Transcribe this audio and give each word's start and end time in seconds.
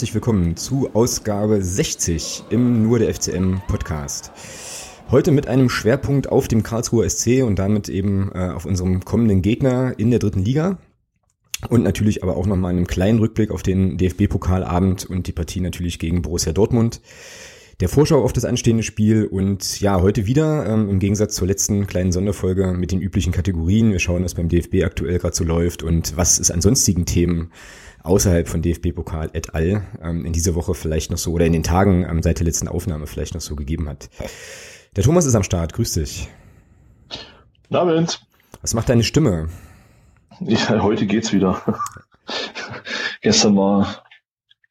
herzlich 0.00 0.14
willkommen 0.14 0.56
zu 0.56 0.88
Ausgabe 0.94 1.62
60 1.62 2.44
im 2.48 2.84
Nur 2.84 3.00
der 3.00 3.12
FCM 3.12 3.58
Podcast. 3.68 4.32
Heute 5.10 5.30
mit 5.30 5.46
einem 5.46 5.68
Schwerpunkt 5.68 6.26
auf 6.26 6.48
dem 6.48 6.62
Karlsruher 6.62 7.06
SC 7.06 7.42
und 7.42 7.58
damit 7.58 7.90
eben 7.90 8.32
äh, 8.34 8.48
auf 8.48 8.64
unserem 8.64 9.04
kommenden 9.04 9.42
Gegner 9.42 9.92
in 9.98 10.08
der 10.08 10.18
dritten 10.18 10.42
Liga. 10.42 10.78
Und 11.68 11.82
natürlich 11.82 12.22
aber 12.22 12.38
auch 12.38 12.46
nochmal 12.46 12.70
einen 12.70 12.86
kleinen 12.86 13.18
Rückblick 13.18 13.50
auf 13.50 13.62
den 13.62 13.98
DFB-Pokalabend 13.98 15.04
und 15.04 15.26
die 15.26 15.32
Partie 15.32 15.60
natürlich 15.60 15.98
gegen 15.98 16.22
Borussia 16.22 16.54
Dortmund. 16.54 17.02
Der 17.80 17.90
Vorschau 17.90 18.24
auf 18.24 18.32
das 18.32 18.46
anstehende 18.46 18.82
Spiel 18.82 19.26
und 19.26 19.82
ja, 19.82 20.00
heute 20.00 20.24
wieder 20.26 20.66
ähm, 20.66 20.88
im 20.88 20.98
Gegensatz 20.98 21.34
zur 21.34 21.46
letzten 21.46 21.86
kleinen 21.86 22.12
Sonderfolge 22.12 22.72
mit 22.72 22.90
den 22.90 23.02
üblichen 23.02 23.34
Kategorien. 23.34 23.92
Wir 23.92 23.98
schauen, 23.98 24.24
was 24.24 24.32
beim 24.32 24.48
DFB 24.48 24.82
aktuell 24.82 25.18
gerade 25.18 25.36
so 25.36 25.44
läuft 25.44 25.82
und 25.82 26.16
was 26.16 26.40
es 26.40 26.50
an 26.50 26.62
sonstigen 26.62 27.04
Themen 27.04 27.50
außerhalb 28.02 28.48
von 28.48 28.62
DFB-Pokal 28.62 29.30
et 29.32 29.54
al. 29.54 29.82
Ähm, 30.02 30.24
in 30.24 30.32
dieser 30.32 30.54
Woche 30.54 30.74
vielleicht 30.74 31.10
noch 31.10 31.18
so 31.18 31.32
oder 31.32 31.46
in 31.46 31.52
den 31.52 31.62
Tagen 31.62 32.06
ähm, 32.08 32.22
seit 32.22 32.38
der 32.38 32.46
letzten 32.46 32.68
Aufnahme 32.68 33.06
vielleicht 33.06 33.34
noch 33.34 33.40
so 33.40 33.56
gegeben 33.56 33.88
hat. 33.88 34.10
Der 34.96 35.04
Thomas 35.04 35.26
ist 35.26 35.34
am 35.34 35.42
Start, 35.42 35.72
grüß 35.72 35.94
dich. 35.94 36.28
Abend. 37.70 38.26
Was 38.62 38.74
macht 38.74 38.88
deine 38.88 39.04
Stimme? 39.04 39.48
Ja, 40.40 40.82
heute 40.82 41.06
geht's 41.06 41.32
wieder. 41.32 41.62
Gestern 43.20 43.56
war 43.56 44.04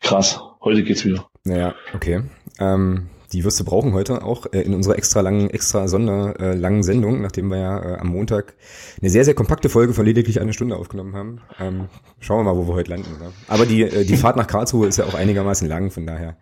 krass, 0.01 0.39
heute 0.61 0.83
geht's 0.83 1.05
wieder. 1.05 1.29
Naja, 1.43 1.75
okay. 1.93 2.23
Ähm, 2.59 3.09
die 3.31 3.43
wirst 3.43 3.59
du 3.59 3.63
brauchen 3.63 3.93
heute 3.93 4.23
auch 4.23 4.47
äh, 4.51 4.61
in 4.61 4.73
unserer 4.73 4.97
extra 4.97 5.21
langen, 5.21 5.49
extra 5.49 5.87
sonderlangen 5.87 6.79
äh, 6.79 6.83
Sendung, 6.83 7.21
nachdem 7.21 7.49
wir 7.49 7.57
ja 7.57 7.79
äh, 7.79 7.97
am 7.99 8.07
Montag 8.07 8.55
eine 9.01 9.09
sehr, 9.09 9.25
sehr 9.25 9.33
kompakte 9.33 9.69
Folge 9.69 9.93
von 9.93 10.05
lediglich 10.05 10.41
eine 10.41 10.53
Stunde 10.53 10.75
aufgenommen 10.75 11.15
haben. 11.15 11.41
Ähm, 11.59 11.89
schauen 12.19 12.39
wir 12.39 12.53
mal, 12.53 12.57
wo 12.57 12.67
wir 12.67 12.73
heute 12.73 12.91
landen. 12.91 13.15
Oder? 13.15 13.31
Aber 13.47 13.65
die, 13.65 13.83
äh, 13.83 14.05
die 14.05 14.17
Fahrt 14.17 14.35
nach 14.35 14.47
Karlsruhe 14.47 14.87
ist 14.87 14.97
ja 14.97 15.05
auch 15.05 15.13
einigermaßen 15.13 15.67
lang, 15.67 15.91
von 15.91 16.05
daher 16.05 16.37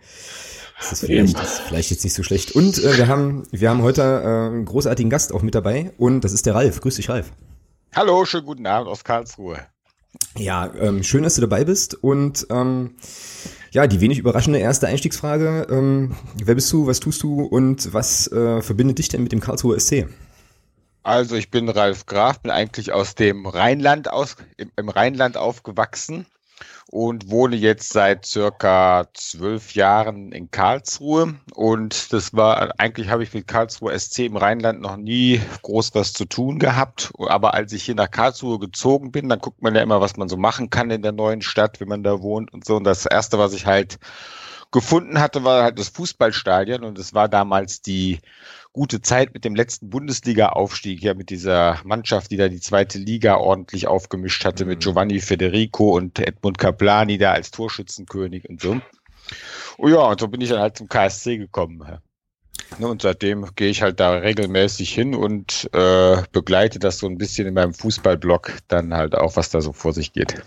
ist 0.80 0.92
das 0.92 1.00
vielleicht, 1.02 1.40
ist 1.40 1.60
vielleicht 1.62 1.92
jetzt 1.92 2.04
nicht 2.04 2.14
so 2.14 2.24
schlecht. 2.24 2.52
Und 2.54 2.78
äh, 2.84 2.98
wir 2.98 3.08
haben, 3.08 3.44
wir 3.52 3.70
haben 3.70 3.82
heute 3.82 4.02
äh, 4.02 4.56
einen 4.56 4.66
großartigen 4.66 5.10
Gast 5.10 5.34
auch 5.34 5.42
mit 5.42 5.56
dabei 5.56 5.92
und 5.98 6.22
das 6.22 6.34
ist 6.34 6.46
der 6.46 6.56
Ralf. 6.56 6.82
Grüß 6.82 6.96
dich, 6.96 7.10
Ralf. 7.10 7.32
Hallo, 7.96 8.26
schönen 8.26 8.46
guten 8.46 8.68
Abend 8.68 8.90
aus 8.90 9.04
Karlsruhe. 9.04 9.60
Ja, 10.38 10.72
ähm, 10.80 11.04
schön, 11.04 11.24
dass 11.24 11.36
du 11.36 11.42
dabei 11.42 11.66
bist 11.66 11.96
und 11.96 12.48
ähm, 12.50 12.96
ja, 13.72 13.88
die 13.88 14.02
wenig 14.02 14.20
überraschende 14.20 14.60
erste 14.60 14.88
Einstiegsfrage. 14.88 15.68
Ähm, 15.70 16.16
wer 16.44 16.56
bist 16.56 16.72
du, 16.72 16.88
was 16.88 17.00
tust 17.00 17.24
du 17.24 17.42
und 17.44 17.94
was 17.94 18.32
äh, 18.32 18.62
verbindet 18.62 19.00
dich 19.00 19.10
denn 19.10 19.24
mit 19.24 19.32
dem 19.32 19.40
Karlsruher 19.40 19.80
SC? 19.80 20.08
Also 21.04 21.36
ich 21.36 21.52
bin 21.52 21.70
Ralf 21.70 22.06
Graf, 22.06 22.42
bin 22.42 22.52
eigentlich 22.52 22.92
aus 22.92 23.16
dem 23.16 23.46
Rheinland 23.46 24.12
aus, 24.12 24.36
im, 24.58 24.72
im 24.76 24.90
Rheinland 24.90 25.38
aufgewachsen 25.38 26.26
und 26.90 27.30
wohne 27.30 27.56
jetzt 27.56 27.92
seit 27.92 28.26
circa 28.26 29.08
zwölf 29.14 29.74
Jahren 29.74 30.32
in 30.32 30.50
Karlsruhe. 30.52 31.36
Und 31.54 32.14
das 32.14 32.34
war, 32.34 32.80
eigentlich 32.80 33.10
habe 33.10 33.24
ich 33.24 33.34
mit 33.34 33.48
Karlsruhe 33.48 33.98
SC 33.98 34.20
im 34.20 34.38
Rheinland 34.38 34.82
noch 34.82 34.96
nie 34.96 35.42
groß 35.64 35.96
was 35.96 36.14
zu 36.14 36.26
tun 36.26 36.60
gehabt. 36.60 37.12
Aber 37.18 37.54
als 37.54 37.74
ich 37.74 37.84
hier 37.84 37.96
nach 37.96 38.10
Karlsruhe 38.10 38.60
gezogen 38.60 39.12
bin, 39.12 39.28
dann 39.28 39.40
guckt 39.40 39.62
man 39.62 39.76
ja 39.76 39.82
immer, 39.82 40.00
was 40.00 40.16
man 40.16 40.30
so 40.30 40.38
machen 40.38 40.70
kann 40.70 40.90
in 40.90 41.02
der 41.02 41.12
neuen 41.12 41.42
Stadt, 41.42 41.80
wenn 41.80 41.90
man 41.90 42.04
da 42.04 42.22
wohnt 42.22 42.54
und 42.54 42.66
so. 42.66 42.78
Und 42.78 42.86
das 42.86 43.06
erste, 43.06 43.38
was 43.38 43.54
ich 43.54 43.66
halt 43.66 44.00
gefunden 44.72 45.20
hatte, 45.20 45.44
war 45.44 45.64
halt 45.64 45.80
das 45.80 45.90
Fußballstadion. 45.90 46.84
Und 46.84 46.98
es 47.00 47.14
war 47.14 47.28
damals 47.28 47.82
die 47.82 48.20
gute 48.78 49.02
Zeit 49.02 49.34
mit 49.34 49.44
dem 49.44 49.56
letzten 49.56 49.90
Bundesliga-Aufstieg, 49.90 51.02
ja 51.02 51.16
mit 51.16 51.32
dieser 51.32 51.82
Mannschaft, 51.84 52.30
die 52.30 52.38
da 52.38 52.48
die 52.48 52.60
zweite 52.60 53.00
Liga 53.00 53.38
ordentlich 53.38 53.88
aufgemischt 53.88 54.46
hatte, 54.46 54.66
mhm. 54.66 54.70
mit 54.70 54.80
Giovanni 54.82 55.20
Federico 55.20 55.98
und 55.98 56.20
Edmund 56.20 56.60
Caplani 56.60 57.18
da 57.18 57.32
als 57.32 57.50
Torschützenkönig 57.50 58.48
und 58.48 58.62
so. 58.62 58.80
Oh 59.80 59.88
ja, 59.88 60.02
und 60.02 60.20
so 60.20 60.28
bin 60.28 60.42
ich 60.42 60.50
dann 60.50 60.60
halt 60.60 60.78
zum 60.78 60.88
KSC 60.88 61.40
gekommen. 61.40 61.84
Ne, 62.78 62.88
und 62.88 63.02
seitdem 63.02 63.48
gehe 63.56 63.70
ich 63.70 63.82
halt 63.82 64.00
da 64.00 64.12
regelmäßig 64.12 64.94
hin 64.94 65.16
und 65.16 65.68
äh, 65.74 66.22
begleite 66.32 66.78
das 66.78 67.00
so 67.00 67.08
ein 67.08 67.18
bisschen 67.18 67.48
in 67.48 67.56
meinem 67.56 67.74
Fußballblog 67.74 68.60
dann 68.68 68.94
halt 68.94 69.16
auch, 69.16 69.36
was 69.38 69.50
da 69.50 69.60
so 69.60 69.74
vor 69.74 69.94
sich 69.94 70.14
geht. 70.14 70.44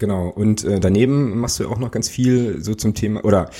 Genau. 0.00 0.28
Und 0.28 0.64
äh, 0.64 0.80
daneben 0.80 1.38
machst 1.38 1.58
du 1.58 1.64
ja 1.64 1.68
auch 1.68 1.78
noch 1.78 1.90
ganz 1.90 2.08
viel 2.08 2.64
so 2.64 2.74
zum 2.74 2.94
Thema, 2.94 3.22
oder 3.22 3.50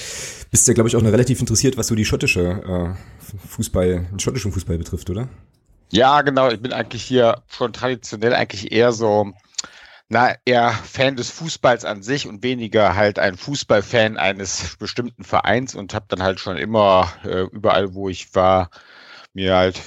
bist 0.51 0.67
ja, 0.67 0.75
glaube 0.75 0.89
ich, 0.89 0.97
auch 0.97 1.03
noch 1.03 1.12
relativ 1.12 1.39
interessiert, 1.39 1.77
was 1.77 1.87
so 1.87 1.95
die 1.95 2.06
schottische 2.06 2.97
äh, 2.97 3.47
Fußball, 3.49 4.06
den 4.11 4.19
schottischen 4.19 4.51
Fußball 4.51 4.78
betrifft, 4.78 5.11
oder? 5.11 5.28
Ja, 5.93 6.23
genau. 6.23 6.49
Ich 6.49 6.61
bin 6.61 6.73
eigentlich 6.73 7.03
hier 7.03 7.43
schon 7.47 7.75
traditionell 7.75 8.33
eigentlich 8.33 8.73
eher 8.73 8.93
so, 8.93 9.33
na, 10.09 10.34
eher 10.47 10.71
Fan 10.71 11.17
des 11.17 11.28
Fußballs 11.31 11.84
an 11.84 12.03
sich 12.03 12.27
und 12.27 12.43
weniger 12.43 12.97
halt 12.97 13.19
ein 13.19 13.37
Fußballfan 13.37 14.17
eines 14.17 14.77
bestimmten 14.78 15.25
Vereins 15.25 15.75
und 15.75 15.93
habe 15.93 16.07
dann 16.09 16.22
halt 16.22 16.41
schon 16.41 16.57
immer 16.57 17.12
äh, 17.22 17.43
überall, 17.53 17.93
wo 17.93 18.09
ich 18.09 18.34
war, 18.34 18.71
mir 19.33 19.55
halt 19.55 19.81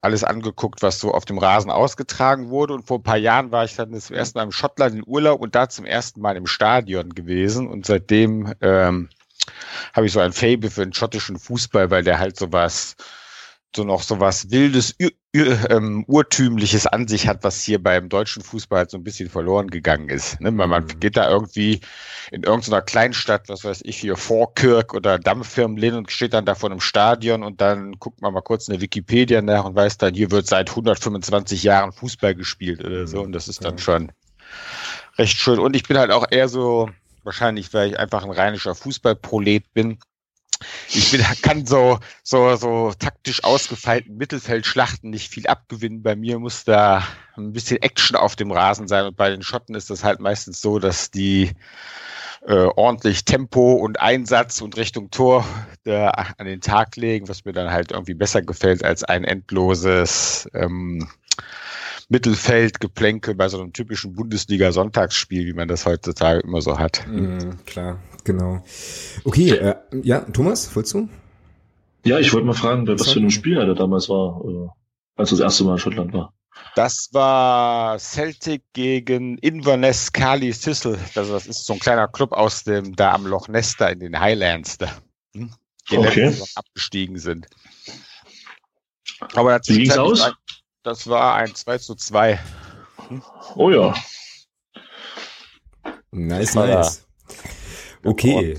alles 0.00 0.24
angeguckt, 0.24 0.82
was 0.82 0.98
so 0.98 1.12
auf 1.12 1.24
dem 1.24 1.38
Rasen 1.38 1.70
ausgetragen 1.70 2.48
wurde. 2.48 2.74
Und 2.74 2.86
vor 2.86 2.98
ein 2.98 3.02
paar 3.02 3.18
Jahren 3.18 3.52
war 3.52 3.64
ich 3.64 3.76
dann 3.76 3.92
das 3.92 4.10
erste 4.10 4.38
Mal 4.38 4.44
im 4.44 4.52
Schottland 4.52 4.94
in 4.94 5.04
Urlaub 5.06 5.40
und 5.40 5.54
da 5.54 5.68
zum 5.68 5.84
ersten 5.84 6.20
Mal 6.20 6.36
im 6.36 6.46
Stadion 6.46 7.10
gewesen. 7.10 7.68
Und 7.68 7.86
seitdem 7.86 8.54
ähm, 8.60 9.08
habe 9.92 10.06
ich 10.06 10.12
so 10.12 10.20
ein 10.20 10.32
Fable 10.32 10.70
für 10.70 10.84
den 10.84 10.94
schottischen 10.94 11.38
Fußball, 11.38 11.90
weil 11.90 12.04
der 12.04 12.18
halt 12.18 12.38
sowas 12.38 12.96
so 13.76 13.84
noch 13.84 14.02
so 14.02 14.18
was 14.18 14.50
Wildes, 14.50 14.94
ur, 15.00 15.10
ur, 15.36 15.70
ähm, 15.70 16.04
Urtümliches 16.08 16.86
an 16.86 17.06
sich 17.06 17.28
hat, 17.28 17.44
was 17.44 17.62
hier 17.62 17.82
beim 17.82 18.08
deutschen 18.08 18.42
Fußball 18.42 18.80
halt 18.80 18.90
so 18.90 18.96
ein 18.96 19.04
bisschen 19.04 19.30
verloren 19.30 19.68
gegangen 19.68 20.08
ist. 20.08 20.40
Ne? 20.40 20.50
Man, 20.50 20.70
man 20.70 20.84
mhm. 20.84 21.00
geht 21.00 21.16
da 21.16 21.30
irgendwie 21.30 21.80
in 22.32 22.42
irgendeiner 22.42 22.82
Kleinstadt, 22.82 23.48
was 23.48 23.64
weiß 23.64 23.82
ich, 23.84 23.98
hier 23.98 24.16
Vorkirk 24.16 24.94
oder 24.94 25.18
Dammfirmlin 25.18 25.94
und 25.94 26.10
steht 26.10 26.34
dann 26.34 26.46
da 26.46 26.54
vor 26.54 26.70
einem 26.70 26.80
Stadion 26.80 27.44
und 27.44 27.60
dann 27.60 27.92
guckt 28.00 28.20
man 28.20 28.32
mal 28.32 28.40
kurz 28.40 28.66
in 28.66 28.72
der 28.72 28.80
Wikipedia 28.80 29.42
nach 29.42 29.64
und 29.64 29.76
weiß 29.76 29.98
dann, 29.98 30.14
hier 30.14 30.30
wird 30.30 30.46
seit 30.46 30.70
125 30.70 31.62
Jahren 31.62 31.92
Fußball 31.92 32.34
gespielt 32.34 32.84
oder 32.84 33.06
so 33.06 33.22
und 33.22 33.32
das 33.32 33.46
ist 33.46 33.64
dann 33.64 33.78
schon 33.78 34.10
recht 35.18 35.38
schön. 35.38 35.58
Und 35.58 35.76
ich 35.76 35.84
bin 35.86 35.98
halt 35.98 36.10
auch 36.10 36.26
eher 36.30 36.48
so, 36.48 36.90
wahrscheinlich, 37.26 37.74
weil 37.74 37.90
ich 37.90 37.98
einfach 37.98 38.24
ein 38.24 38.30
rheinischer 38.30 38.74
Fußballprolet 38.74 39.72
bin, 39.74 39.98
ich 40.88 41.10
bin, 41.10 41.22
kann 41.42 41.66
so, 41.66 41.98
so, 42.22 42.56
so 42.56 42.92
taktisch 42.98 43.44
ausgefeilten 43.44 44.16
Mittelfeldschlachten 44.16 45.10
nicht 45.10 45.30
viel 45.30 45.46
abgewinnen. 45.46 46.02
Bei 46.02 46.16
mir 46.16 46.38
muss 46.38 46.64
da 46.64 47.06
ein 47.36 47.52
bisschen 47.52 47.82
Action 47.82 48.16
auf 48.16 48.36
dem 48.36 48.50
Rasen 48.50 48.88
sein. 48.88 49.04
Und 49.04 49.16
bei 49.16 49.30
den 49.30 49.42
Schotten 49.42 49.74
ist 49.74 49.90
das 49.90 50.04
halt 50.04 50.20
meistens 50.20 50.60
so, 50.60 50.78
dass 50.78 51.10
die 51.10 51.52
äh, 52.46 52.68
ordentlich 52.76 53.24
Tempo 53.24 53.74
und 53.74 54.00
Einsatz 54.00 54.60
und 54.60 54.76
Richtung 54.76 55.10
Tor 55.10 55.44
da 55.84 56.10
an 56.38 56.46
den 56.46 56.60
Tag 56.60 56.96
legen, 56.96 57.28
was 57.28 57.44
mir 57.44 57.52
dann 57.52 57.70
halt 57.70 57.92
irgendwie 57.92 58.14
besser 58.14 58.42
gefällt 58.42 58.84
als 58.84 59.04
ein 59.04 59.24
endloses 59.24 60.48
ähm, 60.54 61.08
Mittelfeldgeplänkel 62.08 63.34
bei 63.34 63.48
so 63.48 63.60
einem 63.60 63.72
typischen 63.72 64.14
Bundesliga-Sonntagsspiel, 64.14 65.46
wie 65.46 65.54
man 65.54 65.66
das 65.66 65.86
heutzutage 65.86 66.40
immer 66.40 66.62
so 66.62 66.78
hat. 66.78 67.04
Mm, 67.08 67.64
klar, 67.66 67.98
genau. 68.26 68.62
Okay, 69.24 69.50
äh, 69.50 69.76
ja, 70.02 70.20
Thomas, 70.20 70.74
wolltest 70.76 70.94
du? 70.94 71.08
Ja, 72.04 72.18
ich 72.18 72.32
wollte 72.32 72.46
mal 72.46 72.54
fragen, 72.54 72.86
was 72.86 73.12
für 73.12 73.20
ein 73.20 73.30
Spiel 73.30 73.56
er 73.56 73.74
damals 73.74 74.08
war, 74.08 74.44
äh, 74.44 74.68
als 75.16 75.30
das 75.30 75.40
erste 75.40 75.64
Mal 75.64 75.72
in 75.72 75.78
Schottland 75.78 76.12
war. 76.12 76.32
Das 76.74 77.08
war 77.12 77.98
Celtic 77.98 78.62
gegen 78.74 79.38
Inverness 79.38 80.12
Carly 80.12 80.52
Thistle. 80.52 80.98
Also 81.14 81.32
das 81.32 81.46
ist 81.46 81.64
so 81.64 81.72
ein 81.72 81.78
kleiner 81.78 82.08
Club 82.08 82.32
aus 82.32 82.64
dem, 82.64 82.94
da 82.94 83.12
am 83.12 83.26
Loch 83.26 83.48
Ness, 83.48 83.76
da 83.76 83.88
in 83.88 84.00
den 84.00 84.18
Highlands, 84.18 84.78
da, 84.78 84.88
hm? 85.34 85.52
die 85.90 85.98
okay. 85.98 86.34
abgestiegen 86.54 87.18
sind. 87.18 87.46
Aber 89.34 89.58
Wie 89.66 89.78
ging's 89.78 89.96
aus? 89.96 90.30
Das 90.82 91.08
war 91.08 91.34
ein 91.36 91.54
2 91.54 91.78
zu 91.78 91.94
2. 91.94 92.38
Hm? 93.08 93.22
Oh 93.54 93.70
ja. 93.70 93.94
Nice, 96.12 96.54
nice. 96.54 97.06
Okay. 98.06 98.56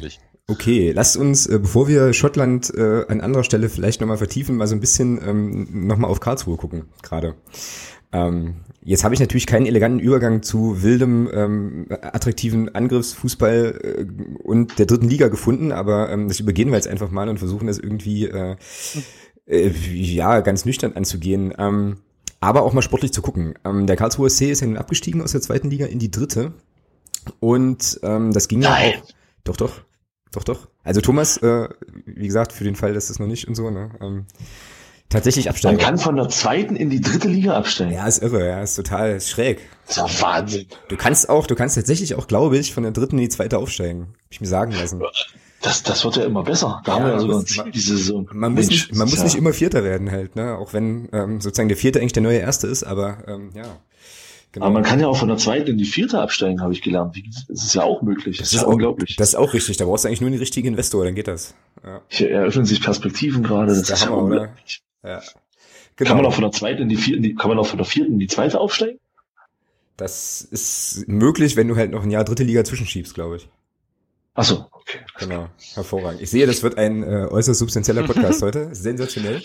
Okay, 0.50 0.94
lasst 0.94 1.18
uns, 1.18 1.46
äh, 1.46 1.60
bevor 1.60 1.90
wir 1.90 2.14
Schottland 2.14 2.74
äh, 2.74 3.04
an 3.10 3.20
anderer 3.20 3.44
Stelle 3.44 3.68
vielleicht 3.68 4.00
nochmal 4.00 4.18
vertiefen, 4.18 4.56
mal 4.56 4.68
so 4.68 4.76
ein 4.76 4.80
bisschen 4.80 5.20
ähm, 5.22 5.88
nochmal 5.88 6.10
auf 6.10 6.22
Karlsruhe 6.22 6.56
gucken, 6.56 6.86
gerade. 7.04 7.36
Ähm, 8.14 8.56
jetzt 8.82 9.04
habe 9.04 9.14
ich 9.14 9.20
natürlich 9.20 9.46
keinen 9.46 9.66
eleganten 9.66 10.00
Übergang 10.00 10.44
zu 10.44 10.82
wildem, 10.84 11.30
ähm, 11.34 11.88
attraktiven 11.90 12.74
Angriffsfußball 12.74 13.80
äh, 13.84 14.06
und 14.42 14.80
der 14.80 14.86
dritten 14.86 15.10
Liga 15.10 15.28
gefunden, 15.28 15.74
aber 15.74 16.10
ähm, 16.10 16.30
das 16.30 16.40
übergehen 16.40 16.70
wir 16.70 16.78
jetzt 16.78 16.88
einfach 16.88 17.12
mal 17.12 17.28
und 17.28 17.40
versuchen 17.40 17.68
das 17.68 17.78
irgendwie 17.78 18.28
äh, 18.28 18.56
äh, 19.48 19.70
ja 19.70 20.40
ganz 20.40 20.64
nüchtern 20.64 20.94
anzugehen. 20.94 21.54
Ähm, 21.58 21.98
aber 22.40 22.62
auch 22.62 22.72
mal 22.72 22.82
sportlich 22.82 23.12
zu 23.12 23.22
gucken. 23.22 23.56
Ähm, 23.66 23.86
der 23.86 23.98
Karlsruher 23.98 24.30
SC 24.30 24.44
ist 24.44 24.62
ja 24.62 24.68
nun 24.68 24.78
abgestiegen 24.78 25.22
aus 25.22 25.34
der 25.34 25.42
zweiten 25.42 25.70
Liga 25.70 25.88
in 25.88 26.00
die 26.00 26.12
dritte. 26.12 26.54
Und 27.42 28.00
ähm, 28.04 28.32
das 28.32 28.48
ging 28.48 28.60
Nein. 28.60 28.94
ja 28.94 29.00
auch. 29.02 29.17
Doch, 29.48 29.58
doch. 29.58 29.72
Doch, 30.32 30.44
doch. 30.44 30.68
Also 30.84 31.02
Thomas, 31.02 31.38
äh, 31.38 31.70
wie 32.06 32.28
gesagt, 32.28 32.52
für 32.52 32.64
den 32.64 32.76
Fall, 32.76 32.94
dass 32.94 33.08
das 33.08 33.20
noch 33.20 33.28
nicht 33.28 33.48
und 33.48 33.56
so, 33.56 33.70
ne? 33.70 33.92
Ähm, 34.02 34.26
tatsächlich 35.10 35.50
absteigen. 35.50 35.78
Man 35.78 35.86
kann 35.86 35.98
von 35.98 36.18
der 36.18 36.28
zweiten 36.30 36.76
in 36.76 36.90
die 36.90 37.00
dritte 37.00 37.30
Liga 37.30 37.56
absteigen. 37.56 37.94
Ja, 37.94 38.06
ist 38.08 38.22
irre, 38.22 38.46
ja, 38.46 38.62
ist 38.62 38.76
total 38.76 39.22
schräg. 39.22 39.60
Das 39.88 39.98
ist 39.98 40.20
ja 40.20 40.22
Wahnsinn. 40.28 40.68
Du 40.90 40.98
kannst 40.98 41.30
auch, 41.30 41.48
du 41.48 41.56
kannst 41.56 41.76
tatsächlich 41.76 42.16
auch, 42.16 42.28
glaube 42.28 42.58
ich, 42.58 42.74
von 42.74 42.84
der 42.84 42.92
dritten 42.92 43.18
in 43.18 43.24
die 43.24 43.30
zweite 43.30 43.58
aufsteigen. 43.58 44.08
Hab 44.26 44.32
ich 44.32 44.42
mir 44.42 44.48
sagen 44.48 44.74
lassen. 44.74 45.02
Das, 45.62 45.82
das 45.82 46.04
wird 46.04 46.18
ja 46.18 46.26
immer 46.26 46.44
besser. 46.44 46.82
Da 46.86 46.92
Ja, 46.92 46.96
haben 46.98 47.06
wir 47.06 47.10
ja 47.12 47.16
man 47.16 47.22
sogar 47.22 47.40
ein 47.40 47.46
Ziel 47.48 47.72
diese 47.72 47.98
Saison. 47.98 48.30
Man 48.32 48.54
muss, 48.54 48.68
Mensch, 48.68 48.90
nicht, 48.90 48.96
man 48.96 49.08
muss 49.08 49.18
ist 49.18 49.24
nicht 49.24 49.36
immer 49.38 49.54
Vierter 49.54 49.84
werden 49.84 50.12
halt, 50.12 50.36
ne? 50.36 50.56
Auch 50.56 50.74
wenn 50.74 51.10
ähm, 51.14 51.42
sozusagen 51.42 51.70
der 51.70 51.78
Vierte 51.78 52.00
eigentlich 52.00 52.14
der 52.14 52.24
neue 52.24 52.38
Erste 52.38 52.68
ist, 52.68 52.84
aber 52.84 53.24
ähm, 53.28 53.52
ja. 53.56 53.64
Genau. 54.54 54.66
Aber 54.66 54.74
man 54.74 54.84
kann 54.84 55.00
ja 55.00 55.08
auch 55.08 55.18
von 55.18 55.28
der 55.28 55.38
zweiten 55.38 55.72
in 55.72 55.78
die 55.78 55.86
vierte 55.86 56.20
absteigen, 56.20 56.62
habe 56.62 56.74
ich 56.74 56.82
gelernt. 56.82 57.16
Das 57.50 57.64
ist 57.66 57.76
ja 57.76 57.84
auch 57.84 58.02
möglich. 58.02 58.38
Das, 58.38 58.48
ist 58.48 58.54
ja 58.62 58.64
auch, 58.66 58.72
unglaublich. 58.72 59.16
Das 59.18 59.30
ist 59.30 59.36
auch 59.36 59.54
richtig. 59.54 59.78
Da 59.78 59.86
brauchst 59.86 60.04
du 60.06 60.08
eigentlich 60.08 60.22
nur 60.22 60.30
den 60.30 60.40
richtigen 60.40 60.70
Investor, 60.70 61.04
dann 61.06 61.16
geht 61.16 61.28
das. 61.28 61.54
Ja. 61.84 62.02
Hier 62.08 62.32
eröffnen 62.32 62.66
sich 62.66 62.82
Perspektiven 62.82 63.44
gerade. 63.44 63.68
Das 63.76 63.84
der 63.84 63.96
ist 63.96 64.02
ja 64.04 64.08
Hammer, 64.10 64.18
unglaublich. 64.24 64.82
ja. 65.04 65.22
Kann 65.96 66.08
man 66.10 66.18
Genau. 66.18 66.30
auch 66.30 66.34
von 66.34 66.44
der 66.44 66.52
zweiten 66.52 66.84
in 66.84 66.90
die 66.90 66.96
vierte, 66.96 67.18
in 67.18 67.24
die- 67.24 67.36
kann 67.36 67.50
man 67.50 67.58
auch 67.60 67.68
von 67.68 67.78
der 67.78 67.86
vierten 67.86 68.14
in 68.14 68.20
die 68.20 68.28
zweite 68.28 68.60
aufsteigen? 68.60 69.00
Das 69.98 70.42
ist 70.42 71.06
möglich, 71.08 71.56
wenn 71.56 71.68
du 71.68 71.76
halt 71.76 71.92
noch 71.92 72.04
ein 72.04 72.12
Jahr 72.12 72.24
dritte 72.24 72.44
Liga 72.44 72.64
zwischenschiebst, 72.64 73.14
glaube 73.16 73.38
ich. 73.38 73.50
Ach 74.36 74.44
so, 74.44 74.66
okay. 74.72 75.00
Genau, 75.18 75.50
hervorragend. 75.74 76.22
Ich 76.22 76.30
sehe, 76.30 76.46
das 76.46 76.62
wird 76.62 76.78
ein 76.78 77.02
äh, 77.02 77.26
äußerst 77.32 77.60
substanzieller 77.60 78.04
Podcast 78.04 78.42
heute. 78.44 78.70
Sensationell. 78.76 79.42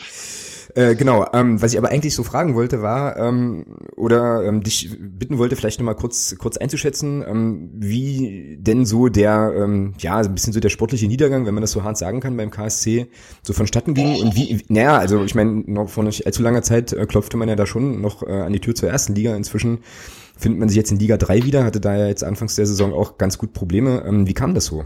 Äh, 0.74 0.94
genau, 0.94 1.26
ähm, 1.32 1.60
was 1.60 1.72
ich 1.72 1.78
aber 1.78 1.90
eigentlich 1.90 2.14
so 2.14 2.22
fragen 2.22 2.54
wollte, 2.54 2.82
war, 2.82 3.16
ähm, 3.16 3.64
oder 3.96 4.44
ähm, 4.44 4.62
dich 4.62 4.96
bitten 4.98 5.38
wollte, 5.38 5.56
vielleicht 5.56 5.80
nochmal 5.80 5.96
kurz, 5.96 6.34
kurz 6.38 6.56
einzuschätzen, 6.56 7.24
ähm, 7.26 7.70
wie 7.74 8.58
denn 8.60 8.84
so 8.86 9.08
der, 9.08 9.52
ähm, 9.56 9.94
ja, 9.98 10.18
ein 10.18 10.34
bisschen 10.34 10.52
so 10.52 10.60
der 10.60 10.68
sportliche 10.70 11.06
Niedergang, 11.06 11.46
wenn 11.46 11.54
man 11.54 11.62
das 11.62 11.72
so 11.72 11.82
hart 11.82 11.98
sagen 11.98 12.20
kann, 12.20 12.36
beim 12.36 12.50
KSC 12.50 13.08
so 13.42 13.52
vonstatten 13.52 13.94
ging 13.94 14.16
und 14.16 14.36
wie, 14.36 14.62
naja, 14.68 14.98
also 14.98 15.24
ich 15.24 15.34
meine, 15.34 15.62
noch 15.66 15.88
vor 15.88 16.04
nicht 16.04 16.26
allzu 16.26 16.42
langer 16.42 16.62
Zeit 16.62 16.92
äh, 16.92 17.06
klopfte 17.06 17.36
man 17.36 17.48
ja 17.48 17.56
da 17.56 17.66
schon 17.66 18.00
noch 18.00 18.22
äh, 18.22 18.32
an 18.32 18.52
die 18.52 18.60
Tür 18.60 18.74
zur 18.74 18.88
ersten 18.88 19.14
Liga. 19.14 19.34
Inzwischen 19.36 19.78
findet 20.36 20.60
man 20.60 20.68
sich 20.68 20.76
jetzt 20.76 20.90
in 20.90 20.98
Liga 20.98 21.16
3 21.16 21.44
wieder, 21.44 21.64
hatte 21.64 21.80
da 21.80 21.96
ja 21.96 22.06
jetzt 22.06 22.24
anfangs 22.24 22.56
der 22.56 22.66
Saison 22.66 22.92
auch 22.92 23.18
ganz 23.18 23.38
gut 23.38 23.52
Probleme. 23.52 24.04
Ähm, 24.06 24.26
wie 24.26 24.34
kam 24.34 24.54
das 24.54 24.66
so? 24.66 24.84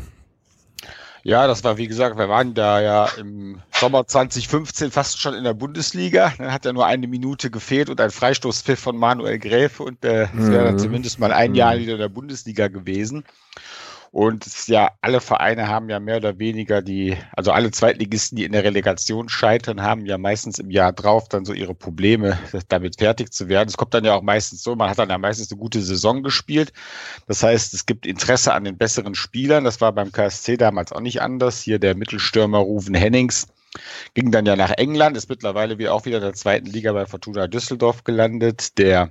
Ja, 1.27 1.49
das 1.49 1.65
war 1.65 1.77
wie 1.77 1.89
gesagt, 1.89 2.17
wir 2.19 2.29
waren 2.29 2.55
da 2.55 2.81
ja 2.81 3.07
im 3.07 3.61
Sommer 3.73 4.07
2015 4.07 4.93
fast 4.93 5.21
schon 5.21 5.35
in 5.35 5.43
der 5.43 5.55
Bundesliga. 5.55 6.33
Dann 6.39 6.53
hat 6.53 6.65
ja 6.65 6.73
nur 6.73 6.87
eine 6.87 7.09
Minute 7.09 7.51
gefehlt 7.51 7.91
und 7.91 8.01
ein 8.01 8.13
Freistoßpfiff 8.13 8.79
von 8.79 8.97
Manuel 8.97 9.41
Gräfe 9.41 9.83
und 9.83 10.05
äh, 10.05 10.29
es 10.37 10.51
wäre 10.51 10.65
dann 10.65 10.77
Mhm. 10.77 10.79
zumindest 10.79 11.19
mal 11.19 11.33
ein 11.33 11.55
Jahr 11.57 11.79
wieder 11.79 11.95
in 11.95 11.99
der 11.99 12.09
Bundesliga 12.09 12.69
gewesen. 12.69 13.25
Und 14.11 14.69
ja, 14.69 14.91
alle 15.01 15.21
Vereine 15.21 15.69
haben 15.69 15.89
ja 15.89 16.01
mehr 16.01 16.17
oder 16.17 16.39
weniger 16.39 16.83
die, 16.83 17.17
also 17.33 17.53
alle 17.53 17.71
Zweitligisten, 17.71 18.37
die 18.37 18.45
in 18.45 18.53
der 18.53 18.65
Relegation 18.65 19.29
scheitern, 19.29 19.83
haben 19.83 20.07
ja 20.07 20.19
meistens 20.19 20.59
im 20.59 20.71
Jahr 20.71 20.93
drauf 20.93 21.29
dann 21.29 21.45
so 21.45 21.53
ihre 21.53 21.75
Probleme, 21.75 22.39
damit 22.69 22.99
fertig 22.99 23.33
zu 23.33 23.49
werden. 23.49 23.69
Es 23.69 23.77
kommt 23.77 23.95
dann 23.95 24.05
ja 24.05 24.15
auch 24.15 24.23
meistens 24.23 24.63
so, 24.63 24.75
man 24.75 24.91
hat 24.91 24.99
dann 24.99 25.11
ja 25.11 25.19
meistens 25.19 25.51
eine 25.51 25.61
gute 25.61 25.83
Saison 25.83 26.23
gespielt. 26.23 26.73
Das 27.27 27.43
heißt, 27.43 27.75
es 27.75 27.87
gibt 27.87 28.07
Interesse 28.07 28.53
an 28.53 28.65
den 28.65 28.79
besseren 28.79 29.15
Spielern. 29.15 29.65
Das 29.65 29.81
war 29.81 29.93
beim 29.93 30.13
KSC 30.13 30.57
damals 30.57 30.93
auch 30.93 31.01
nicht 31.01 31.21
anders. 31.21 31.61
Hier 31.61 31.79
der 31.79 31.95
Mittelstürmer 31.95 32.59
Ruven 32.59 32.95
Hennings 32.95 33.49
ging 34.15 34.31
dann 34.31 34.47
ja 34.47 34.57
nach 34.57 34.73
England, 34.73 35.17
ist 35.17 35.29
mittlerweile 35.29 35.79
wieder 35.79 35.95
auch 35.95 36.07
wieder 36.07 36.19
in 36.19 36.23
der 36.23 36.33
zweiten 36.35 36.67
Liga 36.67 36.93
bei 36.93 37.07
Fortuna 37.07 37.47
Düsseldorf 37.47 38.05
gelandet. 38.05 38.79
Der 38.79 39.11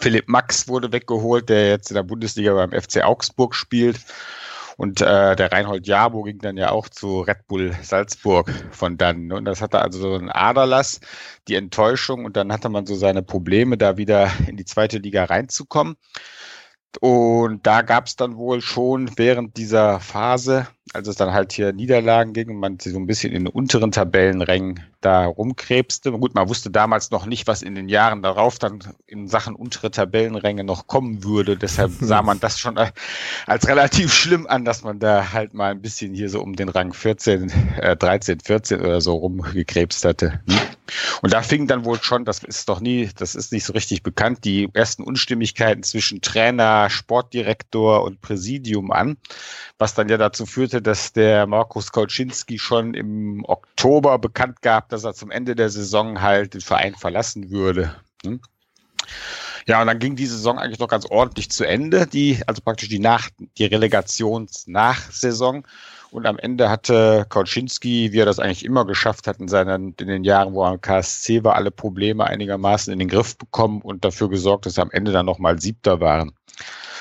Philipp 0.00 0.28
Max 0.28 0.68
wurde 0.68 0.92
weggeholt, 0.92 1.48
der 1.48 1.68
jetzt 1.68 1.90
in 1.90 1.94
der 1.94 2.02
Bundesliga 2.02 2.52
beim 2.54 2.72
FC 2.72 3.02
Augsburg 3.02 3.54
spielt. 3.54 4.00
Und 4.76 5.00
äh, 5.00 5.34
der 5.34 5.50
Reinhold 5.50 5.88
Jabo 5.88 6.22
ging 6.22 6.38
dann 6.38 6.56
ja 6.56 6.70
auch 6.70 6.88
zu 6.88 7.22
Red 7.22 7.48
Bull 7.48 7.74
Salzburg 7.82 8.48
von 8.70 8.96
dann. 8.96 9.32
Und 9.32 9.44
das 9.44 9.60
hatte 9.60 9.80
also 9.80 9.98
so 9.98 10.14
einen 10.14 10.30
Aderlass, 10.30 11.00
die 11.48 11.56
Enttäuschung 11.56 12.24
und 12.24 12.36
dann 12.36 12.52
hatte 12.52 12.68
man 12.68 12.86
so 12.86 12.94
seine 12.94 13.24
Probleme, 13.24 13.76
da 13.76 13.96
wieder 13.96 14.30
in 14.46 14.56
die 14.56 14.64
zweite 14.64 14.98
Liga 14.98 15.24
reinzukommen. 15.24 15.96
Und 17.00 17.66
da 17.66 17.82
gab 17.82 18.06
es 18.06 18.14
dann 18.14 18.36
wohl 18.36 18.60
schon 18.60 19.10
während 19.16 19.56
dieser 19.56 19.98
Phase, 19.98 20.68
als 20.92 21.08
es 21.08 21.16
dann 21.16 21.32
halt 21.32 21.52
hier 21.52 21.72
Niederlagen 21.72 22.32
ging 22.32 22.50
und 22.50 22.56
man 22.56 22.78
so 22.78 22.96
ein 22.96 23.06
bisschen 23.06 23.32
in 23.32 23.44
den 23.44 23.52
unteren 23.52 23.92
Tabellenrängen 23.92 24.80
da 25.00 25.26
rumkrebste. 25.26 26.10
Gut, 26.12 26.34
man 26.34 26.48
wusste 26.48 26.70
damals 26.70 27.10
noch 27.10 27.26
nicht, 27.26 27.46
was 27.46 27.62
in 27.62 27.74
den 27.74 27.88
Jahren 27.88 28.22
darauf 28.22 28.58
dann 28.58 28.80
in 29.06 29.28
Sachen 29.28 29.54
untere 29.54 29.90
Tabellenränge 29.90 30.64
noch 30.64 30.86
kommen 30.86 31.22
würde. 31.22 31.56
Deshalb 31.56 31.92
sah 32.00 32.22
man 32.22 32.40
das 32.40 32.58
schon 32.58 32.78
als 33.46 33.68
relativ 33.68 34.12
schlimm 34.12 34.46
an, 34.46 34.64
dass 34.64 34.82
man 34.82 34.98
da 34.98 35.32
halt 35.32 35.54
mal 35.54 35.70
ein 35.70 35.82
bisschen 35.82 36.14
hier 36.14 36.30
so 36.30 36.40
um 36.40 36.56
den 36.56 36.68
Rang 36.68 36.92
14, 36.92 37.52
äh, 37.80 37.96
13, 37.96 38.40
14 38.40 38.80
oder 38.80 39.00
so 39.00 39.14
rumgekrebst 39.16 40.04
hatte. 40.04 40.40
Und 41.22 41.32
da 41.32 41.42
fing 41.42 41.66
dann 41.66 41.84
wohl 41.84 42.02
schon, 42.02 42.24
das 42.24 42.42
ist 42.42 42.68
doch 42.68 42.80
nie, 42.80 43.10
das 43.16 43.34
ist 43.34 43.52
nicht 43.52 43.64
so 43.64 43.72
richtig 43.72 44.02
bekannt, 44.02 44.44
die 44.44 44.68
ersten 44.72 45.02
Unstimmigkeiten 45.02 45.82
zwischen 45.82 46.22
Trainer, 46.22 46.88
Sportdirektor 46.90 48.02
und 48.02 48.20
Präsidium 48.20 48.90
an, 48.90 49.16
was 49.78 49.94
dann 49.94 50.08
ja 50.08 50.16
dazu 50.16 50.46
führte, 50.46 50.77
dass 50.82 51.12
der 51.12 51.46
Markus 51.46 51.92
Kauczynski 51.92 52.58
schon 52.58 52.94
im 52.94 53.44
Oktober 53.44 54.18
bekannt 54.18 54.62
gab, 54.62 54.88
dass 54.88 55.04
er 55.04 55.14
zum 55.14 55.30
Ende 55.30 55.54
der 55.54 55.70
Saison 55.70 56.20
halt 56.20 56.54
den 56.54 56.60
Verein 56.60 56.94
verlassen 56.94 57.50
würde. 57.50 57.94
Hm? 58.24 58.40
Ja, 59.66 59.80
und 59.82 59.86
dann 59.86 59.98
ging 59.98 60.16
die 60.16 60.26
Saison 60.26 60.58
eigentlich 60.58 60.78
noch 60.78 60.88
ganz 60.88 61.04
ordentlich 61.04 61.50
zu 61.50 61.64
Ende, 61.64 62.06
die, 62.06 62.40
also 62.46 62.62
praktisch 62.62 62.88
die 62.88 63.00
Nach, 63.00 63.28
die 63.58 63.66
Relegations-Nachsaison. 63.66 65.64
Und 66.10 66.26
am 66.26 66.38
Ende 66.38 66.70
hatte 66.70 67.26
Kauczynski, 67.28 68.12
wie 68.12 68.18
er 68.18 68.24
das 68.24 68.38
eigentlich 68.38 68.64
immer 68.64 68.86
geschafft 68.86 69.26
hat 69.26 69.40
in 69.40 69.48
seinen, 69.48 69.94
in 70.00 70.08
den 70.08 70.24
Jahren, 70.24 70.54
wo 70.54 70.64
er 70.64 70.70
am 70.70 70.80
KSC 70.80 71.44
war, 71.44 71.54
alle 71.54 71.70
Probleme 71.70 72.26
einigermaßen 72.26 72.90
in 72.90 72.98
den 72.98 73.08
Griff 73.08 73.36
bekommen 73.36 73.82
und 73.82 74.06
dafür 74.06 74.30
gesorgt, 74.30 74.64
dass 74.64 74.76
sie 74.76 74.80
am 74.82 74.90
Ende 74.90 75.12
dann 75.12 75.26
nochmal 75.26 75.60
Siebter 75.60 76.00
waren. 76.00 76.32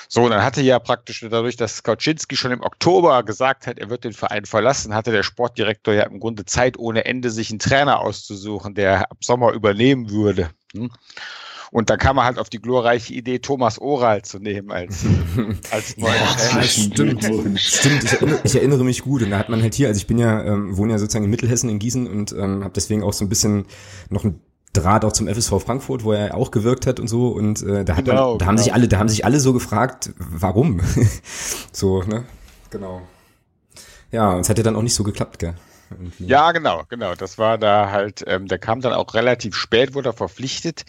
So, 0.07 0.23
und 0.23 0.31
dann 0.31 0.43
hatte 0.43 0.61
ja 0.61 0.79
praktisch 0.79 1.25
dadurch, 1.29 1.57
dass 1.57 1.83
Kauczynski 1.83 2.37
schon 2.37 2.51
im 2.51 2.61
Oktober 2.61 3.23
gesagt 3.23 3.67
hat, 3.67 3.77
er 3.77 3.89
wird 3.89 4.03
den 4.03 4.13
Verein 4.13 4.45
verlassen, 4.45 4.93
hatte 4.93 5.11
der 5.11 5.23
Sportdirektor 5.23 5.93
ja 5.93 6.03
im 6.03 6.19
Grunde 6.19 6.45
Zeit 6.45 6.77
ohne 6.77 7.05
Ende, 7.05 7.29
sich 7.29 7.49
einen 7.49 7.59
Trainer 7.59 7.99
auszusuchen, 7.99 8.73
der 8.73 9.11
ab 9.11 9.17
Sommer 9.21 9.51
übernehmen 9.51 10.09
würde. 10.09 10.49
Hm? 10.73 10.91
Und 11.71 11.89
da 11.89 11.97
kam 11.97 12.17
er 12.17 12.23
halt 12.23 12.39
auf 12.39 12.49
die 12.49 12.61
glorreiche 12.61 13.13
Idee, 13.13 13.39
Thomas 13.39 13.79
Oral 13.79 14.21
zu 14.21 14.39
nehmen 14.39 14.71
als, 14.71 15.05
als 15.71 15.97
neuen 15.97 16.15
Trainer. 16.15 16.63
stimmt. 16.63 17.59
Stimmt, 17.59 18.03
ich 18.03 18.13
erinnere, 18.13 18.39
ich 18.43 18.55
erinnere 18.55 18.83
mich 18.83 19.01
gut. 19.01 19.23
Und 19.23 19.31
da 19.31 19.37
hat 19.37 19.49
man 19.49 19.61
halt 19.61 19.73
hier, 19.73 19.87
also 19.89 19.97
ich 19.97 20.07
bin 20.07 20.17
ja, 20.17 20.43
ähm, 20.43 20.77
wohne 20.77 20.93
ja 20.93 20.99
sozusagen 20.99 21.25
in 21.25 21.31
Mittelhessen 21.31 21.69
in 21.69 21.79
Gießen 21.79 22.07
und 22.07 22.31
ähm, 22.31 22.63
habe 22.63 22.73
deswegen 22.73 23.03
auch 23.03 23.13
so 23.13 23.25
ein 23.25 23.29
bisschen 23.29 23.65
noch 24.09 24.23
ein 24.23 24.41
Draht 24.81 25.05
auch 25.05 25.11
zum 25.11 25.27
FSV 25.27 25.61
Frankfurt, 25.63 26.03
wo 26.03 26.11
er 26.11 26.35
auch 26.35 26.51
gewirkt 26.51 26.87
hat 26.87 26.99
und 26.99 27.07
so. 27.07 27.29
Und 27.29 27.61
äh, 27.63 27.83
da 27.85 27.95
hat 27.95 28.05
Genau, 28.05 28.31
man, 28.31 28.39
da 28.39 28.45
haben 28.45 28.55
genau. 28.55 28.63
sich 28.63 28.73
alle, 28.73 28.87
da 28.87 28.99
haben 28.99 29.09
sich 29.09 29.25
alle 29.25 29.39
so 29.39 29.53
gefragt, 29.53 30.11
warum? 30.17 30.79
so, 31.71 32.03
ne? 32.03 32.23
Genau. 32.69 33.01
Ja, 34.11 34.33
und 34.33 34.41
es 34.41 34.49
hat 34.49 34.57
ja 34.57 34.63
dann 34.63 34.75
auch 34.75 34.81
nicht 34.81 34.95
so 34.95 35.03
geklappt, 35.03 35.39
gell? 35.39 35.53
Irgendwie. 35.89 36.25
Ja, 36.25 36.51
genau, 36.51 36.83
genau. 36.89 37.15
Das 37.15 37.37
war 37.37 37.57
da 37.57 37.91
halt, 37.91 38.23
ähm, 38.27 38.47
der 38.47 38.59
kam 38.59 38.81
dann 38.81 38.93
auch 38.93 39.13
relativ 39.13 39.55
spät, 39.55 39.93
wurde 39.93 40.09
er 40.09 40.13
verpflichtet. 40.13 40.85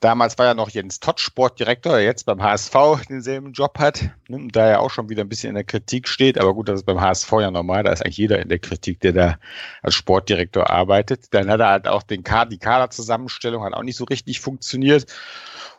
Damals 0.00 0.36
war 0.36 0.46
ja 0.46 0.54
noch 0.54 0.68
Jens 0.70 0.98
Todt 0.98 1.20
Sportdirektor, 1.20 1.92
der 1.92 2.02
jetzt 2.02 2.26
beim 2.26 2.42
HSV 2.42 2.74
denselben 3.08 3.52
Job 3.52 3.78
hat, 3.78 4.10
ne, 4.28 4.48
da 4.50 4.66
er 4.66 4.80
auch 4.80 4.90
schon 4.90 5.08
wieder 5.08 5.22
ein 5.22 5.28
bisschen 5.28 5.50
in 5.50 5.54
der 5.54 5.64
Kritik 5.64 6.08
steht. 6.08 6.38
Aber 6.38 6.54
gut, 6.54 6.68
das 6.68 6.80
ist 6.80 6.86
beim 6.86 7.00
HSV 7.00 7.30
ja 7.32 7.50
normal, 7.50 7.84
da 7.84 7.92
ist 7.92 8.04
eigentlich 8.04 8.16
jeder 8.16 8.40
in 8.40 8.48
der 8.48 8.58
Kritik, 8.58 9.00
der 9.00 9.12
da 9.12 9.38
als 9.82 9.94
Sportdirektor 9.94 10.70
arbeitet. 10.70 11.32
Dann 11.32 11.48
hat 11.48 11.60
er 11.60 11.68
halt 11.68 11.88
auch 11.88 12.02
den 12.02 12.24
Kader, 12.24 12.50
die 12.50 12.58
Kaderzusammenstellung 12.58 13.62
hat 13.62 13.74
auch 13.74 13.84
nicht 13.84 13.96
so 13.96 14.04
richtig 14.04 14.40
funktioniert. 14.40 15.06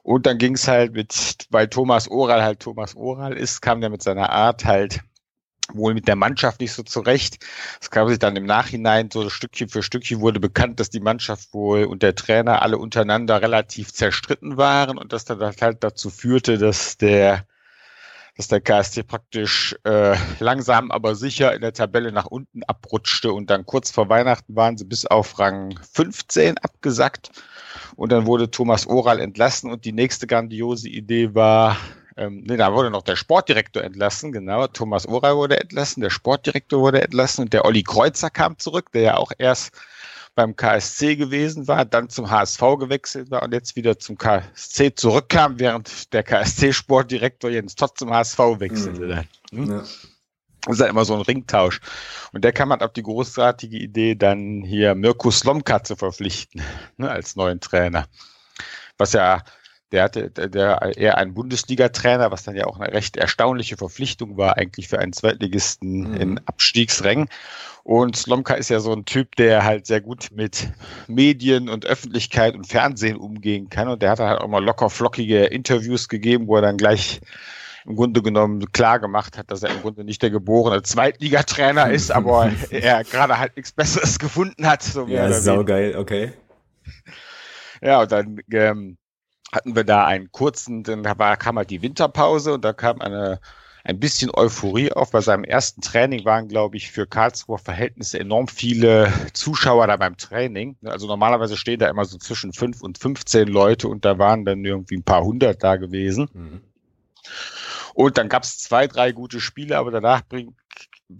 Und 0.03 0.25
dann 0.25 0.37
ging 0.37 0.55
es 0.55 0.67
halt 0.67 0.93
mit, 0.93 1.47
weil 1.49 1.67
Thomas 1.67 2.09
Oral 2.09 2.43
halt 2.43 2.59
Thomas 2.61 2.95
Oral 2.95 3.33
ist, 3.33 3.61
kam 3.61 3.81
der 3.81 3.89
mit 3.89 4.03
seiner 4.03 4.29
Art 4.29 4.65
halt 4.65 5.01
wohl 5.71 5.93
mit 5.93 6.07
der 6.07 6.15
Mannschaft 6.15 6.59
nicht 6.61 6.73
so 6.73 6.83
zurecht. 6.83 7.45
Es 7.81 7.89
kam 7.89 8.07
sich 8.09 8.19
dann 8.19 8.35
im 8.35 8.45
Nachhinein 8.45 9.09
so 9.11 9.29
Stückchen 9.29 9.69
für 9.69 9.83
Stückchen 9.83 10.19
wurde 10.19 10.39
bekannt, 10.39 10.79
dass 10.79 10.89
die 10.89 10.99
Mannschaft 10.99 11.53
wohl 11.53 11.85
und 11.85 12.03
der 12.03 12.15
Trainer 12.15 12.61
alle 12.61 12.77
untereinander 12.77 13.41
relativ 13.41 13.93
zerstritten 13.93 14.57
waren 14.57 14.97
und 14.97 15.13
dass 15.13 15.25
das 15.25 15.61
halt 15.61 15.83
dazu 15.83 16.09
führte, 16.09 16.57
dass 16.57 16.97
der 16.97 17.45
dass 18.35 18.47
der 18.47 18.61
KST 18.61 19.05
praktisch 19.07 19.75
äh, 19.83 20.15
langsam 20.39 20.89
aber 20.89 21.13
sicher 21.13 21.53
in 21.53 21.61
der 21.61 21.73
Tabelle 21.73 22.11
nach 22.11 22.25
unten 22.25 22.63
abrutschte 22.63 23.31
und 23.31 23.49
dann 23.49 23.65
kurz 23.65 23.91
vor 23.91 24.09
Weihnachten 24.09 24.55
waren 24.55 24.75
sie 24.75 24.85
bis 24.85 25.05
auf 25.05 25.37
Rang 25.37 25.79
15 25.91 26.57
abgesackt 26.57 27.29
und 27.95 28.11
dann 28.11 28.25
wurde 28.25 28.49
Thomas 28.49 28.87
Oral 28.87 29.19
entlassen 29.19 29.71
und 29.71 29.85
die 29.85 29.93
nächste 29.93 30.25
grandiose 30.25 30.89
Idee 30.89 31.35
war, 31.35 31.77
ähm, 32.15 32.43
nee, 32.45 32.57
da 32.57 32.73
wurde 32.73 32.91
noch 32.91 33.01
der 33.01 33.15
Sportdirektor 33.15 33.83
entlassen, 33.83 34.31
genau. 34.31 34.67
Thomas 34.67 35.07
Oral 35.07 35.35
wurde 35.35 35.59
entlassen, 35.59 36.01
der 36.01 36.09
Sportdirektor 36.09 36.79
wurde 36.79 37.01
entlassen 37.01 37.45
und 37.45 37.53
der 37.53 37.65
Olli 37.65 37.83
Kreuzer 37.83 38.29
kam 38.29 38.57
zurück, 38.59 38.91
der 38.91 39.01
ja 39.01 39.17
auch 39.17 39.31
erst 39.37 39.71
beim 40.35 40.55
KSC 40.55 41.15
gewesen 41.15 41.67
war, 41.67 41.85
dann 41.85 42.09
zum 42.09 42.29
HSV 42.29 42.59
gewechselt 42.79 43.29
war 43.29 43.43
und 43.43 43.53
jetzt 43.53 43.75
wieder 43.75 43.99
zum 43.99 44.17
KSC 44.17 44.95
zurückkam, 44.95 45.59
während 45.59 46.11
der 46.13 46.23
KSC-Sportdirektor 46.23 47.51
Jens 47.51 47.75
Todt 47.75 47.97
zum 47.97 48.11
HSV 48.11 48.39
wechselte. 48.57 49.05
Mhm. 49.05 49.09
Dann. 49.09 49.27
Hm? 49.51 49.71
Ja. 49.71 49.83
Das 50.65 50.75
ist 50.75 50.79
ja 50.79 50.87
immer 50.87 51.03
so 51.03 51.13
ein 51.13 51.21
Ringtausch. 51.21 51.81
Und 52.31 52.45
der 52.45 52.53
kam 52.53 52.69
halt 52.69 52.83
auf 52.83 52.93
die 52.93 53.03
großartige 53.03 53.77
Idee, 53.77 54.15
dann 54.15 54.63
hier 54.63 54.95
Mirko 54.95 55.29
Slomka 55.29 55.83
zu 55.83 55.97
verpflichten, 55.97 56.61
ne, 56.95 57.09
als 57.11 57.35
neuen 57.35 57.59
Trainer. 57.59 58.07
Was 58.97 59.11
ja, 59.11 59.43
der 59.93 60.03
hatte, 60.03 60.29
der 60.31 60.97
eher 60.97 61.17
ein 61.17 61.33
Bundesliga-Trainer, 61.33 62.31
was 62.31 62.43
dann 62.43 62.55
ja 62.55 62.65
auch 62.65 62.79
eine 62.79 62.91
recht 62.91 63.15
erstaunliche 63.15 63.77
Verpflichtung 63.77 64.37
war, 64.37 64.57
eigentlich 64.57 64.87
für 64.87 64.99
einen 64.99 65.13
Zweitligisten 65.13 66.11
mhm. 66.11 66.15
in 66.15 66.41
Abstiegsrängen. 66.45 67.29
Und 67.83 68.15
Slomka 68.15 68.55
ist 68.55 68.69
ja 68.69 68.79
so 68.79 68.91
ein 68.91 69.05
Typ, 69.05 69.35
der 69.35 69.63
halt 69.63 69.85
sehr 69.85 70.01
gut 70.01 70.29
mit 70.33 70.69
Medien 71.07 71.69
und 71.69 71.85
Öffentlichkeit 71.85 72.55
und 72.55 72.65
Fernsehen 72.65 73.17
umgehen 73.17 73.69
kann. 73.69 73.87
Und 73.87 74.01
der 74.01 74.11
hat 74.11 74.19
halt 74.19 74.41
auch 74.41 74.47
mal 74.47 74.63
locker 74.63 74.89
flockige 74.89 75.45
Interviews 75.45 76.09
gegeben, 76.09 76.47
wo 76.47 76.55
er 76.55 76.61
dann 76.63 76.77
gleich 76.77 77.21
im 77.85 77.95
Grunde 77.95 78.21
genommen 78.21 78.71
klar 78.71 78.99
gemacht 78.99 79.37
hat, 79.37 79.51
dass 79.51 79.61
er 79.61 79.69
im 79.69 79.81
Grunde 79.81 80.03
nicht 80.03 80.21
der 80.21 80.29
geborene 80.29 80.81
Zweitligatrainer 80.81 81.91
ist, 81.91 82.11
aber 82.15 82.51
er 82.71 83.03
gerade 83.03 83.37
halt 83.37 83.55
nichts 83.57 83.73
Besseres 83.73 84.17
gefunden 84.17 84.65
hat. 84.65 84.81
So 84.81 85.05
ja, 85.05 85.31
saugeil, 85.31 85.97
okay. 85.97 86.33
Ja, 87.81 88.01
und 88.01 88.11
dann 88.11 88.39
ähm, 88.51 88.97
hatten 89.53 89.75
wir 89.75 89.83
da 89.83 90.05
einen 90.05 90.31
kurzen, 90.31 90.83
dann 90.83 91.05
war, 91.05 91.37
kam 91.37 91.57
halt 91.57 91.69
die 91.69 91.81
Winterpause 91.81 92.53
und 92.53 92.65
da 92.65 92.73
kam 92.73 93.01
eine 93.01 93.39
ein 93.83 93.99
bisschen 93.99 94.31
Euphorie 94.33 94.91
auf. 94.91 95.11
Bei 95.11 95.21
seinem 95.21 95.43
ersten 95.43 95.81
Training 95.81 96.23
waren, 96.25 96.47
glaube 96.47 96.77
ich, 96.77 96.91
für 96.91 97.05
Karlsruher 97.05 97.59
Verhältnisse 97.59 98.19
enorm 98.19 98.47
viele 98.47 99.11
Zuschauer 99.33 99.87
da 99.87 99.97
beim 99.97 100.17
Training. 100.17 100.77
Also 100.85 101.07
normalerweise 101.07 101.57
stehen 101.57 101.79
da 101.79 101.89
immer 101.89 102.05
so 102.05 102.17
zwischen 102.17 102.53
fünf 102.53 102.81
und 102.81 102.97
15 102.97 103.47
Leute 103.47 103.89
und 103.89 104.05
da 104.05 104.17
waren 104.17 104.45
dann 104.45 104.63
irgendwie 104.63 104.95
ein 104.95 105.03
paar 105.03 105.23
hundert 105.23 105.63
da 105.63 105.75
gewesen. 105.75 106.29
Mhm. 106.33 106.61
Und 107.93 108.17
dann 108.17 108.29
gab 108.29 108.43
es 108.43 108.57
zwei, 108.57 108.87
drei 108.87 109.11
gute 109.11 109.39
Spiele, 109.39 109.77
aber 109.77 109.91
danach 109.91 110.21
bring, 110.27 110.55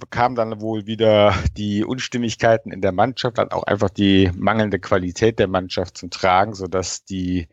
kamen 0.10 0.36
dann 0.36 0.62
wohl 0.62 0.88
wieder 0.88 1.36
die 1.58 1.84
Unstimmigkeiten 1.84 2.72
in 2.72 2.82
der 2.82 2.94
Mannschaft, 2.94 3.38
dann 3.38 3.52
auch 3.52 3.64
einfach 3.64 3.90
die 3.90 4.32
mangelnde 4.36 4.80
Qualität 4.80 5.38
der 5.38 5.48
Mannschaft 5.48 5.98
zum 5.98 6.10
Tragen, 6.10 6.56
sodass 6.56 7.04
die 7.04 7.48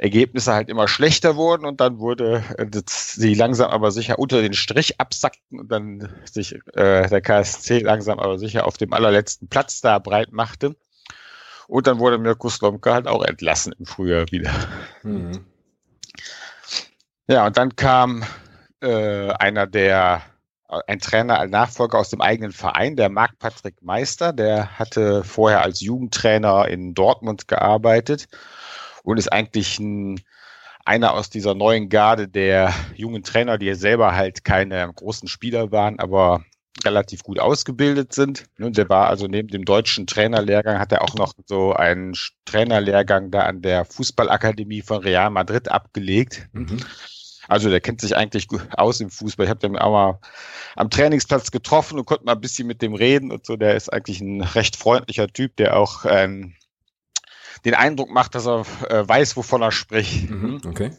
Ergebnisse 0.00 0.54
halt 0.54 0.70
immer 0.70 0.88
schlechter 0.88 1.36
wurden 1.36 1.66
und 1.66 1.80
dann 1.80 1.98
wurde 1.98 2.42
äh, 2.56 2.66
sie 2.86 3.34
langsam 3.34 3.70
aber 3.70 3.90
sicher 3.90 4.18
unter 4.18 4.40
den 4.40 4.54
Strich 4.54 4.98
absackten 4.98 5.60
und 5.60 5.70
dann 5.70 6.10
sich 6.24 6.54
äh, 6.74 7.06
der 7.06 7.20
KSC 7.20 7.80
langsam 7.80 8.18
aber 8.18 8.38
sicher 8.38 8.66
auf 8.66 8.78
dem 8.78 8.94
allerletzten 8.94 9.48
Platz 9.48 9.82
da 9.82 9.98
breit 9.98 10.32
machte. 10.32 10.74
Und 11.68 11.86
dann 11.86 11.98
wurde 11.98 12.16
Mirko 12.16 12.48
Slomka 12.48 12.94
halt 12.94 13.06
auch 13.06 13.22
entlassen 13.22 13.74
im 13.78 13.84
Frühjahr 13.84 14.24
wieder. 14.30 14.52
Mhm. 15.02 15.44
Ja, 17.28 17.46
und 17.46 17.58
dann 17.58 17.76
kam 17.76 18.24
äh, 18.80 19.30
einer 19.32 19.66
der, 19.66 20.22
ein 20.86 20.98
Trainer, 21.00 21.38
ein 21.40 21.50
Nachfolger 21.50 21.98
aus 21.98 22.08
dem 22.08 22.22
eigenen 22.22 22.52
Verein, 22.52 22.96
der 22.96 23.10
Marc 23.10 23.38
Patrick 23.38 23.82
Meister, 23.82 24.32
der 24.32 24.78
hatte 24.78 25.24
vorher 25.24 25.62
als 25.62 25.80
Jugendtrainer 25.80 26.68
in 26.68 26.94
Dortmund 26.94 27.48
gearbeitet 27.48 28.28
und 29.02 29.18
ist 29.18 29.32
eigentlich 29.32 29.78
ein, 29.78 30.20
einer 30.84 31.14
aus 31.14 31.30
dieser 31.30 31.54
neuen 31.54 31.88
Garde 31.88 32.28
der 32.28 32.74
jungen 32.94 33.22
Trainer, 33.22 33.58
die 33.58 33.66
ja 33.66 33.74
selber 33.74 34.14
halt 34.14 34.44
keine 34.44 34.90
großen 34.94 35.28
Spieler 35.28 35.72
waren, 35.72 35.98
aber 35.98 36.44
relativ 36.84 37.22
gut 37.22 37.38
ausgebildet 37.38 38.12
sind. 38.12 38.44
Und 38.58 38.76
der 38.76 38.88
war 38.88 39.08
also 39.08 39.26
neben 39.26 39.48
dem 39.48 39.64
deutschen 39.64 40.06
Trainerlehrgang, 40.06 40.78
hat 40.78 40.92
er 40.92 41.02
auch 41.02 41.14
noch 41.14 41.34
so 41.46 41.74
einen 41.74 42.14
Trainerlehrgang 42.44 43.30
da 43.30 43.42
an 43.42 43.62
der 43.62 43.84
Fußballakademie 43.84 44.82
von 44.82 44.98
Real 45.02 45.30
Madrid 45.30 45.70
abgelegt. 45.70 46.48
Mhm. 46.52 46.78
Also 47.48 47.68
der 47.68 47.80
kennt 47.80 48.00
sich 48.00 48.16
eigentlich 48.16 48.46
gut 48.46 48.62
aus 48.76 49.00
im 49.00 49.10
Fußball. 49.10 49.44
Ich 49.44 49.50
habe 49.50 49.60
den 49.60 49.76
auch 49.76 49.90
mal 49.90 50.20
am 50.76 50.88
Trainingsplatz 50.88 51.50
getroffen 51.50 51.98
und 51.98 52.04
konnte 52.04 52.24
mal 52.24 52.32
ein 52.32 52.40
bisschen 52.40 52.68
mit 52.68 52.80
dem 52.80 52.94
reden 52.94 53.32
und 53.32 53.44
so. 53.44 53.56
Der 53.56 53.74
ist 53.74 53.92
eigentlich 53.92 54.20
ein 54.20 54.40
recht 54.40 54.76
freundlicher 54.76 55.26
Typ, 55.26 55.56
der 55.56 55.76
auch 55.76 56.04
ähm, 56.08 56.54
den 57.64 57.74
Eindruck 57.74 58.10
macht, 58.10 58.34
dass 58.34 58.46
er 58.46 58.64
äh, 58.88 59.06
weiß, 59.06 59.36
wovon 59.36 59.62
er 59.62 59.72
spricht. 59.72 60.30
Mhm, 60.30 60.60
okay. 60.66 60.90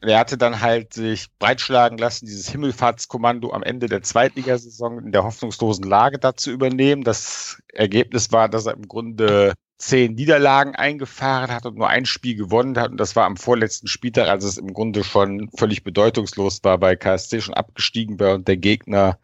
Er 0.00 0.18
hatte 0.18 0.36
dann 0.36 0.60
halt 0.60 0.94
sich 0.94 1.28
breitschlagen 1.38 1.96
lassen, 1.96 2.26
dieses 2.26 2.48
Himmelfahrtskommando 2.50 3.52
am 3.52 3.62
Ende 3.62 3.86
der 3.86 4.02
Zweitligasaison 4.02 4.98
in 4.98 5.12
der 5.12 5.22
hoffnungslosen 5.22 5.84
Lage 5.84 6.18
da 6.18 6.34
zu 6.34 6.50
übernehmen. 6.50 7.04
Das 7.04 7.62
Ergebnis 7.72 8.32
war, 8.32 8.48
dass 8.48 8.66
er 8.66 8.74
im 8.74 8.88
Grunde 8.88 9.54
zehn 9.78 10.14
Niederlagen 10.14 10.74
eingefahren 10.74 11.52
hat 11.52 11.66
und 11.66 11.76
nur 11.76 11.88
ein 11.88 12.04
Spiel 12.04 12.34
gewonnen 12.34 12.78
hat. 12.78 12.90
Und 12.90 12.98
das 12.98 13.14
war 13.14 13.26
am 13.26 13.36
vorletzten 13.36 13.86
Spieltag, 13.86 14.28
als 14.28 14.44
es 14.44 14.58
im 14.58 14.72
Grunde 14.72 15.04
schon 15.04 15.50
völlig 15.56 15.84
bedeutungslos 15.84 16.64
war, 16.64 16.78
bei 16.78 16.96
KSC 16.96 17.40
schon 17.40 17.54
abgestiegen 17.54 18.18
war 18.18 18.34
und 18.34 18.48
der 18.48 18.56
Gegner 18.56 19.18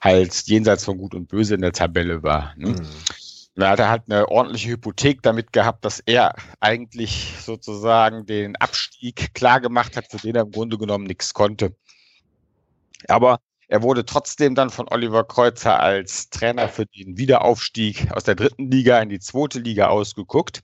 halt 0.00 0.34
jenseits 0.46 0.84
von 0.84 0.98
Gut 0.98 1.14
und 1.14 1.28
Böse 1.28 1.54
in 1.54 1.60
der 1.60 1.72
Tabelle 1.72 2.22
war. 2.22 2.54
Ne? 2.56 2.70
Mhm. 2.70 2.86
Da 3.56 3.70
hat 3.70 3.78
er 3.78 3.88
halt 3.88 4.02
eine 4.06 4.28
ordentliche 4.28 4.70
Hypothek 4.70 5.22
damit 5.22 5.52
gehabt, 5.52 5.84
dass 5.84 6.00
er 6.00 6.34
eigentlich 6.60 7.34
sozusagen 7.40 8.26
den 8.26 8.56
Abstieg 8.56 9.32
klar 9.34 9.60
gemacht 9.60 9.96
hat, 9.96 10.10
für 10.10 10.16
den 10.16 10.34
er 10.34 10.42
im 10.42 10.50
Grunde 10.50 10.76
genommen 10.76 11.04
nichts 11.04 11.34
konnte. 11.34 11.74
Aber 13.06 13.38
er 13.68 13.82
wurde 13.82 14.04
trotzdem 14.04 14.54
dann 14.54 14.70
von 14.70 14.88
Oliver 14.90 15.24
Kreuzer 15.24 15.78
als 15.80 16.30
Trainer 16.30 16.68
für 16.68 16.86
den 16.86 17.16
Wiederaufstieg 17.16 18.10
aus 18.12 18.24
der 18.24 18.34
dritten 18.34 18.70
Liga 18.70 19.00
in 19.00 19.08
die 19.08 19.20
zweite 19.20 19.60
Liga 19.60 19.88
ausgeguckt. 19.88 20.62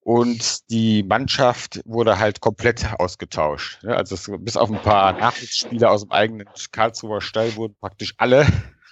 Und 0.00 0.68
die 0.70 1.04
Mannschaft 1.04 1.80
wurde 1.84 2.18
halt 2.18 2.40
komplett 2.40 2.84
ausgetauscht. 2.98 3.84
Also 3.84 4.16
es, 4.16 4.30
bis 4.40 4.56
auf 4.56 4.70
ein 4.70 4.82
paar 4.82 5.12
Nachwuchsspieler 5.12 5.90
aus 5.90 6.02
dem 6.02 6.10
eigenen 6.10 6.48
Karlsruher 6.72 7.20
Stall 7.20 7.54
wurden 7.54 7.76
praktisch 7.80 8.14
alle 8.18 8.46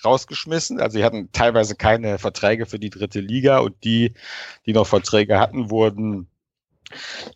rausgeschmissen. 0.04 0.80
Also 0.80 0.98
sie 0.98 1.04
hatten 1.04 1.30
teilweise 1.32 1.74
keine 1.76 2.18
Verträge 2.18 2.66
für 2.66 2.78
die 2.78 2.90
dritte 2.90 3.20
Liga 3.20 3.58
und 3.58 3.82
die, 3.84 4.14
die 4.66 4.72
noch 4.72 4.86
Verträge 4.86 5.38
hatten, 5.38 5.70
wurden 5.70 6.28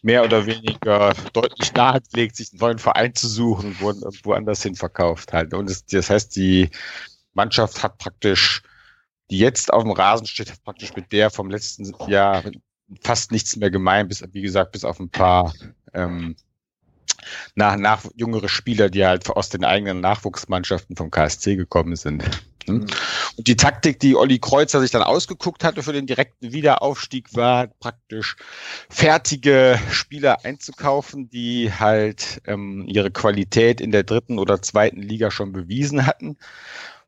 mehr 0.02 0.24
oder 0.24 0.46
weniger 0.46 1.14
deutlich 1.32 1.72
nahegelegt, 1.74 2.36
sich 2.36 2.52
einen 2.52 2.60
neuen 2.60 2.78
Verein 2.78 3.14
zu 3.14 3.28
suchen 3.28 3.80
wurden 3.80 4.02
irgendwo 4.02 4.32
anders 4.32 4.62
hin 4.62 4.74
verkauft 4.74 5.32
halt. 5.32 5.54
Und 5.54 5.70
das, 5.70 5.86
das 5.86 6.10
heißt, 6.10 6.34
die 6.36 6.70
Mannschaft 7.34 7.82
hat 7.82 7.98
praktisch, 7.98 8.62
die 9.30 9.38
jetzt 9.38 9.72
auf 9.72 9.82
dem 9.82 9.92
Rasen 9.92 10.26
steht, 10.26 10.50
hat 10.50 10.62
praktisch 10.64 10.94
mit 10.96 11.12
der 11.12 11.30
vom 11.30 11.50
letzten 11.50 11.92
Jahr 12.08 12.42
fast 13.00 13.32
nichts 13.32 13.56
mehr 13.56 13.70
gemein, 13.70 14.08
bis, 14.08 14.24
wie 14.32 14.42
gesagt, 14.42 14.72
bis 14.72 14.84
auf 14.84 15.00
ein 15.00 15.10
paar 15.10 15.54
ähm, 15.92 16.36
nach, 17.54 17.76
nach 17.76 18.04
jüngere 18.16 18.48
Spieler, 18.48 18.90
die 18.90 19.04
halt 19.04 19.28
aus 19.30 19.48
den 19.48 19.64
eigenen 19.64 20.00
Nachwuchsmannschaften 20.00 20.96
vom 20.96 21.10
KSC 21.10 21.56
gekommen 21.56 21.96
sind. 21.96 22.22
Hm? 22.22 22.34
Mhm. 22.66 22.86
Und 23.36 23.46
die 23.46 23.56
Taktik, 23.56 24.00
die 24.00 24.16
Olli 24.16 24.38
Kreuzer 24.38 24.80
sich 24.80 24.90
dann 24.90 25.02
ausgeguckt 25.02 25.64
hatte 25.64 25.82
für 25.82 25.92
den 25.92 26.06
direkten 26.06 26.52
Wiederaufstieg, 26.52 27.34
war 27.34 27.66
praktisch 27.66 28.36
fertige 28.88 29.78
Spieler 29.90 30.44
einzukaufen, 30.44 31.28
die 31.30 31.72
halt 31.72 32.42
ähm, 32.46 32.84
ihre 32.86 33.10
Qualität 33.10 33.80
in 33.80 33.90
der 33.90 34.04
dritten 34.04 34.38
oder 34.38 34.62
zweiten 34.62 35.02
Liga 35.02 35.30
schon 35.30 35.52
bewiesen 35.52 36.06
hatten, 36.06 36.36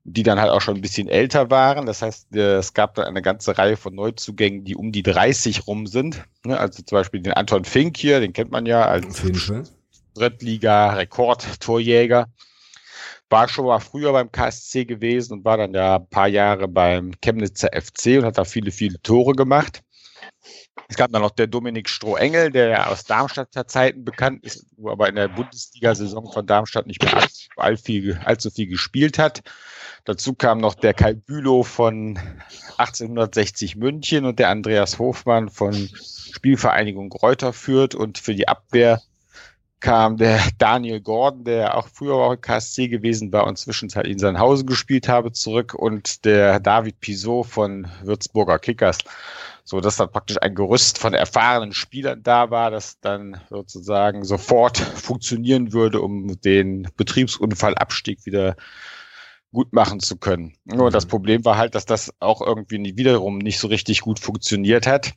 die 0.04 0.23
dann 0.23 0.40
halt 0.40 0.50
auch 0.50 0.61
schon 0.61 0.76
ein 0.76 0.82
bisschen 0.82 1.08
älter 1.08 1.50
waren. 1.50 1.87
Das 1.87 2.02
heißt, 2.02 2.35
äh, 2.35 2.56
es 2.56 2.75
gab 2.75 2.94
dann 2.94 3.06
eine 3.06 3.23
ganze 3.23 3.56
Reihe 3.56 3.76
von 3.76 3.94
Neuzugängen, 3.94 4.64
die 4.64 4.76
um 4.76 4.92
die 4.92 5.02
30 5.02 5.66
rum 5.66 5.87
sind. 5.87 6.25
Ne? 6.44 6.58
Also 6.58 6.82
zum 6.82 6.96
Beispiel 6.96 7.20
den 7.20 7.32
Anton 7.32 7.64
Fink 7.64 7.96
hier, 7.96 8.20
den 8.20 8.32
kennt 8.32 8.50
man 8.50 8.66
ja 8.66 8.87
als 8.87 9.20
Drittliga-Rekord-Torjäger 10.16 12.26
war 13.28 13.49
schon 13.49 13.66
mal 13.66 13.80
früher 13.80 14.12
beim 14.12 14.30
KSC 14.30 14.85
gewesen 14.85 15.32
und 15.35 15.44
war 15.44 15.56
dann 15.56 15.75
ja 15.75 15.96
ein 15.96 16.08
paar 16.08 16.28
Jahre 16.28 16.68
beim 16.68 17.12
Chemnitzer 17.20 17.70
FC 17.73 18.18
und 18.18 18.25
hat 18.25 18.38
da 18.38 18.44
viele, 18.44 18.70
viele 18.70 19.02
Tore 19.02 19.32
gemacht. 19.32 19.82
Es 20.88 20.96
gab 20.96 21.11
dann 21.11 21.23
noch 21.23 21.32
der 21.32 21.49
Dominik 21.49 21.88
Strohengel, 21.88 22.52
der 22.52 22.90
aus 22.90 23.04
Darmstadter 23.04 23.66
Zeiten 23.66 24.04
bekannt 24.04 24.44
ist, 24.44 24.66
wo 24.76 24.90
aber 24.90 25.08
in 25.08 25.16
der 25.16 25.28
Bundesliga-Saison 25.28 26.30
von 26.32 26.46
Darmstadt 26.46 26.87
nicht 26.87 27.02
mehr 27.02 27.14
allzu, 27.14 27.49
all 27.56 27.76
viel, 27.76 28.20
allzu 28.25 28.50
viel 28.50 28.68
gespielt 28.68 29.18
hat. 29.18 29.42
Dazu 30.04 30.35
kam 30.35 30.58
noch 30.58 30.75
der 30.75 30.94
Kai 30.94 31.14
Bülow 31.14 31.64
von 31.64 32.16
1860 32.78 33.75
München 33.75 34.25
und 34.25 34.38
der 34.38 34.50
Andreas 34.50 35.00
Hofmann 35.00 35.49
von 35.49 35.75
Spielvereinigung 35.75 37.12
Reuter 37.12 37.52
führt 37.52 37.96
und 37.96 38.18
für 38.18 38.37
die 38.37 38.46
Abwehr 38.46 39.02
kam 39.80 40.16
der 40.16 40.40
Daniel 40.59 41.00
Gordon, 41.00 41.45
der 41.45 41.76
auch 41.76 41.88
früher 41.88 42.14
auch 42.14 42.37
KSC 42.37 42.88
gewesen 42.88 43.33
war 43.33 43.47
und 43.47 43.59
zwischenzeitlich 43.59 44.12
in 44.12 44.18
Sandhausen 44.18 44.66
gespielt 44.66 45.09
habe, 45.09 45.33
zurück 45.33 45.75
und 45.75 46.25
der 46.25 46.61
David 46.61 47.00
Pisot 47.00 47.47
von 47.47 47.88
Würzburger 48.02 48.59
Kickers. 48.59 48.99
So 49.64 49.80
dass 49.80 49.97
dann 49.97 50.12
praktisch 50.12 50.37
ein 50.40 50.54
Gerüst 50.54 50.99
von 50.99 51.12
erfahrenen 51.12 51.73
Spielern 51.73 52.23
da 52.23 52.50
war, 52.50 52.71
das 52.71 53.00
dann 53.00 53.40
sozusagen 53.50 54.23
sofort 54.23 54.78
funktionieren 54.78 55.73
würde, 55.73 56.00
um 56.00 56.40
den 56.40 56.88
Betriebsunfallabstieg 56.97 58.25
wieder 58.26 58.54
gut 59.52 59.73
machen 59.73 59.99
zu 59.99 60.18
können. 60.18 60.56
Nur 60.64 60.92
das 60.92 61.06
mhm. 61.06 61.11
Problem 61.11 61.45
war 61.45 61.56
halt, 61.56 61.75
dass 61.75 61.85
das 61.85 62.12
auch 62.21 62.42
irgendwie 62.42 62.97
wiederum 62.97 63.38
nicht 63.38 63.59
so 63.59 63.66
richtig 63.66 64.02
gut 64.02 64.21
funktioniert 64.21 64.87
hat 64.87 65.14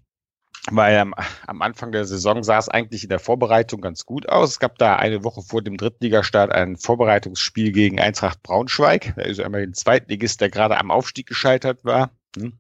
weil 0.71 0.97
am, 0.97 1.13
am 1.47 1.61
Anfang 1.61 1.91
der 1.91 2.05
Saison 2.05 2.43
sah 2.43 2.57
es 2.57 2.69
eigentlich 2.69 3.03
in 3.03 3.09
der 3.09 3.19
Vorbereitung 3.19 3.81
ganz 3.81 4.05
gut 4.05 4.29
aus. 4.29 4.51
Es 4.51 4.59
gab 4.59 4.77
da 4.77 4.95
eine 4.95 5.23
Woche 5.23 5.41
vor 5.41 5.61
dem 5.61 5.77
Drittligastart 5.77 6.51
ein 6.51 6.77
Vorbereitungsspiel 6.77 7.71
gegen 7.71 7.99
Eintracht 7.99 8.41
Braunschweig. 8.43 9.13
Da 9.15 9.23
ist 9.23 9.39
einmal 9.39 9.61
ein 9.61 9.73
Zweitligist, 9.73 10.41
der 10.41 10.49
gerade 10.49 10.77
am 10.77 10.91
Aufstieg 10.91 11.27
gescheitert 11.27 11.83
war. 11.83 12.11
Hm. 12.35 12.59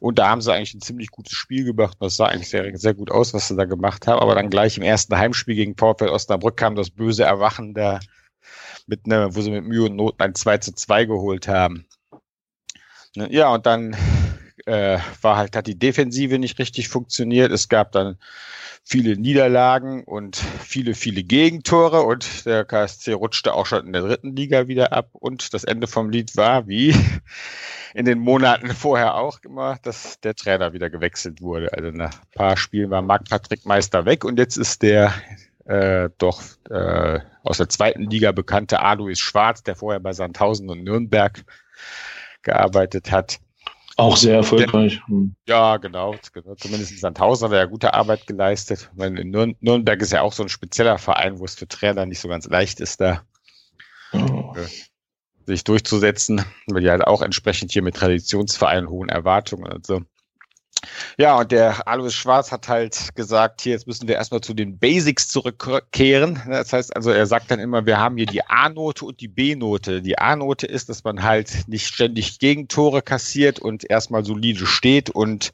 Und 0.00 0.18
da 0.18 0.28
haben 0.28 0.42
sie 0.42 0.52
eigentlich 0.52 0.74
ein 0.74 0.82
ziemlich 0.82 1.10
gutes 1.10 1.32
Spiel 1.32 1.64
gemacht. 1.64 1.96
Das 2.00 2.16
sah 2.16 2.26
eigentlich 2.26 2.50
sehr, 2.50 2.76
sehr 2.76 2.94
gut 2.94 3.10
aus, 3.10 3.32
was 3.34 3.48
sie 3.48 3.56
da 3.56 3.64
gemacht 3.64 4.06
haben. 4.06 4.20
Aber 4.20 4.34
dann 4.34 4.50
gleich 4.50 4.76
im 4.76 4.82
ersten 4.82 5.16
Heimspiel 5.16 5.54
gegen 5.54 5.76
VfL 5.76 6.08
Osnabrück 6.08 6.56
kam 6.56 6.74
das 6.74 6.90
böse 6.90 7.24
Erwachen 7.24 7.74
da 7.74 8.00
mit 8.86 9.06
ne, 9.06 9.28
wo 9.32 9.40
sie 9.40 9.50
mit 9.50 9.64
Mühe 9.64 9.84
und 9.84 9.96
Not 9.96 10.20
ein 10.20 10.34
2 10.34 10.58
zu 10.58 10.72
2 10.72 11.06
geholt 11.06 11.48
haben. 11.48 11.86
Ja, 13.14 13.52
und 13.54 13.64
dann 13.66 13.96
äh, 14.64 14.98
war 15.20 15.36
halt, 15.36 15.56
hat 15.56 15.66
die 15.66 15.78
Defensive 15.78 16.38
nicht 16.38 16.58
richtig 16.58 16.88
funktioniert. 16.88 17.52
Es 17.52 17.68
gab 17.68 17.92
dann 17.92 18.16
viele 18.88 19.16
Niederlagen 19.16 20.04
und 20.04 20.36
viele, 20.36 20.94
viele 20.94 21.24
Gegentore 21.24 22.02
und 22.02 22.46
der 22.46 22.64
KSC 22.64 23.14
rutschte 23.14 23.52
auch 23.52 23.66
schon 23.66 23.86
in 23.86 23.92
der 23.92 24.02
dritten 24.02 24.36
Liga 24.36 24.68
wieder 24.68 24.92
ab 24.92 25.08
und 25.12 25.52
das 25.52 25.64
Ende 25.64 25.88
vom 25.88 26.08
Lied 26.08 26.36
war, 26.36 26.68
wie 26.68 26.94
in 27.94 28.04
den 28.04 28.20
Monaten 28.20 28.68
vorher 28.74 29.16
auch 29.16 29.40
immer, 29.42 29.78
dass 29.82 30.20
der 30.20 30.36
Trainer 30.36 30.72
wieder 30.72 30.88
gewechselt 30.88 31.42
wurde. 31.42 31.72
Also 31.72 31.90
nach 31.90 32.14
ein 32.14 32.30
paar 32.34 32.56
Spielen 32.56 32.90
war 32.90 33.02
Marc-Patrick 33.02 33.66
Meister 33.66 34.04
weg 34.04 34.24
und 34.24 34.38
jetzt 34.38 34.56
ist 34.56 34.82
der 34.82 35.12
äh, 35.64 36.08
doch 36.18 36.40
äh, 36.70 37.18
aus 37.42 37.58
der 37.58 37.68
zweiten 37.68 38.08
Liga 38.08 38.30
bekannte 38.30 38.80
Alois 38.80 39.16
Schwarz, 39.16 39.64
der 39.64 39.74
vorher 39.74 39.98
bei 39.98 40.12
Sandhausen 40.12 40.70
und 40.70 40.84
Nürnberg 40.84 41.44
gearbeitet 42.42 43.10
hat, 43.10 43.40
auch 43.96 44.16
sehr 44.16 44.36
erfolgreich. 44.36 45.00
Hm. 45.06 45.34
Ja, 45.48 45.78
genau, 45.78 46.14
genau. 46.32 46.54
Zumindest 46.54 46.92
in 46.92 46.98
Sandhausen 46.98 47.46
hat 47.46 47.52
er 47.52 47.60
ja 47.60 47.64
gute 47.64 47.94
Arbeit 47.94 48.26
geleistet. 48.26 48.90
Meine, 48.94 49.20
in 49.20 49.30
Nürnberg 49.30 50.00
ist 50.02 50.12
ja 50.12 50.20
auch 50.20 50.32
so 50.32 50.42
ein 50.42 50.50
spezieller 50.50 50.98
Verein, 50.98 51.38
wo 51.38 51.44
es 51.44 51.54
für 51.54 51.66
Trainer 51.66 52.04
nicht 52.04 52.20
so 52.20 52.28
ganz 52.28 52.46
leicht 52.46 52.80
ist, 52.80 53.00
da 53.00 53.22
oh. 54.12 54.54
sich 55.46 55.64
durchzusetzen, 55.64 56.44
weil 56.66 56.82
die 56.82 56.90
halt 56.90 57.06
auch 57.06 57.22
entsprechend 57.22 57.72
hier 57.72 57.82
mit 57.82 57.96
Traditionsvereinen 57.96 58.90
hohen 58.90 59.08
Erwartungen 59.08 59.72
und 59.72 59.86
so. 59.86 60.02
Ja, 61.18 61.38
und 61.38 61.52
der 61.52 61.86
Alois 61.88 62.10
Schwarz 62.10 62.52
hat 62.52 62.68
halt 62.68 63.14
gesagt, 63.14 63.62
hier, 63.62 63.72
jetzt 63.72 63.86
müssen 63.86 64.08
wir 64.08 64.16
erstmal 64.16 64.40
zu 64.40 64.54
den 64.54 64.78
Basics 64.78 65.28
zurückkehren. 65.28 66.40
Das 66.48 66.72
heißt 66.72 66.94
also, 66.94 67.10
er 67.10 67.26
sagt 67.26 67.50
dann 67.50 67.60
immer, 67.60 67.86
wir 67.86 67.98
haben 67.98 68.16
hier 68.16 68.26
die 68.26 68.44
A-Note 68.44 69.04
und 69.04 69.20
die 69.20 69.28
B-Note. 69.28 70.02
Die 70.02 70.18
A-Note 70.18 70.66
ist, 70.66 70.88
dass 70.88 71.04
man 71.04 71.22
halt 71.22 71.68
nicht 71.68 71.86
ständig 71.86 72.38
Gegentore 72.38 73.02
kassiert 73.02 73.58
und 73.58 73.88
erstmal 73.88 74.24
solide 74.24 74.66
steht 74.66 75.10
und 75.10 75.52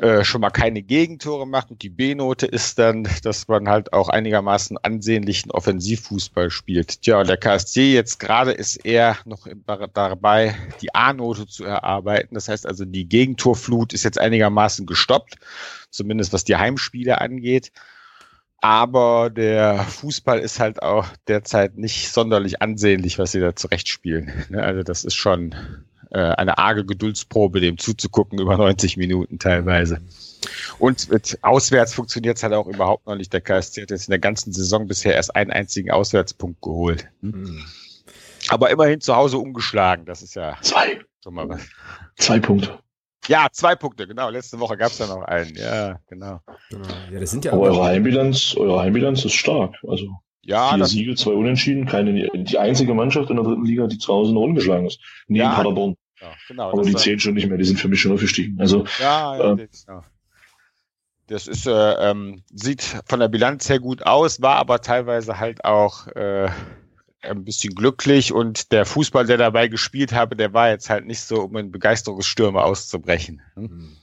äh, 0.00 0.24
schon 0.24 0.40
mal 0.40 0.48
keine 0.48 0.80
Gegentore 0.80 1.46
macht. 1.46 1.70
Und 1.70 1.82
die 1.82 1.90
B-Note 1.90 2.46
ist 2.46 2.78
dann, 2.78 3.06
dass 3.22 3.48
man 3.48 3.68
halt 3.68 3.92
auch 3.92 4.08
einigermaßen 4.08 4.78
ansehnlichen 4.78 5.50
Offensivfußball 5.50 6.50
spielt. 6.50 7.02
Tja, 7.02 7.20
und 7.20 7.28
der 7.28 7.36
KSC 7.36 7.92
jetzt 7.92 8.18
gerade 8.18 8.52
ist 8.52 8.76
eher 8.76 9.18
noch 9.26 9.46
dabei, 9.92 10.56
die 10.80 10.94
A-Note 10.94 11.46
zu 11.46 11.64
erarbeiten. 11.64 12.34
Das 12.34 12.48
heißt 12.48 12.66
also, 12.66 12.86
die 12.86 13.08
Gegentorflut 13.10 13.92
ist 13.92 14.04
jetzt 14.04 14.18
einigermaßen 14.18 14.86
gestoppt, 14.86 15.36
zumindest 15.90 16.32
was 16.32 16.44
die 16.44 16.56
Heimspiele 16.56 17.20
angeht. 17.20 17.70
Aber 18.62 19.28
der 19.28 19.80
Fußball 19.80 20.38
ist 20.38 20.60
halt 20.60 20.82
auch 20.82 21.08
derzeit 21.28 21.76
nicht 21.76 22.10
sonderlich 22.10 22.62
ansehnlich, 22.62 23.18
was 23.18 23.32
sie 23.32 23.40
da 23.40 23.54
zurechtspielen. 23.54 24.32
Ne, 24.48 24.62
also 24.62 24.82
das 24.82 25.04
ist 25.04 25.14
schon 25.14 25.54
äh, 26.10 26.18
eine 26.18 26.58
arge 26.58 26.84
Geduldsprobe, 26.84 27.60
dem 27.60 27.78
zuzugucken 27.78 28.38
über 28.38 28.56
90 28.56 28.96
Minuten 28.96 29.38
teilweise. 29.38 30.00
Und 30.78 31.10
mit 31.10 31.38
auswärts 31.42 31.94
funktioniert 31.94 32.36
es 32.36 32.42
halt 32.42 32.54
auch 32.54 32.66
überhaupt 32.66 33.06
noch 33.06 33.16
nicht. 33.16 33.32
Der 33.32 33.40
KSC 33.40 33.82
hat 33.82 33.90
jetzt 33.90 34.08
in 34.08 34.12
der 34.12 34.18
ganzen 34.18 34.52
Saison 34.52 34.86
bisher 34.86 35.14
erst 35.14 35.36
einen 35.36 35.50
einzigen 35.50 35.90
Auswärtspunkt 35.90 36.62
geholt. 36.62 37.06
Mhm. 37.20 37.64
Aber 38.48 38.70
immerhin 38.70 39.00
zu 39.00 39.14
Hause 39.14 39.38
umgeschlagen. 39.38 40.06
Das 40.06 40.22
ist 40.22 40.34
ja 40.34 40.56
zwei. 40.62 41.00
schon 41.22 41.34
mal 41.34 41.48
was. 41.48 41.60
Zwei 42.16 42.40
Punkte. 42.40 42.78
Ja, 43.28 43.48
zwei 43.52 43.76
Punkte, 43.76 44.06
genau. 44.06 44.30
Letzte 44.30 44.58
Woche 44.58 44.76
gab 44.76 44.90
es 44.90 44.98
ja 44.98 45.06
noch 45.06 45.22
einen. 45.22 45.54
Ja, 45.54 46.00
genau. 46.08 46.40
genau. 46.70 46.88
Ja, 47.12 47.20
das 47.20 47.30
sind 47.30 47.44
ja 47.44 47.52
aber 47.52 47.62
eure 47.62 47.84
Heimbilanz, 47.84 48.56
eure 48.56 48.80
Heimbilanz 48.80 49.24
ist 49.24 49.34
stark. 49.34 49.74
Also 49.86 50.08
ja, 50.50 50.74
vier 50.74 50.86
Siege, 50.86 51.14
zwei 51.14 51.32
Unentschieden. 51.32 51.86
Keine, 51.86 52.28
die 52.34 52.58
einzige 52.58 52.94
Mannschaft 52.94 53.30
in 53.30 53.36
der 53.36 53.44
dritten 53.44 53.64
Liga, 53.64 53.86
die 53.86 53.98
zu 53.98 54.12
Hause 54.12 54.34
noch 54.34 54.42
ungeschlagen 54.42 54.86
ist. 54.86 55.00
Neben 55.28 55.44
ja, 55.44 55.54
Paderborn. 55.54 55.96
Ja, 56.20 56.32
genau. 56.48 56.72
Aber 56.72 56.82
die 56.82 56.94
zählen 56.94 57.18
schon 57.18 57.34
nicht 57.34 57.48
mehr, 57.48 57.58
die 57.58 57.64
sind 57.64 57.78
für 57.78 57.88
mich 57.88 58.00
schon 58.00 58.12
aufgestiegen. 58.12 58.60
Also, 58.60 58.84
ja, 59.00 59.38
ja, 59.38 59.54
äh, 59.54 59.68
ja. 59.88 60.02
Das 61.28 61.46
ist, 61.46 61.66
äh, 61.66 62.10
ähm, 62.10 62.42
sieht 62.52 62.82
von 63.06 63.20
der 63.20 63.28
Bilanz 63.28 63.68
her 63.68 63.78
gut 63.78 64.04
aus, 64.04 64.42
war 64.42 64.56
aber 64.56 64.80
teilweise 64.80 65.38
halt 65.38 65.64
auch 65.64 66.08
äh, 66.08 66.48
ein 67.22 67.44
bisschen 67.44 67.74
glücklich 67.74 68.32
und 68.32 68.72
der 68.72 68.84
Fußball, 68.84 69.26
der 69.26 69.36
dabei 69.36 69.68
gespielt 69.68 70.12
habe, 70.12 70.36
der 70.36 70.52
war 70.52 70.70
jetzt 70.70 70.90
halt 70.90 71.06
nicht 71.06 71.20
so, 71.20 71.42
um 71.42 71.56
in 71.56 71.70
Begeisterungsstürme 71.70 72.62
auszubrechen. 72.62 73.42
Hm? 73.54 73.62
Mhm. 73.62 73.96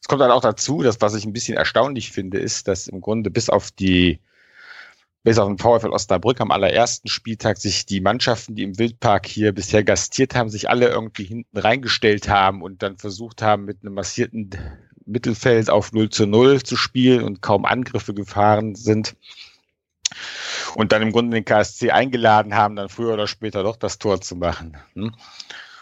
Es 0.00 0.08
kommt 0.08 0.20
dann 0.20 0.30
auch 0.30 0.42
dazu, 0.42 0.82
dass 0.82 1.00
was 1.00 1.14
ich 1.14 1.24
ein 1.24 1.32
bisschen 1.32 1.56
erstaunlich 1.56 2.12
finde, 2.12 2.38
ist, 2.38 2.68
dass 2.68 2.86
im 2.86 3.00
Grunde 3.00 3.30
bis 3.30 3.48
auf 3.48 3.70
die 3.70 4.20
bis 5.26 5.38
auf 5.38 5.48
den 5.48 5.58
VfL 5.58 5.90
Osnabrück 5.90 6.40
am 6.40 6.52
allerersten 6.52 7.08
Spieltag 7.08 7.56
sich 7.56 7.84
die 7.84 8.00
Mannschaften, 8.00 8.54
die 8.54 8.62
im 8.62 8.78
Wildpark 8.78 9.26
hier 9.26 9.50
bisher 9.50 9.82
gastiert 9.82 10.36
haben, 10.36 10.50
sich 10.50 10.70
alle 10.70 10.86
irgendwie 10.86 11.24
hinten 11.24 11.58
reingestellt 11.58 12.28
haben 12.28 12.62
und 12.62 12.84
dann 12.84 12.96
versucht 12.96 13.42
haben, 13.42 13.64
mit 13.64 13.78
einem 13.82 13.94
massierten 13.94 14.50
Mittelfeld 15.04 15.68
auf 15.68 15.92
0 15.92 16.10
zu 16.10 16.26
0 16.26 16.62
zu 16.62 16.76
spielen 16.76 17.24
und 17.24 17.42
kaum 17.42 17.64
Angriffe 17.64 18.14
gefahren 18.14 18.76
sind. 18.76 19.16
Und 20.76 20.92
dann 20.92 21.02
im 21.02 21.10
Grunde 21.10 21.34
den 21.34 21.44
KSC 21.44 21.90
eingeladen 21.90 22.54
haben, 22.54 22.76
dann 22.76 22.88
früher 22.88 23.14
oder 23.14 23.26
später 23.26 23.64
doch 23.64 23.74
das 23.74 23.98
Tor 23.98 24.20
zu 24.20 24.36
machen. 24.36 24.76
Hm? 24.94 25.12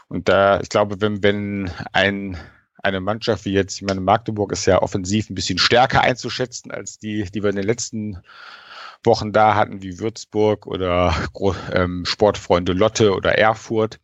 Und 0.09 0.31
da, 0.31 0.59
ich 0.61 0.71
glaube, 0.71 1.03
wenn, 1.03 1.23
wenn 1.23 1.71
ein, 1.93 2.39
eine 2.83 3.01
Mannschaft 3.01 3.45
wie 3.45 3.53
jetzt, 3.53 3.77
ich 3.77 3.83
meine, 3.83 4.01
Magdeburg 4.01 4.53
ist 4.53 4.65
ja 4.65 4.81
offensiv 4.81 5.29
ein 5.29 5.35
bisschen 5.35 5.59
stärker 5.59 6.01
einzuschätzen 6.01 6.71
als 6.71 6.99
die, 6.99 7.25
die 7.25 7.43
wir 7.43 7.51
in 7.51 7.57
den 7.57 7.67
letzten 7.67 8.23
Wochen 9.05 9.33
da 9.33 9.55
hatten, 9.55 9.83
wie 9.83 9.99
Würzburg 9.99 10.67
oder 10.67 11.15
ähm, 11.73 12.05
Sportfreunde 12.05 12.73
Lotte 12.73 13.15
oder 13.15 13.39
Erfurt. 13.39 14.01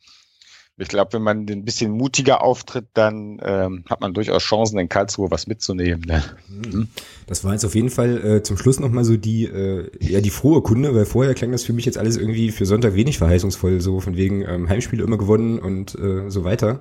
Ich 0.80 0.88
glaube, 0.88 1.12
wenn 1.12 1.22
man 1.22 1.46
ein 1.46 1.64
bisschen 1.66 1.90
mutiger 1.90 2.42
auftritt, 2.42 2.86
dann 2.94 3.38
ähm, 3.42 3.84
hat 3.90 4.00
man 4.00 4.14
durchaus 4.14 4.42
Chancen, 4.42 4.78
in 4.78 4.88
Karlsruhe 4.88 5.30
was 5.30 5.46
mitzunehmen. 5.46 6.02
Ne? 6.06 6.24
Mhm. 6.48 6.88
Das 7.26 7.44
war 7.44 7.52
jetzt 7.52 7.66
auf 7.66 7.74
jeden 7.74 7.90
Fall 7.90 8.16
äh, 8.24 8.42
zum 8.42 8.56
Schluss 8.56 8.80
nochmal 8.80 9.04
so 9.04 9.18
die, 9.18 9.44
äh, 9.44 9.90
ja, 10.00 10.22
die 10.22 10.30
frohe 10.30 10.62
Kunde, 10.62 10.94
weil 10.94 11.04
vorher 11.04 11.34
klang 11.34 11.52
das 11.52 11.64
für 11.64 11.74
mich 11.74 11.84
jetzt 11.84 11.98
alles 11.98 12.16
irgendwie 12.16 12.50
für 12.50 12.64
Sonntag 12.64 12.94
wenig 12.94 13.18
verheißungsvoll, 13.18 13.82
so 13.82 14.00
von 14.00 14.16
wegen 14.16 14.40
ähm, 14.40 14.70
Heimspiele 14.70 15.04
immer 15.04 15.18
gewonnen 15.18 15.58
und 15.58 15.98
äh, 15.98 16.30
so 16.30 16.44
weiter. 16.44 16.80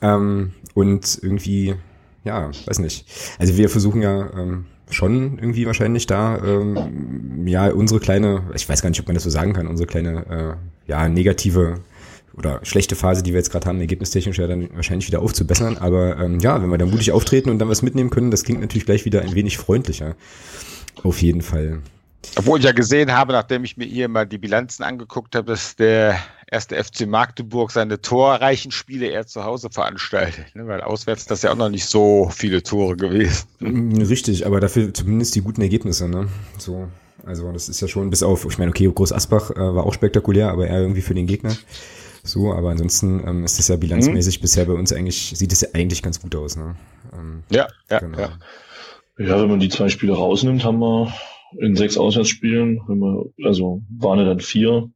Ähm, 0.00 0.52
und 0.74 1.18
irgendwie, 1.20 1.74
ja, 2.22 2.52
weiß 2.66 2.78
nicht. 2.78 3.06
Also 3.40 3.56
wir 3.56 3.68
versuchen 3.68 4.00
ja 4.00 4.30
ähm, 4.32 4.66
schon 4.92 5.38
irgendwie 5.38 5.66
wahrscheinlich 5.66 6.06
da, 6.06 6.38
ähm, 6.38 7.46
ja, 7.46 7.70
unsere 7.70 8.00
kleine, 8.00 8.42
ich 8.54 8.68
weiß 8.68 8.82
gar 8.82 8.90
nicht, 8.90 9.00
ob 9.00 9.06
man 9.06 9.14
das 9.14 9.24
so 9.24 9.30
sagen 9.30 9.52
kann, 9.52 9.66
unsere 9.66 9.86
kleine, 9.86 10.58
äh, 10.86 10.90
ja, 10.90 11.08
negative 11.08 11.80
oder 12.36 12.60
schlechte 12.62 12.96
Phase, 12.96 13.22
die 13.22 13.32
wir 13.32 13.38
jetzt 13.38 13.50
gerade 13.50 13.66
haben, 13.66 13.80
ergebnistechnisch 13.80 14.38
ja 14.38 14.46
dann 14.46 14.68
wahrscheinlich 14.74 15.06
wieder 15.06 15.20
aufzubessern. 15.20 15.76
Aber 15.78 16.18
ähm, 16.18 16.40
ja, 16.40 16.62
wenn 16.62 16.70
wir 16.70 16.78
da 16.78 16.86
mutig 16.86 17.12
auftreten 17.12 17.50
und 17.50 17.58
dann 17.58 17.68
was 17.68 17.82
mitnehmen 17.82 18.10
können, 18.10 18.30
das 18.30 18.44
klingt 18.44 18.60
natürlich 18.60 18.86
gleich 18.86 19.04
wieder 19.04 19.22
ein 19.22 19.34
wenig 19.34 19.58
freundlicher. 19.58 20.14
Auf 21.02 21.20
jeden 21.20 21.42
Fall. 21.42 21.80
Obwohl 22.36 22.58
ich 22.58 22.64
ja 22.64 22.72
gesehen 22.72 23.12
habe, 23.12 23.32
nachdem 23.32 23.64
ich 23.64 23.76
mir 23.76 23.84
hier 23.84 24.08
mal 24.08 24.26
die 24.26 24.38
Bilanzen 24.38 24.82
angeguckt 24.82 25.34
habe, 25.34 25.46
dass 25.46 25.76
der 25.76 26.18
erste 26.52 26.82
FC 26.82 27.06
Magdeburg 27.06 27.70
seine 27.70 28.00
torreichen 28.00 28.70
Spiele 28.70 29.06
eher 29.06 29.26
zu 29.26 29.44
Hause 29.44 29.70
veranstaltet. 29.70 30.54
Ne? 30.54 30.66
Weil 30.66 30.82
auswärts 30.82 31.26
das 31.26 31.42
ja 31.42 31.50
auch 31.50 31.56
noch 31.56 31.70
nicht 31.70 31.86
so 31.86 32.30
viele 32.32 32.62
Tore 32.62 32.96
gewesen. 32.96 33.48
Mm, 33.60 34.02
richtig, 34.02 34.46
aber 34.46 34.60
dafür 34.60 34.92
zumindest 34.92 35.34
die 35.34 35.40
guten 35.40 35.62
Ergebnisse. 35.62 36.08
Ne? 36.08 36.28
So, 36.58 36.88
also 37.24 37.50
das 37.52 37.70
ist 37.70 37.80
ja 37.80 37.88
schon 37.88 38.10
bis 38.10 38.22
auf, 38.22 38.44
ich 38.44 38.58
meine, 38.58 38.70
okay, 38.70 38.90
Groß 38.94 39.12
Asbach 39.12 39.50
äh, 39.50 39.56
war 39.56 39.86
auch 39.86 39.94
spektakulär, 39.94 40.50
aber 40.50 40.66
eher 40.66 40.80
irgendwie 40.80 41.00
für 41.00 41.14
den 41.14 41.26
Gegner. 41.26 41.56
So, 42.22 42.52
aber 42.52 42.70
ansonsten 42.70 43.26
ähm, 43.26 43.44
ist 43.44 43.58
das 43.58 43.68
ja 43.68 43.76
bilanzmäßig 43.76 44.38
mhm. 44.38 44.42
bisher 44.42 44.64
bei 44.66 44.74
uns 44.74 44.92
eigentlich, 44.92 45.32
sieht 45.34 45.52
es 45.52 45.62
ja 45.62 45.68
eigentlich 45.72 46.02
ganz 46.02 46.20
gut 46.20 46.36
aus. 46.36 46.56
Ne? 46.56 46.76
Ähm, 47.14 47.42
ja, 47.50 47.66
ja, 47.90 47.98
genau. 47.98 48.18
ja. 48.18 48.38
Ja, 49.18 49.40
wenn 49.40 49.48
man 49.48 49.60
die 49.60 49.68
zwei 49.68 49.88
Spiele 49.88 50.14
rausnimmt, 50.14 50.64
haben 50.64 50.78
wir 50.78 51.12
in 51.58 51.76
sechs 51.76 51.96
Auswärtsspielen, 51.96 52.80
wenn 52.86 52.98
wir, 52.98 53.26
also 53.44 53.82
waren 53.98 54.18
ja 54.18 54.24
dann 54.24 54.40
vier, 54.40 54.90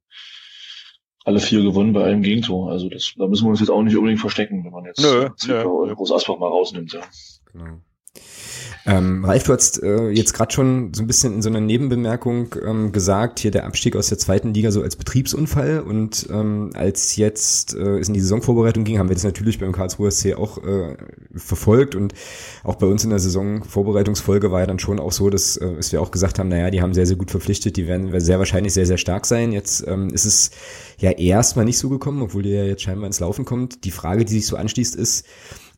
alle 1.26 1.40
vier 1.40 1.60
gewonnen 1.62 1.92
bei 1.92 2.04
einem 2.04 2.22
Gegentor. 2.22 2.70
Also 2.70 2.88
das, 2.88 3.12
da 3.16 3.26
müssen 3.26 3.44
wir 3.46 3.50
uns 3.50 3.58
jetzt 3.60 3.68
auch 3.68 3.82
nicht 3.82 3.96
unbedingt 3.96 4.20
verstecken, 4.20 4.64
wenn 4.64 4.70
man 4.70 4.84
jetzt 4.84 5.02
nö, 5.02 5.28
nö. 5.48 5.94
Groß 5.94 6.12
Asbach 6.12 6.38
mal 6.38 6.46
rausnimmt. 6.46 6.92
Ja. 6.92 7.00
Genau. 7.52 7.80
Ähm, 8.86 9.24
Ralf, 9.24 9.42
du 9.42 9.52
hast 9.52 9.82
äh, 9.82 10.10
jetzt 10.10 10.32
gerade 10.32 10.52
schon 10.52 10.94
so 10.94 11.02
ein 11.02 11.08
bisschen 11.08 11.34
in 11.34 11.42
so 11.42 11.48
einer 11.48 11.60
Nebenbemerkung 11.60 12.54
ähm, 12.64 12.92
gesagt, 12.92 13.40
hier 13.40 13.50
der 13.50 13.66
Abstieg 13.66 13.96
aus 13.96 14.08
der 14.08 14.18
zweiten 14.18 14.54
Liga 14.54 14.70
so 14.70 14.80
als 14.80 14.94
Betriebsunfall 14.94 15.80
und 15.80 16.28
ähm, 16.30 16.70
als 16.74 17.16
jetzt 17.16 17.74
äh, 17.74 17.98
es 17.98 18.06
in 18.06 18.14
die 18.14 18.20
Saisonvorbereitung 18.20 18.84
ging, 18.84 19.00
haben 19.00 19.08
wir 19.08 19.16
das 19.16 19.24
natürlich 19.24 19.58
beim 19.58 19.72
Karlsruher 19.72 20.12
SC 20.12 20.34
auch 20.34 20.62
äh, 20.62 20.96
verfolgt 21.34 21.96
und 21.96 22.14
auch 22.62 22.76
bei 22.76 22.86
uns 22.86 23.02
in 23.02 23.10
der 23.10 23.18
Saisonvorbereitungsfolge 23.18 24.52
war 24.52 24.60
ja 24.60 24.66
dann 24.66 24.78
schon 24.78 25.00
auch 25.00 25.12
so, 25.12 25.30
dass, 25.30 25.56
äh, 25.56 25.74
dass 25.74 25.90
wir 25.90 26.00
auch 26.00 26.12
gesagt 26.12 26.38
haben, 26.38 26.48
naja, 26.48 26.70
die 26.70 26.80
haben 26.80 26.94
sehr, 26.94 27.06
sehr 27.06 27.16
gut 27.16 27.32
verpflichtet, 27.32 27.76
die 27.76 27.88
werden 27.88 28.18
sehr 28.20 28.38
wahrscheinlich 28.38 28.72
sehr, 28.72 28.86
sehr 28.86 28.98
stark 28.98 29.26
sein. 29.26 29.50
Jetzt 29.50 29.84
ähm, 29.88 30.10
ist 30.10 30.26
es 30.26 30.52
ja 30.98 31.10
erstmal 31.10 31.64
nicht 31.64 31.78
so 31.78 31.88
gekommen, 31.88 32.22
obwohl 32.22 32.44
die 32.44 32.50
ja 32.50 32.62
jetzt 32.62 32.82
scheinbar 32.82 33.08
ins 33.08 33.18
Laufen 33.18 33.44
kommt. 33.44 33.82
Die 33.84 33.90
Frage, 33.90 34.24
die 34.24 34.34
sich 34.34 34.46
so 34.46 34.56
anschließt, 34.56 34.94
ist, 34.94 35.26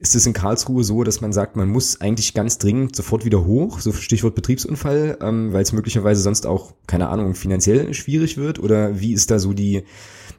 ist 0.00 0.14
es 0.14 0.26
in 0.26 0.32
Karlsruhe 0.32 0.84
so, 0.84 1.02
dass 1.02 1.20
man 1.20 1.32
sagt, 1.32 1.56
man 1.56 1.68
muss 1.68 2.00
eigentlich 2.00 2.32
ganz 2.32 2.58
dringend 2.58 2.94
sofort 2.94 3.24
wieder 3.24 3.44
hoch, 3.44 3.80
so 3.80 3.92
Stichwort 3.92 4.34
Betriebsunfall, 4.34 5.18
ähm, 5.20 5.52
weil 5.52 5.62
es 5.62 5.72
möglicherweise 5.72 6.22
sonst 6.22 6.46
auch, 6.46 6.74
keine 6.86 7.08
Ahnung, 7.08 7.34
finanziell 7.34 7.92
schwierig 7.94 8.36
wird? 8.36 8.60
Oder 8.60 9.00
wie 9.00 9.12
ist 9.12 9.30
da 9.30 9.40
so 9.40 9.52
die, 9.52 9.82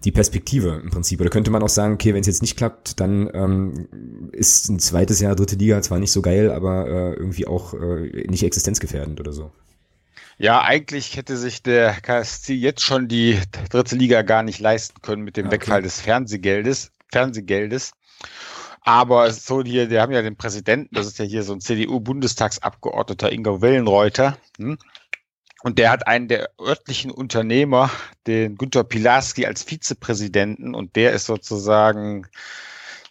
die 0.05 0.11
Perspektive 0.11 0.79
im 0.81 0.89
Prinzip? 0.91 1.19
Oder 1.19 1.29
könnte 1.29 1.51
man 1.51 1.61
auch 1.61 1.69
sagen, 1.69 1.95
okay, 1.95 2.13
wenn 2.13 2.21
es 2.21 2.27
jetzt 2.27 2.41
nicht 2.41 2.55
klappt, 2.55 3.01
dann 3.01 3.29
ähm, 3.33 4.29
ist 4.31 4.69
ein 4.69 4.79
zweites 4.79 5.19
Jahr 5.19 5.35
dritte 5.35 5.57
Liga 5.57 5.81
zwar 5.81 5.99
nicht 5.99 6.13
so 6.13 6.21
geil, 6.21 6.51
aber 6.51 6.87
äh, 6.87 7.13
irgendwie 7.15 7.45
auch 7.45 7.73
äh, 7.73 8.27
nicht 8.29 8.43
existenzgefährdend 8.43 9.19
oder 9.19 9.33
so? 9.33 9.51
Ja, 10.37 10.61
eigentlich 10.61 11.17
hätte 11.17 11.35
sich 11.35 11.63
der 11.63 11.91
KSC 11.99 12.53
jetzt 12.53 12.81
schon 12.81 13.09
die 13.09 13.37
dritte 13.69 13.97
Liga 13.97 14.21
gar 14.21 14.41
nicht 14.41 14.61
leisten 14.61 15.01
können 15.01 15.23
mit 15.23 15.35
dem 15.35 15.47
okay. 15.47 15.55
Wegfall 15.55 15.81
des 15.81 15.99
Fernsehgeldes. 15.99 16.91
Fernsehgeldes. 17.11 17.91
Aber 18.81 19.31
so 19.31 19.63
hier, 19.63 19.87
die 19.87 19.99
haben 19.99 20.11
ja 20.11 20.21
den 20.21 20.37
Präsidenten, 20.37 20.95
das 20.95 21.07
ist 21.07 21.19
ja 21.19 21.25
hier 21.25 21.43
so 21.43 21.53
ein 21.53 21.61
CDU-Bundestagsabgeordneter 21.61 23.31
Ingo 23.31 23.61
Wellenreuter. 23.61 24.37
Hm? 24.57 24.77
Und 25.61 25.77
der 25.77 25.91
hat 25.91 26.07
einen 26.07 26.29
der 26.29 26.51
örtlichen 26.59 27.11
Unternehmer, 27.11 27.89
den 28.27 28.55
Günter 28.55 28.85
Pilarski, 28.85 29.45
als 29.45 29.63
Vizepräsidenten 29.63 30.73
und 30.73 30.95
der 30.95 31.11
ist 31.11 31.25
sozusagen 31.25 32.27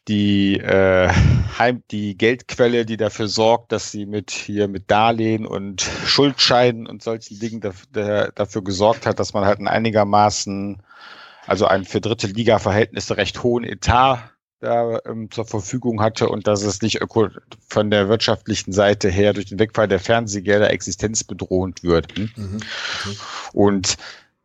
die, 0.09 0.59
äh, 0.59 1.11
Heim, 1.59 1.83
die 1.91 2.17
Geldquelle, 2.17 2.87
die 2.87 2.97
dafür 2.97 3.29
sorgt, 3.29 3.73
dass 3.73 3.91
sie 3.91 4.07
mit 4.07 4.31
hier 4.31 4.67
mit 4.67 4.91
Darlehen 4.91 5.47
und 5.47 5.83
Schuldscheinen 5.83 6.87
und 6.87 7.03
solchen 7.03 7.39
Dingen 7.39 7.61
dafür, 7.61 8.33
dafür 8.35 8.65
gesorgt 8.65 9.05
hat, 9.05 9.21
dass 9.21 9.35
man 9.35 9.45
halt 9.45 9.59
ein 9.59 9.69
einigermaßen, 9.69 10.83
also 11.47 11.67
einen 11.67 11.85
für 11.85 12.01
dritte 12.01 12.29
Liga-Verhältnisse 12.29 13.19
recht 13.19 13.43
hohen 13.43 13.65
Etat 13.65 14.33
da 14.61 14.99
ähm, 15.07 15.31
zur 15.31 15.47
Verfügung 15.47 16.01
hatte 16.01 16.29
und 16.29 16.47
dass 16.47 16.63
es 16.63 16.83
nicht 16.83 17.01
von 17.69 17.91
der 17.91 18.09
wirtschaftlichen 18.09 18.73
Seite 18.73 19.09
her 19.09 19.33
durch 19.33 19.47
den 19.47 19.59
Wegfall 19.59 19.89
der 19.89 20.01
Fernsehgelder 20.01 20.71
existenzbedrohend 20.71 21.83
wird. 21.83 22.17
Hm? 22.17 22.31
Mhm, 22.37 22.57
okay. 22.57 23.17
Und 23.53 23.97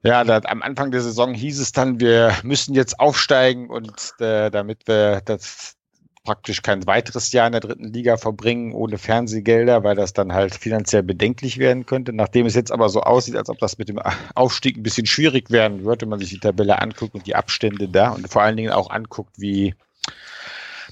ja, 0.03 0.23
da, 0.23 0.41
am 0.45 0.61
Anfang 0.61 0.91
der 0.91 1.01
Saison 1.01 1.33
hieß 1.33 1.59
es 1.59 1.71
dann, 1.71 1.99
wir 1.99 2.35
müssen 2.43 2.73
jetzt 2.75 2.99
aufsteigen 2.99 3.69
und 3.69 4.13
äh, 4.19 4.51
damit 4.51 4.87
wir 4.87 5.21
das 5.21 5.75
praktisch 6.23 6.61
kein 6.61 6.85
weiteres 6.87 7.31
Jahr 7.31 7.47
in 7.47 7.51
der 7.51 7.61
dritten 7.61 7.91
Liga 7.91 8.17
verbringen 8.17 8.73
ohne 8.73 8.97
Fernsehgelder, 8.97 9.83
weil 9.83 9.95
das 9.95 10.13
dann 10.13 10.33
halt 10.33 10.55
finanziell 10.55 11.03
bedenklich 11.03 11.57
werden 11.57 11.85
könnte. 11.85 12.13
Nachdem 12.13 12.45
es 12.45 12.55
jetzt 12.55 12.71
aber 12.71 12.89
so 12.89 13.01
aussieht, 13.01 13.35
als 13.35 13.49
ob 13.49 13.59
das 13.59 13.77
mit 13.77 13.89
dem 13.89 13.99
Aufstieg 14.35 14.77
ein 14.77 14.83
bisschen 14.83 15.05
schwierig 15.05 15.51
werden 15.51 15.83
wird, 15.83 16.01
wenn 16.01 16.09
man 16.09 16.19
sich 16.19 16.29
die 16.29 16.39
Tabelle 16.39 16.81
anguckt 16.81 17.13
und 17.13 17.27
die 17.27 17.35
Abstände 17.35 17.89
da 17.89 18.09
und 18.09 18.29
vor 18.29 18.41
allen 18.41 18.55
Dingen 18.55 18.71
auch 18.71 18.89
anguckt, 18.89 19.33
wie 19.37 19.75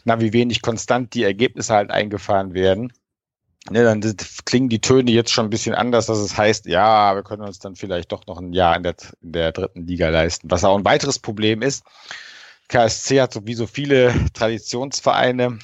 na, 0.06 0.20
wie 0.20 0.34
wenig 0.34 0.62
konstant 0.62 1.14
die 1.14 1.24
Ergebnisse 1.24 1.74
halt 1.74 1.92
eingefahren 1.92 2.54
werden. 2.54 2.94
Ne, 3.70 3.84
dann 3.84 4.02
klingen 4.46 4.70
die 4.70 4.82
Töne 4.82 5.12
jetzt 5.12 5.32
schon 5.32 5.46
ein 5.46 5.52
bisschen 5.52 5.76
anders, 5.76 6.08
dass 6.08 6.18
es 6.18 6.36
heißt, 6.36 6.66
ja, 6.66 7.14
wir 7.14 7.22
können 7.22 7.44
uns 7.44 7.60
dann 7.60 7.76
vielleicht 7.76 8.12
doch 8.12 8.26
noch 8.26 8.40
ein 8.40 8.54
Jahr 8.54 8.76
in 8.76 8.82
der, 8.82 8.96
in 9.22 9.32
der 9.34 9.52
dritten 9.52 9.86
Liga 9.86 10.10
leisten. 10.10 10.50
Was 10.50 10.64
auch 10.64 10.76
ein 10.76 10.86
weiteres 10.86 11.20
Problem 11.20 11.62
ist, 11.62 11.84
KSC 12.70 13.22
hat 13.22 13.34
so 13.34 13.46
wie 13.46 13.54
so 13.54 13.68
viele 13.68 14.14
Traditionsvereine, 14.34 15.60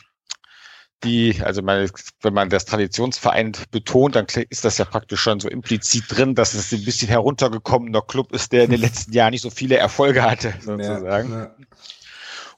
die, 1.03 1.41
also 1.43 1.61
meine, 1.61 1.89
wenn 2.21 2.33
man 2.33 2.49
das 2.49 2.65
Traditionsverein 2.65 3.53
betont, 3.71 4.15
dann 4.15 4.27
ist 4.49 4.65
das 4.65 4.77
ja 4.77 4.85
praktisch 4.85 5.21
schon 5.21 5.39
so 5.39 5.47
implizit 5.47 6.05
drin, 6.09 6.35
dass 6.35 6.53
es 6.53 6.71
ein 6.71 6.83
bisschen 6.85 7.07
heruntergekommener 7.07 8.01
Club 8.01 8.31
ist, 8.31 8.51
der 8.51 8.65
in 8.65 8.71
den 8.71 8.81
letzten 8.81 9.13
Jahren 9.13 9.31
nicht 9.31 9.41
so 9.41 9.49
viele 9.49 9.77
Erfolge 9.77 10.23
hatte, 10.23 10.53
sozusagen. 10.59 11.31
Ja, 11.31 11.39
ja. 11.39 11.55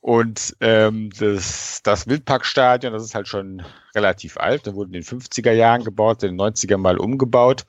Und 0.01 0.55
ähm, 0.61 1.09
das, 1.17 1.81
das 1.83 2.07
Wildparkstadion, 2.07 2.93
das 2.93 3.03
ist 3.03 3.15
halt 3.15 3.27
schon 3.27 3.63
relativ 3.93 4.37
alt. 4.37 4.65
Da 4.65 4.73
wurde 4.73 4.89
in 4.89 4.93
den 4.93 5.03
50er 5.03 5.51
Jahren 5.51 5.83
gebaut, 5.83 6.23
in 6.23 6.37
den 6.37 6.41
90er 6.41 6.77
mal 6.77 6.97
umgebaut. 6.97 7.65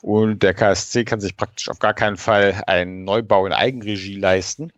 Und 0.00 0.42
der 0.42 0.54
KSC 0.54 1.04
kann 1.04 1.20
sich 1.20 1.36
praktisch 1.36 1.68
auf 1.68 1.78
gar 1.78 1.92
keinen 1.92 2.16
Fall 2.16 2.62
einen 2.66 3.04
Neubau 3.04 3.46
in 3.46 3.52
Eigenregie 3.52 4.16
leisten. 4.16 4.72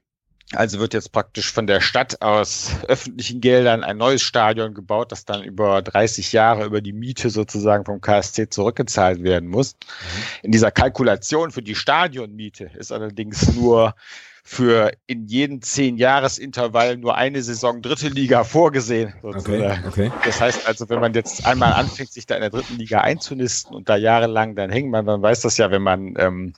Also 0.55 0.81
wird 0.81 0.93
jetzt 0.93 1.13
praktisch 1.13 1.51
von 1.51 1.67
der 1.67 1.81
Stadt 1.81 2.21
aus 2.21 2.73
öffentlichen 2.89 3.41
Geldern 3.41 3.85
ein 3.85 3.97
neues 3.97 4.23
Stadion 4.23 4.75
gebaut, 4.75 5.11
das 5.11 5.25
dann 5.25 5.43
über 5.43 5.81
30 5.81 6.33
Jahre 6.33 6.67
über 6.67 6.83
die 6.83 6.93
Miete 6.93 7.31
sozusagen 7.31 7.85
vom 7.87 8.01
KSC 8.03 8.51
zurückgezahlt 8.51 9.23
werden 9.23 9.49
muss. 9.49 9.75
Mhm. 9.75 10.23
In 10.43 10.53
dieser 10.53 10.71
Kalkulation 10.71 11.53
für 11.53 11.63
die 11.63 11.75
Stadionmiete 11.75 12.71
ist 12.77 12.93
allerdings 12.93 13.55
nur 13.55 13.95
für 14.43 14.93
in 15.07 15.27
jeden 15.27 15.63
zehn 15.63 15.97
Jahresintervall 15.97 16.97
nur 16.97 17.17
eine 17.17 17.43
Saison 17.43 17.81
dritte 17.81 18.09
Liga 18.09 18.45
vorgesehen. 18.45 19.15
Sozusagen. 19.23 19.87
Okay, 19.87 20.09
okay. 20.09 20.13
Das 20.25 20.41
heißt 20.41 20.67
also, 20.67 20.89
wenn 20.89 21.01
man 21.01 21.15
jetzt 21.15 21.47
einmal 21.47 21.73
anfängt, 21.73 22.13
sich 22.13 22.27
da 22.27 22.35
in 22.35 22.41
der 22.41 22.51
dritten 22.51 22.77
Liga 22.77 23.01
einzunisten 23.01 23.75
und 23.75 23.89
da 23.89 23.97
jahrelang 23.97 24.57
dann 24.57 24.71
hängen, 24.71 24.91
man, 24.91 25.05
man 25.05 25.23
weiß 25.23 25.43
das 25.43 25.57
ja, 25.59 25.71
wenn 25.71 25.83
man 25.83 26.15
ähm, 26.19 26.55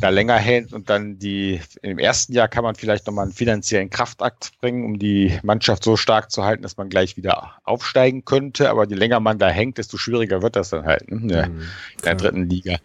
da 0.00 0.08
länger 0.08 0.38
hält 0.38 0.72
und 0.72 0.88
dann 0.88 1.18
die, 1.18 1.60
im 1.82 1.98
ersten 1.98 2.32
Jahr 2.32 2.48
kann 2.48 2.64
man 2.64 2.74
vielleicht 2.74 3.06
nochmal 3.06 3.24
einen 3.24 3.34
finanziellen 3.34 3.90
Kraftakt 3.90 4.52
bringen, 4.60 4.84
um 4.84 4.98
die 4.98 5.38
Mannschaft 5.42 5.84
so 5.84 5.96
stark 5.96 6.30
zu 6.30 6.44
halten, 6.44 6.62
dass 6.62 6.78
man 6.78 6.88
gleich 6.88 7.16
wieder 7.18 7.52
aufsteigen 7.64 8.24
könnte. 8.24 8.70
Aber 8.70 8.88
je 8.88 8.96
länger 8.96 9.20
man 9.20 9.38
da 9.38 9.48
hängt, 9.50 9.76
desto 9.76 9.98
schwieriger 9.98 10.40
wird 10.40 10.56
das 10.56 10.70
dann 10.70 10.86
halt, 10.86 11.10
ne? 11.10 11.48
Mhm, 11.48 11.60
in 11.60 12.02
der 12.02 12.14
dritten 12.14 12.48
Liga. 12.48 12.78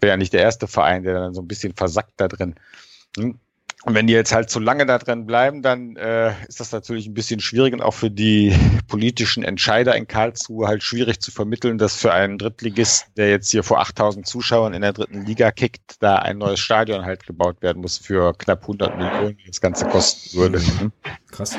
Wäre 0.00 0.10
ja 0.10 0.16
nicht 0.18 0.34
der 0.34 0.42
erste 0.42 0.68
Verein, 0.68 1.02
der 1.02 1.14
dann 1.14 1.34
so 1.34 1.40
ein 1.40 1.48
bisschen 1.48 1.74
versackt 1.74 2.12
da 2.18 2.28
drin. 2.28 2.54
Hm? 3.16 3.38
Und 3.84 3.94
wenn 3.94 4.06
die 4.06 4.12
jetzt 4.12 4.32
halt 4.32 4.48
zu 4.48 4.60
lange 4.60 4.86
da 4.86 4.98
drin 4.98 5.26
bleiben, 5.26 5.60
dann 5.60 5.96
äh, 5.96 6.32
ist 6.46 6.60
das 6.60 6.70
natürlich 6.70 7.06
ein 7.06 7.14
bisschen 7.14 7.40
schwierig 7.40 7.74
und 7.74 7.82
auch 7.82 7.94
für 7.94 8.10
die 8.10 8.54
politischen 8.86 9.42
Entscheider 9.42 9.96
in 9.96 10.06
Karlsruhe 10.06 10.68
halt 10.68 10.84
schwierig 10.84 11.20
zu 11.20 11.32
vermitteln, 11.32 11.78
dass 11.78 11.96
für 11.96 12.12
einen 12.12 12.38
Drittligist, 12.38 13.06
der 13.16 13.30
jetzt 13.30 13.50
hier 13.50 13.64
vor 13.64 13.80
8000 13.80 14.24
Zuschauern 14.24 14.72
in 14.72 14.82
der 14.82 14.92
dritten 14.92 15.26
Liga 15.26 15.50
kickt, 15.50 15.96
da 16.00 16.16
ein 16.16 16.38
neues 16.38 16.60
Stadion 16.60 17.04
halt 17.04 17.26
gebaut 17.26 17.60
werden 17.60 17.82
muss 17.82 17.98
für 17.98 18.34
knapp 18.34 18.62
100 18.62 18.96
Millionen, 18.96 19.36
die 19.36 19.46
das 19.48 19.60
Ganze 19.60 19.86
kosten 19.86 20.38
würde. 20.38 20.60
Mhm. 20.60 20.92
Krass. 21.32 21.56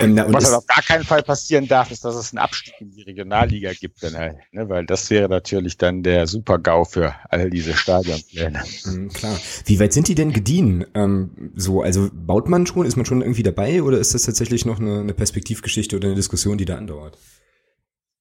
Ähm, 0.00 0.14
na, 0.14 0.30
Was 0.30 0.44
halt 0.44 0.56
auf 0.56 0.66
gar 0.66 0.82
keinen 0.82 1.04
Fall 1.04 1.22
passieren 1.22 1.68
darf, 1.68 1.90
ist, 1.90 2.04
dass 2.04 2.16
es 2.16 2.32
einen 2.32 2.38
Abstieg 2.38 2.74
in 2.80 2.90
die 2.90 3.02
Regionalliga 3.02 3.72
gibt, 3.72 4.02
dann 4.02 4.14
halt, 4.14 4.36
ne? 4.50 4.68
weil 4.68 4.84
das 4.84 5.08
wäre 5.08 5.28
natürlich 5.28 5.78
dann 5.78 6.02
der 6.02 6.26
Super-GAU 6.26 6.84
für 6.84 7.14
all 7.30 7.48
diese 7.48 7.74
Stadionpläne. 7.74 8.62
Mhm, 8.84 9.08
klar. 9.10 9.38
Wie 9.64 9.80
weit 9.80 9.92
sind 9.94 10.08
die 10.08 10.14
denn 10.14 10.32
gediehen? 10.32 10.84
Ähm, 10.94 11.52
so, 11.62 11.82
also 11.82 12.10
baut 12.12 12.48
man 12.48 12.66
schon, 12.66 12.84
ist 12.84 12.96
man 12.96 13.06
schon 13.06 13.22
irgendwie 13.22 13.42
dabei 13.42 13.82
oder 13.82 13.98
ist 13.98 14.14
das 14.14 14.22
tatsächlich 14.22 14.66
noch 14.66 14.78
eine, 14.78 15.00
eine 15.00 15.14
Perspektivgeschichte 15.14 15.96
oder 15.96 16.08
eine 16.08 16.16
Diskussion, 16.16 16.58
die 16.58 16.64
da 16.64 16.76
andauert? 16.76 17.18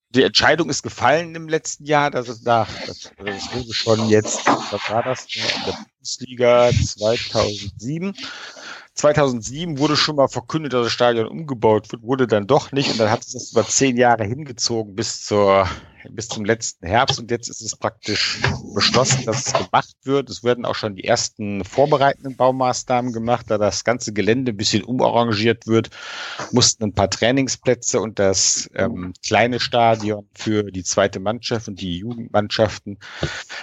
Die 0.09 0.23
Entscheidung 0.23 0.69
ist 0.69 0.83
gefallen 0.83 1.35
im 1.35 1.47
letzten 1.47 1.85
Jahr, 1.85 2.11
dass 2.11 2.27
es 2.27 2.41
da, 2.41 2.67
das, 2.85 3.11
das 3.17 3.53
wurde 3.53 3.73
schon 3.73 4.09
jetzt, 4.09 4.45
was 4.45 4.89
war 4.89 5.03
das, 5.03 5.25
in 5.33 5.41
der 5.65 5.73
Bundesliga 5.73 6.69
2007 6.71 8.13
2007 8.93 9.77
wurde 9.77 9.95
schon 9.95 10.17
mal 10.17 10.27
verkündet, 10.27 10.73
dass 10.73 10.85
das 10.85 10.91
Stadion 10.91 11.27
umgebaut 11.27 11.91
wird, 11.91 12.03
wurde 12.03 12.27
dann 12.27 12.47
doch 12.47 12.71
nicht. 12.71 12.91
Und 12.91 12.99
dann 12.99 13.09
hat 13.09 13.21
es 13.21 13.31
das 13.31 13.51
über 13.51 13.65
zehn 13.65 13.97
Jahre 13.97 14.25
hingezogen 14.25 14.95
bis 14.95 15.25
zur 15.25 15.67
bis 16.09 16.27
zum 16.27 16.45
letzten 16.45 16.87
Herbst. 16.87 17.19
Und 17.19 17.31
jetzt 17.31 17.49
ist 17.49 17.61
es 17.61 17.75
praktisch 17.75 18.41
beschlossen, 18.73 19.25
dass 19.25 19.47
es 19.47 19.53
gemacht 19.53 19.95
wird. 20.03 20.29
Es 20.29 20.43
werden 20.43 20.65
auch 20.65 20.75
schon 20.75 20.95
die 20.95 21.03
ersten 21.03 21.63
vorbereitenden 21.63 22.35
Baumaßnahmen 22.35 23.13
gemacht, 23.13 23.47
da 23.49 23.57
das 23.57 23.83
ganze 23.83 24.13
Gelände 24.13 24.51
ein 24.51 24.57
bisschen 24.57 24.83
umarrangiert 24.83 25.67
wird, 25.67 25.89
mussten 26.51 26.85
ein 26.85 26.93
paar 26.93 27.09
Trainingsplätze 27.09 27.99
und 27.99 28.19
das 28.19 28.69
ähm, 28.75 29.13
kleine 29.25 29.59
Stadion 29.59 30.27
für 30.33 30.71
die 30.71 30.83
zweite 30.83 31.19
Mannschaft 31.19 31.67
und 31.67 31.81
die 31.81 31.97
Jugendmannschaften 31.97 32.97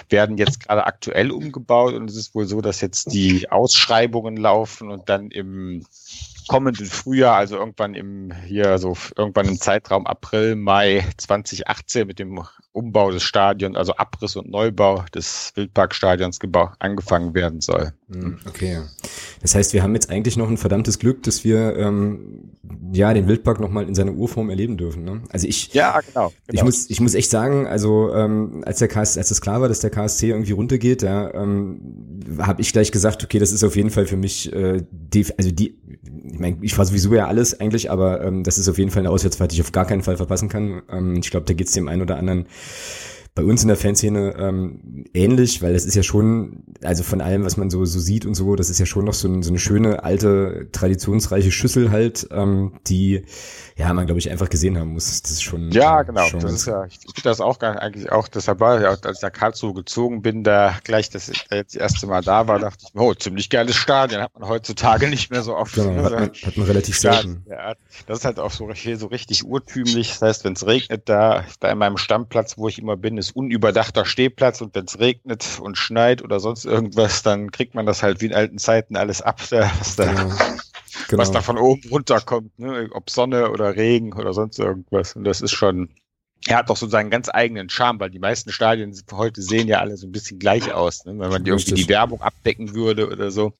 werden 0.09 0.37
jetzt 0.37 0.61
gerade 0.61 0.85
aktuell 0.85 1.31
umgebaut. 1.31 1.93
Und 1.93 2.09
es 2.09 2.15
ist 2.15 2.35
wohl 2.35 2.45
so, 2.45 2.61
dass 2.61 2.81
jetzt 2.81 3.11
die 3.11 3.49
Ausschreibungen 3.51 4.37
laufen 4.37 4.89
und 4.89 5.09
dann 5.09 5.31
im 5.31 5.85
kommenden 6.49 6.87
Frühjahr, 6.87 7.35
also 7.35 7.57
irgendwann 7.57 7.93
im 7.93 8.33
hier 8.47 8.79
so 8.79 8.97
irgendwann 9.15 9.47
im 9.47 9.59
Zeitraum 9.59 10.07
April, 10.07 10.55
Mai 10.55 11.05
2018 11.17 12.07
mit 12.07 12.17
dem 12.17 12.41
Umbau 12.71 13.11
des 13.11 13.21
Stadions, 13.21 13.77
also 13.77 13.95
Abriss 13.95 14.35
und 14.35 14.49
Neubau 14.49 15.05
des 15.13 15.51
Wildparkstadions 15.55 16.39
angefangen 16.79 17.35
werden 17.35 17.61
soll. 17.61 17.93
Hm, 18.11 18.39
okay. 18.47 18.79
Das 19.41 19.53
heißt, 19.53 19.73
wir 19.73 19.83
haben 19.83 19.93
jetzt 19.93 20.09
eigentlich 20.09 20.37
noch 20.37 20.49
ein 20.49 20.57
verdammtes 20.57 20.97
Glück, 20.97 21.21
dass 21.23 21.43
wir 21.43 21.77
ähm, 21.77 22.51
ja 22.91 23.13
den 23.13 23.27
Wildpark 23.27 23.59
nochmal 23.59 23.87
in 23.87 23.93
seiner 23.93 24.13
Urform 24.13 24.49
erleben 24.49 24.75
dürfen. 24.75 25.03
Ne? 25.03 25.21
Also 25.29 25.47
ich, 25.47 25.73
ja, 25.73 25.99
genau, 25.99 26.33
genau. 26.47 26.59
Ich 26.59 26.63
muss, 26.63 26.89
ich 26.89 26.99
muss 26.99 27.13
echt 27.13 27.29
sagen, 27.29 27.67
also 27.67 28.11
ähm, 28.13 28.63
als 28.65 28.79
der 28.79 28.87
KS, 28.87 29.19
als 29.19 29.29
es 29.29 29.39
klar 29.39 29.61
war, 29.61 29.67
dass 29.67 29.81
der 29.81 29.91
KSC 29.91 30.29
irgendwie 30.29 30.53
runtergeht, 30.53 31.03
da 31.03 31.31
ähm, 31.31 32.17
habe 32.39 32.61
ich 32.61 32.73
gleich 32.73 32.91
gesagt, 32.91 33.23
okay, 33.23 33.37
das 33.37 33.51
ist 33.51 33.63
auf 33.63 33.75
jeden 33.75 33.91
Fall 33.91 34.07
für 34.07 34.17
mich, 34.17 34.51
äh, 34.51 34.83
die, 34.91 35.27
also 35.37 35.51
die 35.51 35.77
ich, 36.31 36.39
mein, 36.39 36.57
ich 36.61 36.73
sowieso 36.73 37.13
ja 37.13 37.27
alles 37.27 37.59
eigentlich, 37.59 37.91
aber 37.91 38.23
ähm, 38.23 38.43
das 38.43 38.57
ist 38.57 38.69
auf 38.69 38.77
jeden 38.77 38.91
Fall 38.91 39.01
eine 39.01 39.09
Auswärtsfahrt, 39.09 39.51
die 39.51 39.55
ich 39.55 39.61
auf 39.61 39.71
gar 39.71 39.85
keinen 39.85 40.03
Fall 40.03 40.17
verpassen 40.17 40.49
kann. 40.49 40.81
Ähm, 40.89 41.17
ich 41.17 41.31
glaube, 41.31 41.45
da 41.45 41.53
geht's 41.53 41.71
dem 41.71 41.87
einen 41.87 42.01
oder 42.01 42.17
anderen 42.17 42.45
bei 43.35 43.45
uns 43.45 43.61
in 43.61 43.69
der 43.69 43.77
Fanszene 43.77 44.35
ähm, 44.37 45.05
ähnlich, 45.13 45.61
weil 45.61 45.73
das 45.73 45.85
ist 45.85 45.95
ja 45.95 46.03
schon, 46.03 46.63
also 46.83 47.03
von 47.03 47.21
allem, 47.21 47.45
was 47.45 47.55
man 47.55 47.69
so, 47.69 47.85
so 47.85 47.99
sieht 47.99 48.25
und 48.25 48.35
so, 48.35 48.55
das 48.55 48.69
ist 48.69 48.79
ja 48.79 48.85
schon 48.85 49.05
noch 49.05 49.13
so, 49.13 49.29
ein, 49.29 49.43
so 49.43 49.49
eine 49.49 49.59
schöne, 49.59 50.03
alte, 50.03 50.67
traditionsreiche 50.73 51.51
Schüssel 51.51 51.89
halt, 51.89 52.27
ähm, 52.31 52.73
die 52.87 53.23
ja, 53.79 53.93
man 53.93 54.05
glaube 54.05 54.19
ich 54.19 54.29
einfach 54.29 54.49
gesehen 54.49 54.77
haben 54.77 54.91
muss. 54.91 55.21
Das 55.21 55.31
ist 55.31 55.41
schon. 55.41 55.71
Ja, 55.71 56.01
genau. 56.01 56.27
Schon 56.27 56.41
das 56.41 56.51
ist 56.51 56.65
ja, 56.65 56.83
ich 56.83 56.99
finde 56.99 57.21
das 57.23 57.39
auch 57.39 57.59
gar 57.59 57.81
eigentlich 57.81 58.11
auch, 58.11 58.27
deshalb 58.27 58.59
war 58.59 58.81
ja, 58.81 58.89
als 58.89 59.17
ich 59.17 59.21
nach 59.21 59.31
Karlsruhe 59.31 59.73
gezogen 59.73 60.21
bin, 60.21 60.43
da 60.43 60.77
gleich 60.83 61.09
das 61.09 61.27
jetzt 61.27 61.45
das 61.49 61.75
erste 61.75 62.05
Mal 62.05 62.21
da 62.21 62.45
war, 62.49 62.59
dachte 62.59 62.83
ich 62.85 62.93
mir, 62.93 63.01
oh, 63.01 63.13
ziemlich 63.13 63.49
geiles 63.49 63.77
Stadion, 63.77 64.21
hat 64.21 64.37
man 64.37 64.49
heutzutage 64.49 65.07
nicht 65.07 65.31
mehr 65.31 65.43
so 65.43 65.55
oft. 65.55 65.75
Genau, 65.75 66.03
hat 66.03 66.11
man, 66.11 66.23
hat 66.29 66.57
man 66.57 66.67
relativ 66.67 66.99
selten. 66.99 67.45
Ja, 67.49 67.75
das 68.05 68.19
ist 68.19 68.25
halt 68.25 68.37
auch 68.37 68.51
so, 68.51 68.69
so 68.95 69.07
richtig 69.07 69.45
urtümlich. 69.45 70.09
Das 70.09 70.21
heißt, 70.23 70.43
wenn 70.43 70.53
es 70.53 70.67
regnet, 70.67 71.07
da, 71.07 71.45
da 71.61 71.71
in 71.71 71.77
meinem 71.77 71.97
Stammplatz, 71.97 72.57
wo 72.57 72.67
ich 72.67 72.79
immer 72.79 72.97
bin, 72.97 73.17
ist 73.17 73.33
unüberdachter 73.33 74.03
Stehplatz 74.03 74.59
und 74.59 74.75
wenn 74.75 74.85
es 74.85 74.99
regnet 74.99 75.57
und 75.61 75.77
schneit 75.77 76.21
oder 76.21 76.41
sonst 76.41 76.65
irgendwas, 76.65 77.23
dann 77.23 77.51
kriegt 77.51 77.75
man 77.75 77.85
das 77.85 78.03
halt 78.03 78.19
wie 78.19 78.25
in 78.25 78.33
alten 78.33 78.57
Zeiten 78.57 78.97
alles 78.97 79.21
ab, 79.21 79.39
was 79.39 79.95
da, 79.95 80.05
genau. 80.05 80.35
Genau. 81.09 81.21
was 81.21 81.31
da 81.31 81.41
von 81.41 81.57
oben 81.57 81.81
runterkommt, 81.89 82.59
ne? 82.59 82.87
ob 82.91 83.09
Sonne 83.09 83.49
oder 83.49 83.75
Regen 83.75 84.13
oder 84.13 84.31
sonst 84.31 84.59
irgendwas. 84.59 85.15
Und 85.15 85.23
das 85.23 85.41
ist 85.41 85.53
schon, 85.53 85.89
er 86.47 86.57
hat 86.57 86.69
doch 86.69 86.77
so 86.77 86.87
seinen 86.87 87.09
ganz 87.09 87.29
eigenen 87.33 87.67
Charme, 87.67 87.99
weil 87.99 88.11
die 88.11 88.19
meisten 88.19 88.51
Stadien 88.51 88.95
heute 89.11 89.41
sehen 89.41 89.67
ja 89.67 89.79
alle 89.79 89.97
so 89.97 90.05
ein 90.05 90.11
bisschen 90.11 90.37
gleich 90.37 90.71
aus. 90.71 91.05
Ne? 91.05 91.17
Wenn 91.17 91.31
man 91.31 91.43
die 91.43 91.49
irgendwie 91.49 91.73
die 91.73 91.89
Werbung 91.89 92.21
abdecken 92.21 92.75
würde 92.75 93.09
oder 93.09 93.31
so, 93.31 93.53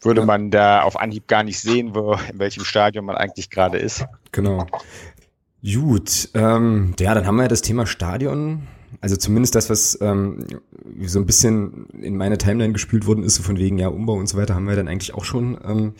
würde 0.00 0.22
ja. 0.22 0.26
man 0.26 0.50
da 0.50 0.80
auf 0.80 0.98
Anhieb 0.98 1.28
gar 1.28 1.42
nicht 1.42 1.60
sehen, 1.60 1.94
wo, 1.94 2.14
in 2.32 2.38
welchem 2.38 2.64
Stadion 2.64 3.04
man 3.04 3.16
eigentlich 3.16 3.50
gerade 3.50 3.76
ist. 3.76 4.06
Genau. 4.32 4.66
Gut, 5.62 6.30
ähm, 6.32 6.94
ja, 6.98 7.12
dann 7.12 7.26
haben 7.26 7.36
wir 7.36 7.42
ja 7.42 7.48
das 7.48 7.62
Thema 7.62 7.86
Stadion. 7.86 8.66
Also 9.00 9.16
zumindest 9.16 9.54
das, 9.54 9.70
was 9.70 9.98
ähm, 10.00 10.46
so 11.02 11.18
ein 11.18 11.26
bisschen 11.26 11.88
in 11.90 12.16
meine 12.16 12.38
Timeline 12.38 12.72
gespült 12.72 13.06
worden 13.06 13.24
ist, 13.24 13.36
so 13.36 13.42
von 13.42 13.58
wegen 13.58 13.78
ja 13.78 13.88
Umbau 13.88 14.14
und 14.14 14.28
so 14.28 14.36
weiter, 14.36 14.54
haben 14.54 14.68
wir 14.68 14.76
dann 14.76 14.88
eigentlich 14.88 15.14
auch 15.14 15.24
schon 15.24 15.58
ähm, 15.64 15.94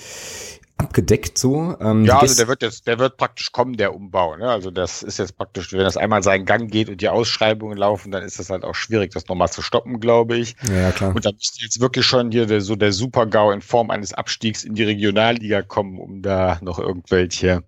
abgedeckt 0.78 1.38
so. 1.38 1.76
Ähm, 1.80 2.04
ja, 2.04 2.18
also 2.18 2.34
der 2.34 2.48
wird 2.48 2.62
jetzt, 2.62 2.86
der 2.86 2.98
wird 2.98 3.16
praktisch 3.16 3.50
kommen, 3.52 3.76
der 3.76 3.94
Umbau. 3.94 4.36
Ne? 4.36 4.48
Also 4.48 4.70
das 4.70 5.02
ist 5.02 5.18
jetzt 5.18 5.36
praktisch, 5.36 5.72
wenn 5.72 5.80
das 5.80 5.96
einmal 5.96 6.22
seinen 6.22 6.44
Gang 6.44 6.70
geht 6.70 6.88
und 6.88 7.00
die 7.00 7.08
Ausschreibungen 7.08 7.78
laufen, 7.78 8.10
dann 8.10 8.22
ist 8.22 8.38
das 8.38 8.50
halt 8.50 8.64
auch 8.64 8.74
schwierig, 8.74 9.12
das 9.12 9.26
nochmal 9.26 9.50
zu 9.50 9.62
stoppen, 9.62 10.00
glaube 10.00 10.36
ich. 10.36 10.54
Ja, 10.70 10.92
klar. 10.92 11.14
Und 11.14 11.24
da 11.24 11.32
müsste 11.32 11.62
jetzt 11.62 11.80
wirklich 11.80 12.04
schon 12.04 12.30
hier 12.30 12.46
der, 12.46 12.60
so 12.60 12.76
der 12.76 12.92
Super-GAU 12.92 13.52
in 13.52 13.62
Form 13.62 13.90
eines 13.90 14.12
Abstiegs 14.12 14.64
in 14.64 14.74
die 14.74 14.84
Regionalliga 14.84 15.62
kommen, 15.62 15.98
um 15.98 16.20
da 16.20 16.58
noch 16.60 16.78
irgendwelche, 16.78 17.64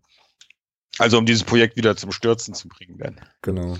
also 0.98 1.18
um 1.18 1.24
dieses 1.24 1.44
Projekt 1.44 1.76
wieder 1.76 1.96
zum 1.96 2.12
Stürzen 2.12 2.52
zu 2.52 2.68
bringen 2.68 2.98
dann. 2.98 3.20
Genau. 3.40 3.76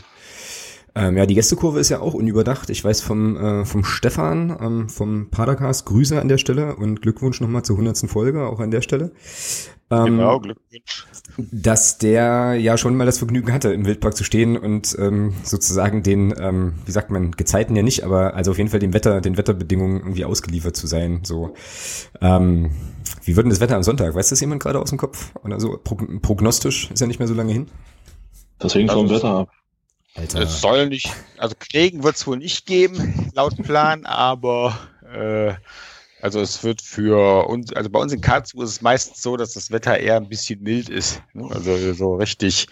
Ähm, 0.98 1.16
ja, 1.16 1.26
die 1.26 1.36
Gästekurve 1.36 1.78
ist 1.78 1.90
ja 1.90 2.00
auch 2.00 2.14
unüberdacht. 2.14 2.70
Ich 2.70 2.82
weiß 2.82 3.02
vom, 3.02 3.36
äh, 3.36 3.64
vom 3.64 3.84
Stefan, 3.84 4.56
ähm, 4.60 4.88
vom 4.88 5.30
Padercast, 5.30 5.86
Grüße 5.86 6.20
an 6.20 6.26
der 6.26 6.38
Stelle 6.38 6.74
und 6.74 7.02
Glückwunsch 7.02 7.40
nochmal 7.40 7.62
zur 7.62 7.76
100. 7.76 8.10
Folge, 8.10 8.48
auch 8.48 8.58
an 8.58 8.72
der 8.72 8.82
Stelle. 8.82 9.12
Ähm, 9.90 10.06
genau, 10.06 10.40
Glückwunsch. 10.40 11.06
Dass 11.36 11.98
der 11.98 12.54
ja 12.54 12.76
schon 12.76 12.96
mal 12.96 13.04
das 13.04 13.18
Vergnügen 13.18 13.52
hatte, 13.52 13.72
im 13.72 13.86
Wildpark 13.86 14.16
zu 14.16 14.24
stehen 14.24 14.56
und 14.56 14.96
ähm, 14.98 15.34
sozusagen 15.44 16.02
den, 16.02 16.34
ähm, 16.36 16.74
wie 16.84 16.90
sagt 16.90 17.10
man, 17.10 17.30
Gezeiten 17.30 17.76
ja 17.76 17.84
nicht, 17.84 18.02
aber 18.02 18.34
also 18.34 18.50
auf 18.50 18.58
jeden 18.58 18.70
Fall 18.70 18.80
dem 18.80 18.92
Wetter, 18.92 19.20
den 19.20 19.36
Wetterbedingungen 19.36 19.98
irgendwie 20.00 20.24
ausgeliefert 20.24 20.74
zu 20.74 20.88
sein. 20.88 21.20
So. 21.22 21.54
Ähm, 22.20 22.70
wie 23.22 23.36
wird 23.36 23.44
denn 23.44 23.50
das 23.50 23.60
Wetter 23.60 23.76
am 23.76 23.84
Sonntag? 23.84 24.16
Weiß 24.16 24.30
das 24.30 24.40
jemand 24.40 24.60
gerade 24.64 24.80
aus 24.80 24.88
dem 24.88 24.98
Kopf? 24.98 25.30
Oder 25.44 25.60
so 25.60 25.78
prognostisch 25.78 26.90
ist 26.90 27.00
ja 27.00 27.06
nicht 27.06 27.20
mehr 27.20 27.28
so 27.28 27.34
lange 27.34 27.52
hin. 27.52 27.68
Das 28.58 28.74
hängt 28.74 28.90
vom 28.90 29.08
Wetter 29.08 29.28
ab. 29.28 29.48
Alter. 30.18 30.40
Es 30.40 30.60
soll 30.60 30.88
nicht, 30.88 31.12
also 31.36 31.54
Regen 31.72 32.02
wird 32.02 32.16
es 32.16 32.26
wohl 32.26 32.38
nicht 32.38 32.66
geben, 32.66 33.30
laut 33.34 33.56
Plan, 33.62 34.04
aber 34.04 34.76
äh, 35.12 35.54
also 36.20 36.40
es 36.40 36.64
wird 36.64 36.82
für 36.82 37.46
uns, 37.46 37.72
also 37.72 37.88
bei 37.90 38.00
uns 38.00 38.12
in 38.12 38.20
Karlsruhe 38.20 38.64
ist 38.64 38.70
es 38.70 38.82
meistens 38.82 39.22
so, 39.22 39.36
dass 39.36 39.52
das 39.52 39.70
Wetter 39.70 39.98
eher 39.98 40.16
ein 40.16 40.28
bisschen 40.28 40.62
mild 40.62 40.88
ist. 40.88 41.22
Also 41.34 41.94
so 41.94 42.16
richtig, 42.16 42.66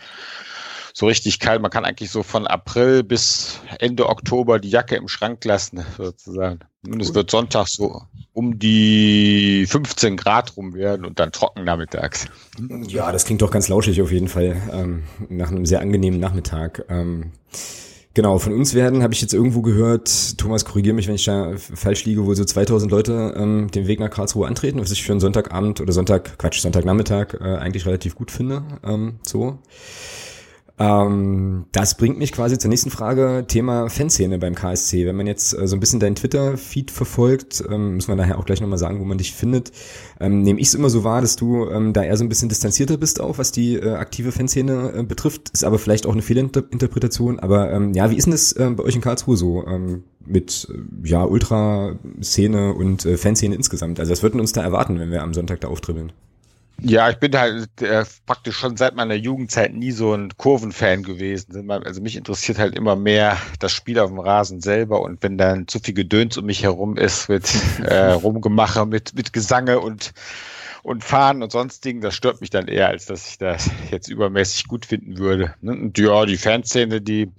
so 0.99 1.05
richtig 1.05 1.41
kalt. 1.41 1.61
Man 1.61 1.71
kann 1.71 1.85
eigentlich 1.85 2.11
so 2.11 2.23
von 2.23 2.47
April 2.47 3.03
bis 3.03 3.61
Ende 3.81 4.09
Oktober 4.09 4.59
die 4.59 4.71
Jacke 4.71 4.97
im 4.97 5.09
Schrank 5.09 5.45
lassen, 5.45 5.85
sozusagen. 5.99 6.61
Und 6.89 7.03
es 7.03 7.15
wird 7.15 7.31
Sonntag 7.31 7.69
so 7.69 8.01
um 8.33 8.59
die 8.59 9.67
15 9.69 10.17
Grad 10.17 10.57
rum 10.57 10.73
werden 10.73 11.05
und 11.05 11.19
dann 11.19 11.33
trocken 11.33 11.65
nachmittags. 11.65 12.29
Ja, 12.89 13.13
das 13.13 13.27
klingt 13.27 13.43
doch 13.43 13.51
ganz 13.51 13.69
lauschig 13.69 14.01
auf 14.01 14.11
jeden 14.11 14.29
Fall. 14.29 14.57
Ähm, 14.73 15.03
nach 15.29 15.51
einem 15.51 15.67
sehr 15.67 15.81
angenehmen 15.81 16.19
Nachmittag. 16.19 16.87
Ähm, 16.89 17.33
genau, 18.15 18.39
von 18.39 18.55
uns 18.55 18.73
werden, 18.73 19.03
habe 19.03 19.13
ich 19.13 19.21
jetzt 19.21 19.35
irgendwo 19.35 19.61
gehört, 19.61 20.39
Thomas, 20.39 20.65
korrigiere 20.65 20.95
mich, 20.95 21.09
wenn 21.09 21.17
ich 21.17 21.27
da 21.27 21.53
falsch 21.59 22.07
liege, 22.07 22.25
wohl 22.25 22.37
so 22.37 22.45
2000 22.45 22.91
Leute 22.91 23.35
ähm, 23.37 23.71
den 23.71 23.87
Weg 23.87 24.01
nach 24.01 24.11
Karlsruhe 24.11 24.47
antreten, 24.47 24.81
was 24.81 24.93
ich 24.93 25.03
für 25.03 25.13
einen 25.13 25.21
Sonntagabend 25.21 25.83
oder 25.83 25.93
Sonntag, 25.93 26.39
Quatsch, 26.39 26.61
Sonntagnachmittag 26.61 27.35
äh, 27.35 27.57
eigentlich 27.59 27.85
relativ 27.85 28.15
gut 28.15 28.31
finde. 28.31 28.63
Ähm, 28.83 29.17
so. 29.23 29.59
Ähm, 30.79 31.65
das 31.73 31.97
bringt 31.97 32.19
mich 32.19 32.33
quasi 32.33 32.59
zur 32.59 32.69
nächsten 32.69 32.91
Frage, 32.91 33.47
Thema 33.49 33.89
Fanszene 33.89 34.39
beim 34.39 34.55
KSC. 34.55 35.07
Wenn 35.07 35.17
man 35.17 35.27
jetzt 35.27 35.59
äh, 35.59 35.67
so 35.67 35.75
ein 35.75 35.81
bisschen 35.81 36.01
deinen 36.01 36.17
Twitter-Feed 36.17 36.91
verfolgt, 36.91 37.65
ähm, 37.71 37.95
muss 37.95 38.09
man 38.09 38.19
daher 38.19 38.39
auch 38.39 38.45
gleich 38.45 38.61
nochmal 38.61 38.79
sagen, 38.79 39.01
wo 39.01 39.05
man 39.05 39.17
dich 39.17 39.33
findet, 39.33 39.73
ähm, 40.21 40.43
nehme 40.43 40.61
ich 40.61 40.69
es 40.69 40.75
immer 40.75 40.91
so 40.91 41.03
wahr, 41.03 41.23
dass 41.23 41.37
du 41.37 41.69
ähm, 41.71 41.95
da 41.95 42.03
eher 42.03 42.17
so 42.19 42.25
ein 42.25 42.29
bisschen 42.29 42.51
distanzierter 42.51 42.99
bist 42.99 43.21
auch, 43.21 43.39
was 43.39 43.53
die 43.53 43.77
äh, 43.77 43.95
aktive 43.95 44.33
Fanszene 44.33 44.93
äh, 44.97 45.03
betrifft. 45.03 45.49
Ist 45.51 45.65
aber 45.65 45.79
vielleicht 45.79 46.07
auch 46.07 46.13
eine 46.13 46.23
Fehlinterpretation. 46.23 47.41
Aber 47.41 47.73
ähm, 47.73 47.95
ja, 47.95 48.11
wie 48.11 48.17
ist 48.17 48.27
denn 48.27 48.33
das 48.33 48.53
äh, 48.53 48.69
bei 48.71 48.85
euch 48.85 48.97
in 48.97 49.01
Karlsruhe 49.01 49.37
so? 49.37 49.67
Ähm, 49.67 50.05
mit 50.27 50.69
äh, 50.71 51.09
ja 51.09 51.25
Ultra-Szene 51.25 52.75
und 52.75 53.07
äh, 53.07 53.17
Fanszene 53.17 53.55
insgesamt. 53.55 53.99
Also 53.99 54.13
was 54.13 54.23
würden 54.23 54.41
uns 54.41 54.53
da 54.53 54.63
erwarten, 54.63 54.99
wenn 54.99 55.11
wir 55.11 55.23
am 55.23 55.33
Sonntag 55.33 55.61
da 55.63 55.69
auftribbeln? 55.69 56.13
Ja, 56.83 57.09
ich 57.09 57.17
bin 57.17 57.37
halt 57.37 57.81
äh, 57.81 58.05
praktisch 58.27 58.57
schon 58.57 58.77
seit 58.77 58.95
meiner 58.95 59.15
Jugendzeit 59.15 59.75
nie 59.75 59.93
so 59.93 60.13
ein 60.13 60.37
Kurvenfan 60.37 61.03
gewesen. 61.03 61.71
Also 61.71 62.03
mich 62.03 62.17
interessiert 62.17 62.59
halt 62.59 62.77
immer 62.77 62.97
mehr 62.97 63.39
das 63.59 63.73
Spiel 63.73 63.99
auf 63.99 64.11
dem 64.11 64.19
Rasen 64.19 64.61
selber 64.61 65.01
und 65.01 65.23
wenn 65.23 65.39
dann 65.39 65.69
zu 65.69 65.81
viel 65.81 65.95
Gedöns 65.95 66.37
um 66.37 66.45
mich 66.45 66.63
herum 66.63 66.97
ist 66.97 67.29
mit 67.29 67.51
äh, 67.83 68.13
Rumgemache, 68.13 68.85
mit, 68.85 69.15
mit 69.15 69.33
Gesange 69.33 69.81
und 69.81 70.13
und 70.83 71.03
Fahren 71.03 71.43
und 71.43 71.51
sonstigen, 71.51 72.01
das 72.01 72.15
stört 72.15 72.41
mich 72.41 72.51
dann 72.51 72.69
eher, 72.69 72.87
als 72.87 73.07
dass 73.07 73.29
ich 73.29 73.39
das 73.39 73.69
jetzt 73.91 74.07
übermäßig 74.07 74.69
gut 74.69 74.87
finden 74.87 75.19
würde. 75.19 75.53
Ne? 75.61 75.73
Und 75.73 75.99
ja, 75.99 76.25
die 76.27 76.37
Fanszene, 76.37 77.01
die, 77.01 77.33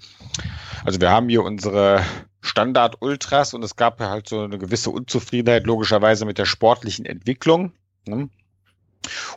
also 0.83 0.99
wir 0.99 1.09
haben 1.09 1.29
hier 1.29 1.43
unsere 1.43 2.03
Standard-Ultras 2.41 3.53
und 3.53 3.63
es 3.63 3.77
gab 3.77 4.01
ja 4.01 4.09
halt 4.09 4.27
so 4.27 4.41
eine 4.41 4.57
gewisse 4.57 4.89
Unzufriedenheit 4.89 5.65
logischerweise 5.65 6.25
mit 6.25 6.37
der 6.37 6.45
sportlichen 6.45 7.05
Entwicklung. 7.05 7.71
Ne? 8.05 8.27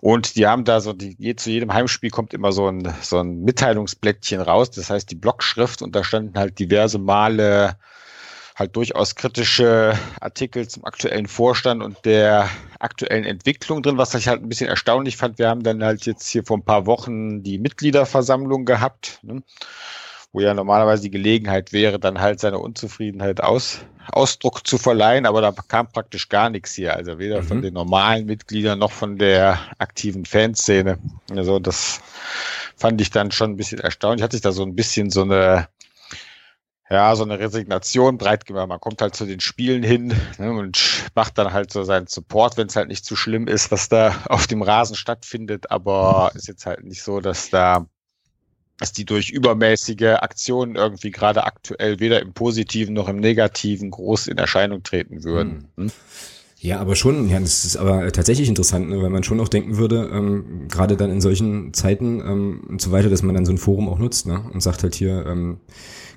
Und 0.01 0.37
die 0.37 0.46
haben 0.46 0.64
da 0.64 0.81
so, 0.81 0.92
die, 0.92 1.37
zu 1.37 1.51
jedem 1.51 1.73
Heimspiel 1.73 2.11
kommt 2.11 2.35
immer 2.35 2.53
so 2.53 2.68
ein, 2.68 2.92
so 3.03 3.18
ein 3.18 3.42
Mitteilungsblättchen 3.42 4.40
raus, 4.40 4.70
das 4.70 4.90
heißt 4.90 5.11
die 5.11 5.16
Blockschrift 5.16 5.83
und 5.83 5.94
da 5.94 6.05
standen 6.05 6.38
halt 6.38 6.59
diverse 6.59 6.99
Male 6.99 7.77
halt 8.61 8.77
durchaus 8.77 9.14
kritische 9.14 9.99
Artikel 10.20 10.68
zum 10.68 10.85
aktuellen 10.85 11.27
Vorstand 11.27 11.83
und 11.83 12.05
der 12.05 12.49
aktuellen 12.79 13.25
Entwicklung 13.25 13.83
drin, 13.83 13.99
was 13.99 14.14
ich 14.14 14.29
halt 14.29 14.42
ein 14.42 14.49
bisschen 14.49 14.68
erstaunlich 14.68 15.16
fand. 15.16 15.38
Wir 15.38 15.49
haben 15.49 15.62
dann 15.62 15.83
halt 15.83 16.07
jetzt 16.07 16.29
hier 16.29 16.44
vor 16.44 16.59
ein 16.59 16.64
paar 16.64 16.87
Wochen 16.87 17.42
die 17.42 17.59
Mitgliederversammlung 17.59 18.66
gehabt. 18.66 19.18
Ne? 19.23 19.42
Wo 20.33 20.40
ja 20.40 20.55
normalerweise 20.55 21.03
die 21.03 21.11
Gelegenheit 21.11 21.73
wäre, 21.73 21.99
dann 21.99 22.21
halt 22.21 22.40
seine 22.40 22.59
Unzufriedenheit 22.59 23.40
aus, 23.43 23.81
Ausdruck 24.12 24.66
zu 24.66 24.79
verleihen, 24.79 25.27
aber 25.27 25.40
da 25.40 25.53
kam 25.53 25.88
praktisch 25.88 26.29
gar 26.29 26.51
nichts 26.51 26.75
hier. 26.75 26.95
Also 26.95 27.19
weder 27.19 27.43
mhm. 27.43 27.47
von 27.47 27.62
den 27.62 27.75
normalen 27.75 28.27
Mitgliedern 28.27 28.79
noch 28.79 28.93
von 28.93 29.19
der 29.19 29.59
aktiven 29.79 30.25
Fanszene. 30.25 30.99
Also 31.31 31.59
das 31.59 32.01
fand 32.77 33.01
ich 33.01 33.11
dann 33.11 33.31
schon 33.33 33.51
ein 33.53 33.57
bisschen 33.57 33.81
erstaunlich. 33.81 34.23
Hat 34.23 34.33
sich 34.33 34.40
da 34.40 34.53
so 34.53 34.62
ein 34.62 34.77
bisschen 34.77 35.11
so 35.11 35.23
eine 35.23 35.69
ja, 36.93 37.14
so 37.14 37.23
eine 37.23 37.38
Resignation 37.38 38.19
breit 38.19 38.47
gemacht. 38.47 38.69
Man 38.69 38.81
kommt 38.81 39.01
halt 39.01 39.14
zu 39.14 39.25
den 39.25 39.38
Spielen 39.38 39.85
hin 39.85 40.12
ne, 40.38 40.51
und 40.51 41.05
macht 41.14 41.38
dann 41.38 41.53
halt 41.53 41.73
so 41.73 41.85
seinen 41.85 42.09
Support, 42.09 42.57
wenn 42.57 42.66
es 42.66 42.75
halt 42.75 42.88
nicht 42.88 43.05
zu 43.05 43.14
schlimm 43.14 43.47
ist, 43.47 43.71
was 43.71 43.88
da 43.88 44.16
auf 44.29 44.49
dem 44.49 44.61
Rasen 44.61 44.97
stattfindet. 44.97 45.71
Aber 45.71 46.33
ist 46.35 46.49
jetzt 46.49 46.66
halt 46.66 46.83
nicht 46.83 47.05
so, 47.05 47.21
dass 47.21 47.49
da 47.49 47.87
dass 48.81 48.93
die 48.93 49.05
durch 49.05 49.31
übermäßige 49.31 50.16
Aktionen 50.21 50.75
irgendwie 50.75 51.11
gerade 51.11 51.45
aktuell 51.45 52.01
weder 52.01 52.21
im 52.21 52.33
Positiven 52.33 52.95
noch 52.95 53.09
im 53.09 53.19
Negativen 53.19 53.90
groß 53.90 54.27
in 54.27 54.38
Erscheinung 54.38 54.83
treten 54.83 55.23
würden. 55.23 55.69
Mhm. 55.77 55.93
Ja, 56.62 56.79
aber 56.79 56.95
schon, 56.95 57.29
ja, 57.29 57.40
das 57.40 57.64
ist 57.64 57.77
aber 57.77 58.11
tatsächlich 58.12 58.49
interessant, 58.49 58.90
ne, 58.90 59.01
weil 59.01 59.09
man 59.09 59.23
schon 59.23 59.40
auch 59.40 59.49
denken 59.49 59.79
würde, 59.79 60.11
ähm, 60.12 60.69
gerade 60.69 60.97
dann 60.97 61.11
in 61.11 61.21
solchen 61.23 61.73
Zeiten 61.73 62.21
ähm, 62.21 62.61
und 62.69 62.83
so 62.83 62.90
weiter, 62.93 63.09
dass 63.09 63.23
man 63.23 63.35
dann 63.35 63.47
so 63.47 63.53
ein 63.53 63.59
Forum 63.59 63.88
auch 63.88 63.99
nutzt 63.99 64.27
ne, 64.27 64.45
und 64.53 64.62
sagt 64.62 64.83
halt 64.83 64.95
hier, 64.95 65.25
ähm, 65.27 65.61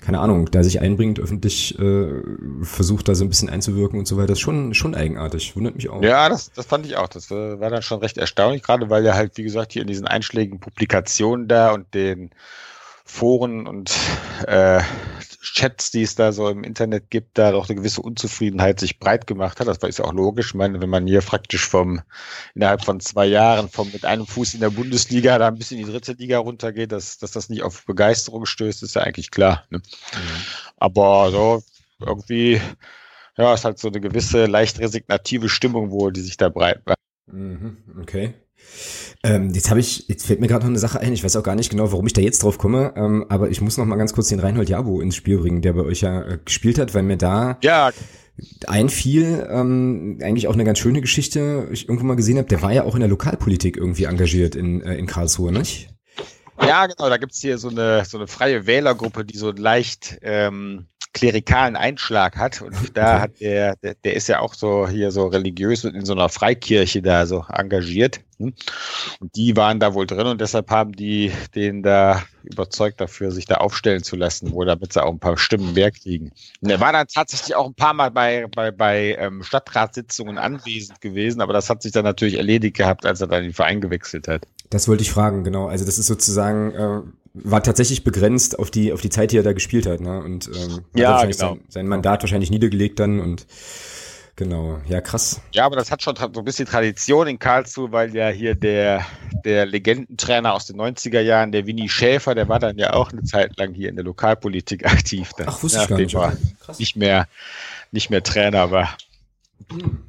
keine 0.04 0.20
Ahnung, 0.20 0.52
da 0.52 0.64
sich 0.64 0.82
einbringt, 0.82 1.20
öffentlich 1.20 1.78
äh, 1.80 2.22
versucht 2.62 3.08
da 3.08 3.16
so 3.16 3.24
ein 3.24 3.30
bisschen 3.30 3.50
einzuwirken 3.50 3.98
und 3.98 4.08
so 4.08 4.18
weiter, 4.18 4.28
das 4.28 4.38
ist 4.38 4.44
schon, 4.44 4.74
schon 4.74 4.96
eigenartig, 4.96 5.56
wundert 5.56 5.76
mich 5.76 5.90
auch. 5.90 6.04
Ja, 6.04 6.28
das, 6.30 6.52
das 6.52 6.66
fand 6.66 6.86
ich 6.86 6.98
auch, 6.98 7.08
das 7.08 7.32
war 7.32 7.70
dann 7.70 7.82
schon 7.82 8.00
recht 8.00 8.18
erstaunlich, 8.18 8.64
gerade 8.64 8.90
weil 8.90 9.06
er 9.06 9.16
halt, 9.16 9.38
wie 9.38 9.44
gesagt, 9.44 9.72
hier 9.72 9.82
in 9.82 9.88
diesen 9.88 10.06
einschlägigen 10.06 10.60
Publikationen 10.60 11.48
da 11.48 11.72
und 11.72 11.94
den 11.94 12.32
Foren 13.06 13.68
und 13.68 13.94
äh, 14.48 14.82
Chats, 15.42 15.92
die 15.92 16.02
es 16.02 16.16
da 16.16 16.32
so 16.32 16.48
im 16.48 16.64
Internet 16.64 17.10
gibt, 17.10 17.38
da 17.38 17.52
doch 17.52 17.68
eine 17.68 17.76
gewisse 17.76 18.02
Unzufriedenheit 18.02 18.80
sich 18.80 18.98
breit 18.98 19.28
gemacht 19.28 19.60
hat. 19.60 19.68
Das 19.68 19.78
ist 19.78 20.00
ja 20.00 20.06
auch 20.06 20.14
logisch. 20.14 20.48
Ich 20.50 20.54
meine, 20.54 20.82
wenn 20.82 20.90
man 20.90 21.06
hier 21.06 21.22
praktisch 21.22 21.68
vom 21.68 22.02
innerhalb 22.56 22.84
von 22.84 23.00
zwei 23.02 23.26
Jahren 23.26 23.70
vom 23.70 23.92
mit 23.92 24.06
einem 24.06 24.26
Fuß 24.26 24.54
in 24.54 24.62
der 24.62 24.70
Bundesliga 24.70 25.38
da 25.38 25.50
ein 25.50 25.58
bisschen 25.58 25.80
in 25.80 25.86
die 25.86 25.92
dritte 25.92 26.14
Liga 26.14 26.40
runtergeht, 26.40 26.92
dass, 26.92 27.18
dass 27.18 27.32
das 27.32 27.50
nicht 27.50 27.62
auf 27.62 27.86
Begeisterung 27.86 28.46
stößt, 28.46 28.84
ist 28.84 28.96
ja 28.96 29.02
eigentlich 29.02 29.32
klar. 29.32 29.66
Ne? 29.70 29.80
Mhm. 29.80 30.42
Aber 30.78 31.30
so 31.32 31.64
irgendwie, 32.00 32.62
ja, 33.38 33.54
ist 33.54 33.66
halt 33.66 33.80
so 33.80 33.90
eine 33.90 34.00
gewisse 34.00 34.46
leicht 34.46 34.80
resignative 34.80 35.50
Stimmung 35.50 35.92
wohl, 35.92 36.14
die 36.14 36.22
sich 36.22 36.38
da 36.38 36.50
breit 36.50 36.82
macht. 36.86 36.98
Mhm, 37.28 37.78
okay. 38.02 38.34
Ähm, 39.24 39.52
jetzt 39.54 39.70
habe 39.70 39.80
ich, 39.80 40.08
jetzt 40.10 40.26
fällt 40.26 40.42
mir 40.42 40.48
gerade 40.48 40.66
noch 40.66 40.70
eine 40.70 40.80
Sache 40.80 41.00
ein. 41.00 41.14
Ich 41.14 41.24
weiß 41.24 41.36
auch 41.38 41.44
gar 41.44 41.56
nicht 41.56 41.70
genau, 41.70 41.92
warum 41.92 42.06
ich 42.08 42.14
da 42.14 42.22
jetzt 42.22 42.44
drauf 42.44 42.58
komme, 42.58 42.94
ähm, 42.98 43.26
aber 43.30 43.50
ich 43.50 43.62
muss 43.62 43.78
noch 43.78 43.86
mal 43.86 43.96
ganz 43.96 44.14
kurz 44.14 44.28
den 44.28 44.40
Reinhold 44.40 44.70
Jabo 44.70 45.00
ins 45.00 45.16
Spiel 45.16 45.38
bringen, 45.38 45.62
der 45.62 45.74
bei 45.74 45.82
euch 45.82 46.02
ja 46.02 46.22
äh, 46.24 46.40
gespielt 46.44 46.78
hat, 46.78 46.94
weil 46.94 47.04
mir 47.04 47.18
da 47.18 47.58
ja. 47.62 47.92
einfiel, 48.68 49.48
ähm, 49.50 50.20
eigentlich 50.22 50.48
auch 50.50 50.54
eine 50.54 50.66
ganz 50.66 50.80
schöne 50.80 51.00
Geschichte, 51.00 51.70
ich 51.72 51.88
irgendwo 51.88 52.06
mal 52.06 52.16
gesehen 52.16 52.38
habe, 52.38 52.50
der 52.50 52.62
war 52.62 52.74
ja 52.74 52.84
auch 52.84 52.96
in 52.96 53.00
der 53.02 53.10
Lokalpolitik 53.10 53.78
irgendwie 53.78 54.06
engagiert 54.06 54.56
in, 54.56 54.82
äh, 54.82 54.96
in 54.96 55.08
Karlsruhe, 55.08 55.54
nicht? 55.54 55.90
Ja, 56.62 56.86
genau, 56.86 57.10
da 57.10 57.18
gibt's 57.18 57.40
hier 57.40 57.58
so 57.58 57.70
eine, 57.70 58.06
so 58.06 58.18
eine 58.18 58.28
freie 58.28 58.66
Wählergruppe, 58.68 59.26
die 59.26 59.38
so 59.38 59.52
leicht 59.52 60.20
ähm, 60.22 60.88
klerikalen 61.14 61.76
Einschlag 61.76 62.38
hat. 62.38 62.62
Und 62.62 62.76
da 62.98 63.22
hat 63.22 63.40
der, 63.40 63.76
der, 63.78 63.96
der 63.96 64.14
ist 64.16 64.28
ja 64.28 64.40
auch 64.40 64.54
so 64.54 64.88
hier 64.88 65.12
so 65.12 65.28
religiös 65.28 65.86
und 65.86 65.96
in 65.96 66.06
so 66.06 66.14
einer 66.14 66.30
Freikirche 66.30 67.02
da 67.02 67.26
so 67.26 67.46
engagiert. 67.50 68.22
Hm? 68.44 68.54
Und 69.20 69.36
die 69.36 69.56
waren 69.56 69.80
da 69.80 69.94
wohl 69.94 70.08
drin 70.08 70.28
und 70.28 70.42
deshalb 70.42 70.70
haben 70.70 70.94
die 70.94 71.32
den 71.56 71.84
da 71.84 72.24
überzeugt 72.44 73.00
dafür, 73.00 73.32
sich 73.32 73.46
da 73.46 73.56
aufstellen 73.56 74.04
zu 74.04 74.16
lassen, 74.16 74.52
wohl 74.52 74.66
damit 74.66 74.94
sie 74.94 75.04
auch 75.04 75.12
ein 75.12 75.20
paar 75.20 75.38
Stimmen 75.38 75.74
mehr 75.74 75.92
kriegen. 75.92 76.32
Und 76.62 76.70
er 76.70 76.80
war 76.80 76.92
dann 76.92 77.08
tatsächlich 77.08 77.56
auch 77.56 77.68
ein 77.68 77.74
paar 77.74 77.94
Mal 77.94 78.12
bei, 78.12 78.48
bei, 78.54 78.72
bei 78.72 79.16
ähm, 79.20 79.44
Stadtratssitzungen 79.44 80.38
anwesend 80.38 81.02
gewesen, 81.02 81.42
aber 81.42 81.54
das 81.54 81.70
hat 81.70 81.82
sich 81.82 81.92
dann 81.92 82.04
natürlich 82.04 82.36
erledigt 82.36 82.78
gehabt, 82.78 83.06
als 83.06 83.22
er 83.22 83.28
dann 83.28 83.44
den 83.44 83.54
Verein 83.54 83.82
gewechselt 83.82 84.28
hat. 84.28 84.46
Das 84.70 84.88
wollte 84.88 85.04
ich 85.04 85.12
fragen, 85.12 85.44
genau. 85.44 85.68
Also 85.68 85.86
das 85.86 85.98
ist 85.98 86.08
sozusagen, 86.08 86.72
äh, 86.72 87.02
war 87.34 87.64
tatsächlich 87.64 88.04
begrenzt 88.04 88.60
auf 88.60 88.72
die, 88.72 88.94
auf 88.94 89.02
die 89.02 89.10
Zeit, 89.10 89.32
die 89.32 89.38
er 89.38 89.44
da 89.44 89.54
gespielt 89.54 89.86
hat, 89.86 90.02
ne? 90.02 90.22
Und 90.22 90.50
ähm, 90.54 90.82
ja, 90.94 91.22
genau. 91.22 91.34
sein, 91.34 91.62
sein 91.70 91.88
Mandat 91.88 92.22
wahrscheinlich 92.22 92.52
niedergelegt 92.52 93.00
dann 93.00 93.20
und 93.20 93.48
Genau, 94.36 94.82
ja 94.88 95.00
krass. 95.00 95.42
Ja, 95.52 95.66
aber 95.66 95.76
das 95.76 95.92
hat 95.92 96.02
schon 96.02 96.16
so 96.16 96.26
ein 96.26 96.44
bisschen 96.44 96.66
Tradition 96.66 97.28
in 97.28 97.38
Karlsruhe, 97.38 97.92
weil 97.92 98.16
ja 98.16 98.30
hier 98.30 98.56
der, 98.56 99.06
der 99.46 99.68
Legendentrainer 99.68 100.54
aus 100.54 100.66
den 100.66 100.78
90er 100.78 101.20
Jahren, 101.20 101.52
der 101.52 101.68
Winnie 101.68 101.88
Schäfer, 101.88 102.34
der 102.34 102.50
war 102.50 102.60
dann 102.60 102.78
ja 102.80 102.94
auch 102.94 103.12
eine 103.12 103.24
Zeit 103.24 103.56
lang 103.58 103.76
hier 103.76 103.90
in 103.90 103.96
der 103.96 104.06
Lokalpolitik 104.06 104.86
aktiv. 104.92 105.32
Dann, 105.38 105.50
Ach, 105.50 105.62
wusste 105.62 105.82
ich 105.84 105.88
gar 105.88 105.98
nicht. 105.98 106.16
War 106.16 106.36
nicht 106.80 106.96
mehr, 106.96 107.28
nicht 107.92 108.10
mehr 108.10 108.24
Trainer 108.24 108.72
war. 108.72 108.98
Hm. 109.70 110.04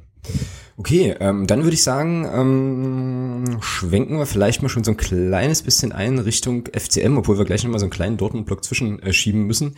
Okay, 0.77 1.15
ähm, 1.21 1.47
dann 1.47 1.63
würde 1.63 1.73
ich 1.73 1.83
sagen, 1.83 2.27
ähm, 2.33 3.61
schwenken 3.61 4.17
wir 4.17 4.25
vielleicht 4.25 4.61
mal 4.61 4.67
schon 4.67 4.83
so 4.83 4.91
ein 4.91 4.97
kleines 4.97 5.61
bisschen 5.61 5.93
ein 5.93 6.19
Richtung 6.19 6.65
FCM, 6.67 7.17
obwohl 7.17 7.37
wir 7.37 7.45
gleich 7.45 7.63
nochmal 7.63 7.79
so 7.79 7.85
einen 7.85 7.91
kleinen 7.91 8.17
Dortmund-Block 8.17 8.61
zwischenschieben 8.61 9.41
äh, 9.41 9.45
müssen. 9.45 9.77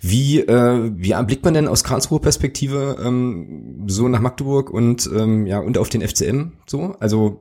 Wie, 0.00 0.38
äh, 0.38 0.92
wie 0.94 1.14
blickt 1.24 1.44
man 1.44 1.54
denn 1.54 1.66
aus 1.66 1.82
Karlsruher 1.82 2.20
Perspektive 2.20 2.98
ähm, 3.04 3.84
so 3.88 4.06
nach 4.06 4.20
Magdeburg 4.20 4.70
und 4.70 5.10
ähm, 5.12 5.44
ja 5.46 5.58
und 5.58 5.76
auf 5.76 5.88
den 5.88 6.02
FCM 6.06 6.52
so? 6.66 6.94
Also 7.00 7.40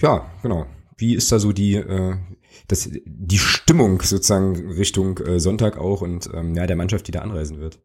ja, 0.00 0.30
genau. 0.42 0.66
Wie 0.96 1.16
ist 1.16 1.32
da 1.32 1.40
so 1.40 1.52
die 1.52 1.74
äh, 1.74 2.14
das, 2.68 2.88
die 3.04 3.38
Stimmung 3.38 4.00
sozusagen 4.00 4.70
Richtung 4.70 5.18
äh, 5.18 5.40
Sonntag 5.40 5.76
auch 5.76 6.02
und 6.02 6.30
ähm, 6.32 6.54
ja 6.54 6.68
der 6.68 6.76
Mannschaft, 6.76 7.08
die 7.08 7.12
da 7.12 7.22
anreisen 7.22 7.58
wird? 7.58 7.80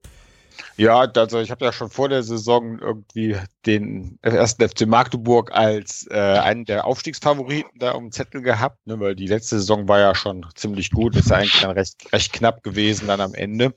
Ja, 0.78 1.00
also 1.00 1.39
ich 1.39 1.52
habe 1.52 1.65
ja 1.65 1.72
schon 1.72 1.89
vor 1.89 2.10
der 2.10 2.24
Saison 2.24 2.80
irgendwie 2.80 3.38
den 3.65 4.20
ersten 4.22 4.67
FC 4.67 4.86
Magdeburg 4.86 5.52
als 5.52 6.08
äh, 6.10 6.15
einen 6.15 6.65
der 6.65 6.86
Aufstiegsfavoriten 6.86 7.80
da 7.80 7.91
um 7.91 8.12
Zettel 8.12 8.41
gehabt, 8.41 8.86
ne, 8.86 9.00
weil 9.00 9.15
die 9.15 9.28
letzte 9.28 9.58
Saison 9.58 9.88
war 9.88 10.00
ja 10.00 10.15
schon 10.15 10.46
ziemlich 10.56 10.91
gut, 10.91 11.15
ist 11.15 11.32
eigentlich 11.32 11.62
dann 11.62 11.72
recht, 11.72 12.12
recht 12.13 12.34
knapp 12.34 12.63
gewesen 12.63 13.08
dann 13.08 13.22
am 13.22 13.34
Ende. 13.34 13.74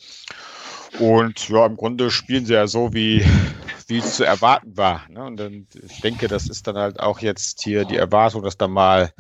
Und 0.99 1.49
ja, 1.49 1.67
im 1.67 1.77
Grunde 1.77 2.11
spielen 2.11 2.47
sie 2.47 2.55
ja 2.55 2.67
so, 2.67 2.93
wie, 2.93 3.25
wie 3.87 3.99
es 3.99 4.17
zu 4.17 4.25
erwarten 4.25 4.77
war. 4.77 5.07
Ne? 5.09 5.25
Und 5.25 5.37
dann, 5.37 5.67
ich 5.89 6.01
denke, 6.01 6.29
das 6.29 6.49
ist 6.49 6.67
dann 6.67 6.77
halt 6.77 7.01
auch 7.01 7.21
jetzt 7.21 7.63
hier 7.63 7.85
die 7.85 7.97
Erwartung, 7.97 8.43
dass 8.43 8.57
da 8.57 8.69
mal 8.69 9.13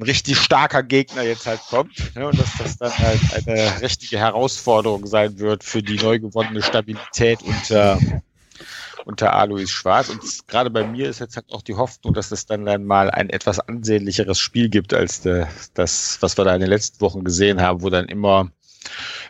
ein 0.00 0.04
richtig 0.04 0.38
starker 0.38 0.82
Gegner 0.82 1.22
jetzt 1.22 1.46
halt 1.46 1.60
kommt 1.68 2.14
ne, 2.16 2.26
und 2.26 2.38
dass 2.38 2.56
das 2.56 2.78
dann 2.78 2.96
halt 2.96 3.20
eine 3.34 3.82
richtige 3.82 4.18
Herausforderung 4.18 5.06
sein 5.06 5.38
wird 5.38 5.62
für 5.62 5.82
die 5.82 5.96
neu 5.96 6.18
gewonnene 6.18 6.62
Stabilität 6.62 7.42
unter, 7.42 7.98
unter 9.04 9.34
Alois 9.34 9.66
Schwarz. 9.66 10.08
Und 10.08 10.22
gerade 10.48 10.70
bei 10.70 10.86
mir 10.86 11.08
ist 11.10 11.20
jetzt 11.20 11.36
halt 11.36 11.52
auch 11.52 11.62
die 11.62 11.74
Hoffnung, 11.74 12.14
dass 12.14 12.30
es 12.30 12.46
dann, 12.46 12.64
dann 12.64 12.84
mal 12.84 13.10
ein 13.10 13.28
etwas 13.28 13.60
ansehnlicheres 13.60 14.38
Spiel 14.38 14.70
gibt 14.70 14.94
als 14.94 15.22
das, 15.74 16.18
was 16.20 16.38
wir 16.38 16.44
da 16.44 16.54
in 16.54 16.60
den 16.60 16.70
letzten 16.70 17.00
Wochen 17.02 17.22
gesehen 17.22 17.60
haben, 17.60 17.82
wo 17.82 17.90
dann 17.90 18.06
immer 18.06 18.50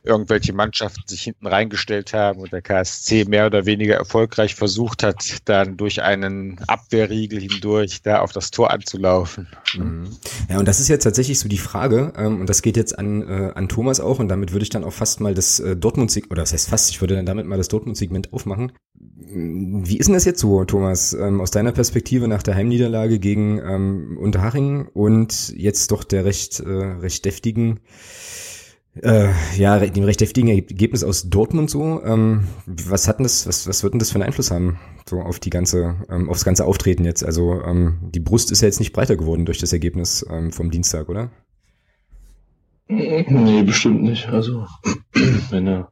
irgendwelche 0.03 0.53
Mannschaften 0.53 1.03
sich 1.07 1.23
hinten 1.23 1.47
reingestellt 1.47 2.13
haben 2.13 2.41
und 2.41 2.53
der 2.53 2.63
KSC 2.63 3.25
mehr 3.27 3.47
oder 3.47 3.67
weniger 3.67 3.97
erfolgreich 3.97 4.55
versucht 4.55 5.03
hat, 5.03 5.39
dann 5.45 5.77
durch 5.77 6.03
einen 6.03 6.59
Abwehrriegel 6.67 7.41
hindurch 7.41 8.03
da 8.03 8.21
auf 8.21 8.33
das 8.33 8.51
Tor 8.51 8.71
anzulaufen. 8.71 9.49
Mhm. 9.77 10.09
Ja, 10.49 10.59
und 10.59 10.67
das 10.67 10.81
ist 10.81 10.89
jetzt 10.89 11.05
tatsächlich 11.05 11.39
so 11.39 11.49
die 11.49 11.59
Frage, 11.59 12.13
ähm, 12.17 12.41
und 12.41 12.49
das 12.49 12.63
geht 12.63 12.77
jetzt 12.77 12.99
an, 12.99 13.23
äh, 13.23 13.53
an 13.55 13.69
Thomas 13.69 14.01
auch, 14.01 14.19
und 14.19 14.29
damit 14.29 14.53
würde 14.53 14.63
ich 14.63 14.71
dann 14.71 14.85
auch 14.85 14.93
fast 14.93 15.21
mal 15.21 15.35
das 15.35 15.61
äh, 15.61 15.77
Dortmund-Segment, 15.77 16.33
oder 16.33 16.43
das 16.43 16.53
heißt 16.53 16.69
fast, 16.69 16.91
ich 16.91 17.01
würde 17.01 17.17
dann 17.17 17.27
damit 17.27 17.47
mal 17.47 17.59
das 17.59 17.69
Dortmund-Segment 17.69 18.33
aufmachen. 18.33 18.73
Wie 19.33 19.97
ist 19.99 20.07
denn 20.07 20.15
das 20.15 20.25
jetzt 20.25 20.41
so, 20.41 20.65
Thomas, 20.65 21.13
ähm, 21.13 21.41
aus 21.41 21.51
deiner 21.51 21.73
Perspektive 21.73 22.27
nach 22.27 22.43
der 22.43 22.55
Heimniederlage 22.55 23.19
gegen 23.19 23.59
ähm, 23.59 24.19
Unterhaching 24.21 24.89
und 24.89 25.51
jetzt 25.57 25.91
doch 25.93 26.05
der 26.05 26.25
recht, 26.25 26.61
äh, 26.61 26.69
recht 26.69 27.25
deftigen 27.25 27.81
äh, 28.95 29.29
ja, 29.57 29.79
dem 29.79 30.05
recht 30.05 30.21
heftigen 30.21 30.49
Ergebnis 30.49 31.05
aus 31.05 31.29
Dortmund 31.29 31.71
so. 31.71 32.03
Ähm, 32.05 32.49
was 32.67 33.07
hat 33.09 33.19
denn 33.19 33.25
das, 33.25 33.47
was, 33.47 33.67
was 33.69 33.83
wird 33.83 33.95
denn 33.95 34.01
das 34.01 34.11
für 34.11 34.17
einen 34.17 34.25
Einfluss 34.25 34.51
haben, 34.51 34.79
so 35.09 35.21
auf 35.21 35.39
die 35.39 35.51
ganze, 35.51 35.97
ähm, 36.11 36.29
aufs 36.29 36.45
ganze 36.45 36.65
Auftreten 36.65 37.05
jetzt? 37.05 37.25
Also 37.25 37.63
ähm, 37.63 37.99
die 38.03 38.21
Brust 38.21 38.51
ist 38.51 38.63
ja 38.63 38.67
jetzt 38.67 38.81
nicht 38.81 38.93
breiter 38.93 39.17
geworden 39.17 39.47
durch 39.47 39.59
das 39.59 39.73
Ergebnis 39.73 40.27
ähm, 40.29 40.53
vom 40.53 40.71
Dienstag, 40.71 41.09
oder? 41.09 41.31
Nee, 42.89 43.63
bestimmt 43.63 44.03
nicht. 44.03 44.29
Also 44.29 44.67
wenn 45.51 45.67
du 45.67 45.89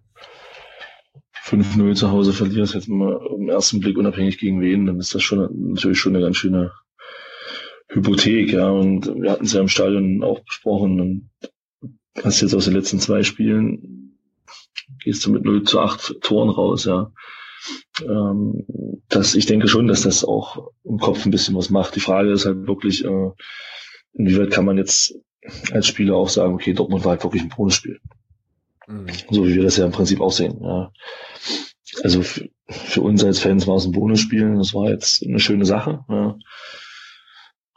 5-0 1.45 1.95
zu 1.95 2.11
Hause 2.11 2.33
verlierst, 2.33 2.75
jetzt 2.75 2.89
mal 2.89 3.21
im 3.37 3.49
ersten 3.49 3.79
Blick 3.81 3.97
unabhängig 3.97 4.39
gegen 4.39 4.61
wen, 4.61 4.87
dann 4.87 4.99
ist 4.99 5.15
das 5.15 5.23
schon 5.23 5.49
natürlich 5.73 5.99
schon 6.01 6.15
eine 6.15 6.25
ganz 6.25 6.37
schöne 6.37 6.73
Hypothek, 7.91 8.53
ja. 8.53 8.69
Und 8.69 9.07
wir 9.07 9.31
hatten 9.31 9.45
es 9.45 9.53
ja 9.53 9.61
im 9.61 9.69
Stadion 9.69 10.23
auch 10.25 10.41
besprochen. 10.41 11.01
Und 11.01 11.31
hast 12.25 12.41
jetzt 12.41 12.55
aus 12.55 12.65
den 12.65 12.75
letzten 12.75 13.01
zwei 13.01 13.23
Spielen, 13.23 14.19
gehst 15.03 15.25
du 15.25 15.33
mit 15.33 15.45
0 15.45 15.65
zu 15.65 15.81
8 15.81 16.21
Toren 16.21 16.51
raus, 16.51 16.85
ja. 16.85 17.13
Ähm, 18.03 18.65
das, 19.09 19.35
ich 19.35 19.47
denke 19.47 19.69
schon, 19.69 19.87
dass 19.87 20.03
das 20.03 20.25
auch 20.25 20.71
im 20.85 20.99
Kopf 20.99 21.25
ein 21.25 21.31
bisschen 21.31 21.57
was 21.57 21.71
macht. 21.71 21.97
Die 21.97 22.01
Frage 22.01 22.31
ist 22.31 22.47
halt 22.47 22.67
wirklich, 22.67 23.05
äh, 23.05 23.31
inwieweit 24.13 24.51
kann 24.51 24.65
man 24.65 24.77
jetzt 24.77 25.15
als 25.73 25.87
Spieler 25.87 26.17
auch 26.17 26.29
sagen, 26.29 26.55
okay, 26.55 26.73
Dortmund 26.73 27.05
war 27.05 27.13
halt 27.13 27.25
wirklich 27.25 27.43
ein 27.43 27.49
Bonusspiel. 27.49 28.01
Mhm. 28.87 29.07
So 29.31 29.47
wie 29.47 29.55
wir 29.55 29.63
das 29.63 29.77
ja 29.77 29.87
im 29.87 29.93
Prinzip 29.93 30.21
auch 30.21 30.33
sehen. 30.33 30.59
Ja. 30.63 30.93
Also 32.03 32.23
für, 32.23 32.49
für 32.69 33.01
uns 33.01 33.25
als 33.25 33.41
Fans 33.41 33.67
war 33.67 33.77
es 33.77 33.87
ein 33.87 33.93
Bonusspiel, 33.93 34.57
das 34.57 34.75
war 34.75 34.91
jetzt 34.91 35.23
eine 35.23 35.41
schöne 35.41 35.65
Sache. 35.65 36.05
Ja. 36.09 36.39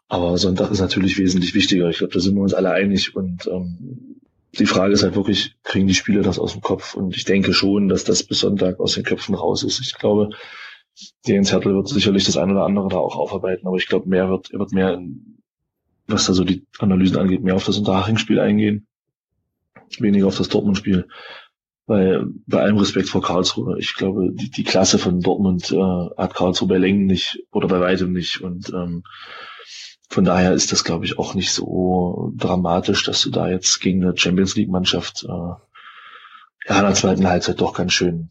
Aber 0.08 0.38
Sonntag 0.38 0.72
ist 0.72 0.82
natürlich 0.82 1.18
wesentlich 1.18 1.54
wichtiger. 1.54 1.90
Ich 1.90 2.00
glaube, 2.00 2.14
da 2.14 2.20
sind 2.20 2.36
wir 2.36 2.42
uns 2.42 2.54
alle 2.54 2.72
einig. 2.72 3.16
Und 3.16 3.48
ähm, 3.48 4.11
die 4.60 4.66
Frage 4.66 4.94
ist 4.94 5.04
halt 5.04 5.16
wirklich, 5.16 5.56
kriegen 5.64 5.88
die 5.88 5.94
Spieler 5.94 6.22
das 6.22 6.40
aus 6.40 6.54
dem 6.54 6.62
Kopf? 6.62 6.94
Und 6.94 7.16
ich 7.16 7.24
denke 7.24 7.54
schon, 7.54 7.88
dass 7.88 8.04
das 8.04 8.24
bis 8.24 8.40
Sonntag 8.40 8.80
aus 8.80 8.94
den 8.94 9.04
Köpfen 9.04 9.36
raus 9.36 9.64
ist. 9.64 9.80
Ich 9.80 9.94
glaube, 9.98 10.30
Jens 11.26 11.52
Hertel 11.52 11.74
wird 11.74 11.88
sicherlich 11.88 12.26
das 12.26 12.38
eine 12.38 12.54
oder 12.54 12.66
andere 12.66 12.90
da 12.90 12.98
auch 12.98 13.16
aufarbeiten, 13.16 13.68
aber 13.68 13.78
ich 13.78 13.88
glaube, 13.88 14.10
mehr 14.10 14.30
wird, 14.30 14.52
er 14.52 14.60
wird 14.60 14.74
mehr, 14.74 14.94
in, 14.94 15.38
was 16.08 16.26
da 16.26 16.34
so 16.34 16.44
die 16.44 16.66
Analysen 16.80 17.18
angeht, 17.18 17.44
mehr 17.44 17.56
auf 17.56 17.66
das 17.66 17.78
Unterhaching-Spiel 17.78 18.40
eingehen, 18.40 18.88
weniger 20.00 20.28
auf 20.28 20.38
das 20.38 20.50
Dortmund-Spiel. 20.50 21.08
Weil 21.88 22.26
bei 22.46 22.62
allem 22.62 22.78
Respekt 22.78 23.10
vor 23.10 23.22
Karlsruhe, 23.22 23.78
ich 23.80 23.96
glaube, 23.96 24.32
die, 24.32 24.52
die 24.52 24.64
Klasse 24.64 24.98
von 24.98 25.20
Dortmund 25.20 25.72
äh, 25.72 26.10
hat 26.18 26.36
Karlsruhe 26.36 26.68
bei 26.68 26.78
Längen 26.78 27.06
nicht 27.06 27.44
oder 27.52 27.68
bei 27.68 27.80
weitem 27.80 28.14
nicht. 28.14 28.42
Und 28.42 28.70
ähm, 28.70 29.04
von 30.12 30.26
daher 30.26 30.52
ist 30.52 30.74
das, 30.74 30.84
glaube 30.84 31.06
ich, 31.06 31.18
auch 31.18 31.36
nicht 31.36 31.54
so 31.54 32.34
dramatisch, 32.36 33.06
dass 33.06 33.22
du 33.22 33.30
da 33.30 33.48
jetzt 33.48 33.80
gegen 33.80 34.04
eine 34.04 34.18
Champions 34.18 34.58
League-Mannschaft 34.58 35.24
äh, 35.24 35.28
ja, 35.28 35.60
in 36.68 36.82
der 36.82 36.94
zweiten 36.96 37.28
Halbzeit 37.30 37.62
doch 37.62 37.74
ganz 37.74 37.94
schön, 37.94 38.30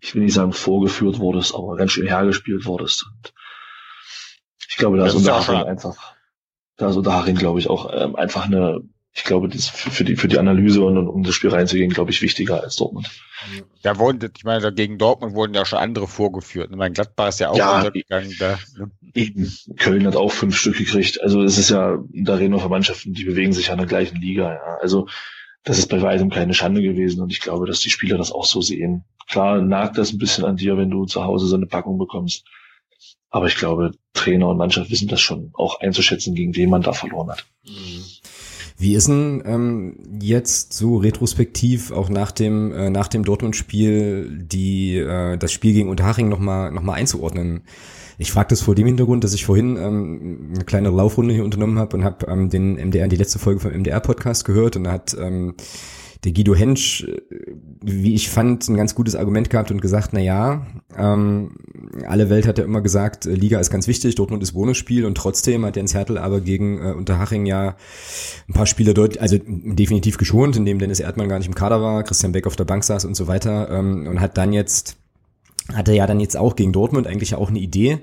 ich 0.00 0.16
will 0.16 0.24
nicht 0.24 0.34
sagen 0.34 0.52
vorgeführt 0.52 1.20
wurdest, 1.20 1.54
aber 1.54 1.76
ganz 1.76 1.92
schön 1.92 2.08
hergespielt 2.08 2.66
wurdest. 2.66 3.06
Und 3.06 3.32
ich 4.68 4.76
glaube, 4.76 4.98
da 4.98 5.06
ist 5.06 5.14
Unterhaching 5.14 5.68
einfach, 5.68 6.16
da 6.76 6.90
ist 6.90 6.96
Unterhaching, 6.96 7.36
glaube 7.36 7.60
ich, 7.60 7.70
auch 7.70 7.92
ähm, 7.94 8.16
einfach 8.16 8.46
eine 8.46 8.80
ich 9.18 9.24
glaube, 9.24 9.48
das 9.48 9.66
für, 9.66 9.90
für, 9.90 10.04
die, 10.04 10.14
für 10.14 10.28
die 10.28 10.38
Analyse 10.38 10.84
und, 10.84 10.96
um 10.96 11.24
das 11.24 11.34
Spiel 11.34 11.50
reinzugehen, 11.50 11.90
glaube 11.90 12.12
ich, 12.12 12.22
wichtiger 12.22 12.62
als 12.62 12.76
Dortmund. 12.76 13.10
Da 13.82 13.98
wurden, 13.98 14.30
ich 14.36 14.44
meine, 14.44 14.72
gegen 14.72 14.96
Dortmund 14.96 15.34
wurden 15.34 15.54
ja 15.54 15.64
schon 15.64 15.80
andere 15.80 16.06
vorgeführt. 16.06 16.68
Ich 16.70 16.76
meine, 16.76 16.94
Gladbach 16.94 17.28
ist 17.28 17.40
ja 17.40 17.50
auch 17.50 17.56
ja, 17.56 17.78
untergegangen. 17.78 18.32
Da, 18.38 18.60
ne? 18.76 18.92
Eben. 19.14 19.52
Köln 19.76 20.06
hat 20.06 20.14
auch 20.14 20.30
fünf 20.30 20.56
Stück 20.56 20.78
gekriegt. 20.78 21.20
Also 21.20 21.42
es 21.42 21.58
ist 21.58 21.70
ja, 21.70 21.98
da 22.12 22.36
reden 22.36 22.54
wir 22.54 22.60
von 22.60 22.70
Mannschaften, 22.70 23.12
die 23.12 23.24
bewegen 23.24 23.52
sich 23.52 23.66
ja 23.66 23.72
in 23.72 23.78
der 23.78 23.88
gleichen 23.88 24.20
Liga. 24.20 24.52
Ja. 24.52 24.78
Also 24.80 25.08
das 25.64 25.78
ist 25.78 25.88
bei 25.88 26.00
weitem 26.00 26.30
keine 26.30 26.54
Schande 26.54 26.80
gewesen 26.80 27.20
und 27.20 27.32
ich 27.32 27.40
glaube, 27.40 27.66
dass 27.66 27.80
die 27.80 27.90
Spieler 27.90 28.18
das 28.18 28.30
auch 28.30 28.46
so 28.46 28.62
sehen. 28.62 29.04
Klar 29.28 29.60
nagt 29.60 29.98
das 29.98 30.12
ein 30.12 30.18
bisschen 30.18 30.44
an 30.44 30.56
dir, 30.56 30.76
wenn 30.76 30.90
du 30.90 31.06
zu 31.06 31.24
Hause 31.24 31.48
so 31.48 31.56
eine 31.56 31.66
Packung 31.66 31.98
bekommst. 31.98 32.46
Aber 33.30 33.46
ich 33.46 33.56
glaube, 33.56 33.90
Trainer 34.14 34.48
und 34.48 34.58
Mannschaft 34.58 34.92
wissen 34.92 35.08
das 35.08 35.20
schon 35.20 35.50
auch 35.54 35.80
einzuschätzen, 35.80 36.36
gegen 36.36 36.54
wen 36.54 36.70
man 36.70 36.82
da 36.82 36.92
verloren 36.92 37.30
hat. 37.30 37.44
Mhm. 37.66 37.97
Wie 38.80 38.94
ist 38.94 39.08
denn 39.08 39.42
ähm, 39.44 39.96
jetzt 40.20 40.72
so 40.72 40.98
retrospektiv 40.98 41.90
auch 41.90 42.08
nach 42.08 42.30
dem 42.30 42.72
äh, 42.72 42.90
nach 42.90 43.08
dem 43.08 43.24
Dortmund-Spiel 43.24 44.44
die 44.44 44.96
äh, 44.98 45.36
das 45.36 45.50
Spiel 45.50 45.72
gegen 45.72 45.88
Unterhaching 45.88 46.28
nochmal 46.28 46.70
noch 46.70 46.82
mal 46.82 46.94
einzuordnen? 46.94 47.62
Ich 48.18 48.30
frage 48.30 48.50
das 48.50 48.60
vor 48.60 48.76
dem 48.76 48.86
Hintergrund, 48.86 49.24
dass 49.24 49.34
ich 49.34 49.44
vorhin 49.44 49.76
ähm, 49.76 50.52
eine 50.54 50.64
kleine 50.64 50.90
Laufrunde 50.90 51.34
hier 51.34 51.44
unternommen 51.44 51.78
habe 51.78 51.96
und 51.96 52.04
habe 52.04 52.26
ähm, 52.28 52.50
den 52.50 52.74
MDR 52.74 53.08
die 53.08 53.16
letzte 53.16 53.40
Folge 53.40 53.58
vom 53.58 53.72
MDR 53.72 53.98
Podcast 53.98 54.44
gehört 54.44 54.76
und 54.76 54.84
da 54.84 54.92
hat 54.92 55.16
ähm, 55.20 55.54
der 56.24 56.32
Guido 56.32 56.54
Hensch, 56.54 57.04
äh, 57.04 57.20
wie 57.82 58.14
ich 58.14 58.28
fand, 58.28 58.68
ein 58.68 58.76
ganz 58.76 58.94
gutes 58.94 59.14
Argument 59.14 59.50
gehabt 59.50 59.70
und 59.70 59.80
gesagt, 59.80 60.10
na 60.12 60.20
ja, 60.20 60.66
ähm, 60.96 61.56
alle 62.06 62.28
Welt 62.30 62.46
hat 62.46 62.58
ja 62.58 62.64
immer 62.64 62.80
gesagt, 62.80 63.26
äh, 63.26 63.34
Liga 63.34 63.60
ist 63.60 63.70
ganz 63.70 63.86
wichtig, 63.86 64.14
Dortmund 64.16 64.42
ist 64.42 64.52
Bonusspiel 64.52 65.04
und 65.04 65.16
trotzdem 65.16 65.64
hat 65.64 65.76
Jens 65.76 65.94
Hertel 65.94 66.18
aber 66.18 66.40
gegen 66.40 66.78
äh, 66.78 66.92
Unterhaching 66.92 67.46
ja 67.46 67.76
ein 68.48 68.54
paar 68.54 68.66
Spieler 68.66 68.94
deutlich, 68.94 69.20
also 69.20 69.38
definitiv 69.46 70.18
geschont, 70.18 70.56
indem 70.56 70.78
Dennis 70.78 71.00
Erdmann 71.00 71.28
gar 71.28 71.38
nicht 71.38 71.48
im 71.48 71.54
Kader 71.54 71.80
war, 71.80 72.02
Christian 72.02 72.32
Beck 72.32 72.46
auf 72.46 72.56
der 72.56 72.64
Bank 72.64 72.84
saß 72.84 73.04
und 73.04 73.14
so 73.14 73.28
weiter 73.28 73.70
ähm, 73.70 74.06
und 74.08 74.20
hat 74.20 74.36
dann 74.36 74.52
jetzt, 74.52 74.96
hatte 75.72 75.92
ja 75.92 76.06
dann 76.06 76.20
jetzt 76.20 76.36
auch 76.36 76.56
gegen 76.56 76.72
Dortmund 76.72 77.06
eigentlich 77.06 77.34
auch 77.34 77.48
eine 77.48 77.60
Idee, 77.60 78.00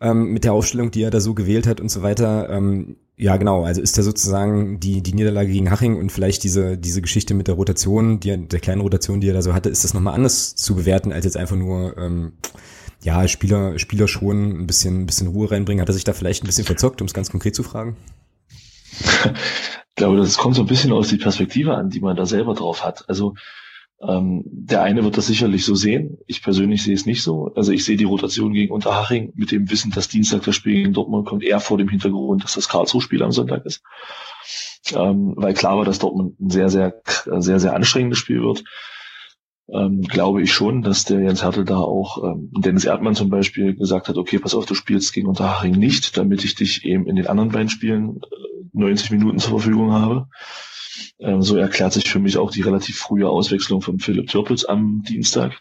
ähm, 0.00 0.32
mit 0.32 0.44
der 0.44 0.52
Aufstellung, 0.52 0.90
die 0.90 1.02
er 1.02 1.10
da 1.10 1.20
so 1.20 1.34
gewählt 1.34 1.66
hat 1.66 1.80
und 1.80 1.90
so 1.90 2.02
weiter. 2.02 2.50
Ähm, 2.50 2.96
ja, 3.18 3.36
genau. 3.36 3.64
Also 3.64 3.82
ist 3.82 3.98
da 3.98 4.02
sozusagen 4.02 4.78
die, 4.78 5.02
die 5.02 5.12
Niederlage 5.12 5.50
gegen 5.50 5.70
Haching 5.70 5.96
und 5.96 6.12
vielleicht 6.12 6.44
diese, 6.44 6.78
diese 6.78 7.02
Geschichte 7.02 7.34
mit 7.34 7.48
der 7.48 7.56
Rotation, 7.56 8.20
die, 8.20 8.46
der 8.46 8.60
kleinen 8.60 8.80
Rotation, 8.80 9.20
die 9.20 9.28
er 9.28 9.34
da 9.34 9.42
so 9.42 9.54
hatte, 9.54 9.68
ist 9.68 9.82
das 9.82 9.92
nochmal 9.92 10.14
anders 10.14 10.54
zu 10.54 10.76
bewerten, 10.76 11.12
als 11.12 11.24
jetzt 11.24 11.36
einfach 11.36 11.56
nur, 11.56 11.98
ähm, 11.98 12.34
ja, 13.02 13.26
Spieler, 13.26 13.76
Spieler 13.78 14.06
schon 14.06 14.60
ein 14.60 14.66
bisschen, 14.68 15.02
ein 15.02 15.06
bisschen 15.06 15.28
Ruhe 15.28 15.50
reinbringen. 15.50 15.82
Hat 15.82 15.88
er 15.88 15.94
sich 15.94 16.04
da 16.04 16.12
vielleicht 16.12 16.44
ein 16.44 16.46
bisschen 16.46 16.64
verzockt, 16.64 17.00
um 17.00 17.06
es 17.06 17.14
ganz 17.14 17.30
konkret 17.30 17.56
zu 17.56 17.64
fragen? 17.64 17.96
ich 19.00 19.94
glaube, 19.96 20.16
das 20.16 20.38
kommt 20.38 20.54
so 20.54 20.62
ein 20.62 20.68
bisschen 20.68 20.92
aus 20.92 21.08
die 21.08 21.18
Perspektive 21.18 21.74
an, 21.74 21.90
die 21.90 22.00
man 22.00 22.16
da 22.16 22.24
selber 22.24 22.54
drauf 22.54 22.84
hat. 22.84 23.04
Also 23.08 23.34
ähm, 24.00 24.42
der 24.46 24.82
eine 24.82 25.02
wird 25.02 25.16
das 25.16 25.26
sicherlich 25.26 25.64
so 25.64 25.74
sehen. 25.74 26.18
Ich 26.26 26.42
persönlich 26.42 26.84
sehe 26.84 26.94
es 26.94 27.04
nicht 27.04 27.22
so. 27.22 27.52
Also 27.56 27.72
ich 27.72 27.84
sehe 27.84 27.96
die 27.96 28.04
Rotation 28.04 28.52
gegen 28.52 28.72
Unterhaching 28.72 29.32
mit 29.34 29.50
dem 29.50 29.68
Wissen, 29.70 29.90
dass 29.90 30.08
Dienstag 30.08 30.44
das 30.44 30.54
Spiel 30.54 30.74
gegen 30.74 30.92
Dortmund 30.92 31.26
kommt, 31.26 31.42
eher 31.42 31.58
vor 31.58 31.78
dem 31.78 31.88
Hintergrund, 31.88 32.44
dass 32.44 32.54
das 32.54 32.68
Karlsruhe-Spiel 32.68 33.22
am 33.22 33.32
Sonntag 33.32 33.66
ist. 33.66 33.82
Ähm, 34.94 35.34
weil 35.36 35.54
klar 35.54 35.76
war, 35.76 35.84
dass 35.84 35.98
Dortmund 35.98 36.40
ein 36.40 36.50
sehr, 36.50 36.68
sehr, 36.68 37.02
sehr, 37.24 37.58
sehr 37.58 37.74
anstrengendes 37.74 38.18
Spiel 38.18 38.40
wird. 38.40 38.62
Ähm, 39.70 40.02
glaube 40.02 40.42
ich 40.42 40.52
schon, 40.52 40.82
dass 40.82 41.04
der 41.04 41.20
Jens 41.20 41.42
Hertel 41.42 41.64
da 41.64 41.78
auch, 41.78 42.22
ähm, 42.24 42.50
Dennis 42.56 42.84
Erdmann 42.84 43.16
zum 43.16 43.28
Beispiel, 43.28 43.74
gesagt 43.74 44.08
hat, 44.08 44.16
okay, 44.16 44.38
pass 44.38 44.54
auf, 44.54 44.64
du 44.64 44.74
spielst 44.74 45.12
gegen 45.12 45.26
Unterhaching 45.26 45.72
nicht, 45.72 46.16
damit 46.16 46.44
ich 46.44 46.54
dich 46.54 46.84
eben 46.84 47.06
in 47.06 47.16
den 47.16 47.26
anderen 47.26 47.50
beiden 47.50 47.68
Spielen 47.68 48.20
90 48.72 49.10
äh, 49.10 49.14
Minuten 49.14 49.38
zur 49.38 49.50
Verfügung 49.50 49.92
habe. 49.92 50.28
Ähm, 51.18 51.42
so 51.42 51.56
erklärt 51.56 51.92
sich 51.92 52.08
für 52.08 52.18
mich 52.18 52.38
auch 52.38 52.50
die 52.50 52.62
relativ 52.62 52.98
frühe 52.98 53.28
Auswechslung 53.28 53.82
von 53.82 53.98
Philipp 53.98 54.28
Türpitz 54.28 54.64
am 54.64 55.02
Dienstag. 55.08 55.58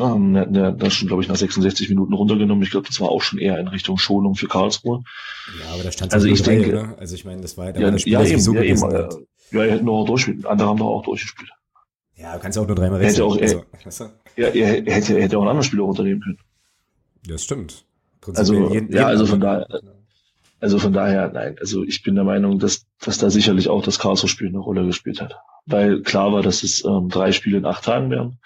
Ähm, 0.00 0.34
der, 0.34 0.46
der, 0.46 0.72
der 0.72 0.90
schon, 0.90 1.08
glaube 1.08 1.22
ich, 1.22 1.28
nach 1.28 1.36
66 1.36 1.88
Minuten 1.88 2.14
runtergenommen. 2.14 2.62
Ich 2.62 2.70
glaube, 2.70 2.86
das 2.86 3.00
war 3.00 3.10
auch 3.10 3.22
schon 3.22 3.38
eher 3.38 3.58
in 3.58 3.68
Richtung 3.68 3.98
Schonung 3.98 4.34
für 4.34 4.46
Karlsruhe. 4.46 5.02
Ja, 5.60 5.74
aber 5.74 5.82
da 5.82 5.92
stand 5.92 6.14
also 6.14 6.26
ich 6.26 6.42
denke, 6.42 6.70
oder? 6.70 6.98
Also 6.98 7.14
ich 7.14 7.24
meine, 7.24 7.42
das 7.42 7.58
war, 7.58 7.72
da 7.72 7.80
ja, 7.80 7.86
war 7.86 7.92
das 7.92 8.02
Spiel 8.02 8.12
ja, 8.12 8.22
eben, 8.22 8.40
so 8.40 8.54
ja, 8.54 8.62
eben, 8.62 8.82
äh, 8.82 9.08
ja, 9.50 9.64
ihr 9.64 9.72
hätten 9.72 9.84
noch 9.84 10.04
durchspielen. 10.04 10.46
Andere 10.46 10.68
haben 10.68 10.78
doch 10.78 10.86
auch 10.86 11.02
durchgespielt. 11.02 11.50
Ja, 12.16 12.34
du 12.34 12.40
kannst 12.40 12.56
ja 12.56 12.62
auch 12.62 12.66
nur 12.66 12.76
dreimal 12.76 13.00
wechseln. 13.00 13.30
Hätte 13.32 13.54
auch, 13.54 13.64
also, 13.84 14.10
ja, 14.36 14.48
er 14.48 14.92
hätte, 14.92 15.20
hätte 15.20 15.36
auch 15.36 15.42
einen 15.42 15.50
anderen 15.50 15.64
Spieler 15.64 15.82
runternehmen 15.82 16.22
können. 16.22 16.38
Das 17.26 17.44
stimmt. 17.44 17.84
Also, 18.34 18.72
jeden, 18.72 18.92
ja, 18.92 19.06
also 19.06 19.26
von 19.26 19.40
daher, 19.40 19.66
also 20.64 20.78
von 20.78 20.94
daher, 20.94 21.30
nein, 21.30 21.56
also 21.60 21.84
ich 21.84 22.02
bin 22.02 22.14
der 22.14 22.24
Meinung, 22.24 22.58
dass, 22.58 22.86
dass 22.98 23.18
da 23.18 23.28
sicherlich 23.28 23.68
auch 23.68 23.82
das 23.82 23.98
Karlsruhe-Spiel 23.98 24.48
eine 24.48 24.60
Rolle 24.60 24.86
gespielt 24.86 25.20
hat. 25.20 25.36
Weil 25.66 26.00
klar 26.00 26.32
war, 26.32 26.40
dass 26.40 26.62
es 26.62 26.82
ähm, 26.86 27.10
drei 27.10 27.32
Spiele 27.32 27.58
in 27.58 27.66
acht 27.66 27.84
Tagen 27.84 28.08
wären 28.08 28.38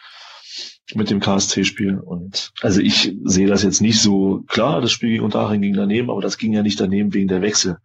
mit 0.96 1.10
dem 1.10 1.20
KSC-Spiel. 1.20 1.96
Und 1.96 2.50
also 2.60 2.80
ich 2.80 3.14
sehe 3.22 3.46
das 3.46 3.62
jetzt 3.62 3.80
nicht 3.80 4.02
so 4.02 4.42
klar, 4.48 4.80
das 4.80 4.90
Spiel 4.90 5.10
gegen 5.10 5.24
Unterhaching 5.24 5.62
ging 5.62 5.74
daneben, 5.74 6.10
aber 6.10 6.20
das 6.20 6.38
ging 6.38 6.52
ja 6.52 6.64
nicht 6.64 6.80
daneben 6.80 7.14
wegen 7.14 7.28
der 7.28 7.40
Wechsel. 7.40 7.78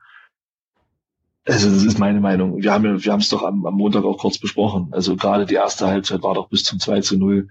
Also 1.45 1.69
das 1.69 1.83
ist 1.83 1.99
meine 1.99 2.19
Meinung. 2.19 2.59
Wir 2.59 2.73
haben 2.73 2.85
ja, 2.85 3.05
wir 3.05 3.11
haben 3.11 3.19
es 3.19 3.29
doch 3.29 3.43
am, 3.43 3.67
am 3.67 3.75
Montag 3.75 4.03
auch 4.03 4.17
kurz 4.17 4.39
besprochen. 4.39 4.87
Also 4.93 5.15
gerade 5.15 5.45
die 5.45 5.53
erste 5.53 5.85
Halbzeit 5.85 6.23
war 6.23 6.33
doch 6.33 6.49
bis 6.49 6.63
zum 6.63 6.79
2 6.79 7.01
zu 7.01 7.19
0 7.19 7.49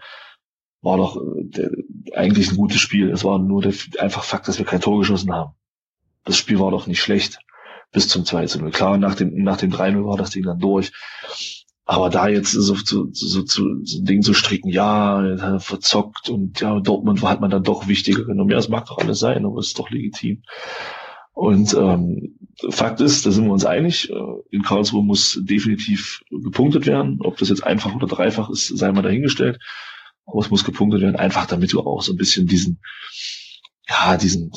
war 0.80 0.96
doch 0.96 1.16
äh, 1.16 1.44
der, 1.44 1.70
eigentlich 2.16 2.50
ein 2.50 2.56
gutes 2.56 2.80
Spiel. 2.80 3.08
Es 3.10 3.22
war 3.22 3.38
nur 3.38 3.62
der 3.62 3.72
einfach 4.00 4.24
Fakt, 4.24 4.48
dass 4.48 4.58
wir 4.58 4.66
kein 4.66 4.80
Tor 4.80 4.98
geschossen 4.98 5.32
haben 5.32 5.54
das 6.24 6.36
Spiel 6.36 6.58
war 6.58 6.70
doch 6.70 6.86
nicht 6.86 7.00
schlecht 7.00 7.38
bis 7.92 8.08
zum 8.08 8.24
2 8.24 8.46
zu 8.46 8.58
0. 8.58 8.70
Klar, 8.70 8.96
nach 8.96 9.14
dem, 9.14 9.42
nach 9.42 9.58
dem 9.58 9.70
3-0 9.70 10.04
war 10.04 10.16
das 10.16 10.30
Ding 10.30 10.44
dann 10.44 10.58
durch. 10.58 10.92
Aber 11.84 12.10
da 12.10 12.28
jetzt 12.28 12.52
so, 12.52 12.74
so, 12.74 13.08
so, 13.12 13.44
so, 13.44 13.44
so 13.46 13.64
ein 13.64 14.04
Ding 14.04 14.22
zu 14.22 14.34
stricken, 14.34 14.70
ja, 14.70 15.58
verzockt 15.58 16.30
und 16.30 16.60
ja, 16.60 16.80
Dortmund 16.80 17.22
hat 17.22 17.40
man 17.40 17.50
dann 17.50 17.64
doch 17.64 17.88
wichtiger 17.88 18.24
genommen. 18.24 18.50
Ja, 18.50 18.58
es 18.58 18.68
mag 18.68 18.86
doch 18.86 18.98
alles 18.98 19.18
sein, 19.18 19.44
aber 19.44 19.58
es 19.58 19.68
ist 19.68 19.78
doch 19.78 19.90
legitim. 19.90 20.42
Und 21.34 21.74
ähm, 21.74 22.38
Fakt 22.70 23.00
ist, 23.00 23.26
da 23.26 23.30
sind 23.30 23.46
wir 23.46 23.52
uns 23.52 23.64
einig, 23.64 24.10
äh, 24.10 24.14
in 24.50 24.62
Karlsruhe 24.62 25.02
muss 25.02 25.40
definitiv 25.42 26.22
gepunktet 26.30 26.86
werden. 26.86 27.18
Ob 27.20 27.36
das 27.38 27.48
jetzt 27.48 27.64
einfach 27.64 27.94
oder 27.94 28.06
dreifach 28.06 28.50
ist, 28.50 28.68
sei 28.68 28.92
mal 28.92 29.02
dahingestellt. 29.02 29.58
Aber 30.24 30.40
es 30.40 30.50
muss 30.50 30.64
gepunktet 30.64 31.00
werden, 31.00 31.16
einfach 31.16 31.46
damit 31.46 31.72
du 31.72 31.80
auch 31.80 32.02
so 32.02 32.12
ein 32.12 32.18
bisschen 32.18 32.46
diesen, 32.46 32.80
ja, 33.88 34.16
diesen, 34.16 34.52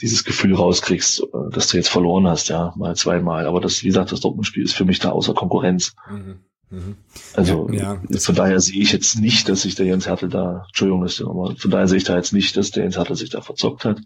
dieses 0.00 0.24
Gefühl 0.24 0.54
rauskriegst, 0.54 1.22
äh, 1.22 1.50
dass 1.50 1.68
du 1.68 1.76
jetzt 1.76 1.88
verloren 1.88 2.28
hast, 2.28 2.48
ja, 2.48 2.72
mal 2.76 2.96
zweimal. 2.96 3.46
Aber 3.46 3.60
das, 3.60 3.82
wie 3.82 3.88
gesagt, 3.88 4.12
das 4.12 4.20
Dortmund-Spiel 4.20 4.64
ist 4.64 4.74
für 4.74 4.84
mich 4.84 5.00
da 5.00 5.10
außer 5.10 5.34
Konkurrenz. 5.34 5.94
Mhm. 6.10 6.40
Mhm. 6.70 6.96
Also 7.34 7.68
ja, 7.72 8.00
von 8.18 8.34
daher 8.34 8.60
sehe 8.60 8.80
ich 8.80 8.92
jetzt 8.92 9.18
nicht, 9.18 9.48
dass 9.48 9.62
sich 9.62 9.74
der 9.74 9.86
Jens 9.86 10.06
Hertel 10.06 10.28
da, 10.28 10.64
Entschuldigung, 10.68 11.04
ist 11.04 11.20
aber 11.20 11.56
von 11.56 11.70
daher 11.70 11.88
sehe 11.88 11.98
ich 11.98 12.04
da 12.04 12.16
jetzt 12.16 12.32
nicht, 12.32 12.56
dass 12.56 12.70
der 12.70 12.84
Jens 12.84 12.96
Hertel 12.96 13.16
sich 13.16 13.30
da 13.30 13.40
verzockt 13.40 13.84
hat. 13.84 14.00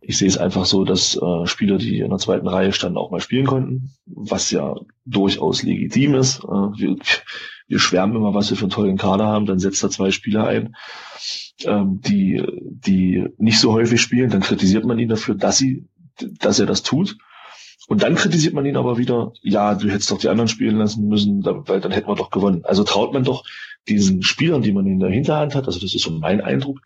Ich 0.00 0.16
sehe 0.16 0.28
es 0.28 0.38
einfach 0.38 0.64
so, 0.64 0.84
dass 0.84 1.16
äh, 1.20 1.46
Spieler, 1.46 1.76
die 1.76 1.98
in 1.98 2.08
der 2.08 2.18
zweiten 2.18 2.48
Reihe 2.48 2.72
standen, 2.72 2.96
auch 2.96 3.10
mal 3.10 3.20
spielen 3.20 3.46
konnten, 3.46 3.90
was 4.06 4.50
ja 4.50 4.76
durchaus 5.04 5.62
legitim 5.62 6.14
ist. 6.14 6.38
Äh, 6.38 6.46
wir, 6.46 6.96
wir 7.66 7.78
schwärmen 7.78 8.16
immer, 8.16 8.32
was 8.32 8.48
wir 8.48 8.56
für 8.56 8.64
einen 8.64 8.70
tollen 8.70 8.96
Kader 8.96 9.26
haben, 9.26 9.44
dann 9.44 9.58
setzt 9.58 9.82
er 9.82 9.90
zwei 9.90 10.10
Spieler 10.10 10.46
ein 10.46 10.74
ähm, 11.64 12.00
die, 12.00 12.42
die 12.60 13.24
nicht 13.38 13.58
so 13.58 13.72
häufig 13.72 14.00
spielen, 14.00 14.30
dann 14.30 14.40
kritisiert 14.40 14.84
man 14.84 14.98
ihn 14.98 15.08
dafür, 15.08 15.34
dass 15.34 15.58
sie, 15.58 15.86
dass 16.40 16.58
er 16.58 16.66
das 16.66 16.82
tut. 16.82 17.16
Und 17.88 18.02
dann 18.02 18.16
kritisiert 18.16 18.52
man 18.52 18.66
ihn 18.66 18.76
aber 18.76 18.98
wieder, 18.98 19.32
ja, 19.42 19.74
du 19.74 19.88
hättest 19.88 20.10
doch 20.10 20.18
die 20.18 20.28
anderen 20.28 20.48
spielen 20.48 20.76
lassen 20.76 21.08
müssen, 21.08 21.42
weil 21.44 21.80
dann 21.80 21.92
hätten 21.92 22.08
wir 22.08 22.16
doch 22.16 22.30
gewonnen. 22.30 22.62
Also 22.64 22.84
traut 22.84 23.14
man 23.14 23.24
doch 23.24 23.44
diesen 23.88 24.22
Spielern, 24.22 24.60
die 24.60 24.72
man 24.72 24.86
in 24.86 25.00
der 25.00 25.10
Hinterhand 25.10 25.54
hat, 25.54 25.66
also 25.66 25.80
das 25.80 25.94
ist 25.94 26.02
so 26.02 26.10
mein 26.10 26.42
Eindruck, 26.42 26.80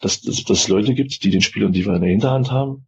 dass, 0.00 0.20
dass, 0.20 0.44
es 0.50 0.68
Leute 0.68 0.94
gibt, 0.94 1.24
die 1.24 1.30
den 1.30 1.40
Spielern, 1.40 1.72
die 1.72 1.86
wir 1.86 1.94
in 1.94 2.02
der 2.02 2.10
Hinterhand 2.10 2.50
haben, 2.50 2.86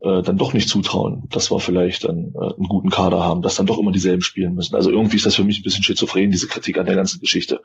äh, 0.00 0.22
dann 0.22 0.38
doch 0.38 0.52
nicht 0.54 0.68
zutrauen, 0.68 1.24
dass 1.30 1.50
wir 1.50 1.60
vielleicht 1.60 2.04
dann 2.04 2.32
äh, 2.34 2.54
einen 2.54 2.68
guten 2.68 2.88
Kader 2.88 3.22
haben, 3.22 3.42
dass 3.42 3.56
dann 3.56 3.66
doch 3.66 3.78
immer 3.78 3.92
dieselben 3.92 4.22
spielen 4.22 4.54
müssen. 4.54 4.74
Also 4.74 4.90
irgendwie 4.90 5.16
ist 5.16 5.26
das 5.26 5.34
für 5.34 5.44
mich 5.44 5.60
ein 5.60 5.64
bisschen 5.64 5.82
schizophren, 5.82 6.30
diese 6.30 6.46
Kritik 6.46 6.78
an 6.78 6.86
der 6.86 6.96
ganzen 6.96 7.20
Geschichte. 7.20 7.60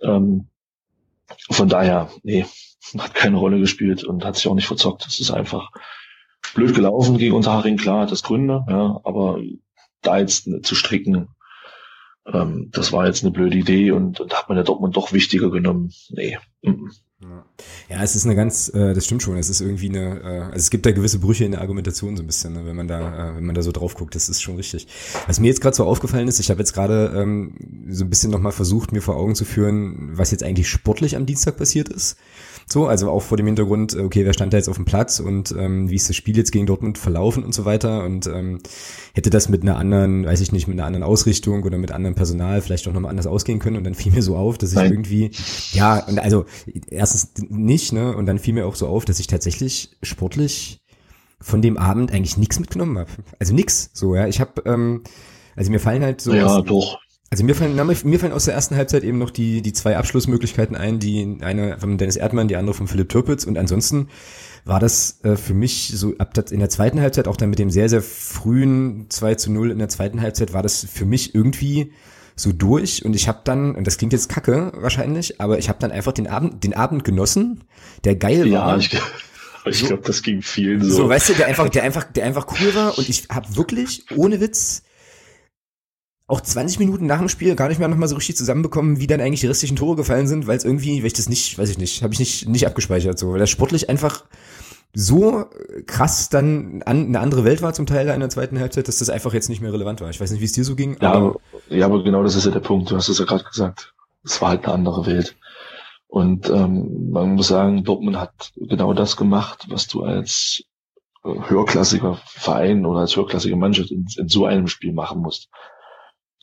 Ähm, 0.00 0.48
von 1.50 1.68
daher, 1.68 2.10
nee, 2.22 2.46
hat 2.98 3.14
keine 3.14 3.36
Rolle 3.36 3.58
gespielt 3.58 4.04
und 4.04 4.24
hat 4.24 4.36
sich 4.36 4.48
auch 4.48 4.54
nicht 4.54 4.66
verzockt. 4.66 5.06
Es 5.06 5.20
ist 5.20 5.30
einfach 5.30 5.70
blöd 6.54 6.74
gelaufen 6.74 7.18
gegen 7.18 7.34
Unterhaching, 7.34 7.76
klar, 7.76 8.06
das 8.06 8.22
Gründe, 8.22 8.64
ja, 8.68 9.00
aber 9.04 9.40
da 10.02 10.18
jetzt 10.18 10.48
zu 10.62 10.74
stricken, 10.74 11.28
ähm, 12.26 12.70
das 12.72 12.92
war 12.92 13.06
jetzt 13.06 13.22
eine 13.22 13.32
blöde 13.32 13.56
Idee 13.56 13.90
und, 13.90 14.20
und 14.20 14.34
hat 14.34 14.48
man 14.48 14.58
ja 14.58 14.64
Dortmund 14.64 14.96
doch 14.96 15.12
wichtiger 15.12 15.50
genommen. 15.50 15.92
Nee. 16.10 16.38
Mm 16.62 16.88
ja, 17.88 18.02
es 18.02 18.16
ist 18.16 18.24
eine 18.24 18.34
ganz, 18.34 18.68
äh, 18.74 18.94
das 18.94 19.04
stimmt 19.04 19.22
schon, 19.22 19.36
es 19.36 19.48
ist 19.48 19.60
irgendwie 19.60 19.88
eine, 19.88 20.20
äh, 20.20 20.40
also 20.44 20.56
es 20.56 20.70
gibt 20.70 20.84
da 20.84 20.92
gewisse 20.92 21.18
Brüche 21.18 21.44
in 21.44 21.52
der 21.52 21.60
Argumentation 21.60 22.16
so 22.16 22.22
ein 22.22 22.26
bisschen, 22.26 22.54
ne, 22.54 22.66
wenn 22.66 22.76
man 22.76 22.88
da, 22.88 23.30
äh, 23.30 23.36
wenn 23.36 23.44
man 23.44 23.54
da 23.54 23.62
so 23.62 23.72
drauf 23.72 23.94
guckt, 23.94 24.14
das 24.14 24.28
ist 24.28 24.42
schon 24.42 24.56
richtig. 24.56 24.88
Was 25.26 25.40
mir 25.40 25.48
jetzt 25.48 25.60
gerade 25.60 25.76
so 25.76 25.84
aufgefallen 25.84 26.28
ist, 26.28 26.40
ich 26.40 26.50
habe 26.50 26.60
jetzt 26.60 26.72
gerade 26.72 27.12
ähm, 27.14 27.54
so 27.88 28.04
ein 28.04 28.10
bisschen 28.10 28.30
nochmal 28.30 28.52
versucht, 28.52 28.92
mir 28.92 29.00
vor 29.00 29.16
Augen 29.16 29.34
zu 29.34 29.44
führen, 29.44 30.10
was 30.12 30.30
jetzt 30.30 30.42
eigentlich 30.42 30.68
sportlich 30.68 31.16
am 31.16 31.26
Dienstag 31.26 31.56
passiert 31.56 31.88
ist. 31.88 32.16
So, 32.66 32.86
also 32.86 33.10
auch 33.10 33.22
vor 33.22 33.36
dem 33.36 33.46
Hintergrund, 33.46 33.94
okay, 33.96 34.24
wer 34.24 34.32
stand 34.32 34.52
da 34.52 34.56
jetzt 34.56 34.68
auf 34.68 34.76
dem 34.76 34.84
Platz 34.84 35.20
und 35.20 35.54
ähm, 35.56 35.90
wie 35.90 35.96
ist 35.96 36.08
das 36.08 36.16
Spiel 36.16 36.36
jetzt 36.36 36.50
gegen 36.50 36.66
Dortmund 36.66 36.98
verlaufen 36.98 37.44
und 37.44 37.54
so 37.54 37.64
weiter 37.64 38.04
und 38.04 38.26
ähm, 38.26 38.60
hätte 39.14 39.30
das 39.30 39.48
mit 39.48 39.62
einer 39.62 39.76
anderen, 39.76 40.24
weiß 40.24 40.40
ich 40.40 40.52
nicht, 40.52 40.66
mit 40.66 40.78
einer 40.78 40.86
anderen 40.86 41.02
Ausrichtung 41.02 41.62
oder 41.62 41.78
mit 41.78 41.92
anderem 41.92 42.14
Personal 42.14 42.62
vielleicht 42.62 42.88
auch 42.88 42.92
nochmal 42.92 43.10
anders 43.10 43.26
ausgehen 43.26 43.58
können 43.58 43.76
und 43.76 43.84
dann 43.84 43.94
fiel 43.94 44.12
mir 44.12 44.22
so 44.22 44.36
auf, 44.36 44.58
dass 44.58 44.70
ich 44.70 44.76
Nein. 44.76 44.92
irgendwie, 44.92 45.30
ja, 45.72 46.04
und 46.06 46.18
also 46.18 46.46
erstens 46.90 47.32
nicht, 47.48 47.92
ne, 47.92 48.16
und 48.16 48.26
dann 48.26 48.38
fiel 48.38 48.54
mir 48.54 48.66
auch 48.66 48.76
so 48.76 48.86
auf, 48.86 49.04
dass 49.04 49.20
ich 49.20 49.26
tatsächlich 49.26 49.96
sportlich 50.02 50.80
von 51.40 51.60
dem 51.60 51.76
Abend 51.76 52.12
eigentlich 52.12 52.38
nichts 52.38 52.58
mitgenommen 52.58 52.98
habe. 52.98 53.10
Also 53.38 53.54
nix, 53.54 53.90
so, 53.92 54.14
ja, 54.16 54.26
ich 54.26 54.40
habe, 54.40 54.62
ähm, 54.64 55.02
also 55.56 55.70
mir 55.70 55.80
fallen 55.80 56.02
halt 56.02 56.20
so. 56.20 56.32
Ja, 56.32 56.62
doch. 56.62 56.98
Also 57.34 57.42
mir 57.42 57.56
fallen, 57.56 57.74
mir 57.74 58.20
fallen 58.20 58.32
aus 58.32 58.44
der 58.44 58.54
ersten 58.54 58.76
Halbzeit 58.76 59.02
eben 59.02 59.18
noch 59.18 59.30
die, 59.30 59.60
die 59.60 59.72
zwei 59.72 59.96
Abschlussmöglichkeiten 59.96 60.76
ein, 60.76 61.00
die 61.00 61.38
eine 61.40 61.80
von 61.80 61.98
Dennis 61.98 62.14
Erdmann, 62.14 62.46
die 62.46 62.54
andere 62.54 62.76
von 62.76 62.86
Philipp 62.86 63.08
Türpitz 63.08 63.42
und 63.42 63.58
ansonsten 63.58 64.06
war 64.64 64.78
das 64.78 65.18
äh, 65.24 65.34
für 65.34 65.52
mich 65.52 65.90
so 65.96 66.16
ab 66.18 66.38
in 66.52 66.60
der 66.60 66.68
zweiten 66.68 67.00
Halbzeit, 67.00 67.26
auch 67.26 67.36
dann 67.36 67.50
mit 67.50 67.58
dem 67.58 67.70
sehr, 67.70 67.88
sehr 67.88 68.02
frühen 68.02 69.06
2 69.08 69.34
zu 69.34 69.50
0 69.50 69.72
in 69.72 69.80
der 69.80 69.88
zweiten 69.88 70.20
Halbzeit, 70.20 70.52
war 70.52 70.62
das 70.62 70.86
für 70.88 71.06
mich 71.06 71.34
irgendwie 71.34 71.90
so 72.36 72.52
durch 72.52 73.04
und 73.04 73.16
ich 73.16 73.26
habe 73.26 73.40
dann, 73.42 73.74
und 73.74 73.84
das 73.84 73.98
klingt 73.98 74.12
jetzt 74.12 74.28
kacke 74.28 74.70
wahrscheinlich, 74.76 75.40
aber 75.40 75.58
ich 75.58 75.68
habe 75.68 75.80
dann 75.80 75.90
einfach 75.90 76.12
den 76.12 76.28
Abend, 76.28 76.62
den 76.62 76.74
Abend 76.74 77.02
genossen, 77.02 77.64
der 78.04 78.14
geil 78.14 78.46
ja, 78.46 78.60
war. 78.60 78.78
Ich, 78.78 78.96
ich 79.64 79.78
so, 79.80 79.86
glaube, 79.88 80.04
das 80.06 80.22
ging 80.22 80.40
vielen 80.40 80.84
so. 80.84 80.98
So, 80.98 81.08
weißt 81.08 81.30
du, 81.30 81.32
der 81.32 81.48
einfach, 81.48 81.68
der 81.68 81.82
einfach, 81.82 82.04
der 82.04 82.26
einfach 82.26 82.46
cool 82.60 82.76
war 82.76 82.96
und 82.96 83.08
ich 83.08 83.26
habe 83.28 83.56
wirklich, 83.56 84.04
ohne 84.14 84.38
Witz, 84.38 84.84
auch 86.26 86.40
20 86.40 86.78
Minuten 86.78 87.06
nach 87.06 87.18
dem 87.18 87.28
Spiel 87.28 87.54
gar 87.54 87.68
nicht 87.68 87.78
mehr 87.78 87.88
nochmal 87.88 88.08
so 88.08 88.16
richtig 88.16 88.36
zusammenbekommen, 88.36 88.98
wie 88.98 89.06
dann 89.06 89.20
eigentlich 89.20 89.40
die 89.40 89.46
restlichen 89.46 89.76
Tore 89.76 89.96
gefallen 89.96 90.26
sind, 90.26 90.46
weil 90.46 90.56
es 90.56 90.64
irgendwie, 90.64 91.00
weil 91.00 91.08
ich 91.08 91.12
das 91.12 91.28
nicht, 91.28 91.58
weiß 91.58 91.68
ich 91.68 91.78
nicht, 91.78 92.02
habe 92.02 92.14
ich 92.14 92.20
nicht, 92.20 92.48
nicht 92.48 92.66
abgespeichert, 92.66 93.18
so, 93.18 93.32
weil 93.32 93.38
das 93.38 93.50
sportlich 93.50 93.90
einfach 93.90 94.24
so 94.94 95.46
krass 95.86 96.28
dann 96.28 96.82
an, 96.86 97.06
eine 97.06 97.20
andere 97.20 97.44
Welt 97.44 97.62
war 97.62 97.74
zum 97.74 97.86
Teil 97.86 98.08
in 98.08 98.20
der 98.20 98.30
zweiten 98.30 98.58
Halbzeit, 98.58 98.88
dass 98.88 98.98
das 98.98 99.10
einfach 99.10 99.34
jetzt 99.34 99.48
nicht 99.48 99.60
mehr 99.60 99.72
relevant 99.72 100.00
war. 100.00 100.08
Ich 100.08 100.20
weiß 100.20 100.30
nicht, 100.30 100.40
wie 100.40 100.44
es 100.44 100.52
dir 100.52 100.64
so 100.64 100.76
ging. 100.76 100.96
Ja, 101.02 101.12
aber, 101.12 101.36
ja, 101.68 101.86
aber 101.86 102.02
genau 102.04 102.22
das 102.22 102.36
ist 102.36 102.46
ja 102.46 102.52
der 102.52 102.60
Punkt. 102.60 102.90
Du 102.90 102.96
hast 102.96 103.08
es 103.08 103.18
ja 103.18 103.24
gerade 103.24 103.44
gesagt. 103.44 103.92
Es 104.24 104.40
war 104.40 104.50
halt 104.50 104.64
eine 104.64 104.74
andere 104.74 105.04
Welt. 105.04 105.36
Und 106.06 106.48
ähm, 106.48 107.10
man 107.10 107.34
muss 107.34 107.48
sagen, 107.48 107.82
Dortmund 107.82 108.16
hat 108.16 108.52
genau 108.56 108.94
das 108.94 109.16
gemacht, 109.16 109.66
was 109.68 109.88
du 109.88 110.04
als 110.04 110.62
äh, 111.24 111.28
höherklassiger 111.48 112.20
Verein 112.24 112.86
oder 112.86 113.00
als 113.00 113.16
höherklassige 113.16 113.56
Mannschaft 113.56 113.90
in, 113.90 114.06
in 114.16 114.28
so 114.28 114.46
einem 114.46 114.68
Spiel 114.68 114.92
machen 114.92 115.20
musst. 115.20 115.48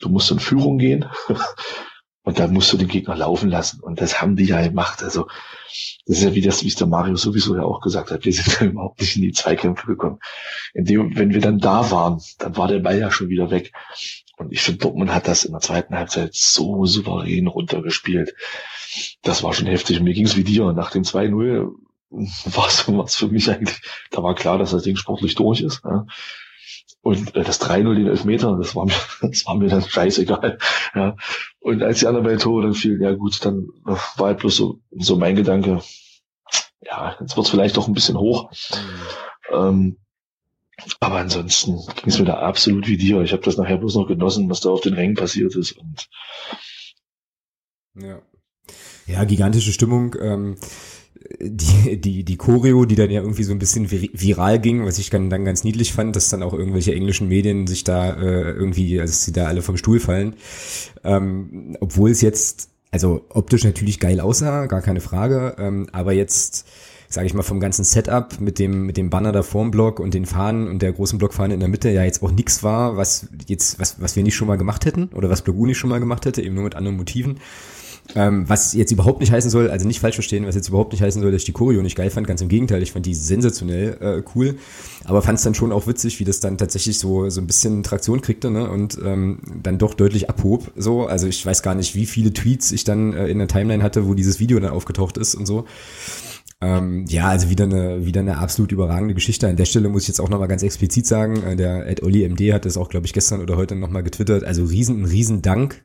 Du 0.02 0.08
musst 0.08 0.30
in 0.30 0.40
Führung 0.40 0.78
gehen 0.78 1.06
und 2.22 2.38
dann 2.38 2.52
musst 2.52 2.72
du 2.72 2.76
den 2.76 2.88
Gegner 2.88 3.16
laufen 3.16 3.48
lassen. 3.48 3.80
Und 3.80 4.00
das 4.00 4.20
haben 4.20 4.36
die 4.36 4.44
ja 4.44 4.60
gemacht. 4.60 5.02
Also 5.02 5.28
das 6.06 6.18
ist 6.18 6.24
ja 6.24 6.34
wie 6.34 6.40
das, 6.40 6.62
wie 6.62 6.68
es 6.68 6.74
der 6.74 6.88
Mario 6.88 7.16
sowieso 7.16 7.56
ja 7.56 7.62
auch 7.62 7.80
gesagt 7.80 8.10
hat. 8.10 8.24
Wir 8.24 8.32
sind 8.32 8.60
ja 8.60 8.66
überhaupt 8.70 9.00
nicht 9.00 9.16
in 9.16 9.22
die 9.22 9.32
Zweikämpfe 9.32 9.86
gekommen. 9.86 10.18
In 10.74 10.84
dem, 10.84 11.16
wenn 11.16 11.32
wir 11.32 11.40
dann 11.40 11.58
da 11.58 11.90
waren, 11.90 12.20
dann 12.38 12.56
war 12.56 12.68
der 12.68 12.80
Ball 12.80 12.98
ja 12.98 13.10
schon 13.10 13.28
wieder 13.28 13.50
weg. 13.50 13.72
Und 14.36 14.52
ich 14.52 14.60
finde, 14.60 14.80
Dortmund 14.80 15.14
hat 15.14 15.28
das 15.28 15.44
in 15.44 15.52
der 15.52 15.60
zweiten 15.60 15.94
Halbzeit 15.94 16.34
so 16.34 16.84
souverän 16.84 17.46
runtergespielt. 17.46 18.34
Das 19.22 19.42
war 19.42 19.54
schon 19.54 19.66
heftig. 19.66 19.98
Und 19.98 20.04
mir 20.04 20.14
ging 20.14 20.26
es 20.26 20.36
wie 20.36 20.44
dir. 20.44 20.72
Nach 20.72 20.90
dem 20.90 21.04
2-0 21.04 21.70
war 22.10 23.04
es 23.04 23.14
für 23.16 23.28
mich 23.28 23.50
eigentlich, 23.50 23.80
da 24.10 24.22
war 24.22 24.34
klar, 24.34 24.58
dass 24.58 24.72
das 24.72 24.82
Ding 24.82 24.96
sportlich 24.96 25.36
durch 25.36 25.60
ist. 25.60 25.82
Ja. 25.84 26.06
Und 27.02 27.34
äh, 27.34 27.42
das 27.42 27.60
3-0 27.60 27.94
den 27.94 28.06
Elfmeter, 28.06 28.56
das 28.56 28.74
war 28.74 28.86
mir, 28.86 28.94
das 29.20 29.44
war 29.44 29.56
mir 29.56 29.68
dann 29.68 29.82
scheißegal. 29.82 30.58
Ja. 30.94 31.16
Und 31.60 31.82
als 31.82 31.98
die 31.98 32.06
anderen 32.06 32.24
beiden 32.24 32.40
Tore 32.40 32.62
dann 32.62 32.74
fielen, 32.74 33.02
ja 33.02 33.12
gut, 33.12 33.44
dann 33.44 33.68
war 33.82 34.28
halt 34.28 34.38
bloß 34.38 34.56
so, 34.56 34.80
so 34.90 35.16
mein 35.16 35.36
Gedanke, 35.36 35.82
ja, 36.80 37.16
jetzt 37.20 37.36
wird's 37.36 37.50
vielleicht 37.50 37.76
doch 37.76 37.88
ein 37.88 37.94
bisschen 37.94 38.18
hoch. 38.18 38.50
Mhm. 39.50 39.56
Ähm, 39.56 39.96
aber 41.00 41.16
ansonsten 41.16 41.78
ging 41.96 42.08
es 42.08 42.18
mir 42.18 42.24
da 42.24 42.38
absolut 42.38 42.86
wie 42.86 42.96
dir. 42.96 43.20
Ich 43.22 43.32
habe 43.32 43.42
das 43.42 43.56
nachher 43.56 43.78
bloß 43.78 43.94
noch 43.94 44.06
genossen, 44.06 44.48
was 44.48 44.60
da 44.60 44.70
auf 44.70 44.80
den 44.80 44.94
Rängen 44.94 45.14
passiert 45.14 45.54
ist. 45.54 45.72
Und 45.72 46.08
ja. 47.94 48.22
ja, 49.06 49.24
gigantische 49.24 49.72
Stimmung. 49.72 50.16
Ähm, 50.20 50.56
die, 51.40 52.00
die, 52.00 52.24
die 52.24 52.36
Choreo, 52.36 52.84
die 52.84 52.94
dann 52.94 53.10
ja 53.10 53.20
irgendwie 53.20 53.44
so 53.44 53.52
ein 53.52 53.58
bisschen 53.58 53.90
viral 53.90 54.58
ging, 54.58 54.84
was 54.84 54.98
ich 54.98 55.10
dann, 55.10 55.30
ganz 55.30 55.64
niedlich 55.64 55.92
fand, 55.92 56.16
dass 56.16 56.28
dann 56.28 56.42
auch 56.42 56.54
irgendwelche 56.54 56.94
englischen 56.94 57.28
Medien 57.28 57.66
sich 57.66 57.84
da 57.84 58.14
äh, 58.14 58.50
irgendwie, 58.52 59.00
also 59.00 59.12
sie 59.12 59.32
da 59.32 59.46
alle 59.46 59.62
vom 59.62 59.76
Stuhl 59.76 60.00
fallen. 60.00 60.34
Ähm, 61.04 61.76
obwohl 61.80 62.10
es 62.10 62.20
jetzt, 62.20 62.70
also 62.90 63.24
optisch 63.30 63.64
natürlich 63.64 64.00
geil 64.00 64.20
aussah, 64.20 64.66
gar 64.66 64.82
keine 64.82 65.00
Frage, 65.00 65.56
ähm, 65.58 65.88
aber 65.92 66.12
jetzt 66.12 66.66
sage 67.12 67.26
ich 67.26 67.34
mal, 67.34 67.42
vom 67.42 67.60
ganzen 67.60 67.84
Setup 67.84 68.40
mit 68.40 68.58
dem, 68.58 68.86
mit 68.86 68.96
dem 68.96 69.10
Banner 69.10 69.32
da 69.32 69.42
vorm 69.42 69.70
Block 69.70 70.00
und 70.00 70.14
den 70.14 70.24
Fahnen 70.26 70.66
und 70.66 70.80
der 70.80 70.92
großen 70.92 71.18
Blockfahne 71.18 71.54
in 71.54 71.60
der 71.60 71.68
Mitte 71.68 71.90
ja 71.90 72.04
jetzt 72.04 72.22
auch 72.22 72.30
nichts 72.30 72.62
war, 72.62 72.96
was 72.96 73.28
jetzt, 73.46 73.78
was, 73.78 74.00
was 74.00 74.16
wir 74.16 74.22
nicht 74.22 74.34
schon 74.34 74.48
mal 74.48 74.56
gemacht 74.56 74.86
hätten 74.86 75.10
oder 75.14 75.28
was 75.28 75.46
nicht 75.46 75.78
schon 75.78 75.90
mal 75.90 76.00
gemacht 76.00 76.24
hätte, 76.24 76.42
eben 76.42 76.54
nur 76.54 76.64
mit 76.64 76.74
anderen 76.74 76.96
Motiven. 76.96 77.38
Ähm, 78.14 78.48
was 78.48 78.72
jetzt 78.74 78.92
überhaupt 78.92 79.20
nicht 79.20 79.32
heißen 79.32 79.50
soll, 79.50 79.70
also 79.70 79.86
nicht 79.86 80.00
falsch 80.00 80.16
verstehen, 80.16 80.46
was 80.46 80.54
jetzt 80.54 80.68
überhaupt 80.68 80.92
nicht 80.92 81.02
heißen 81.02 81.22
soll, 81.22 81.32
dass 81.32 81.42
ich 81.42 81.46
die 81.46 81.52
Choreo 81.52 81.82
nicht 81.82 81.96
geil 81.96 82.10
fand, 82.10 82.26
ganz 82.26 82.40
im 82.40 82.48
Gegenteil, 82.48 82.82
ich 82.82 82.92
fand 82.92 83.06
die 83.06 83.14
sensationell 83.14 83.96
äh, 84.00 84.22
cool, 84.34 84.56
aber 85.04 85.22
fand 85.22 85.38
es 85.38 85.44
dann 85.44 85.54
schon 85.54 85.72
auch 85.72 85.86
witzig, 85.86 86.20
wie 86.20 86.24
das 86.24 86.40
dann 86.40 86.58
tatsächlich 86.58 86.98
so 86.98 87.30
so 87.30 87.40
ein 87.40 87.46
bisschen 87.46 87.82
Traktion 87.82 88.20
kriegte 88.20 88.50
ne? 88.50 88.68
und 88.68 88.98
ähm, 89.04 89.38
dann 89.62 89.78
doch 89.78 89.94
deutlich 89.94 90.28
abhob. 90.28 90.72
So, 90.76 91.06
also 91.06 91.26
ich 91.26 91.44
weiß 91.44 91.62
gar 91.62 91.74
nicht, 91.74 91.94
wie 91.94 92.06
viele 92.06 92.32
Tweets 92.32 92.72
ich 92.72 92.84
dann 92.84 93.14
äh, 93.14 93.28
in 93.28 93.38
der 93.38 93.48
Timeline 93.48 93.82
hatte, 93.82 94.06
wo 94.06 94.14
dieses 94.14 94.40
Video 94.40 94.60
dann 94.60 94.72
aufgetaucht 94.72 95.16
ist 95.16 95.34
und 95.34 95.46
so. 95.46 95.64
Ähm, 96.62 97.06
ja, 97.08 97.26
also 97.26 97.50
wieder 97.50 97.64
eine, 97.64 98.06
wieder 98.06 98.20
eine 98.20 98.38
absolut 98.38 98.70
überragende 98.70 99.14
Geschichte. 99.14 99.48
An 99.48 99.56
der 99.56 99.64
Stelle 99.64 99.88
muss 99.88 100.02
ich 100.02 100.08
jetzt 100.08 100.20
auch 100.20 100.28
nochmal 100.28 100.46
ganz 100.46 100.62
explizit 100.62 101.06
sagen, 101.06 101.42
äh, 101.42 101.56
der 101.56 101.88
Ed 101.88 102.04
Olli 102.04 102.28
MD 102.28 102.52
hat 102.52 102.64
das 102.64 102.76
auch, 102.76 102.88
glaube 102.88 103.06
ich, 103.06 103.12
gestern 103.12 103.40
oder 103.40 103.56
heute 103.56 103.74
nochmal 103.74 104.04
getwittert. 104.04 104.44
Also 104.44 104.64
riesen, 104.64 105.04
riesen 105.04 105.42
Dank 105.42 105.82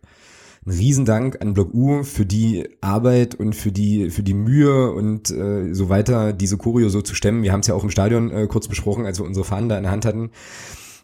ein 0.68 0.72
Riesendank 0.72 1.42
an 1.42 1.54
Block 1.54 1.74
U 1.74 2.04
für 2.04 2.26
die 2.26 2.68
Arbeit 2.82 3.36
und 3.36 3.56
für 3.56 3.72
die 3.72 4.10
für 4.10 4.24
die 4.24 4.34
Mühe 4.34 4.92
und 4.92 5.32
äh, 5.32 5.74
so 5.74 5.90
weiter, 5.90 6.34
diese 6.34 6.58
Choreo 6.58 6.90
so 6.90 7.02
zu 7.02 7.16
stemmen. 7.16 7.42
Wir 7.44 7.54
haben 7.54 7.62
es 7.62 7.68
ja 7.68 7.74
auch 7.74 7.84
im 7.84 7.90
Stadion 7.90 8.32
äh, 8.32 8.48
kurz 8.48 8.68
besprochen, 8.68 9.06
als 9.06 9.20
wir 9.20 9.26
unsere 9.26 9.46
Fahnen 9.46 9.70
da 9.70 9.78
in 9.78 9.84
der 9.84 9.92
Hand 9.92 10.06
hatten. 10.06 10.32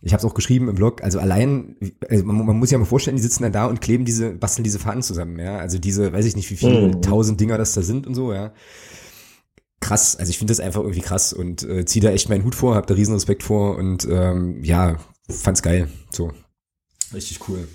Ich 0.01 0.11
habe 0.11 0.19
es 0.19 0.29
auch 0.29 0.33
geschrieben 0.33 0.67
im 0.67 0.75
Blog. 0.75 1.01
Also 1.01 1.19
allein, 1.19 1.77
also 2.09 2.25
man, 2.25 2.45
man, 2.45 2.57
muss 2.57 2.69
sich 2.69 2.73
ja 2.73 2.77
mal 2.77 2.83
vorstellen, 2.83 3.15
die 3.15 3.23
sitzen 3.23 3.43
dann 3.43 3.53
da 3.53 3.65
und 3.65 3.79
kleben 3.79 4.03
diese, 4.03 4.33
basteln 4.33 4.65
diese 4.65 4.79
Fahnen 4.79 5.01
zusammen. 5.01 5.39
Ja, 5.39 5.57
also 5.57 5.79
diese, 5.79 6.11
weiß 6.11 6.25
ich 6.25 6.35
nicht, 6.35 6.51
wie 6.51 6.57
viele 6.57 6.89
mhm. 6.89 7.01
tausend 7.01 7.39
Dinger 7.39 7.57
das 7.57 7.73
da 7.73 7.81
sind 7.81 8.05
und 8.05 8.15
so. 8.15 8.33
Ja, 8.33 8.53
krass. 9.79 10.17
Also 10.17 10.29
ich 10.29 10.37
finde 10.37 10.51
das 10.51 10.59
einfach 10.59 10.81
irgendwie 10.81 10.99
krass 10.99 11.31
und 11.31 11.63
äh, 11.63 11.85
ziehe 11.85 12.03
da 12.03 12.11
echt 12.11 12.27
meinen 12.27 12.43
Hut 12.43 12.55
vor, 12.55 12.75
habe 12.75 12.87
da 12.87 12.95
riesen 12.95 13.13
Respekt 13.13 13.43
vor 13.43 13.77
und 13.77 14.05
ähm, 14.11 14.61
ja, 14.61 14.97
fand's 15.29 15.61
geil. 15.61 15.87
So 16.09 16.31
richtig 17.13 17.47
cool. 17.47 17.65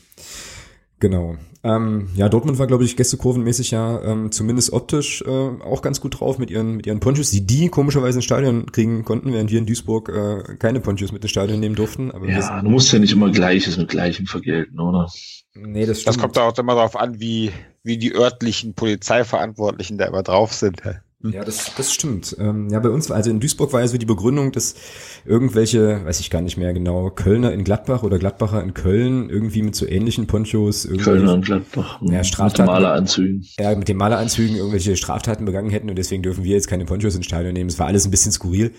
Genau. 1.00 1.36
Ähm, 1.64 2.08
ja, 2.14 2.28
Dortmund 2.28 2.58
war, 2.58 2.66
glaube 2.66 2.84
ich, 2.84 2.96
gästekurvenmäßig 2.96 3.72
ja 3.72 4.00
ähm, 4.02 4.30
zumindest 4.30 4.72
optisch 4.72 5.22
äh, 5.22 5.28
auch 5.28 5.82
ganz 5.82 6.00
gut 6.00 6.20
drauf 6.20 6.38
mit 6.38 6.50
ihren 6.50 6.76
mit 6.76 6.86
ihren 6.86 7.00
Ponchos, 7.00 7.30
die 7.30 7.46
die 7.46 7.68
komischerweise 7.68 8.18
ins 8.18 8.24
Stadion 8.24 8.70
kriegen 8.70 9.04
konnten, 9.04 9.32
während 9.32 9.50
wir 9.50 9.58
in 9.58 9.66
Duisburg 9.66 10.08
äh, 10.08 10.56
keine 10.56 10.80
Ponchos 10.80 11.10
mit 11.10 11.22
ins 11.22 11.30
Stadion 11.30 11.58
nehmen 11.58 11.74
durften. 11.74 12.12
Aber 12.12 12.28
ja, 12.28 12.62
du 12.62 12.70
musst 12.70 12.92
ja 12.92 12.98
nicht 12.98 13.12
immer 13.12 13.30
Gleiches 13.30 13.76
mit 13.76 13.88
Gleichem 13.88 14.26
vergelten, 14.26 14.78
oder? 14.78 15.10
Nee, 15.54 15.86
das 15.86 16.00
stimmt. 16.00 16.16
Das 16.16 16.22
kommt 16.22 16.38
auch 16.38 16.56
immer 16.58 16.74
darauf 16.74 16.96
an, 16.96 17.18
wie 17.18 17.50
wie 17.82 17.98
die 17.98 18.14
örtlichen 18.14 18.74
Polizeiverantwortlichen 18.74 19.98
da 19.98 20.06
immer 20.06 20.22
drauf 20.22 20.52
sind. 20.52 20.82
Hm. 21.20 21.32
Ja, 21.32 21.44
das, 21.44 21.72
das 21.76 21.92
stimmt. 21.92 22.36
Ähm, 22.38 22.68
ja, 22.70 22.78
bei 22.78 22.90
uns, 22.90 23.10
also 23.10 23.28
in 23.28 23.40
Duisburg 23.40 23.72
war 23.72 23.80
ja 23.80 23.88
so 23.88 23.98
die 23.98 24.06
Begründung, 24.06 24.52
dass 24.52 24.76
irgendwelche, 25.24 26.04
weiß 26.04 26.20
ich 26.20 26.30
gar 26.30 26.42
nicht 26.42 26.56
mehr 26.56 26.72
genau, 26.72 27.10
Kölner 27.10 27.52
in 27.52 27.64
Gladbach 27.64 28.04
oder 28.04 28.20
Gladbacher 28.20 28.62
in 28.62 28.72
Köln 28.72 29.28
irgendwie 29.28 29.62
mit 29.62 29.74
so 29.74 29.84
ähnlichen 29.84 30.28
Ponchos 30.28 30.88
Kölner 31.02 31.34
in 31.34 31.42
Gladbach. 31.42 32.00
Ja, 32.02 32.22
Straftaten, 32.22 32.62
mit 32.62 32.68
den 32.68 32.82
Maleranzügen. 32.82 33.46
Ja, 33.58 33.74
mit 33.74 33.88
den 33.88 33.96
Maleranzügen 33.96 34.56
irgendwelche 34.56 34.96
Straftaten 34.96 35.44
begangen 35.44 35.70
hätten 35.70 35.90
und 35.90 35.96
deswegen 35.96 36.22
dürfen 36.22 36.44
wir 36.44 36.54
jetzt 36.54 36.68
keine 36.68 36.84
Ponchos 36.84 37.16
ins 37.16 37.26
Stadion 37.26 37.52
nehmen. 37.52 37.68
Es 37.68 37.80
war 37.80 37.88
alles 37.88 38.04
ein 38.04 38.12
bisschen 38.12 38.30
skurril. 38.30 38.72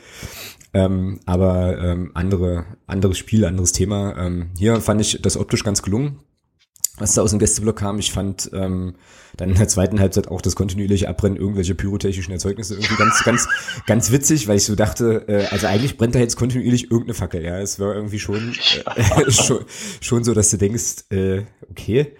Ähm, 0.73 1.19
aber 1.25 1.77
ähm, 1.79 2.11
andere, 2.13 2.65
anderes 2.87 3.17
Spiel, 3.17 3.43
anderes 3.43 3.73
Thema. 3.73 4.15
Ähm, 4.17 4.51
hier 4.57 4.79
fand 4.79 5.01
ich 5.01 5.21
das 5.21 5.35
optisch 5.35 5.63
ganz 5.65 5.81
gelungen. 5.81 6.19
Was 6.99 7.13
da 7.13 7.21
aus 7.21 7.31
dem 7.31 7.39
Gästeblock 7.39 7.77
kam. 7.77 7.99
Ich 7.99 8.11
fand 8.11 8.49
ähm, 8.53 8.95
dann 9.37 9.49
in 9.49 9.55
der 9.55 9.67
zweiten 9.67 9.99
Halbzeit 9.99 10.27
auch 10.27 10.41
das 10.41 10.55
kontinuierliche 10.55 11.07
Abbrennen 11.07 11.37
irgendwelcher 11.37 11.73
pyrotechnischen 11.73 12.33
Erzeugnisse 12.33 12.75
irgendwie 12.75 12.95
ganz, 12.95 13.23
ganz, 13.25 13.47
ganz 13.87 14.11
witzig, 14.11 14.47
weil 14.47 14.57
ich 14.57 14.65
so 14.65 14.75
dachte, 14.75 15.25
äh, 15.27 15.45
also 15.51 15.67
eigentlich 15.67 15.97
brennt 15.97 16.15
da 16.15 16.19
jetzt 16.19 16.35
kontinuierlich 16.35 16.91
irgendeine 16.91 17.13
Fackel. 17.13 17.43
Ja, 17.43 17.59
es 17.59 17.79
war 17.79 17.95
irgendwie 17.95 18.19
schon, 18.19 18.53
äh, 18.95 19.31
schon, 19.31 19.65
schon 20.01 20.23
so, 20.23 20.33
dass 20.33 20.49
du 20.51 20.57
denkst, 20.57 21.05
äh, 21.09 21.41
okay. 21.69 22.13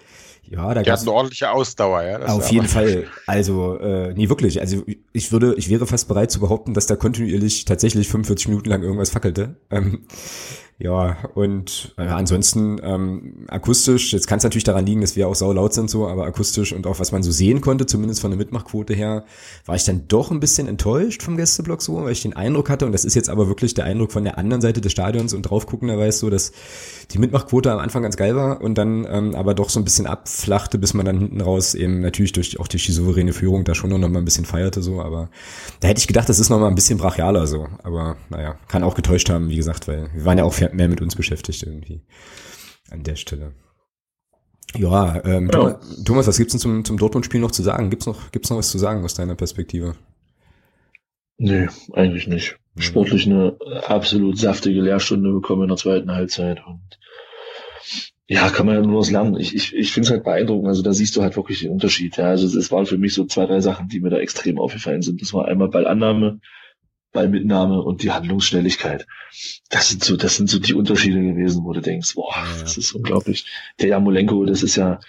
Ja, 0.52 0.74
da 0.74 0.80
hatten 0.80 1.02
eine 1.04 1.12
ordentliche 1.12 1.52
Ausdauer, 1.52 2.02
ja. 2.02 2.26
Auf 2.26 2.50
jeden 2.52 2.68
Fall. 2.68 3.06
Also, 3.28 3.78
äh, 3.78 4.14
nee, 4.16 4.30
wirklich. 4.30 4.60
Also 4.60 4.84
ich 5.14 5.32
würde, 5.32 5.54
ich 5.58 5.70
wäre 5.70 5.86
fast 5.86 6.08
bereit 6.08 6.32
zu 6.32 6.40
behaupten, 6.40 6.74
dass 6.74 6.88
da 6.88 6.96
kontinuierlich 6.96 7.66
tatsächlich 7.66 8.08
45 8.08 8.48
Minuten 8.48 8.70
lang 8.70 8.82
irgendwas 8.82 9.12
fackelte. 9.12 9.58
Ähm, 9.70 10.08
ja, 10.82 11.18
und 11.36 11.94
äh, 11.98 12.04
ansonsten 12.04 12.80
ähm, 12.82 13.46
akustisch, 13.50 14.14
jetzt 14.14 14.28
kann 14.28 14.38
es 14.38 14.46
natürlich 14.46 14.64
daran 14.64 14.86
liegen, 14.86 15.02
dass 15.02 15.18
wir 15.18 15.28
auch 15.28 15.36
sau 15.36 15.52
laut 15.52 15.74
sind 15.74 15.90
so, 15.90 16.08
aber 16.08 16.24
akustisch 16.24 16.72
und 16.72 16.88
auch 16.88 17.02
was 17.02 17.12
man 17.12 17.22
so 17.22 17.32
sehen 17.32 17.60
konnte, 17.60 17.86
zumindest 17.86 18.22
von 18.22 18.32
der 18.32 18.38
Mitmachquote 18.38 18.94
her, 18.94 19.26
war 19.66 19.76
ich 19.76 19.84
dann 19.84 20.06
doch 20.08 20.32
ein 20.32 20.40
bisschen 20.40 20.70
enttäuscht 20.70 21.22
vom 21.22 21.36
Gästeblock 21.36 21.82
so, 21.82 22.02
weil 22.06 22.14
ich 22.14 22.22
den 22.22 22.34
Eindruck 22.34 22.70
hatte, 22.70 22.86
und 22.86 22.94
das 22.94 23.04
ist 23.04 23.14
jetzt 23.14 23.30
aber 23.30 23.50
wirklich 23.50 23.74
der 23.74 23.84
Eindruck 23.84 24.14
von 24.14 24.24
der 24.24 24.38
anderen 24.38 24.62
Seite 24.62 24.80
des 24.80 24.94
Stadions 24.94 25.34
und 25.34 25.42
draufguckenderweise 25.42 26.18
so, 26.18 26.30
dass 26.30 26.54
die 27.12 27.18
Mitmachquote 27.18 27.74
am 27.74 27.80
Anfang 27.80 28.04
ganz 28.04 28.16
geil 28.16 28.38
war 28.38 28.62
und 28.62 28.78
dann 28.78 29.06
ähm, 29.12 29.36
aber 29.36 29.56
doch 29.56 29.70
so 29.70 29.82
ein 29.82 29.84
bisschen 29.84 30.08
abflachte, 30.08 30.78
bis 30.78 30.94
man 30.94 31.06
dann 31.06 31.20
hinten 31.20 31.42
raus 31.42 31.76
eben 31.76 32.00
natürlich 32.00 32.32
durch 32.32 32.58
auch 32.58 32.70
durch 32.70 32.86
die 32.86 32.94
souveräne 32.94 33.34
Führung 33.34 33.66
da 33.66 33.76
schon 33.76 33.90
noch 33.90 33.98
mal 33.98 34.20
ein 34.20 34.26
bisschen 34.26 34.46
feierte 34.46 34.82
so, 34.82 35.02
aber 35.02 35.30
da 35.82 35.90
hätte 35.90 36.00
ich 36.00 36.08
gedacht, 36.08 36.30
das 36.30 36.40
ist 36.40 36.50
noch 36.50 36.60
mal 36.60 36.70
ein 36.70 36.76
bisschen 36.76 37.00
brachialer 37.00 37.48
so, 37.48 37.68
aber 37.84 38.16
naja, 38.30 38.56
kann 38.70 38.84
auch 38.84 38.96
getäuscht 38.96 39.30
haben, 39.30 39.50
wie 39.50 39.58
gesagt, 39.58 39.90
weil 39.90 40.10
wir 40.14 40.24
waren 40.24 40.38
ja 40.38 40.46
auch 40.46 40.54
mehr 40.74 40.90
mit 40.90 41.02
uns 41.02 41.16
beschäftigt 41.16 41.64
irgendwie 41.64 42.02
an 42.90 43.04
der 43.04 43.16
Stelle. 43.16 43.54
Ja, 44.76 45.24
ähm, 45.26 45.50
ja. 45.52 45.80
Thomas, 46.06 46.28
was 46.28 46.38
gibt's 46.38 46.54
denn 46.54 46.60
zum, 46.60 46.86
zum 46.86 46.98
Dortmund-Spiel 46.98 47.42
noch 47.42 47.52
zu 47.52 47.64
sagen? 47.64 47.90
Gibt's 47.90 48.06
noch, 48.06 48.32
gibt's 48.32 48.50
noch 48.50 48.58
was 48.58 48.70
zu 48.70 48.78
sagen 48.78 49.04
aus 49.04 49.16
deiner 49.16 49.36
Perspektive? 49.36 49.96
Nee, 51.38 51.68
eigentlich 51.94 52.28
nicht. 52.28 52.58
Sportlich 52.78 53.26
eine 53.26 53.58
absolut 53.88 54.38
saftige 54.38 54.82
Lehrstunde 54.82 55.32
bekommen 55.32 55.64
in 55.64 55.68
der 55.70 55.78
zweiten 55.78 56.12
Halbzeit 56.12 56.62
und 56.66 57.00
ja, 58.28 58.50
kann 58.50 58.68
man 58.68 58.76
ja 58.76 58.82
nur 58.82 59.00
was 59.00 59.10
lernen. 59.10 59.38
Ich, 59.40 59.56
ich, 59.56 59.76
ich 59.76 59.92
finde 59.92 60.06
es 60.06 60.12
halt 60.12 60.24
beeindruckend. 60.24 60.68
Also 60.68 60.84
da 60.84 60.94
siehst 60.94 61.16
du 61.16 61.24
halt 61.24 61.36
wirklich 61.36 61.62
den 61.62 61.72
Unterschied. 61.72 62.18
Ja, 62.18 62.26
also 62.26 62.46
es 62.60 62.72
waren 62.72 62.86
für 62.86 63.00
mich 63.00 63.16
so 63.16 63.26
zwei, 63.26 63.48
drei 63.48 63.60
Sachen, 63.60 63.88
die 63.88 64.00
mir 64.00 64.12
da 64.12 64.18
extrem 64.18 64.60
aufgefallen 64.60 65.02
sind. 65.02 65.20
Das 65.20 65.34
war 65.34 65.48
einmal 65.48 65.70
Ballannahme, 65.70 66.40
Ballmitnahme 67.12 67.82
und 67.82 68.04
die 68.04 68.12
Handlungsschnelligkeit. 68.12 69.08
Das 69.70 69.90
sind 69.90 70.04
so, 70.04 70.16
das 70.16 70.36
sind 70.36 70.50
so 70.50 70.60
die 70.60 70.74
Unterschiede 70.74 71.22
gewesen, 71.22 71.64
wo 71.64 71.74
du 71.74 71.82
denkst, 71.82 72.14
boah, 72.16 72.34
das 72.62 72.78
ist 72.78 72.94
unglaublich. 72.94 73.46
Der 73.80 73.90
Jamolenko, 73.90 74.46
das 74.46 74.64
ist 74.64 74.76
ja 74.76 75.00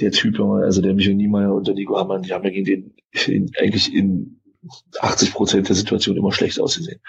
der 0.00 0.12
Typ, 0.12 0.38
also 0.40 0.80
der 0.80 0.94
Michael 0.94 1.16
Niemeyer 1.16 1.52
und 1.52 1.66
der 1.66 1.74
Nico 1.74 1.98
Hamann, 1.98 2.22
die 2.22 2.32
haben 2.32 2.44
ja 2.44 2.50
gegen 2.50 2.64
den 2.64 2.94
in, 3.26 3.50
eigentlich 3.58 3.92
in 3.94 4.40
80 5.00 5.32
Prozent 5.32 5.68
der 5.68 5.76
Situation 5.76 6.16
immer 6.16 6.32
schlecht 6.32 6.60
ausgesehen. 6.60 7.00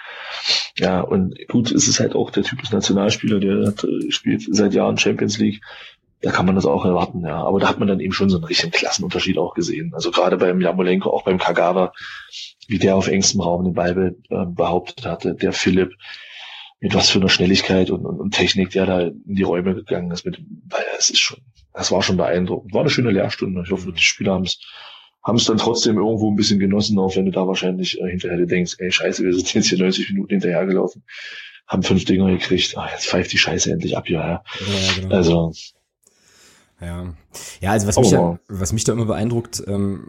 Ja, 0.76 1.00
und 1.00 1.36
gut, 1.48 1.70
es 1.70 1.86
ist 1.86 2.00
halt 2.00 2.14
auch 2.14 2.30
der 2.30 2.42
Typ 2.42 2.60
des 2.60 2.72
Nationalspieler, 2.72 3.38
der 3.38 3.68
hat, 3.68 3.84
äh, 3.84 4.10
spielt 4.10 4.42
seit 4.48 4.74
Jahren 4.74 4.98
Champions 4.98 5.38
League. 5.38 5.62
Da 6.24 6.30
kann 6.30 6.46
man 6.46 6.54
das 6.54 6.64
auch 6.64 6.86
erwarten, 6.86 7.20
ja. 7.20 7.36
Aber 7.36 7.60
da 7.60 7.68
hat 7.68 7.78
man 7.78 7.86
dann 7.86 8.00
eben 8.00 8.14
schon 8.14 8.30
so 8.30 8.38
einen 8.38 8.46
richtigen 8.46 8.72
Klassenunterschied 8.72 9.36
auch 9.36 9.52
gesehen. 9.52 9.92
Also 9.94 10.10
gerade 10.10 10.38
beim 10.38 10.58
Jamolenko, 10.58 11.10
auch 11.10 11.22
beim 11.22 11.38
Kagawa, 11.38 11.92
wie 12.66 12.78
der 12.78 12.96
auf 12.96 13.08
engstem 13.08 13.42
Raum 13.42 13.64
den 13.64 13.74
Ball 13.74 14.16
äh, 14.30 14.46
behauptet 14.46 15.04
hatte, 15.04 15.34
der 15.34 15.52
Philipp, 15.52 15.92
mit 16.80 16.94
was 16.94 17.10
für 17.10 17.18
einer 17.18 17.28
Schnelligkeit 17.28 17.90
und, 17.90 18.06
und, 18.06 18.20
und, 18.20 18.30
Technik, 18.32 18.70
der 18.70 18.86
da 18.86 19.00
in 19.02 19.34
die 19.34 19.42
Räume 19.42 19.74
gegangen 19.74 20.10
ist 20.12 20.24
mit 20.24 20.38
dem 20.38 20.62
Ball. 20.64 20.84
Das 20.96 21.10
ist 21.10 21.20
schon, 21.20 21.40
das 21.74 21.92
war 21.92 22.02
schon 22.02 22.16
beeindruckend. 22.16 22.72
War 22.72 22.80
eine 22.80 22.90
schöne 22.90 23.10
Lehrstunde. 23.10 23.62
Ich 23.62 23.70
hoffe, 23.70 23.92
die 23.92 24.00
Spieler 24.00 24.32
haben 24.32 24.44
es 24.44 24.60
haben 25.22 25.36
es 25.36 25.44
dann 25.44 25.56
trotzdem 25.56 25.96
irgendwo 25.96 26.30
ein 26.30 26.36
bisschen 26.36 26.58
genossen, 26.58 26.98
auch 26.98 27.16
wenn 27.16 27.24
du 27.24 27.30
da 27.32 27.46
wahrscheinlich 27.46 27.98
äh, 28.00 28.10
hinterher 28.10 28.44
denkst, 28.44 28.76
ey, 28.78 28.92
scheiße, 28.92 29.24
wir 29.24 29.32
sind 29.32 29.54
jetzt 29.54 29.68
hier 29.68 29.78
90 29.78 30.10
Minuten 30.10 30.34
hinterhergelaufen, 30.34 31.02
haben 31.66 31.82
fünf 31.82 32.04
Dinger 32.04 32.30
gekriegt, 32.30 32.76
ah, 32.76 32.88
jetzt 32.92 33.06
pfeift 33.06 33.32
die 33.32 33.38
Scheiße 33.38 33.72
endlich 33.72 33.96
ab, 33.96 34.08
ja. 34.08 34.20
ja 34.20 34.42
genau. 35.00 35.14
Also. 35.14 35.52
Ja. 36.80 37.14
Ja, 37.60 37.70
also 37.70 37.86
was 37.86 37.96
mich, 37.96 38.10
da, 38.10 38.38
was 38.48 38.72
mich 38.72 38.84
da 38.84 38.92
immer 38.92 39.06
beeindruckt, 39.06 39.62
ähm, 39.66 40.08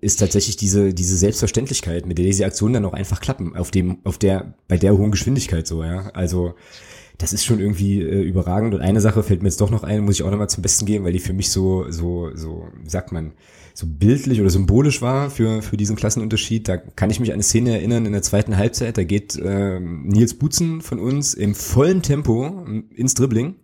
ist 0.00 0.20
tatsächlich 0.20 0.56
diese, 0.56 0.94
diese 0.94 1.16
Selbstverständlichkeit, 1.16 2.06
mit 2.06 2.18
der 2.18 2.24
diese 2.24 2.46
Aktionen 2.46 2.74
dann 2.74 2.84
auch 2.84 2.92
einfach 2.94 3.20
klappen, 3.20 3.56
auf 3.56 3.70
dem, 3.70 3.98
auf 4.04 4.18
der, 4.18 4.54
bei 4.68 4.76
der 4.76 4.96
hohen 4.96 5.10
Geschwindigkeit 5.10 5.66
so, 5.66 5.82
ja. 5.82 6.10
Also, 6.14 6.54
das 7.18 7.32
ist 7.32 7.44
schon 7.44 7.60
irgendwie 7.60 8.00
äh, 8.00 8.22
überragend. 8.22 8.74
Und 8.74 8.80
eine 8.80 9.00
Sache 9.00 9.22
fällt 9.22 9.42
mir 9.42 9.48
jetzt 9.48 9.60
doch 9.60 9.70
noch 9.70 9.84
ein, 9.84 10.04
muss 10.04 10.16
ich 10.16 10.22
auch 10.22 10.30
nochmal 10.30 10.48
zum 10.48 10.62
Besten 10.62 10.86
geben, 10.86 11.04
weil 11.04 11.12
die 11.12 11.20
für 11.20 11.32
mich 11.32 11.50
so, 11.50 11.90
so, 11.90 12.34
so, 12.34 12.68
wie 12.82 12.90
sagt 12.90 13.12
man, 13.12 13.32
so 13.72 13.86
bildlich 13.88 14.40
oder 14.40 14.50
symbolisch 14.50 15.02
war 15.02 15.30
für, 15.30 15.62
für 15.62 15.76
diesen 15.76 15.96
Klassenunterschied. 15.96 16.68
Da 16.68 16.76
kann 16.76 17.10
ich 17.10 17.20
mich 17.20 17.30
an 17.30 17.34
eine 17.34 17.42
Szene 17.42 17.72
erinnern 17.72 18.06
in 18.06 18.12
der 18.12 18.22
zweiten 18.22 18.56
Halbzeit. 18.56 18.96
Da 18.96 19.04
geht 19.04 19.36
äh, 19.36 19.80
Nils 19.80 20.34
Butzen 20.34 20.80
von 20.80 20.98
uns 20.98 21.34
im 21.34 21.54
vollen 21.54 22.02
Tempo 22.02 22.64
ins 22.94 23.14
Dribbling. 23.14 23.56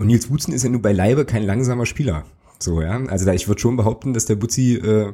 Und 0.00 0.06
Nils 0.06 0.28
Butzen 0.28 0.54
ist 0.54 0.64
ja 0.64 0.70
nur 0.70 0.80
beileibe 0.80 1.26
kein 1.26 1.42
langsamer 1.42 1.84
Spieler. 1.84 2.24
So, 2.58 2.80
ja. 2.80 2.98
Also 3.08 3.26
da, 3.26 3.34
ich 3.34 3.48
würde 3.48 3.60
schon 3.60 3.76
behaupten, 3.76 4.14
dass 4.14 4.24
der 4.24 4.34
Butzi 4.34 4.76
äh, 4.76 5.12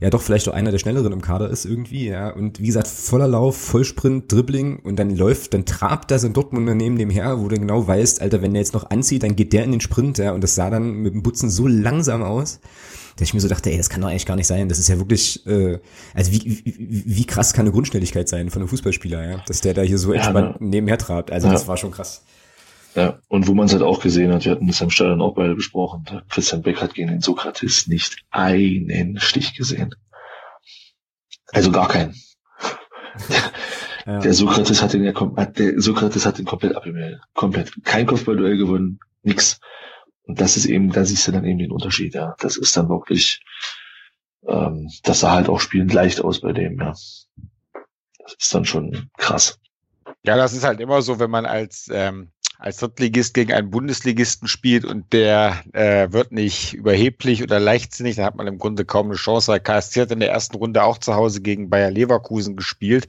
ja 0.00 0.10
doch 0.10 0.20
vielleicht 0.20 0.48
auch 0.48 0.52
einer 0.52 0.72
der 0.72 0.80
schnelleren 0.80 1.12
im 1.12 1.22
Kader 1.22 1.48
ist 1.48 1.64
irgendwie, 1.64 2.08
ja. 2.08 2.30
Und 2.30 2.60
wie 2.60 2.66
gesagt, 2.66 2.88
voller 2.88 3.28
Lauf, 3.28 3.56
Vollsprint, 3.56 4.30
Dribbling 4.30 4.80
und 4.80 4.98
dann 4.98 5.14
läuft, 5.14 5.54
dann 5.54 5.64
trabt 5.64 6.10
da 6.10 6.18
so 6.18 6.26
ein 6.26 6.32
Dortmunder 6.32 6.74
neben 6.74 6.98
dem 6.98 7.08
her, 7.08 7.38
wo 7.38 7.46
du 7.46 7.56
genau 7.56 7.86
weißt, 7.86 8.20
Alter, 8.20 8.42
wenn 8.42 8.52
der 8.52 8.62
jetzt 8.62 8.74
noch 8.74 8.90
anzieht, 8.90 9.22
dann 9.22 9.36
geht 9.36 9.52
der 9.52 9.62
in 9.62 9.70
den 9.70 9.80
Sprint, 9.80 10.18
ja. 10.18 10.32
Und 10.32 10.42
das 10.42 10.56
sah 10.56 10.70
dann 10.70 10.94
mit 10.94 11.14
dem 11.14 11.22
Butzen 11.22 11.48
so 11.48 11.68
langsam 11.68 12.24
aus, 12.24 12.58
dass 13.14 13.28
ich 13.28 13.34
mir 13.34 13.40
so 13.40 13.46
dachte, 13.46 13.70
ey, 13.70 13.76
das 13.76 13.90
kann 13.90 14.00
doch 14.00 14.08
eigentlich 14.08 14.26
gar 14.26 14.34
nicht 14.34 14.48
sein. 14.48 14.68
Das 14.68 14.80
ist 14.80 14.88
ja 14.88 14.98
wirklich, 14.98 15.46
äh, 15.46 15.78
also 16.14 16.32
wie, 16.32 16.62
wie, 16.64 17.04
wie 17.06 17.26
krass 17.26 17.52
kann 17.52 17.64
eine 17.64 17.72
Grundschnelligkeit 17.72 18.28
sein 18.28 18.50
von 18.50 18.60
einem 18.60 18.68
Fußballspieler, 18.70 19.30
ja. 19.30 19.44
Dass 19.46 19.60
der 19.60 19.72
da 19.74 19.82
hier 19.82 19.98
so 19.98 20.12
entspannt 20.12 20.60
ne? 20.60 20.66
nebenher 20.66 20.98
trabt. 20.98 21.30
Also 21.30 21.46
ja. 21.46 21.52
das 21.52 21.68
war 21.68 21.76
schon 21.76 21.92
krass. 21.92 22.22
Ja, 22.96 23.20
und 23.28 23.46
wo 23.46 23.52
man 23.52 23.66
es 23.66 23.72
halt 23.72 23.82
auch 23.82 24.00
gesehen 24.00 24.32
hat, 24.32 24.46
wir 24.46 24.52
hatten 24.52 24.66
das 24.66 24.80
am 24.80 24.88
Stadion 24.88 25.20
auch 25.20 25.34
beide 25.34 25.54
besprochen, 25.54 26.06
Christian 26.30 26.62
Beck 26.62 26.80
hat 26.80 26.94
gegen 26.94 27.08
den 27.08 27.20
Sokrates 27.20 27.86
nicht 27.86 28.16
einen 28.30 29.20
Stich 29.20 29.54
gesehen. 29.54 29.94
Also 31.52 31.70
gar 31.70 31.88
keinen. 31.88 32.14
Ja. 34.06 34.20
Der 34.20 34.32
Sokrates 34.34 34.82
hat 34.82 34.92
den 34.92 35.04
ja 35.04 35.12
der 35.12 35.80
Sokrates 35.80 36.24
hat 36.24 36.38
den 36.38 36.44
komplett 36.44 36.76
abgemeldet. 36.76 37.20
Komplett. 37.34 37.72
Kein 37.84 38.06
Kopfballduell 38.06 38.56
gewonnen, 38.56 39.00
nix. 39.24 39.58
Und 40.22 40.40
das 40.40 40.56
ist 40.56 40.66
eben, 40.66 40.92
da 40.92 41.04
siehst 41.04 41.26
du 41.26 41.32
dann 41.32 41.44
eben 41.44 41.58
den 41.58 41.72
Unterschied, 41.72 42.14
ja. 42.14 42.36
Das 42.38 42.56
ist 42.56 42.76
dann 42.76 42.88
wirklich, 42.88 43.42
ähm, 44.46 44.88
das 45.02 45.20
sah 45.20 45.32
halt 45.32 45.48
auch 45.48 45.60
spielend 45.60 45.92
leicht 45.92 46.20
aus 46.22 46.40
bei 46.40 46.52
dem, 46.52 46.78
ja. 46.78 46.94
Das 48.20 48.34
ist 48.38 48.54
dann 48.54 48.64
schon 48.64 49.10
krass. 49.18 49.58
Ja, 50.22 50.36
das 50.36 50.52
ist 50.52 50.64
halt 50.64 50.80
immer 50.80 51.02
so, 51.02 51.18
wenn 51.18 51.30
man 51.30 51.46
als 51.46 51.88
ähm, 51.92 52.30
als 52.58 52.78
Drittligist 52.78 53.34
gegen 53.34 53.52
einen 53.52 53.70
Bundesligisten 53.70 54.48
spielt 54.48 54.84
und 54.84 55.12
der 55.12 55.62
äh, 55.72 56.12
wird 56.12 56.32
nicht 56.32 56.74
überheblich 56.74 57.42
oder 57.42 57.60
leichtsinnig, 57.60 58.16
dann 58.16 58.24
hat 58.24 58.36
man 58.36 58.46
im 58.46 58.58
Grunde 58.58 58.84
kaum 58.84 59.06
eine 59.06 59.16
Chance, 59.16 59.52
weil 59.52 59.60
KSC 59.60 60.02
hat 60.02 60.10
in 60.10 60.20
der 60.20 60.30
ersten 60.30 60.56
Runde 60.56 60.82
auch 60.82 60.98
zu 60.98 61.14
Hause 61.14 61.40
gegen 61.40 61.70
Bayer 61.70 61.90
Leverkusen 61.90 62.56
gespielt 62.56 63.08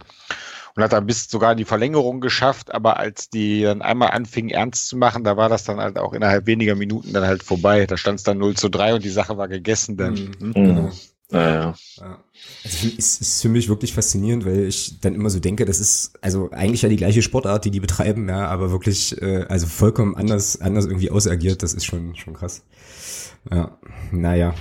und 0.76 0.84
hat 0.84 0.94
dann 0.94 1.08
bis 1.08 1.28
sogar 1.28 1.54
in 1.54 1.58
die 1.58 1.66
Verlängerung 1.66 2.22
geschafft, 2.22 2.74
aber 2.74 2.98
als 2.98 3.30
die 3.30 3.64
dann 3.64 3.82
einmal 3.82 4.12
anfingen 4.12 4.52
ernst 4.52 4.88
zu 4.88 4.96
machen, 4.98 5.24
da 5.24 5.36
war 5.36 5.50
das 5.50 5.64
dann 5.64 5.80
halt 5.80 5.98
auch 5.98 6.14
innerhalb 6.14 6.46
weniger 6.46 6.76
Minuten 6.76 7.14
dann 7.14 7.26
halt 7.26 7.42
vorbei. 7.42 7.88
Da 7.88 7.98
stand 7.98 8.20
es 8.20 8.24
dann 8.24 8.38
0 8.38 8.56
zu 8.56 8.70
3 8.70 8.94
und 8.96 9.04
die 9.04 9.10
Sache 9.10 9.38
war 9.38 9.48
gegessen 9.48 9.98
dann. 9.98 10.36
Mhm. 10.40 10.54
Mhm. 10.54 10.92
Genau. 11.30 11.74
Ja. 11.98 12.24
Also 12.64 12.88
es 12.98 13.20
ist 13.20 13.42
für 13.42 13.50
mich 13.50 13.68
wirklich 13.68 13.94
faszinierend, 13.94 14.46
weil 14.46 14.66
ich 14.66 15.02
dann 15.02 15.14
immer 15.14 15.30
so 15.30 15.40
denke, 15.40 15.66
das 15.66 15.80
ist 15.82 16.14
also 16.22 16.50
eigentlich 16.52 16.84
ja 16.84 16.90
die 16.90 16.96
gleiche 16.96 17.22
Sportart, 17.22 17.66
die 17.66 17.72
die 17.72 17.82
betreiben, 17.82 18.30
ja, 18.30 18.48
aber 18.48 18.72
wirklich 18.72 19.22
äh, 19.22 19.46
also 19.50 19.68
vollkommen 19.68 20.16
anders 20.16 20.62
anders 20.62 20.86
irgendwie 20.86 21.12
ausagiert. 21.12 21.64
Das 21.64 21.74
ist 21.74 21.84
schon 21.84 22.16
schon 22.16 22.34
krass. 22.34 22.64
Ja, 23.52 23.78
naja. 24.12 24.56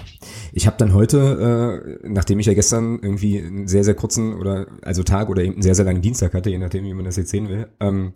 Ich 0.53 0.67
habe 0.67 0.77
dann 0.77 0.93
heute, 0.95 2.03
äh, 2.03 2.09
nachdem 2.09 2.39
ich 2.39 2.47
ja 2.47 2.55
gestern 2.55 2.99
irgendwie 3.01 3.41
einen 3.41 3.69
sehr, 3.69 3.85
sehr 3.85 3.95
kurzen 3.95 4.35
oder 4.35 4.67
also 4.83 5.03
Tag 5.03 5.29
oder 5.29 5.43
eben 5.43 5.55
einen 5.55 5.63
sehr, 5.63 5.75
sehr 5.75 5.85
langen 5.85 6.03
Dienstag 6.03 6.35
hatte, 6.35 6.51
je 6.51 6.59
nachdem, 6.59 6.85
wie 6.85 6.95
man 6.95 7.05
das 7.05 7.17
jetzt 7.17 7.31
sehen 7.31 7.49
will, 7.49 7.69
ähm, 7.81 8.13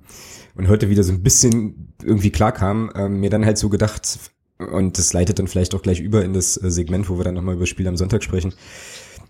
und 0.55 0.69
heute 0.69 0.89
wieder 0.89 1.03
so 1.03 1.13
ein 1.13 1.23
bisschen 1.23 1.93
irgendwie 2.03 2.31
klar 2.31 2.53
kam, 2.53 2.91
ähm, 2.95 3.21
mir 3.21 3.31
dann 3.31 3.45
halt 3.45 3.59
so 3.59 3.69
gedacht, 3.69 4.19
und 4.73 4.99
das 4.99 5.13
leitet 5.13 5.39
dann 5.39 5.49
vielleicht 5.49 5.75
auch 5.75 5.83
gleich 5.83 6.01
über 6.01 6.25
in 6.25 6.33
das 6.33 6.57
äh, 6.57 6.71
Segment, 6.71 7.09
wo 7.09 7.19
wir 7.19 7.25
dann 7.25 7.35
nochmal 7.35 7.55
über 7.55 7.67
Spiel 7.67 7.89
am 7.89 7.97
Sonntag 7.97 8.23
sprechen, 8.23 8.55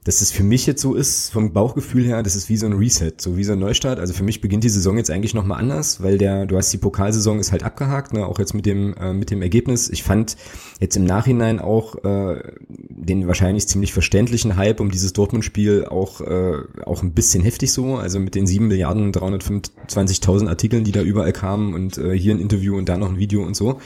dass 0.04 0.22
es 0.22 0.32
für 0.32 0.42
mich 0.42 0.66
jetzt 0.66 0.80
so 0.80 0.94
ist, 0.94 1.30
vom 1.30 1.52
Bauchgefühl 1.52 2.04
her, 2.06 2.22
das 2.22 2.34
ist 2.34 2.48
wie 2.48 2.56
so 2.56 2.64
ein 2.64 2.72
Reset, 2.72 3.12
so 3.18 3.36
wie 3.36 3.44
so 3.44 3.52
ein 3.52 3.58
Neustart. 3.58 3.98
Also 3.98 4.14
für 4.14 4.22
mich 4.22 4.40
beginnt 4.40 4.64
die 4.64 4.70
Saison 4.70 4.96
jetzt 4.96 5.10
eigentlich 5.10 5.34
nochmal 5.34 5.60
anders, 5.60 6.02
weil 6.02 6.16
der, 6.16 6.46
du 6.46 6.56
hast 6.56 6.72
die 6.72 6.78
Pokalsaison 6.78 7.38
ist 7.38 7.52
halt 7.52 7.64
abgehakt, 7.64 8.14
ne, 8.14 8.26
auch 8.26 8.38
jetzt 8.38 8.54
mit 8.54 8.64
dem, 8.64 8.94
äh, 8.94 9.12
mit 9.12 9.30
dem 9.30 9.42
Ergebnis. 9.42 9.90
Ich 9.90 10.02
fand 10.02 10.36
jetzt 10.80 10.96
im 10.96 11.04
Nachhinein 11.04 11.58
auch 11.58 12.02
äh, 12.02 12.42
den 12.68 13.26
wahrscheinlich 13.26 13.68
ziemlich 13.68 13.92
verständlichen 13.92 14.56
Hype 14.56 14.80
um 14.80 14.90
dieses 14.90 15.12
Dortmund-Spiel 15.12 15.84
auch, 15.84 16.22
äh, 16.22 16.62
auch 16.86 17.02
ein 17.02 17.12
bisschen 17.12 17.42
heftig 17.42 17.70
so, 17.70 17.96
also 17.96 18.20
mit 18.20 18.34
den 18.34 18.46
7 18.46 18.68
Milliarden 18.68 19.12
325.000 19.12 20.48
Artikeln, 20.48 20.84
die 20.84 20.92
da 20.92 21.02
überall 21.02 21.32
kamen 21.32 21.74
und 21.74 21.98
äh, 21.98 22.18
hier 22.18 22.34
ein 22.34 22.40
Interview 22.40 22.78
und 22.78 22.88
da 22.88 22.96
noch 22.96 23.10
ein 23.10 23.18
Video 23.18 23.44
und 23.44 23.54
so. 23.54 23.78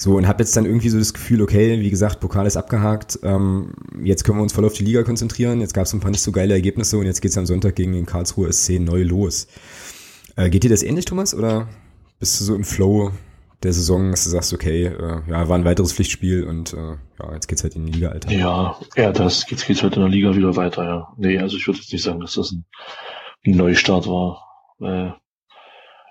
So, 0.00 0.16
und 0.16 0.26
habe 0.26 0.42
jetzt 0.42 0.56
dann 0.56 0.64
irgendwie 0.64 0.88
so 0.88 0.98
das 0.98 1.12
Gefühl, 1.12 1.42
okay, 1.42 1.78
wie 1.78 1.90
gesagt, 1.90 2.20
Pokal 2.20 2.46
ist 2.46 2.56
abgehakt, 2.56 3.18
ähm, 3.22 3.74
jetzt 4.02 4.24
können 4.24 4.38
wir 4.38 4.42
uns 4.42 4.54
voll 4.54 4.64
auf 4.64 4.72
die 4.72 4.82
Liga 4.82 5.02
konzentrieren, 5.02 5.60
jetzt 5.60 5.74
gab 5.74 5.84
es 5.84 5.92
ein 5.92 6.00
paar 6.00 6.10
nicht 6.10 6.22
so 6.22 6.32
geile 6.32 6.54
Ergebnisse 6.54 6.96
und 6.96 7.04
jetzt 7.04 7.20
geht's 7.20 7.36
am 7.36 7.44
Sonntag 7.44 7.76
gegen 7.76 7.92
den 7.92 8.06
Karlsruhe 8.06 8.50
SC 8.50 8.78
neu 8.78 9.02
los. 9.02 9.46
Äh, 10.36 10.48
geht 10.48 10.64
dir 10.64 10.70
das 10.70 10.82
ähnlich, 10.82 11.04
Thomas, 11.04 11.34
oder 11.34 11.68
bist 12.18 12.40
du 12.40 12.44
so 12.44 12.54
im 12.54 12.64
Flow 12.64 13.12
der 13.62 13.74
Saison, 13.74 14.10
dass 14.10 14.24
du 14.24 14.30
sagst, 14.30 14.54
okay, 14.54 14.86
äh, 14.86 15.20
ja, 15.28 15.48
war 15.50 15.58
ein 15.58 15.66
weiteres 15.66 15.92
Pflichtspiel 15.92 16.44
und 16.44 16.72
äh, 16.72 16.96
ja, 17.22 17.34
jetzt 17.34 17.46
geht's 17.48 17.62
halt 17.62 17.76
in 17.76 17.84
die 17.84 17.92
Liga, 17.92 18.08
Alter. 18.08 18.32
Ja, 18.32 18.80
ja, 18.96 19.12
das 19.12 19.50
jetzt 19.50 19.66
geht's 19.66 19.82
halt 19.82 19.96
in 19.96 20.00
der 20.00 20.10
Liga 20.10 20.34
wieder 20.34 20.56
weiter, 20.56 20.82
ja. 20.82 21.12
Nee, 21.18 21.38
also 21.38 21.58
ich 21.58 21.66
würde 21.66 21.78
jetzt 21.78 21.92
nicht 21.92 22.04
sagen, 22.04 22.20
dass 22.20 22.36
das 22.36 22.52
ein, 22.52 22.64
ein 23.44 23.54
Neustart 23.54 24.06
war. 24.06 24.46
Äh, 24.80 25.10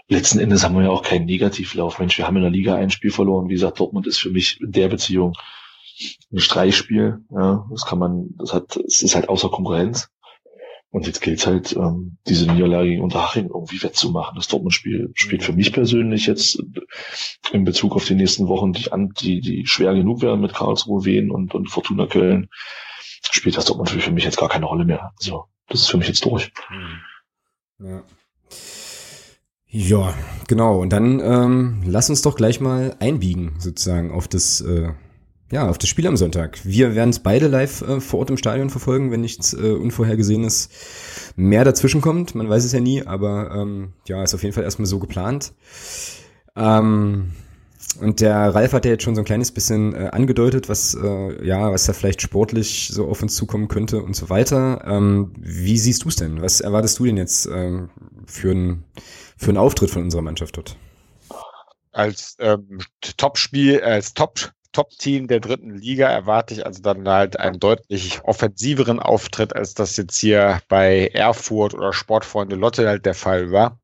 letzten 0.10 0.39
Endes 0.39 0.64
haben 0.64 0.76
wir 0.76 0.84
ja 0.84 0.89
auch 0.89 1.03
keinen 1.03 1.26
Negativlauf. 1.26 1.99
Mensch, 1.99 2.18
wir 2.18 2.28
haben 2.28 2.36
in 2.36 2.41
der 2.41 2.51
Liga 2.51 2.76
ein 2.76 2.89
Spiel 2.89 3.12
verloren. 3.12 3.47
Wie 3.47 3.53
gesagt, 3.53 3.80
Dortmund 3.80 4.07
ist 4.07 4.18
für 4.18 4.32
mich 4.32 4.60
in 4.60 4.72
der 4.72 4.89
Beziehung 4.89 5.34
ein 6.32 6.39
Streichspiel. 6.39 7.20
Ja, 7.32 7.68
das 7.70 7.86
kann 7.86 7.99
man, 7.99 8.30
das 8.38 8.53
hat, 8.53 8.76
es 8.78 9.01
ist 9.01 9.16
halt 9.16 9.30
außer 9.30 9.49
Konkurrenz. 9.49 10.10
Und 10.91 11.05
jetzt 11.05 11.22
gilt 11.22 11.45
halt, 11.45 11.76
ähm, 11.76 12.18
diese 12.28 12.51
Niederlage 12.51 12.89
gegen 12.89 13.03
Unterhaching 13.03 13.45
irgendwie 13.45 13.82
wettzumachen. 13.84 14.36
Das 14.36 14.47
Dortmund-Spiel 14.47 15.12
spielt 15.14 15.43
für 15.43 15.53
mich 15.53 15.72
persönlich 15.72 16.26
jetzt 16.26 16.64
in 17.51 17.64
Bezug 17.64 17.95
auf 17.95 18.05
die 18.05 18.16
nächsten 18.16 18.47
Wochen, 18.47 18.74
die, 18.74 18.89
die, 19.22 19.39
die 19.39 19.68
schwer 19.68 19.93
genug 19.93 20.24
werden 20.24 20.41
mit 20.41 20.55
Karlsruhe, 20.55 21.05
Wien 21.05 21.30
und, 21.30 21.53
und 21.53 21.68
Fortuna 21.68 22.07
Köln, 22.07 22.49
spielt 23.30 23.55
das 23.55 23.66
Dortmund 23.66 23.91
für 23.91 24.12
mich 24.12 24.24
jetzt 24.24 24.38
gar 24.38 24.49
keine 24.49 24.66
Rolle 24.66 24.86
mehr. 24.86 25.12
Also, 25.20 25.45
das 25.68 25.82
ist 25.82 25.91
für 25.91 25.97
mich 25.97 26.07
jetzt 26.07 26.26
durch. 26.26 26.51
Hm. 26.70 27.88
Ja. 27.88 28.03
Ja, 29.72 30.15
genau. 30.47 30.80
Und 30.82 30.91
dann 30.91 31.20
ähm, 31.20 31.82
lass 31.86 32.09
uns 32.09 32.24
doch 32.24 32.36
gleich 32.36 32.59
mal 32.59 32.95
einbiegen, 32.99 33.53
sozusagen, 33.59 34.11
auf 34.11 34.28
das, 34.28 34.61
äh, 34.61 34.89
ja, 35.51 35.70
auf 35.70 35.78
das 35.78 35.89
Spiel 35.89 36.07
am 36.07 36.17
Sonntag. 36.17 36.59
Wir 36.63 36.95
werden 36.95 37.11
es 37.11 37.20
beide 37.20 37.47
live 37.47 37.82
äh, 37.84 38.01
vor 38.01 38.20
Ort 38.20 38.32
im 38.32 38.38
Stadion 38.38 38.72
verfolgen, 38.72 39.11
wenn 39.11 39.22
nichts 39.22 39.53
äh, 39.53 39.74
Unvorhergesehenes 39.74 40.70
mehr 41.36 41.65
dazwischen 41.65 42.01
kommt. 42.01 42.34
Man 42.34 42.49
weiß 42.49 42.65
es 42.65 42.72
ja 42.72 42.80
nie, 42.80 43.05
aber 43.05 43.51
ähm, 43.55 43.93
ja, 44.07 44.24
ist 44.24 44.34
auf 44.34 44.41
jeden 44.41 44.55
Fall 44.55 44.63
erstmal 44.63 44.88
so 44.88 44.97
geplant. 44.97 45.53
Ähm, 46.55 47.34
und 48.01 48.22
der 48.22 48.36
Ralf 48.36 48.74
hat 48.74 48.86
ja 48.86 48.91
jetzt 48.91 49.03
schon 49.03 49.15
so 49.15 49.22
ein 49.22 49.26
kleines 49.26 49.51
bisschen 49.51 49.93
äh, 49.93 50.09
angedeutet, 50.11 50.67
was 50.67 50.95
äh, 50.95 51.45
ja, 51.45 51.72
was 51.72 51.86
da 51.86 51.93
vielleicht 51.93 52.22
sportlich 52.22 52.89
so 52.91 53.07
auf 53.07 53.22
uns 53.22 53.36
zukommen 53.36 53.67
könnte 53.67 54.01
und 54.01 54.15
so 54.15 54.30
weiter. 54.30 54.84
Ähm, 54.86 55.32
wie 55.38 55.78
siehst 55.78 56.05
du 56.05 56.09
es 56.09 56.15
denn? 56.15 56.41
Was 56.41 56.59
erwartest 56.59 56.97
du 56.99 57.05
denn 57.05 57.17
jetzt 57.17 57.47
ähm, 57.51 57.89
für 58.26 58.51
ein 58.51 58.84
für 59.40 59.50
einen 59.50 59.58
Auftritt 59.58 59.90
von 59.90 60.04
unserer 60.04 60.22
Mannschaft 60.22 60.58
dort? 60.58 60.76
Als 61.92 62.36
ähm, 62.40 62.80
Top-Spiel, 63.18 63.82
als 63.82 64.14
Top 64.14 64.52
Top-Team 64.72 65.28
der 65.28 65.40
dritten 65.40 65.76
Liga 65.76 66.08
erwarte 66.08 66.54
ich 66.54 66.64
also 66.64 66.82
dann 66.84 67.08
halt 67.10 67.40
einen 67.40 67.60
deutlich 67.60 68.22
offensiveren 68.24 69.00
Auftritt, 69.00 69.56
als 69.56 69.74
das 69.74 69.98
jetzt 69.98 70.20
hier 70.20 70.62
bei 70.68 71.08
Erfurt 71.08 71.74
oder 71.74 71.92
Sportfreunde 71.92 72.56
Lotte 72.56 72.88
halt 72.88 73.06
der 73.08 73.16
Fall 73.16 73.52
war. 73.52 73.80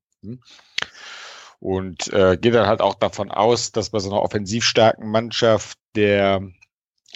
Und 1.59 2.13
äh, 2.13 2.37
gehe 2.39 2.51
dann 2.51 2.67
halt 2.67 2.81
auch 2.81 2.93
davon 2.93 3.31
aus, 3.31 3.71
dass 3.71 3.89
bei 3.89 3.97
so 3.97 4.11
einer 4.11 4.21
offensiv 4.21 4.63
starken 4.63 5.09
Mannschaft 5.09 5.79
der 5.95 6.43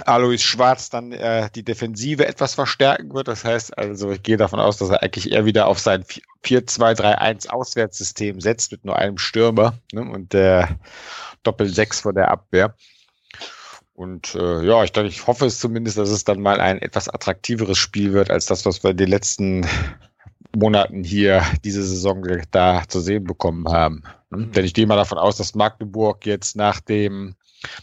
Alois 0.07 0.39
Schwarz 0.39 0.89
dann 0.89 1.11
äh, 1.11 1.49
die 1.53 1.63
Defensive 1.63 2.27
etwas 2.27 2.55
verstärken 2.55 3.13
wird. 3.13 3.27
Das 3.27 3.43
heißt 3.43 3.77
also, 3.77 4.11
ich 4.11 4.23
gehe 4.23 4.37
davon 4.37 4.59
aus, 4.59 4.77
dass 4.77 4.89
er 4.89 5.03
eigentlich 5.03 5.31
eher 5.31 5.45
wieder 5.45 5.67
auf 5.67 5.79
sein 5.79 6.03
4-2-3-1 6.43 7.49
Auswärtssystem 7.49 8.39
setzt 8.39 8.71
mit 8.71 8.85
nur 8.85 8.97
einem 8.97 9.17
Stürmer 9.17 9.73
ne, 9.91 10.01
und 10.01 10.33
der 10.33 10.79
Doppel-6 11.43 12.01
von 12.01 12.15
der 12.15 12.31
Abwehr. 12.31 12.75
Und 13.93 14.35
äh, 14.35 14.65
ja, 14.65 14.83
ich, 14.83 14.95
ich 14.95 15.27
hoffe 15.27 15.45
es 15.45 15.59
zumindest, 15.59 15.97
dass 15.97 16.09
es 16.09 16.23
dann 16.23 16.41
mal 16.41 16.61
ein 16.61 16.81
etwas 16.81 17.09
attraktiveres 17.09 17.77
Spiel 17.77 18.13
wird, 18.13 18.31
als 18.31 18.45
das, 18.45 18.65
was 18.65 18.81
wir 18.83 18.91
in 18.91 18.97
den 18.97 19.09
letzten 19.09 19.67
Monaten 20.55 21.03
hier 21.03 21.43
diese 21.63 21.83
Saison 21.83 22.25
da 22.51 22.83
zu 22.87 23.01
sehen 23.01 23.25
bekommen 23.25 23.67
haben. 23.67 24.03
Mhm. 24.29 24.51
Denn 24.53 24.65
ich 24.65 24.73
gehe 24.73 24.87
mal 24.87 24.95
davon 24.95 25.17
aus, 25.17 25.37
dass 25.37 25.55
Magdeburg 25.55 26.25
jetzt 26.25 26.55
nach 26.55 26.79
dem 26.79 27.35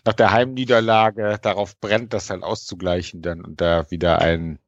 nach 0.05 0.15
der 0.15 0.33
Heimniederlage 0.33 1.39
darauf 1.41 1.79
brennt, 1.79 2.13
das 2.13 2.31
halt 2.31 2.43
auszugleichen 2.43 3.23
dann 3.23 3.45
und 3.45 3.61
da 3.61 3.91
wieder 3.91 4.21
ein 4.21 4.59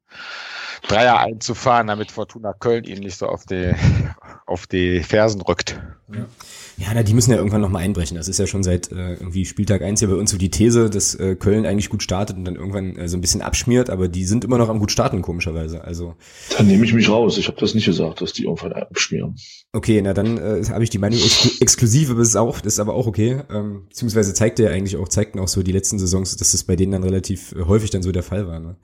Dreier 0.87 1.19
einzufahren, 1.19 1.87
damit 1.87 2.11
Fortuna 2.11 2.53
Köln 2.53 2.85
ihn 2.85 2.99
nicht 2.99 3.17
so 3.17 3.27
auf 3.27 3.45
die, 3.45 3.73
auf 4.45 4.67
die 4.67 5.03
Fersen 5.03 5.41
rückt. 5.41 5.79
Ja. 6.13 6.25
Ja, 6.79 6.93
na, 6.93 7.03
die 7.03 7.13
müssen 7.13 7.31
ja 7.31 7.37
irgendwann 7.37 7.59
nochmal 7.59 7.83
einbrechen. 7.83 8.15
Das 8.15 8.29
ist 8.29 8.39
ja 8.39 8.47
schon 8.47 8.63
seit 8.63 8.89
äh, 8.93 9.15
irgendwie 9.15 9.43
Spieltag 9.43 9.81
eins 9.81 9.99
ja 9.99 10.07
bei 10.07 10.15
uns 10.15 10.31
so 10.31 10.37
die 10.37 10.49
These, 10.49 10.89
dass 10.89 11.13
äh, 11.13 11.35
Köln 11.35 11.65
eigentlich 11.65 11.89
gut 11.89 12.01
startet 12.01 12.37
und 12.37 12.45
dann 12.45 12.55
irgendwann 12.55 12.95
äh, 12.95 13.09
so 13.09 13.17
ein 13.17 13.21
bisschen 13.21 13.41
abschmiert, 13.41 13.89
aber 13.89 14.07
die 14.07 14.23
sind 14.23 14.45
immer 14.45 14.57
noch 14.57 14.69
am 14.69 14.79
gut 14.79 14.89
starten, 14.89 15.21
komischerweise. 15.21 15.83
Also 15.83 16.15
Dann 16.57 16.67
nehme 16.67 16.85
ich 16.85 16.93
mich 16.93 17.09
raus. 17.09 17.37
Ich 17.37 17.49
habe 17.49 17.59
das 17.59 17.75
nicht 17.75 17.85
gesagt, 17.85 18.21
dass 18.21 18.31
die 18.31 18.45
irgendwann 18.45 18.71
abschmieren. 18.71 19.35
Okay, 19.73 20.01
na 20.01 20.13
dann 20.13 20.37
äh, 20.37 20.63
habe 20.69 20.85
ich 20.85 20.89
die 20.89 20.99
Meinung 20.99 21.19
ex 21.19 21.59
exklusive, 21.59 22.19
ist 22.21 22.37
auch, 22.37 22.61
das 22.61 22.73
ist 22.73 22.79
aber 22.79 22.93
auch 22.93 23.07
okay. 23.07 23.41
Ähm, 23.51 23.87
beziehungsweise 23.89 24.33
zeigt 24.33 24.57
ja 24.59 24.69
eigentlich 24.69 24.95
auch, 24.95 25.09
zeigten 25.09 25.39
auch 25.39 25.49
so 25.49 25.63
die 25.63 25.73
letzten 25.73 25.99
Saisons, 25.99 26.37
dass 26.37 26.53
das 26.53 26.63
bei 26.63 26.77
denen 26.77 26.93
dann 26.93 27.03
relativ 27.03 27.51
äh, 27.51 27.65
häufig 27.65 27.89
dann 27.89 28.03
so 28.03 28.13
der 28.13 28.23
Fall 28.23 28.47
war. 28.47 28.61
Ne? 28.61 28.77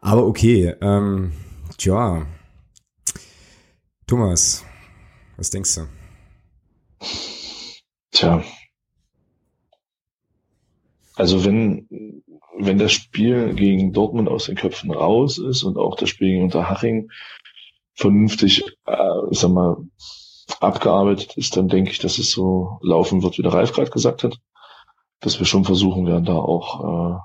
Aber 0.00 0.26
okay, 0.26 0.74
ähm, 0.80 1.32
tja. 1.76 2.24
Thomas, 4.06 4.62
was 5.36 5.50
denkst 5.50 5.74
du? 5.74 6.05
Tja. 8.10 8.42
Also 11.14 11.44
wenn, 11.44 12.22
wenn 12.58 12.78
das 12.78 12.92
Spiel 12.92 13.54
gegen 13.54 13.92
Dortmund 13.92 14.28
aus 14.28 14.46
den 14.46 14.54
Köpfen 14.54 14.90
raus 14.90 15.38
ist 15.38 15.62
und 15.62 15.78
auch 15.78 15.96
das 15.96 16.10
Spiel 16.10 16.28
gegen 16.28 16.44
Unterhaching 16.44 17.10
vernünftig, 17.94 18.64
äh, 18.86 18.96
sag 19.30 19.50
mal, 19.50 19.76
abgearbeitet 20.60 21.36
ist, 21.36 21.56
dann 21.56 21.68
denke 21.68 21.90
ich, 21.90 21.98
dass 21.98 22.18
es 22.18 22.30
so 22.30 22.78
laufen 22.82 23.22
wird, 23.22 23.38
wie 23.38 23.42
der 23.42 23.52
Ralf 23.52 23.72
gerade 23.72 23.90
gesagt 23.90 24.22
hat. 24.22 24.38
Dass 25.20 25.38
wir 25.38 25.46
schon 25.46 25.64
versuchen 25.64 26.06
werden, 26.06 26.26
da 26.26 26.34
auch 26.34 27.16
äh, 27.16 27.18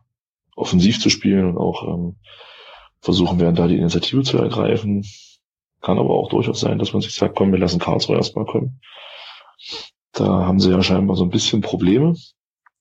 offensiv 0.55 0.99
zu 0.99 1.09
spielen 1.09 1.49
und 1.49 1.57
auch 1.57 1.87
ähm, 1.87 2.15
versuchen 3.01 3.39
werden, 3.39 3.55
da 3.55 3.67
die 3.67 3.77
Initiative 3.77 4.23
zu 4.23 4.37
ergreifen. 4.37 5.05
Kann 5.81 5.99
aber 5.99 6.11
auch 6.11 6.29
durchaus 6.29 6.61
sein, 6.61 6.79
dass 6.79 6.93
man 6.93 7.01
sich 7.01 7.13
sagt, 7.13 7.35
komm, 7.35 7.51
wir 7.51 7.59
lassen 7.59 7.79
Karlsruhe 7.79 8.15
erstmal 8.15 8.45
kommen. 8.45 8.79
Da 10.13 10.25
haben 10.25 10.59
sie 10.59 10.71
ja 10.71 10.81
scheinbar 10.83 11.15
so 11.15 11.23
ein 11.23 11.29
bisschen 11.29 11.61
Probleme. 11.61 12.15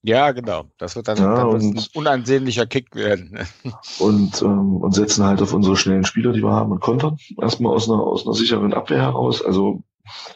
Ja, 0.02 0.32
genau. 0.32 0.64
Das 0.78 0.96
wird 0.96 1.08
dann, 1.08 1.18
ja, 1.18 1.36
dann 1.36 1.48
und, 1.48 1.76
ein 1.76 1.84
unansehnlicher 1.94 2.66
Kick 2.66 2.94
werden. 2.94 3.38
und, 3.98 4.40
ähm, 4.42 4.76
und 4.76 4.94
setzen 4.94 5.24
halt 5.24 5.42
auf 5.42 5.52
unsere 5.52 5.76
schnellen 5.76 6.04
Spieler, 6.04 6.32
die 6.32 6.42
wir 6.42 6.52
haben, 6.52 6.72
und 6.72 6.80
kontern. 6.80 7.18
Erstmal 7.40 7.74
aus 7.74 7.88
einer, 7.88 8.00
aus 8.00 8.26
einer 8.26 8.34
sicheren 8.34 8.72
Abwehr 8.72 9.02
heraus. 9.02 9.44
Also 9.44 9.82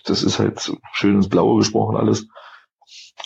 das 0.05 0.23
ist 0.23 0.39
halt 0.39 0.73
schön 0.93 1.17
ins 1.17 1.29
Blaue 1.29 1.59
gesprochen 1.59 1.97
alles. 1.97 2.27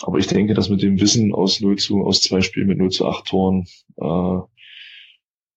Aber 0.01 0.17
ich 0.17 0.27
denke, 0.27 0.53
dass 0.53 0.69
mit 0.69 0.81
dem 0.81 0.99
Wissen 0.99 1.33
aus 1.33 1.59
0 1.59 1.77
zu, 1.77 2.05
aus 2.05 2.21
zwei 2.21 2.41
Spielen 2.41 2.67
mit 2.67 2.77
0 2.77 2.89
zu 2.89 3.05
8 3.05 3.25
Toren 3.25 3.67
äh, 3.97 4.39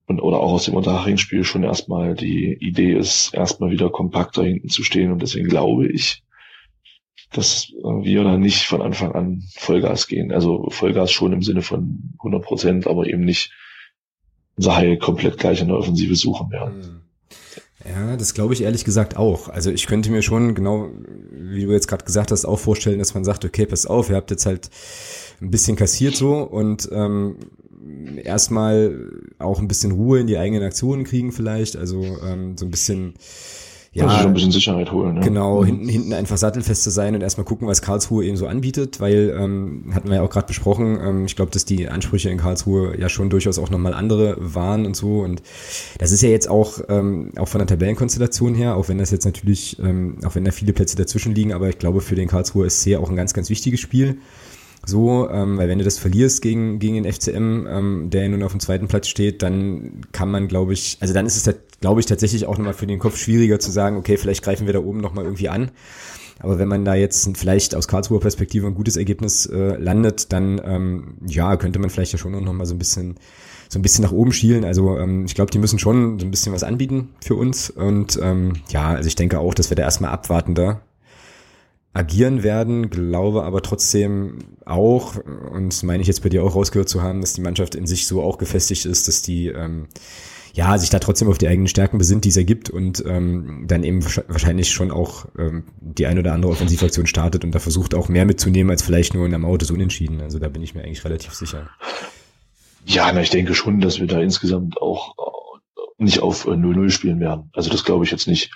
und, 0.06 0.20
oder 0.20 0.40
auch 0.40 0.52
aus 0.52 0.64
dem 0.64 0.74
Unterhaching-Spiel 0.74 1.44
schon 1.44 1.62
erstmal 1.62 2.14
die 2.14 2.54
Idee 2.60 2.94
ist, 2.94 3.32
erstmal 3.34 3.70
wieder 3.70 3.88
kompakter 3.88 4.42
hinten 4.42 4.68
zu 4.68 4.82
stehen. 4.82 5.12
Und 5.12 5.22
deswegen 5.22 5.48
glaube 5.48 5.86
ich, 5.86 6.24
dass 7.32 7.72
wir 7.72 8.24
da 8.24 8.36
nicht 8.36 8.66
von 8.66 8.82
Anfang 8.82 9.12
an 9.12 9.42
Vollgas 9.56 10.06
gehen. 10.06 10.32
Also 10.32 10.68
Vollgas 10.70 11.10
schon 11.10 11.32
im 11.32 11.42
Sinne 11.42 11.62
von 11.62 12.14
100 12.18 12.42
Prozent, 12.42 12.86
aber 12.86 13.06
eben 13.06 13.24
nicht 13.24 13.52
unser 14.56 14.76
Heil 14.76 14.98
komplett 14.98 15.38
gleich 15.38 15.60
in 15.60 15.68
der 15.68 15.78
Offensive 15.78 16.14
suchen 16.14 16.50
werden. 16.50 16.82
Hm. 16.82 17.02
Ja, 17.88 18.16
das 18.16 18.34
glaube 18.34 18.54
ich 18.54 18.62
ehrlich 18.62 18.84
gesagt 18.84 19.16
auch. 19.16 19.48
Also 19.48 19.70
ich 19.70 19.86
könnte 19.86 20.10
mir 20.10 20.22
schon 20.22 20.54
genau, 20.54 20.90
wie 21.32 21.64
du 21.64 21.72
jetzt 21.72 21.88
gerade 21.88 22.04
gesagt 22.04 22.30
hast, 22.30 22.44
auch 22.44 22.58
vorstellen, 22.58 22.98
dass 22.98 23.14
man 23.14 23.24
sagt, 23.24 23.44
okay, 23.44 23.66
pass 23.66 23.86
auf, 23.86 24.08
ihr 24.08 24.16
habt 24.16 24.30
jetzt 24.30 24.46
halt 24.46 24.70
ein 25.40 25.50
bisschen 25.50 25.76
kassiert 25.76 26.14
so 26.14 26.36
und 26.42 26.88
ähm, 26.92 27.36
erstmal 28.22 29.10
auch 29.38 29.58
ein 29.58 29.66
bisschen 29.66 29.92
Ruhe 29.92 30.20
in 30.20 30.28
die 30.28 30.38
eigenen 30.38 30.62
Aktionen 30.62 31.04
kriegen 31.04 31.32
vielleicht. 31.32 31.76
Also 31.76 32.04
ähm, 32.24 32.56
so 32.56 32.66
ein 32.66 32.70
bisschen 32.70 33.14
ja, 33.94 34.06
also 34.06 34.16
schon 34.18 34.26
ein 34.28 34.34
bisschen 34.34 34.52
Sicherheit 34.52 34.90
holen. 34.90 35.16
Ja. 35.16 35.22
Genau, 35.22 35.60
mhm. 35.60 35.66
hinten, 35.66 35.88
hinten 35.88 36.12
einfach 36.14 36.38
sattelfest 36.38 36.82
zu 36.82 36.90
sein 36.90 37.14
und 37.14 37.20
erstmal 37.20 37.44
gucken, 37.44 37.68
was 37.68 37.82
Karlsruhe 37.82 38.24
eben 38.24 38.38
so 38.38 38.46
anbietet, 38.46 39.00
weil, 39.00 39.36
ähm, 39.38 39.92
hatten 39.94 40.08
wir 40.08 40.16
ja 40.16 40.22
auch 40.22 40.30
gerade 40.30 40.46
besprochen, 40.46 40.98
ähm, 41.02 41.26
ich 41.26 41.36
glaube, 41.36 41.50
dass 41.50 41.66
die 41.66 41.88
Ansprüche 41.88 42.30
in 42.30 42.38
Karlsruhe 42.38 42.98
ja 42.98 43.10
schon 43.10 43.28
durchaus 43.28 43.58
auch 43.58 43.68
nochmal 43.68 43.92
andere 43.92 44.36
waren 44.38 44.86
und 44.86 44.96
so. 44.96 45.20
Und 45.20 45.42
das 45.98 46.10
ist 46.10 46.22
ja 46.22 46.30
jetzt 46.30 46.48
auch, 46.48 46.80
ähm, 46.88 47.32
auch 47.36 47.48
von 47.48 47.58
der 47.58 47.66
Tabellenkonstellation 47.66 48.54
her, 48.54 48.76
auch 48.76 48.88
wenn 48.88 48.96
das 48.96 49.10
jetzt 49.10 49.26
natürlich, 49.26 49.78
ähm, 49.78 50.16
auch 50.24 50.34
wenn 50.34 50.44
da 50.44 50.52
viele 50.52 50.72
Plätze 50.72 50.96
dazwischen 50.96 51.34
liegen, 51.34 51.52
aber 51.52 51.68
ich 51.68 51.78
glaube 51.78 52.00
für 52.00 52.14
den 52.14 52.28
Karlsruher 52.28 52.70
SC 52.70 52.96
auch 52.96 53.10
ein 53.10 53.16
ganz, 53.16 53.34
ganz 53.34 53.50
wichtiges 53.50 53.80
Spiel. 53.80 54.16
So, 54.84 55.30
ähm, 55.30 55.58
weil 55.58 55.68
wenn 55.68 55.78
du 55.78 55.84
das 55.84 55.98
verlierst 55.98 56.42
gegen, 56.42 56.78
gegen 56.78 57.02
den 57.02 57.12
FCM, 57.12 57.66
ähm, 57.68 58.10
der 58.10 58.28
nun 58.28 58.42
auf 58.42 58.50
dem 58.50 58.60
zweiten 58.60 58.88
Platz 58.88 59.06
steht, 59.06 59.42
dann 59.42 60.02
kann 60.12 60.30
man, 60.30 60.48
glaube 60.48 60.72
ich, 60.72 60.98
also 61.00 61.14
dann 61.14 61.24
ist 61.24 61.46
es, 61.46 61.54
glaube 61.80 62.00
ich, 62.00 62.06
tatsächlich 62.06 62.46
auch 62.46 62.58
nochmal 62.58 62.74
für 62.74 62.86
den 62.86 62.98
Kopf 62.98 63.16
schwieriger 63.16 63.60
zu 63.60 63.70
sagen, 63.70 63.96
okay, 63.96 64.16
vielleicht 64.16 64.42
greifen 64.42 64.66
wir 64.66 64.72
da 64.72 64.80
oben 64.80 65.00
nochmal 65.00 65.24
irgendwie 65.24 65.48
an. 65.48 65.70
Aber 66.40 66.58
wenn 66.58 66.66
man 66.66 66.84
da 66.84 66.94
jetzt 66.94 67.28
vielleicht 67.36 67.76
aus 67.76 67.86
Karlsruher 67.86 68.18
Perspektive 68.18 68.66
ein 68.66 68.74
gutes 68.74 68.96
Ergebnis 68.96 69.46
äh, 69.46 69.76
landet, 69.76 70.32
dann 70.32 70.60
ähm, 70.64 71.14
ja, 71.24 71.56
könnte 71.56 71.78
man 71.78 71.88
vielleicht 71.88 72.12
ja 72.12 72.18
schon 72.18 72.32
noch 72.32 72.52
mal 72.52 72.66
so 72.66 72.74
ein 72.74 72.78
bisschen 72.78 73.14
so 73.68 73.78
ein 73.78 73.82
bisschen 73.82 74.04
nach 74.04 74.12
oben 74.12 74.32
schielen. 74.32 74.64
Also 74.64 74.98
ähm, 74.98 75.24
ich 75.24 75.34
glaube, 75.34 75.50
die 75.50 75.58
müssen 75.58 75.78
schon 75.78 76.18
so 76.18 76.26
ein 76.26 76.30
bisschen 76.30 76.52
was 76.52 76.62
anbieten 76.62 77.10
für 77.24 77.36
uns. 77.36 77.70
Und 77.70 78.18
ähm, 78.22 78.54
ja, 78.68 78.90
also 78.90 79.06
ich 79.06 79.14
denke 79.14 79.38
auch, 79.38 79.54
dass 79.54 79.70
wir 79.70 79.76
da 79.76 79.84
erstmal 79.84 80.10
abwartender 80.10 80.82
agieren 81.94 82.42
werden, 82.42 82.88
glaube 82.90 83.44
aber 83.44 83.62
trotzdem 83.62 84.38
auch, 84.64 85.16
und 85.16 85.82
meine 85.82 86.00
ich 86.00 86.08
jetzt 86.08 86.22
bei 86.22 86.28
dir 86.28 86.42
auch 86.42 86.54
rausgehört 86.54 86.88
zu 86.88 87.02
haben, 87.02 87.20
dass 87.20 87.34
die 87.34 87.42
Mannschaft 87.42 87.74
in 87.74 87.86
sich 87.86 88.06
so 88.06 88.22
auch 88.22 88.38
gefestigt 88.38 88.86
ist, 88.86 89.08
dass 89.08 89.22
die 89.22 89.48
ähm, 89.48 89.88
ja, 90.54 90.76
sich 90.76 90.90
da 90.90 90.98
trotzdem 90.98 91.28
auf 91.28 91.38
die 91.38 91.48
eigenen 91.48 91.68
Stärken 91.68 91.98
besinnt, 91.98 92.24
die 92.24 92.28
es 92.28 92.36
ergibt 92.36 92.68
und 92.68 93.02
ähm, 93.06 93.64
dann 93.66 93.84
eben 93.84 94.04
wahrscheinlich 94.04 94.70
schon 94.70 94.90
auch 94.90 95.26
ähm, 95.38 95.64
die 95.80 96.06
ein 96.06 96.18
oder 96.18 96.34
andere 96.34 96.52
Offensivaktion 96.52 97.06
startet 97.06 97.44
und 97.44 97.54
da 97.54 97.58
versucht 97.58 97.94
auch 97.94 98.08
mehr 98.08 98.26
mitzunehmen 98.26 98.70
als 98.70 98.82
vielleicht 98.82 99.14
nur 99.14 99.24
in 99.24 99.30
der 99.30 99.38
Maut 99.38 99.62
des 99.62 99.70
Unentschieden. 99.70 100.20
Also 100.20 100.38
da 100.38 100.48
bin 100.48 100.62
ich 100.62 100.74
mir 100.74 100.82
eigentlich 100.82 101.04
relativ 101.04 101.32
sicher. 101.32 101.70
Ja, 102.84 103.10
na, 103.12 103.22
ich 103.22 103.30
denke 103.30 103.54
schon, 103.54 103.80
dass 103.80 103.98
wir 103.98 104.06
da 104.06 104.20
insgesamt 104.20 104.80
auch 104.80 105.14
äh, 105.16 106.02
nicht 106.02 106.20
auf 106.20 106.46
0-0 106.46 106.86
äh, 106.86 106.90
spielen 106.90 107.20
werden. 107.20 107.50
Also 107.54 107.70
das 107.70 107.84
glaube 107.84 108.04
ich 108.04 108.10
jetzt 108.10 108.28
nicht. 108.28 108.50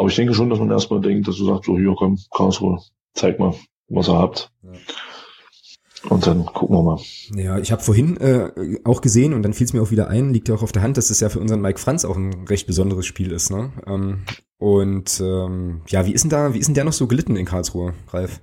Aber 0.00 0.08
ich 0.08 0.16
denke 0.16 0.32
schon, 0.32 0.48
dass 0.48 0.58
man 0.58 0.70
erstmal 0.70 1.02
denkt, 1.02 1.28
dass 1.28 1.36
du 1.36 1.44
sagst, 1.44 1.66
so 1.66 1.76
hier 1.76 1.94
komm, 1.94 2.18
Karlsruhe, 2.34 2.80
zeig 3.12 3.38
mal, 3.38 3.54
was 3.88 4.08
ihr 4.08 4.16
habt. 4.16 4.50
Ja. 4.62 4.70
Und 6.08 6.26
dann 6.26 6.46
gucken 6.46 6.74
wir 6.74 6.82
mal. 6.82 6.98
Ja, 7.34 7.58
ich 7.58 7.70
habe 7.70 7.82
vorhin 7.82 8.16
äh, 8.16 8.78
auch 8.84 9.02
gesehen 9.02 9.34
und 9.34 9.42
dann 9.42 9.52
fiel 9.52 9.66
es 9.66 9.74
mir 9.74 9.82
auch 9.82 9.90
wieder 9.90 10.08
ein, 10.08 10.32
liegt 10.32 10.48
ja 10.48 10.54
auch 10.54 10.62
auf 10.62 10.72
der 10.72 10.80
Hand, 10.80 10.96
dass 10.96 11.10
es 11.10 11.20
ja 11.20 11.28
für 11.28 11.38
unseren 11.38 11.60
Mike 11.60 11.78
Franz 11.78 12.06
auch 12.06 12.16
ein 12.16 12.46
recht 12.48 12.66
besonderes 12.66 13.04
Spiel 13.04 13.30
ist. 13.30 13.50
Ne? 13.50 13.72
Ähm, 13.86 14.22
und 14.56 15.20
ähm, 15.22 15.82
ja, 15.88 16.06
wie 16.06 16.12
ist 16.12 16.22
denn 16.22 16.30
da, 16.30 16.54
wie 16.54 16.58
ist 16.60 16.68
denn 16.68 16.74
der 16.74 16.84
noch 16.84 16.94
so 16.94 17.06
gelitten 17.06 17.36
in 17.36 17.44
Karlsruhe, 17.44 17.92
Ralf? 18.08 18.40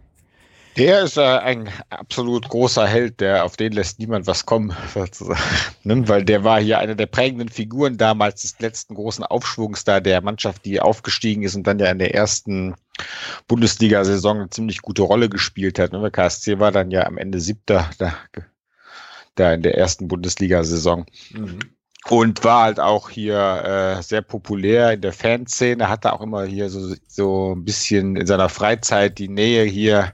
Der 0.77 1.03
ist 1.03 1.17
äh, 1.17 1.21
ein 1.21 1.69
absolut 1.89 2.49
großer 2.49 2.85
Held, 2.85 3.19
der 3.19 3.45
auf 3.45 3.57
den 3.57 3.71
lässt 3.71 3.97
niemand 3.99 4.27
was 4.27 4.45
kommen, 4.45 4.75
sozusagen. 4.93 5.39
Ne? 5.83 6.07
Weil 6.07 6.23
der 6.23 6.43
war 6.43 6.61
hier 6.61 6.77
eine 6.79 6.95
der 6.95 7.07
prägenden 7.07 7.49
Figuren 7.49 7.97
damals 7.97 8.43
des 8.43 8.59
letzten 8.59 8.93
großen 8.93 9.23
Aufschwungs 9.23 9.85
da 9.85 9.99
der 9.99 10.21
Mannschaft, 10.21 10.65
die 10.65 10.79
aufgestiegen 10.79 11.43
ist 11.43 11.55
und 11.55 11.65
dann 11.65 11.79
ja 11.79 11.89
in 11.89 11.99
der 11.99 12.13
ersten 12.13 12.75
Bundesliga-Saison 13.47 14.37
eine 14.37 14.49
ziemlich 14.49 14.81
gute 14.81 15.01
Rolle 15.01 15.29
gespielt 15.29 15.79
hat. 15.79 15.93
Ne? 15.93 15.99
Der 15.99 16.11
KSC 16.11 16.59
war 16.59 16.71
dann 16.71 16.91
ja 16.91 17.05
am 17.07 17.17
Ende 17.17 17.39
siebter 17.39 17.89
da, 17.97 18.13
da 19.33 19.53
in 19.53 19.63
der 19.63 19.77
ersten 19.77 20.07
Bundesliga-Saison. 20.07 21.05
Mhm 21.31 21.59
und 22.09 22.43
war 22.43 22.63
halt 22.63 22.79
auch 22.79 23.09
hier 23.09 23.97
äh, 23.97 24.01
sehr 24.01 24.21
populär 24.21 24.93
in 24.93 25.01
der 25.01 25.13
Fanszene, 25.13 25.89
hatte 25.89 26.13
auch 26.13 26.21
immer 26.21 26.45
hier 26.45 26.69
so, 26.69 26.95
so 27.07 27.53
ein 27.55 27.65
bisschen 27.65 28.15
in 28.15 28.25
seiner 28.25 28.49
Freizeit 28.49 29.17
die 29.17 29.27
Nähe 29.27 29.65
hier 29.65 30.13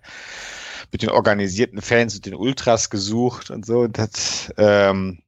mit 0.94 1.02
den 1.02 1.10
organisierten 1.10 1.82
Fans 1.82 2.16
und 2.16 2.26
den 2.26 2.36
Ultras 2.36 2.90
gesucht 2.90 3.52
und 3.52 3.66
so 3.66 3.80
und 3.80 4.00
hat 4.00 4.54
ähm, 4.58 5.20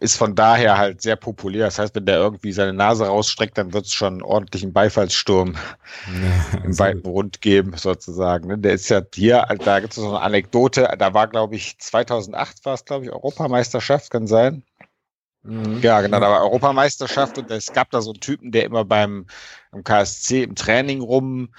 ist 0.00 0.16
von 0.16 0.34
daher 0.34 0.78
halt 0.78 1.00
sehr 1.00 1.16
populär. 1.16 1.66
Das 1.66 1.78
heißt, 1.78 1.94
wenn 1.94 2.06
der 2.06 2.16
irgendwie 2.16 2.52
seine 2.52 2.72
Nase 2.72 3.06
rausstreckt, 3.06 3.56
dann 3.56 3.72
wird 3.72 3.86
es 3.86 3.92
schon 3.92 4.14
einen 4.14 4.22
ordentlichen 4.22 4.72
Beifallssturm 4.72 5.54
ja, 5.54 6.58
im 6.64 6.76
weiten 6.78 7.06
Rund 7.06 7.40
geben, 7.40 7.76
sozusagen. 7.76 8.48
Ne? 8.48 8.58
Der 8.58 8.72
ist 8.72 8.88
ja 8.88 9.02
hier, 9.14 9.46
da 9.64 9.80
gibt 9.80 9.92
es 9.92 10.02
so 10.02 10.08
eine 10.08 10.20
Anekdote, 10.20 10.92
da 10.98 11.14
war, 11.14 11.28
glaube 11.28 11.54
ich, 11.54 11.78
2008 11.78 12.64
war 12.64 12.74
es, 12.74 12.84
glaube 12.84 13.04
ich, 13.04 13.12
Europameisterschaft, 13.12 14.10
kann 14.10 14.26
sein. 14.26 14.64
Mhm. 15.44 15.80
Ja, 15.82 16.00
genau, 16.00 16.20
da 16.20 16.30
war 16.30 16.42
Europameisterschaft 16.42 17.38
und 17.38 17.50
es 17.50 17.72
gab 17.72 17.90
da 17.90 18.00
so 18.00 18.10
einen 18.10 18.20
Typen, 18.20 18.50
der 18.50 18.64
immer 18.64 18.84
beim 18.84 19.26
im 19.72 19.84
KSC 19.84 20.42
im 20.42 20.54
Training 20.54 21.00
rum 21.00 21.52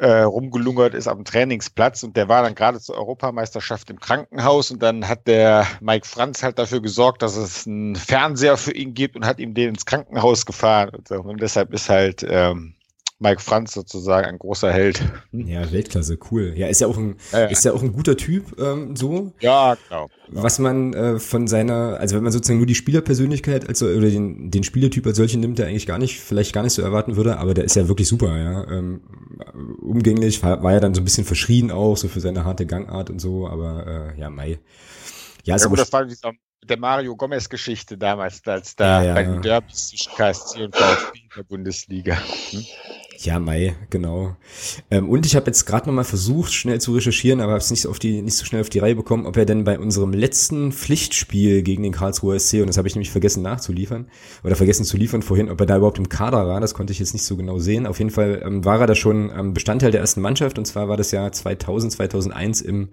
äh, 0.00 0.22
rumgelungert 0.22 0.94
ist 0.94 1.06
dem 1.16 1.24
Trainingsplatz 1.24 2.02
und 2.02 2.16
der 2.16 2.28
war 2.28 2.42
dann 2.42 2.54
gerade 2.54 2.80
zur 2.80 2.96
Europameisterschaft 2.96 3.90
im 3.90 4.00
Krankenhaus 4.00 4.70
und 4.70 4.82
dann 4.82 5.06
hat 5.06 5.26
der 5.26 5.66
Mike 5.80 6.06
Franz 6.06 6.42
halt 6.42 6.58
dafür 6.58 6.80
gesorgt, 6.80 7.20
dass 7.22 7.36
es 7.36 7.66
einen 7.66 7.96
Fernseher 7.96 8.56
für 8.56 8.72
ihn 8.72 8.94
gibt 8.94 9.14
und 9.14 9.26
hat 9.26 9.38
ihm 9.38 9.52
den 9.52 9.70
ins 9.70 9.84
Krankenhaus 9.84 10.46
gefahren 10.46 10.90
und, 10.90 11.08
so. 11.08 11.16
und 11.16 11.40
deshalb 11.42 11.74
ist 11.74 11.90
halt 11.90 12.26
ähm, 12.28 12.74
Mike 13.22 13.42
Franz 13.42 13.74
sozusagen 13.74 14.26
ein 14.26 14.38
großer 14.38 14.72
Held. 14.72 15.02
Ja, 15.30 15.70
Weltklasse, 15.70 16.18
cool. 16.30 16.54
Ja, 16.56 16.68
ist 16.68 16.80
ja 16.80 16.86
auch 16.86 16.96
ein, 16.96 17.16
ja, 17.32 17.40
ja. 17.40 17.46
ist 17.46 17.64
ja 17.66 17.72
auch 17.72 17.82
ein 17.82 17.92
guter 17.92 18.16
Typ, 18.16 18.58
ähm, 18.58 18.96
so. 18.96 19.34
Ja, 19.40 19.76
genau. 19.88 20.08
Was 20.28 20.58
man 20.58 20.94
äh, 20.94 21.18
von 21.18 21.46
seiner, 21.46 21.98
also 22.00 22.16
wenn 22.16 22.22
man 22.22 22.32
sozusagen 22.32 22.58
nur 22.58 22.66
die 22.66 22.74
Spielerpersönlichkeit 22.74 23.68
als 23.68 23.82
oder 23.82 24.08
den, 24.08 24.50
den 24.50 24.64
Spielertyp 24.64 25.06
als 25.06 25.18
solchen 25.18 25.40
nimmt, 25.40 25.58
der 25.58 25.66
eigentlich 25.66 25.86
gar 25.86 25.98
nicht, 25.98 26.18
vielleicht 26.18 26.54
gar 26.54 26.62
nicht 26.62 26.72
so 26.72 26.80
erwarten 26.80 27.16
würde, 27.16 27.36
aber 27.36 27.52
der 27.52 27.64
ist 27.64 27.76
ja 27.76 27.88
wirklich 27.88 28.08
super, 28.08 28.38
ja. 28.38 28.66
Ähm, 28.70 29.02
umgänglich, 29.82 30.42
war, 30.42 30.62
war 30.62 30.72
ja 30.72 30.80
dann 30.80 30.94
so 30.94 31.02
ein 31.02 31.04
bisschen 31.04 31.26
verschrien 31.26 31.70
auch, 31.70 31.98
so 31.98 32.08
für 32.08 32.20
seine 32.20 32.46
harte 32.46 32.64
Gangart 32.64 33.10
und 33.10 33.18
so, 33.18 33.46
aber 33.46 34.14
äh, 34.16 34.20
ja, 34.20 34.30
Mai. 34.30 34.58
Ja, 35.44 35.56
ja 35.56 35.66
gut, 35.66 35.78
das 35.78 35.92
war 35.92 36.06
dieser 36.06 36.32
der 36.62 36.78
Mario 36.78 37.16
Gomez-Geschichte 37.16 37.96
damals, 37.96 38.46
als 38.46 38.76
da 38.76 39.02
ja, 39.02 39.08
ja, 39.08 39.14
bei 39.14 39.24
den 39.24 39.42
Derbys 39.42 39.88
zwischen 39.88 40.12
KSC 40.14 40.64
und 40.64 40.76
VfB 40.76 41.18
in 41.18 41.28
der 41.36 41.42
Bundesliga. 41.42 42.18
Hm? 42.50 42.64
Ja, 43.22 43.38
Mai, 43.38 43.74
genau. 43.90 44.34
Ähm, 44.90 45.10
und 45.10 45.26
ich 45.26 45.36
habe 45.36 45.44
jetzt 45.44 45.66
gerade 45.66 45.86
nochmal 45.86 46.04
versucht, 46.04 46.54
schnell 46.54 46.80
zu 46.80 46.94
recherchieren, 46.94 47.42
aber 47.42 47.52
habe 47.52 47.60
es 47.60 47.70
nicht, 47.70 47.86
auf 47.86 47.98
die, 47.98 48.22
nicht 48.22 48.38
so 48.38 48.46
schnell 48.46 48.62
auf 48.62 48.70
die 48.70 48.78
Reihe 48.78 48.94
bekommen, 48.94 49.26
ob 49.26 49.36
er 49.36 49.44
denn 49.44 49.64
bei 49.64 49.78
unserem 49.78 50.14
letzten 50.14 50.72
Pflichtspiel 50.72 51.62
gegen 51.62 51.82
den 51.82 51.92
Karlsruher 51.92 52.40
SC, 52.40 52.60
und 52.62 52.68
das 52.68 52.78
habe 52.78 52.88
ich 52.88 52.94
nämlich 52.94 53.10
vergessen 53.10 53.42
nachzuliefern, 53.42 54.08
oder 54.42 54.56
vergessen 54.56 54.86
zu 54.86 54.96
liefern 54.96 55.20
vorhin, 55.20 55.50
ob 55.50 55.60
er 55.60 55.66
da 55.66 55.76
überhaupt 55.76 55.98
im 55.98 56.08
Kader 56.08 56.46
war, 56.46 56.62
das 56.62 56.72
konnte 56.72 56.94
ich 56.94 56.98
jetzt 56.98 57.12
nicht 57.12 57.26
so 57.26 57.36
genau 57.36 57.58
sehen. 57.58 57.86
Auf 57.86 57.98
jeden 57.98 58.10
Fall 58.10 58.40
ähm, 58.42 58.64
war 58.64 58.80
er 58.80 58.86
da 58.86 58.94
schon 58.94 59.30
ähm, 59.36 59.52
Bestandteil 59.52 59.90
der 59.90 60.00
ersten 60.00 60.22
Mannschaft, 60.22 60.56
und 60.56 60.64
zwar 60.64 60.88
war 60.88 60.96
das 60.96 61.10
Jahr 61.10 61.30
2000, 61.30 61.92
2001 61.92 62.62
im 62.62 62.88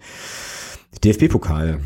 DFB-Pokal 1.05 1.79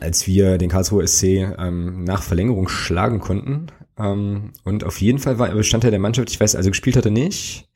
als 0.00 0.26
wir 0.26 0.56
den 0.56 0.70
Karlsruher 0.70 1.06
SC 1.06 1.24
ähm, 1.58 2.04
nach 2.04 2.22
Verlängerung 2.22 2.66
schlagen 2.66 3.20
konnten. 3.20 3.66
Ähm, 3.98 4.52
und 4.64 4.84
auf 4.84 5.00
jeden 5.00 5.18
Fall 5.18 5.38
war 5.38 5.48
er 5.48 5.54
Bestandteil 5.54 5.90
der 5.90 6.00
Mannschaft. 6.00 6.30
Ich 6.30 6.40
weiß, 6.40 6.56
also 6.56 6.70
gespielt 6.70 6.96
hat 6.96 7.04
er 7.04 7.10
nicht. 7.10 7.68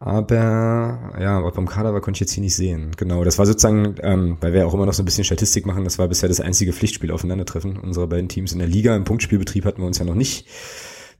Aber 0.00 1.14
ja, 1.18 1.42
was 1.42 1.54
beim 1.54 1.66
Kader 1.66 1.94
war, 1.94 2.00
konnte 2.02 2.18
ich 2.18 2.20
jetzt 2.20 2.32
hier 2.32 2.42
nicht 2.42 2.54
sehen. 2.54 2.90
Genau, 2.96 3.24
das 3.24 3.38
war 3.38 3.46
sozusagen, 3.46 3.94
ähm, 4.02 4.36
weil 4.40 4.52
wir 4.52 4.66
auch 4.66 4.74
immer 4.74 4.84
noch 4.84 4.92
so 4.92 5.02
ein 5.02 5.06
bisschen 5.06 5.24
Statistik 5.24 5.64
machen, 5.64 5.84
das 5.84 5.98
war 5.98 6.08
bisher 6.08 6.28
das 6.28 6.40
einzige 6.40 6.74
Pflichtspiel 6.74 7.10
aufeinandertreffen 7.10 7.78
unserer 7.78 8.06
beiden 8.06 8.28
Teams 8.28 8.52
in 8.52 8.58
der 8.58 8.68
Liga. 8.68 8.94
Im 8.96 9.04
Punktspielbetrieb 9.04 9.64
hatten 9.64 9.80
wir 9.80 9.86
uns 9.86 9.98
ja 9.98 10.04
noch 10.04 10.14
nicht 10.14 10.46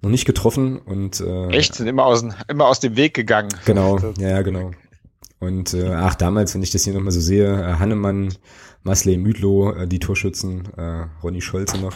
noch 0.02 0.10
nicht 0.10 0.26
getroffen 0.26 0.78
und 0.78 1.20
äh, 1.20 1.48
echt 1.48 1.76
sind 1.76 1.86
immer 1.86 2.04
aus 2.04 2.26
immer 2.48 2.66
aus 2.66 2.80
dem 2.80 2.94
Weg 2.96 3.14
gegangen. 3.14 3.48
Genau, 3.64 3.98
ja, 4.18 4.28
ja 4.28 4.42
genau. 4.42 4.72
Und 5.40 5.72
äh, 5.72 5.88
ach 5.88 6.14
damals, 6.14 6.54
wenn 6.54 6.62
ich 6.62 6.70
das 6.70 6.84
hier 6.84 6.92
nochmal 6.92 7.12
so 7.12 7.20
sehe, 7.20 7.52
äh, 7.52 7.78
Hannemann, 7.78 8.34
Masley 8.82 9.16
Müdlow, 9.16 9.72
äh, 9.72 9.86
die 9.86 9.98
Torschützen, 9.98 10.68
äh, 10.76 11.06
Ronny 11.22 11.40
Scholze 11.40 11.78
noch. 11.78 11.94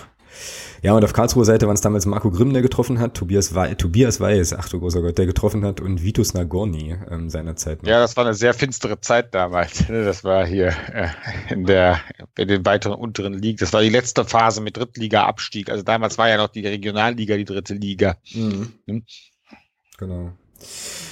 Ja, 0.82 0.94
und 0.94 1.04
auf 1.04 1.12
Karlsruher 1.12 1.44
Seite 1.44 1.66
waren 1.66 1.74
es 1.74 1.80
damals 1.80 2.06
Marco 2.06 2.30
Grimm, 2.30 2.52
der 2.52 2.62
getroffen 2.62 3.00
hat, 3.00 3.14
Tobias, 3.14 3.54
We 3.54 3.76
Tobias 3.76 4.20
Weiß, 4.20 4.52
ach 4.52 4.68
du 4.68 4.78
großer 4.78 5.02
Gott, 5.02 5.18
der 5.18 5.26
getroffen 5.26 5.64
hat 5.64 5.80
und 5.80 6.02
Vitus 6.02 6.34
Nagorny 6.34 6.96
ähm, 7.10 7.30
seinerzeit. 7.30 7.82
Noch. 7.82 7.88
Ja, 7.88 8.00
das 8.00 8.16
war 8.16 8.24
eine 8.24 8.34
sehr 8.34 8.54
finstere 8.54 9.00
Zeit 9.00 9.34
damals. 9.34 9.88
Ne? 9.88 10.04
Das 10.04 10.22
war 10.22 10.46
hier 10.46 10.74
äh, 10.92 11.08
in 11.50 11.64
der 11.64 12.00
in 12.36 12.46
den 12.46 12.66
weiteren 12.66 12.94
unteren 12.94 13.32
Ligen. 13.32 13.58
Das 13.58 13.72
war 13.72 13.80
die 13.80 13.88
letzte 13.88 14.24
Phase 14.24 14.60
mit 14.60 14.76
Drittliga-Abstieg. 14.76 15.70
Also 15.70 15.82
damals 15.82 16.18
war 16.18 16.28
ja 16.28 16.36
noch 16.36 16.48
die 16.48 16.66
Regionalliga 16.66 17.36
die 17.36 17.46
dritte 17.46 17.74
Liga. 17.74 18.16
Mhm. 18.34 18.72
Hm? 18.86 19.04
Genau. 19.96 20.32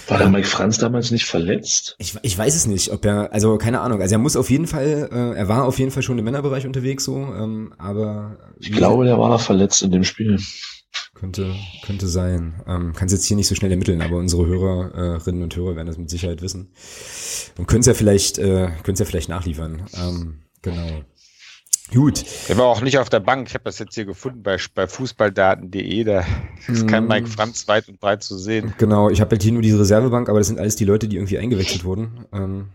War 0.09 0.19
der 0.19 0.29
Mike 0.29 0.47
Franz 0.47 0.79
damals 0.79 1.11
nicht 1.11 1.25
verletzt? 1.25 1.97
Ich, 1.99 2.15
ich 2.23 2.39
weiß 2.39 2.55
es 2.55 2.67
nicht, 2.67 2.93
ob 2.93 3.05
er, 3.05 3.33
also 3.33 3.59
keine 3.59 3.81
Ahnung. 3.81 4.01
Also 4.01 4.15
er 4.15 4.19
muss 4.19 4.37
auf 4.37 4.51
jeden 4.51 4.67
Fall, 4.67 5.09
äh, 5.11 5.37
er 5.37 5.49
war 5.49 5.65
auf 5.65 5.79
jeden 5.79 5.91
Fall 5.91 6.03
schon 6.03 6.19
im 6.19 6.25
Männerbereich 6.25 6.67
unterwegs 6.67 7.05
so, 7.05 7.17
ähm, 7.17 7.75
aber. 7.79 8.39
Ich 8.61 8.73
glaube, 8.73 9.05
der 9.05 9.19
war 9.19 9.39
verletzt 9.39 9.83
in 9.83 9.91
dem 9.91 10.05
Spiel. 10.05 10.39
Könnte, 11.15 11.55
könnte 11.85 12.09
sein. 12.09 12.63
Ähm, 12.67 12.93
Kann 12.93 13.07
es 13.07 13.13
jetzt 13.13 13.25
hier 13.25 13.37
nicht 13.37 13.49
so 13.49 13.55
schnell 13.55 13.71
ermitteln, 13.71 14.03
aber 14.03 14.17
unsere 14.17 14.47
Hörerinnen 14.47 15.43
und 15.43 15.57
Hörer 15.57 15.77
werden 15.77 15.87
das 15.87 15.99
mit 15.99 16.11
Sicherheit 16.11 16.43
wissen. 16.43 16.73
Und 17.57 17.67
können 17.67 17.81
es 17.81 17.87
ja 17.87 17.95
vielleicht, 17.95 18.39
äh, 18.39 18.69
können 18.83 18.95
es 18.95 18.99
ja 18.99 19.07
vielleicht 19.07 19.29
nachliefern. 19.29 19.83
Ähm, 19.95 20.43
genau. 20.63 21.05
Gut. 21.93 22.25
Er 22.49 22.59
war 22.59 22.67
auch 22.67 22.81
nicht 22.81 22.99
auf 22.99 23.09
der 23.09 23.21
Bank. 23.21 23.49
Ich 23.49 23.55
habe 23.55 23.65
das 23.65 23.79
jetzt 23.79 23.95
hier 23.95 24.05
gefunden 24.05 24.43
bei, 24.43 24.57
bei 24.75 24.87
fußballdaten.de. 24.87 26.05
Da 26.05 26.25
ist 26.67 26.89
kein 26.89 27.05
mm. 27.05 27.09
Mike 27.09 27.27
Franz 27.29 27.69
weit 27.69 27.89
und 27.89 28.01
breit 28.01 28.25
zu 28.25 28.37
sehen. 28.39 28.75
Genau, 28.79 29.09
ich 29.09 29.21
habe 29.21 29.31
halt 29.31 29.43
hier 29.43 29.53
nur 29.53 29.63
diese 29.63 29.79
Reservebank, 29.79 30.29
aber 30.29 30.39
das 30.39 30.49
sind 30.49 30.59
alles 30.59 30.77
die 30.77 30.85
Leute, 30.85 31.07
die 31.07 31.17
irgendwie 31.17 31.39
eingewechselt 31.39 31.85
wurden. 31.85 32.27
Ähm, 32.33 32.69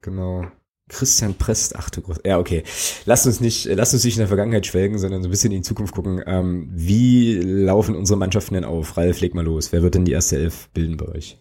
genau. 0.00 0.46
Christian 0.88 1.34
Prest, 1.34 1.74
ach 1.76 1.90
du 1.90 2.00
Groß. 2.00 2.18
Ja, 2.24 2.38
okay. 2.38 2.62
Lasst 3.04 3.26
uns 3.26 3.40
nicht, 3.40 3.64
lasst 3.64 3.92
uns 3.92 4.04
nicht 4.04 4.14
in 4.14 4.20
der 4.20 4.28
Vergangenheit 4.28 4.66
schwelgen, 4.66 4.98
sondern 4.98 5.22
so 5.22 5.28
ein 5.28 5.32
bisschen 5.32 5.50
in 5.50 5.58
die 5.58 5.66
Zukunft 5.66 5.92
gucken. 5.92 6.22
Ähm, 6.26 6.68
wie 6.72 7.34
laufen 7.40 7.96
unsere 7.96 8.16
Mannschaften 8.18 8.54
denn 8.54 8.64
auf? 8.64 8.96
Ralf, 8.96 9.20
leg 9.20 9.34
mal 9.34 9.44
los. 9.44 9.72
Wer 9.72 9.82
wird 9.82 9.96
denn 9.96 10.04
die 10.04 10.12
erste 10.12 10.36
Elf 10.36 10.68
bilden 10.68 10.96
bei 10.96 11.08
euch? 11.08 11.38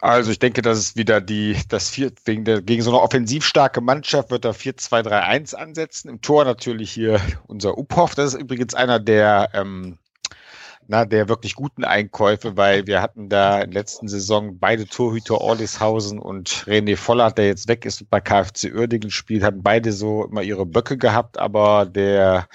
Also 0.00 0.30
ich 0.30 0.38
denke, 0.38 0.62
dass 0.62 0.78
es 0.78 0.96
wieder 0.96 1.20
die, 1.20 1.56
das 1.68 1.90
vier, 1.90 2.10
wegen 2.24 2.44
der, 2.44 2.62
gegen 2.62 2.82
so 2.82 2.90
eine 2.90 3.00
offensiv 3.00 3.44
starke 3.44 3.82
Mannschaft 3.82 4.30
wird 4.30 4.46
er 4.46 4.54
4-2-3-1 4.54 5.54
ansetzen. 5.54 6.08
Im 6.08 6.22
Tor 6.22 6.44
natürlich 6.44 6.90
hier 6.90 7.20
unser 7.46 7.76
Uphoff. 7.76 8.14
Das 8.14 8.34
ist 8.34 8.40
übrigens 8.40 8.74
einer 8.74 8.98
der, 8.98 9.50
ähm, 9.52 9.98
na, 10.88 11.04
der 11.04 11.28
wirklich 11.28 11.54
guten 11.54 11.84
Einkäufe, 11.84 12.56
weil 12.56 12.86
wir 12.86 13.02
hatten 13.02 13.28
da 13.28 13.60
in 13.60 13.70
der 13.70 13.80
letzten 13.80 14.08
Saison 14.08 14.58
beide 14.58 14.86
Torhüter 14.86 15.38
Orlishausen 15.40 16.18
und 16.18 16.48
René 16.66 16.96
Vollert, 16.96 17.36
der 17.36 17.46
jetzt 17.46 17.68
weg 17.68 17.84
ist 17.84 18.00
und 18.00 18.10
bei 18.10 18.20
KfC 18.20 18.72
Uerdingen 18.72 19.10
spielt, 19.10 19.44
haben 19.44 19.62
beide 19.62 19.92
so 19.92 20.24
immer 20.24 20.42
ihre 20.42 20.66
Böcke 20.66 20.96
gehabt, 20.96 21.38
aber 21.38 21.84
der 21.86 22.48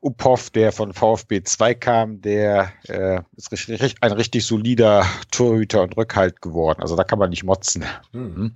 Uphoff, 0.00 0.50
der 0.50 0.72
von 0.72 0.92
VfB 0.92 1.42
2 1.42 1.74
kam, 1.74 2.20
der 2.20 2.72
äh, 2.88 3.20
ist 3.36 3.52
richtig, 3.52 3.96
ein 4.00 4.12
richtig 4.12 4.44
solider 4.46 5.06
Torhüter 5.30 5.82
und 5.82 5.96
Rückhalt 5.96 6.40
geworden. 6.42 6.82
Also 6.82 6.96
da 6.96 7.04
kann 7.04 7.18
man 7.18 7.30
nicht 7.30 7.44
motzen. 7.44 7.84
Mhm. 8.12 8.54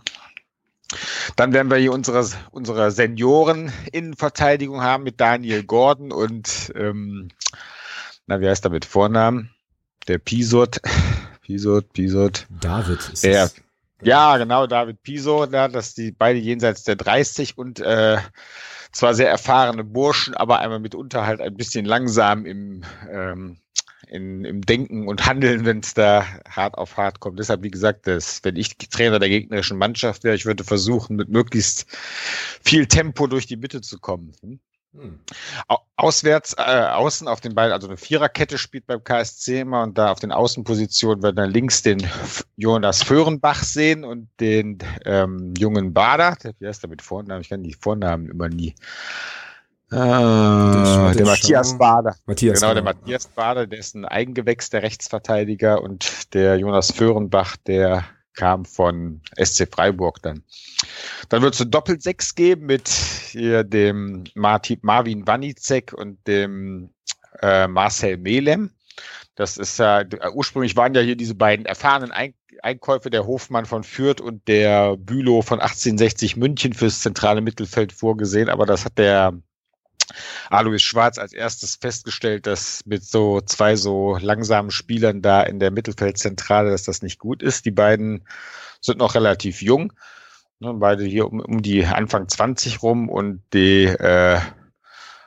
Dann 1.36 1.52
werden 1.52 1.70
wir 1.70 1.78
hier 1.78 1.92
unsere, 1.92 2.28
unsere 2.50 2.90
Senioren-Innenverteidigung 2.90 4.82
haben 4.82 5.04
mit 5.04 5.20
Daniel 5.20 5.62
Gordon 5.62 6.10
und, 6.12 6.72
ähm, 6.74 7.28
na, 8.26 8.40
wie 8.40 8.48
heißt 8.48 8.64
er 8.64 8.70
mit 8.70 8.84
Vornamen? 8.84 9.50
Der 10.08 10.18
Pisot. 10.18 10.80
Pisot, 11.42 11.92
Pisot. 11.92 12.46
David 12.60 13.08
ist 13.12 13.22
der, 13.22 13.42
das. 13.42 13.54
Ja, 14.02 14.36
genau, 14.38 14.66
David 14.66 15.02
Pisot, 15.02 15.52
ja, 15.52 15.68
dass 15.68 15.94
die 15.94 16.10
beide 16.10 16.38
jenseits 16.38 16.84
der 16.84 16.96
30 16.96 17.58
und 17.58 17.80
äh, 17.80 18.18
zwar 18.92 19.14
sehr 19.14 19.28
erfahrene 19.28 19.84
Burschen, 19.84 20.34
aber 20.34 20.60
einmal 20.60 20.80
mitunter 20.80 21.26
halt 21.26 21.40
ein 21.40 21.56
bisschen 21.56 21.84
langsam 21.84 22.46
im, 22.46 22.84
ähm, 23.10 23.58
in, 24.08 24.44
im 24.44 24.62
Denken 24.62 25.06
und 25.06 25.26
Handeln, 25.26 25.64
wenn 25.64 25.80
es 25.80 25.94
da 25.94 26.26
hart 26.48 26.76
auf 26.76 26.96
hart 26.96 27.20
kommt. 27.20 27.38
Deshalb, 27.38 27.62
wie 27.62 27.70
gesagt, 27.70 28.06
das, 28.06 28.42
wenn 28.42 28.56
ich 28.56 28.76
Trainer 28.76 29.18
der 29.18 29.28
gegnerischen 29.28 29.78
Mannschaft 29.78 30.24
wäre, 30.24 30.34
ich 30.34 30.46
würde 30.46 30.64
versuchen, 30.64 31.16
mit 31.16 31.28
möglichst 31.28 31.86
viel 32.62 32.86
Tempo 32.86 33.26
durch 33.26 33.46
die 33.46 33.56
Mitte 33.56 33.80
zu 33.80 33.98
kommen. 33.98 34.32
Hm? 34.40 34.60
Hm. 34.92 35.20
Auswärts, 35.94 36.54
äh, 36.58 36.62
außen 36.62 37.28
auf 37.28 37.40
den 37.40 37.54
beiden, 37.54 37.72
also 37.72 37.86
eine 37.86 37.96
Viererkette 37.96 38.58
spielt 38.58 38.86
beim 38.88 39.04
KSC 39.04 39.60
immer 39.60 39.84
und 39.84 39.96
da 39.96 40.10
auf 40.10 40.18
den 40.18 40.32
Außenpositionen 40.32 41.22
wird 41.22 41.38
dann 41.38 41.50
links 41.50 41.82
den 41.82 42.04
Jonas 42.56 43.04
Föhrenbach 43.04 43.62
sehen 43.62 44.04
und 44.04 44.28
den 44.40 44.78
ähm, 45.04 45.54
jungen 45.56 45.94
Bader. 45.94 46.36
Wie 46.58 46.66
heißt 46.66 46.82
der 46.82 46.90
mit 46.90 47.02
Vornamen? 47.02 47.42
Ich 47.42 47.50
kann 47.50 47.62
die 47.62 47.74
Vornamen 47.74 48.28
immer 48.28 48.48
nie. 48.48 48.74
Äh, 49.92 49.96
der 49.96 51.26
Matthias 51.26 51.78
Bader. 51.78 52.16
Matthias 52.26 52.60
genau, 52.60 52.74
der 52.74 52.82
Matthias 52.82 53.28
Bader, 53.28 53.68
der 53.68 53.78
ist 53.78 53.94
ein 53.94 54.04
Eigengewächs 54.04 54.70
der 54.70 54.82
Rechtsverteidiger 54.82 55.82
und 55.82 56.34
der 56.34 56.58
Jonas 56.58 56.90
Föhrenbach, 56.90 57.56
der 57.56 58.04
kam 58.40 58.64
von 58.64 59.20
SC 59.36 59.68
Freiburg 59.70 60.22
dann. 60.22 60.42
Dann 61.28 61.42
wird 61.42 61.54
es 61.54 61.60
eine 61.60 61.68
Doppelsechs 61.68 62.34
geben 62.34 62.64
mit 62.64 62.88
hier 62.88 63.64
dem 63.64 64.24
Martin, 64.34 64.78
Marvin 64.80 65.26
Wanicek 65.26 65.92
und 65.92 66.26
dem 66.26 66.88
äh, 67.42 67.68
Marcel 67.68 68.16
Melem. 68.16 68.70
Das 69.34 69.58
ist 69.58 69.78
ja, 69.78 70.00
äh, 70.00 70.30
ursprünglich 70.32 70.74
waren 70.74 70.94
ja 70.94 71.02
hier 71.02 71.16
diese 71.16 71.34
beiden 71.34 71.66
erfahrenen 71.66 72.12
Ein 72.12 72.32
Einkäufe, 72.62 73.10
der 73.10 73.26
Hofmann 73.26 73.66
von 73.66 73.84
Fürth 73.84 74.20
und 74.20 74.48
der 74.48 74.96
Bülow 74.96 75.42
von 75.42 75.60
1860 75.60 76.36
München 76.36 76.72
fürs 76.72 77.00
zentrale 77.00 77.40
Mittelfeld 77.42 77.92
vorgesehen, 77.92 78.48
aber 78.48 78.66
das 78.66 78.84
hat 78.84 78.98
der 78.98 79.34
Alois 80.50 80.78
Schwarz 80.78 81.18
als 81.18 81.32
erstes 81.32 81.76
festgestellt, 81.76 82.46
dass 82.46 82.82
mit 82.86 83.04
so 83.04 83.40
zwei 83.40 83.76
so 83.76 84.16
langsamen 84.20 84.70
Spielern 84.70 85.22
da 85.22 85.42
in 85.42 85.58
der 85.60 85.70
Mittelfeldzentrale, 85.70 86.70
dass 86.70 86.84
das 86.84 87.02
nicht 87.02 87.18
gut 87.18 87.42
ist. 87.42 87.64
Die 87.64 87.70
beiden 87.70 88.24
sind 88.80 88.98
noch 88.98 89.14
relativ 89.14 89.62
jung, 89.62 89.92
ne, 90.58 90.74
beide 90.74 91.04
hier 91.04 91.26
um, 91.26 91.40
um 91.40 91.62
die 91.62 91.84
Anfang 91.84 92.28
20 92.28 92.82
rum 92.82 93.08
und 93.08 93.42
die 93.52 93.84
äh, 93.84 94.40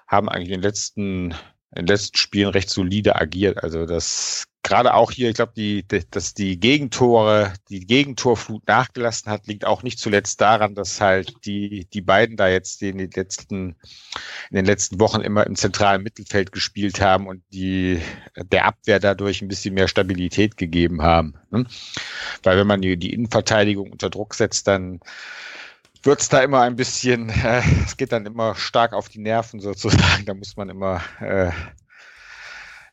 haben 0.07 0.29
eigentlich 0.29 0.49
in 0.49 0.61
den 0.61 0.61
letzten 0.61 1.35
in 1.75 1.85
den 1.85 1.87
letzten 1.87 2.17
Spielen 2.17 2.49
recht 2.49 2.69
solide 2.69 3.15
agiert. 3.15 3.63
Also 3.63 3.85
das 3.85 4.45
gerade 4.63 4.93
auch 4.93 5.11
hier, 5.11 5.29
ich 5.29 5.35
glaube, 5.35 5.51
die, 5.55 5.83
die, 5.83 6.01
dass 6.09 6.33
die 6.33 6.59
Gegentore, 6.59 7.53
die 7.69 7.85
Gegentorflut 7.85 8.65
nachgelassen 8.65 9.31
hat, 9.31 9.45
liegt 9.45 9.65
auch 9.65 9.83
nicht 9.83 9.99
zuletzt 9.99 10.39
daran, 10.39 10.73
dass 10.73 11.01
halt 11.01 11.45
die, 11.45 11.85
die 11.93 12.01
beiden 12.01 12.37
da 12.37 12.47
jetzt 12.47 12.81
in 12.81 12.97
den 12.97 13.11
letzten, 13.11 13.75
in 14.49 14.55
den 14.55 14.65
letzten 14.65 14.99
Wochen 14.99 15.21
immer 15.21 15.45
im 15.45 15.55
zentralen 15.55 16.01
Mittelfeld 16.01 16.53
gespielt 16.53 17.01
haben 17.01 17.27
und 17.27 17.43
die, 17.51 18.01
der 18.37 18.65
Abwehr 18.65 18.99
dadurch 18.99 19.41
ein 19.41 19.49
bisschen 19.49 19.73
mehr 19.73 19.89
Stabilität 19.89 20.55
gegeben 20.55 21.01
haben. 21.01 21.35
Ne? 21.51 21.65
Weil 22.41 22.57
wenn 22.57 22.67
man 22.67 22.81
die, 22.81 22.97
die 22.97 23.13
Innenverteidigung 23.13 23.91
unter 23.91 24.09
Druck 24.09 24.33
setzt, 24.33 24.67
dann 24.67 25.01
wird's 26.03 26.29
da 26.29 26.41
immer 26.41 26.61
ein 26.61 26.77
bisschen, 26.77 27.29
äh, 27.29 27.61
es 27.85 27.97
geht 27.97 28.13
dann 28.13 28.25
immer 28.25 28.55
stark 28.55 28.93
auf 28.93 29.09
die 29.09 29.19
Nerven 29.19 29.59
sozusagen. 29.59 30.25
Da 30.25 30.33
muss 30.33 30.55
man 30.55 30.69
immer, 30.69 31.01
äh, 31.19 31.51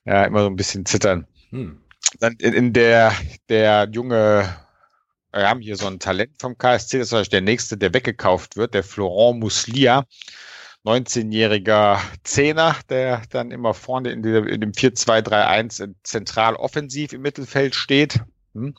ja, 0.05 0.25
immer 0.25 0.43
so 0.43 0.47
ein 0.49 0.57
bisschen 0.57 0.85
zittern. 0.85 1.29
Hm. 1.51 1.81
Dann 2.19 2.35
in, 2.39 2.53
in, 2.55 2.73
der, 2.73 3.13
der 3.49 3.89
junge, 3.93 4.57
wir 5.33 5.49
haben 5.49 5.61
hier 5.61 5.77
so 5.77 5.87
ein 5.87 5.99
Talent 5.99 6.33
vom 6.41 6.59
KSC, 6.59 6.99
das 6.99 7.13
ist 7.13 7.33
der 7.33 7.41
nächste, 7.41 7.77
der 7.77 7.95
weggekauft 7.95 8.57
wird, 8.57 8.75
der 8.75 8.83
Florent 8.83 9.41
Muslia. 9.41 10.07
19-jähriger 10.85 12.01
Zehner, 12.25 12.75
der 12.89 13.23
dann 13.31 13.51
immer 13.51 13.75
vorne 13.75 14.13
in, 14.13 14.23
dem 14.23 14.73
4-2-3-1 14.73 15.95
zentral 16.05 16.57
offensiv 16.57 17.13
im 17.13 17.21
Mittelfeld 17.21 17.75
steht. 17.75 18.21
Hm. 18.55 18.75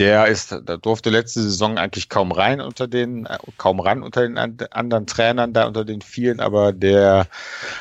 Der 0.00 0.28
ist, 0.28 0.50
da 0.50 0.78
durfte 0.78 1.10
letzte 1.10 1.42
Saison 1.42 1.76
eigentlich 1.76 2.08
kaum 2.08 2.32
rein 2.32 2.62
unter 2.62 2.88
den, 2.88 3.26
äh, 3.26 3.36
kaum 3.58 3.80
ran 3.80 4.02
unter 4.02 4.22
den 4.22 4.38
anderen 4.38 5.06
Trainern 5.06 5.52
da, 5.52 5.66
unter 5.66 5.84
den 5.84 6.00
vielen, 6.00 6.40
aber 6.40 6.72
der 6.72 7.26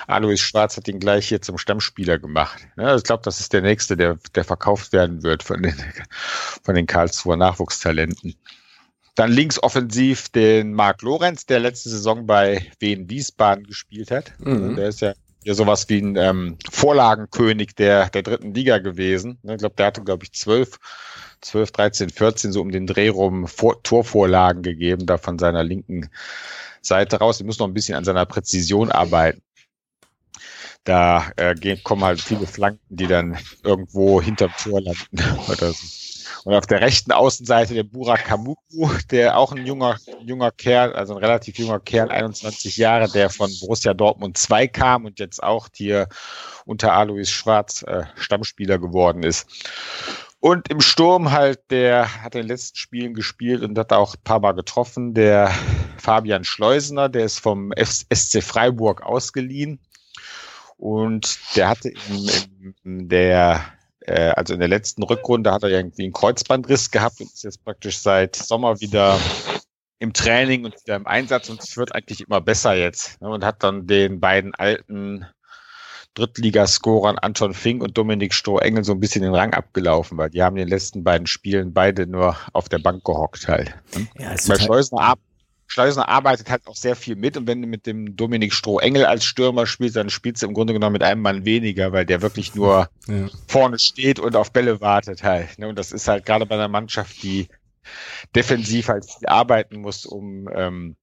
Alois 0.05 0.36
Schwarz 0.36 0.76
hat 0.76 0.89
ihn 0.89 0.99
gleich 0.99 1.30
hier 1.30 1.41
zum 1.41 1.57
Stammspieler 1.57 2.20
gemacht. 2.20 2.67
Ja, 2.76 2.93
ich 2.93 3.03
glaube, 3.03 3.24
das 3.24 3.39
ist 3.39 3.53
der 3.53 3.61
nächste, 3.61 3.95
der, 3.95 4.17
der 4.36 4.43
verkauft 4.43 4.91
werden 4.91 5.24
wird 5.24 5.43
von 5.43 5.63
den, 5.63 5.74
von 6.63 6.76
den 6.76 6.88
Karlsruher 6.88 7.38
Nachwuchstalenten. 7.38 8.36
Dann 9.15 9.32
links 9.32 9.63
offensiv 9.63 10.28
den 10.28 10.74
Marc 10.74 11.01
Lorenz, 11.01 11.45
der 11.45 11.61
letzte 11.61 11.88
Saison 11.88 12.28
bei 12.28 12.70
Wien 12.80 13.09
Wiesbaden 13.09 13.63
gespielt 13.63 14.11
hat. 14.11 14.34
Mhm. 14.39 14.76
Der 14.76 14.89
ist 14.89 14.99
ja 14.99 15.13
ja 15.45 15.53
sowas 15.53 15.88
wie 15.88 15.99
ein 15.99 16.17
ähm, 16.17 16.57
Vorlagenkönig 16.70 17.76
der, 17.76 18.09
der 18.09 18.24
dritten 18.24 18.53
Liga 18.53 18.80
gewesen. 18.80 19.39
Ich 19.43 19.57
glaube, 19.57 19.76
der 19.78 19.86
hatte, 19.86 20.03
glaube 20.03 20.26
ich, 20.26 20.34
zwölf 20.34 20.80
12, 21.41 21.71
13, 21.71 22.09
14 22.09 22.51
so 22.51 22.61
um 22.61 22.71
den 22.71 22.87
Dreh 22.87 23.09
rum 23.09 23.47
Vor 23.47 23.81
Torvorlagen 23.83 24.63
gegeben, 24.63 25.05
da 25.05 25.17
von 25.17 25.39
seiner 25.39 25.63
linken 25.63 26.09
Seite 26.81 27.17
raus. 27.17 27.39
Er 27.39 27.45
muss 27.45 27.59
noch 27.59 27.67
ein 27.67 27.73
bisschen 27.73 27.95
an 27.95 28.05
seiner 28.05 28.25
Präzision 28.25 28.91
arbeiten. 28.91 29.41
Da 30.83 31.31
äh, 31.35 31.55
gehen, 31.55 31.81
kommen 31.83 32.03
halt 32.03 32.21
viele 32.21 32.47
Flanken, 32.47 32.81
die 32.89 33.07
dann 33.07 33.37
irgendwo 33.63 34.21
hinterm 34.21 34.51
Tor 34.61 34.81
landen 34.81 35.19
oder 35.49 35.71
so. 35.73 35.87
Und 36.45 36.53
auf 36.53 36.65
der 36.65 36.81
rechten 36.81 37.11
Außenseite 37.11 37.73
der 37.73 37.83
Burak 37.83 38.25
Kamuku, 38.25 38.89
der 39.11 39.37
auch 39.37 39.51
ein 39.51 39.65
junger, 39.65 39.97
junger 40.21 40.51
Kerl, 40.51 40.93
also 40.93 41.13
ein 41.13 41.19
relativ 41.19 41.57
junger 41.57 41.79
Kerl, 41.79 42.09
21 42.09 42.77
Jahre, 42.77 43.09
der 43.09 43.29
von 43.29 43.51
Borussia 43.59 43.93
Dortmund 43.93 44.37
2 44.37 44.67
kam 44.67 45.05
und 45.05 45.19
jetzt 45.19 45.43
auch 45.43 45.67
hier 45.73 46.07
unter 46.65 46.93
Alois 46.93 47.25
Schwarz 47.25 47.83
äh, 47.83 48.03
Stammspieler 48.15 48.79
geworden 48.79 49.23
ist. 49.23 49.47
Und 50.41 50.69
im 50.69 50.79
Sturm 50.79 51.31
halt, 51.31 51.59
der 51.69 52.23
hat 52.23 52.33
in 52.33 52.41
den 52.41 52.47
letzten 52.47 52.77
Spielen 52.77 53.13
gespielt 53.13 53.61
und 53.61 53.77
hat 53.77 53.91
auch 53.91 54.15
ein 54.15 54.23
paar 54.23 54.39
Mal 54.39 54.53
getroffen. 54.53 55.13
Der 55.13 55.51
Fabian 55.97 56.45
Schleusener, 56.45 57.09
der 57.09 57.25
ist 57.25 57.39
vom 57.39 57.73
SC 57.77 58.41
Freiburg 58.41 59.01
ausgeliehen. 59.01 59.79
Und 60.77 61.39
der 61.57 61.67
hatte 61.67 61.89
in, 61.89 62.73
in 62.85 63.09
der, 63.09 63.65
äh, 63.99 64.29
also 64.29 64.53
in 64.53 64.61
der 64.61 64.69
letzten 64.69 65.03
Rückrunde 65.03 65.51
hat 65.51 65.63
er 65.63 65.69
irgendwie 65.69 66.03
einen 66.03 66.13
Kreuzbandriss 66.13 66.89
gehabt 66.89 67.19
und 67.19 67.27
ist 67.27 67.43
jetzt 67.43 67.65
praktisch 67.65 67.99
seit 67.99 68.37
Sommer 68.37 68.79
wieder 68.79 69.19
im 69.99 70.13
Training 70.13 70.63
und 70.63 70.75
wieder 70.81 70.95
im 70.95 71.05
Einsatz 71.05 71.49
und 71.49 71.61
es 71.61 71.75
wird 71.75 71.93
eigentlich 71.93 72.21
immer 72.21 72.39
besser 72.39 72.75
jetzt. 72.75 73.19
Ne, 73.21 73.27
und 73.27 73.43
hat 73.43 73.61
dann 73.61 73.87
den 73.87 74.21
beiden 74.21 74.55
alten 74.55 75.25
Drittligascorern 76.20 77.17
Anton 77.17 77.53
Fink 77.53 77.82
und 77.82 77.97
Dominik 77.97 78.34
Stroh-Engel 78.34 78.84
so 78.84 78.91
ein 78.91 78.99
bisschen 78.99 79.22
den 79.22 79.34
Rang 79.34 79.53
abgelaufen, 79.53 80.17
weil 80.17 80.30
die 80.30 80.43
haben 80.43 80.57
in 80.57 80.65
den 80.65 80.70
letzten 80.70 81.03
beiden 81.03 81.28
Spielen 81.28 81.74
beide 81.74 82.05
nur 82.05 82.36
auf 82.53 82.67
der 82.70 82.80
Bank 82.80 83.03
gehockt 83.05 83.47
halt. 83.47 83.74
Ne? 83.95 84.07
Ja, 84.20 84.36
weil 84.47 84.59
Schleusner, 84.59 85.15
Schleusner 85.67 86.09
arbeitet 86.09 86.49
halt 86.49 86.67
auch 86.67 86.76
sehr 86.76 86.95
viel 86.95 87.15
mit 87.15 87.38
und 87.38 87.47
wenn 87.47 87.61
du 87.61 87.67
mit 87.67 87.86
dem 87.86 88.17
Dominik 88.17 88.53
Stroh-Engel 88.53 89.05
als 89.05 89.24
Stürmer 89.24 89.65
spielst, 89.65 89.95
dann 89.95 90.09
spielst 90.09 90.41
du 90.41 90.47
im 90.47 90.53
Grunde 90.53 90.74
genommen 90.74 90.93
mit 90.93 91.03
einem 91.03 91.22
Mann 91.22 91.45
weniger, 91.45 91.93
weil 91.93 92.05
der 92.05 92.22
wirklich 92.22 92.55
nur 92.55 92.89
ja. 93.07 93.30
vorne 93.47 93.80
steht 93.80 94.20
und 94.20 94.36
auf 94.36 94.51
Bälle 94.51 94.82
wartet 94.82 95.24
halt. 95.24 95.57
Ne? 95.57 95.70
Und 95.70 95.78
das 95.78 95.91
ist 95.91 96.07
halt 96.07 96.26
gerade 96.26 96.45
bei 96.45 96.55
einer 96.55 96.67
Mannschaft, 96.67 97.24
die 97.24 97.47
defensiv 98.36 98.89
halt 98.89 99.05
viel 99.05 99.28
arbeiten 99.28 99.82
muss, 99.82 100.05
um 100.05 100.49
ähm, 100.53 100.95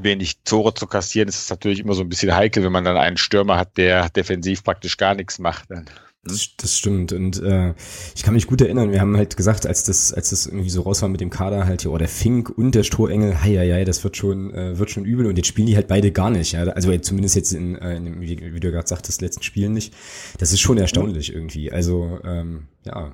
wenig 0.00 0.38
Tore 0.44 0.74
zu 0.74 0.86
kassieren, 0.86 1.28
ist 1.28 1.38
es 1.38 1.50
natürlich 1.50 1.80
immer 1.80 1.94
so 1.94 2.02
ein 2.02 2.08
bisschen 2.08 2.34
heikel, 2.34 2.62
wenn 2.64 2.72
man 2.72 2.84
dann 2.84 2.96
einen 2.96 3.16
Stürmer 3.16 3.56
hat, 3.56 3.76
der 3.76 4.08
defensiv 4.10 4.64
praktisch 4.64 4.96
gar 4.96 5.14
nichts 5.14 5.38
macht. 5.38 5.70
Dann. 5.70 5.86
Das, 6.26 6.50
das 6.56 6.76
stimmt. 6.76 7.12
Und 7.12 7.40
äh, 7.42 7.74
ich 8.14 8.22
kann 8.22 8.34
mich 8.34 8.46
gut 8.46 8.60
erinnern, 8.60 8.90
wir 8.90 9.00
haben 9.00 9.16
halt 9.16 9.36
gesagt, 9.36 9.66
als 9.66 9.84
das, 9.84 10.12
als 10.12 10.30
das 10.30 10.46
irgendwie 10.46 10.70
so 10.70 10.82
raus 10.82 11.02
war 11.02 11.08
mit 11.08 11.20
dem 11.20 11.30
Kader, 11.30 11.66
halt, 11.66 11.86
oh, 11.86 11.96
der 11.96 12.08
Fink 12.08 12.50
und 12.50 12.74
der 12.74 12.82
Strohengel, 12.82 13.42
hei, 13.42 13.56
hei, 13.56 13.70
hei, 13.70 13.84
das 13.84 14.02
wird 14.02 14.16
schon, 14.16 14.52
äh, 14.52 14.78
wird 14.78 14.90
schon 14.90 15.04
übel. 15.04 15.26
Und 15.26 15.36
jetzt 15.36 15.46
spielen 15.46 15.66
die 15.66 15.76
halt 15.76 15.88
beide 15.88 16.10
gar 16.12 16.30
nicht. 16.30 16.52
Ja? 16.52 16.64
Also 16.64 16.96
zumindest 16.98 17.36
jetzt 17.36 17.52
in, 17.52 17.76
äh, 17.76 17.96
in 17.96 18.20
wie, 18.20 18.54
wie 18.54 18.60
du 18.60 18.70
gerade 18.70 18.88
sagtest, 18.88 19.22
letzten 19.22 19.42
Spielen 19.42 19.72
nicht. 19.72 19.94
Das 20.38 20.52
ist 20.52 20.60
schon 20.60 20.78
erstaunlich 20.78 21.32
irgendwie. 21.32 21.70
Also, 21.72 22.18
ähm, 22.24 22.64
ja. 22.84 23.12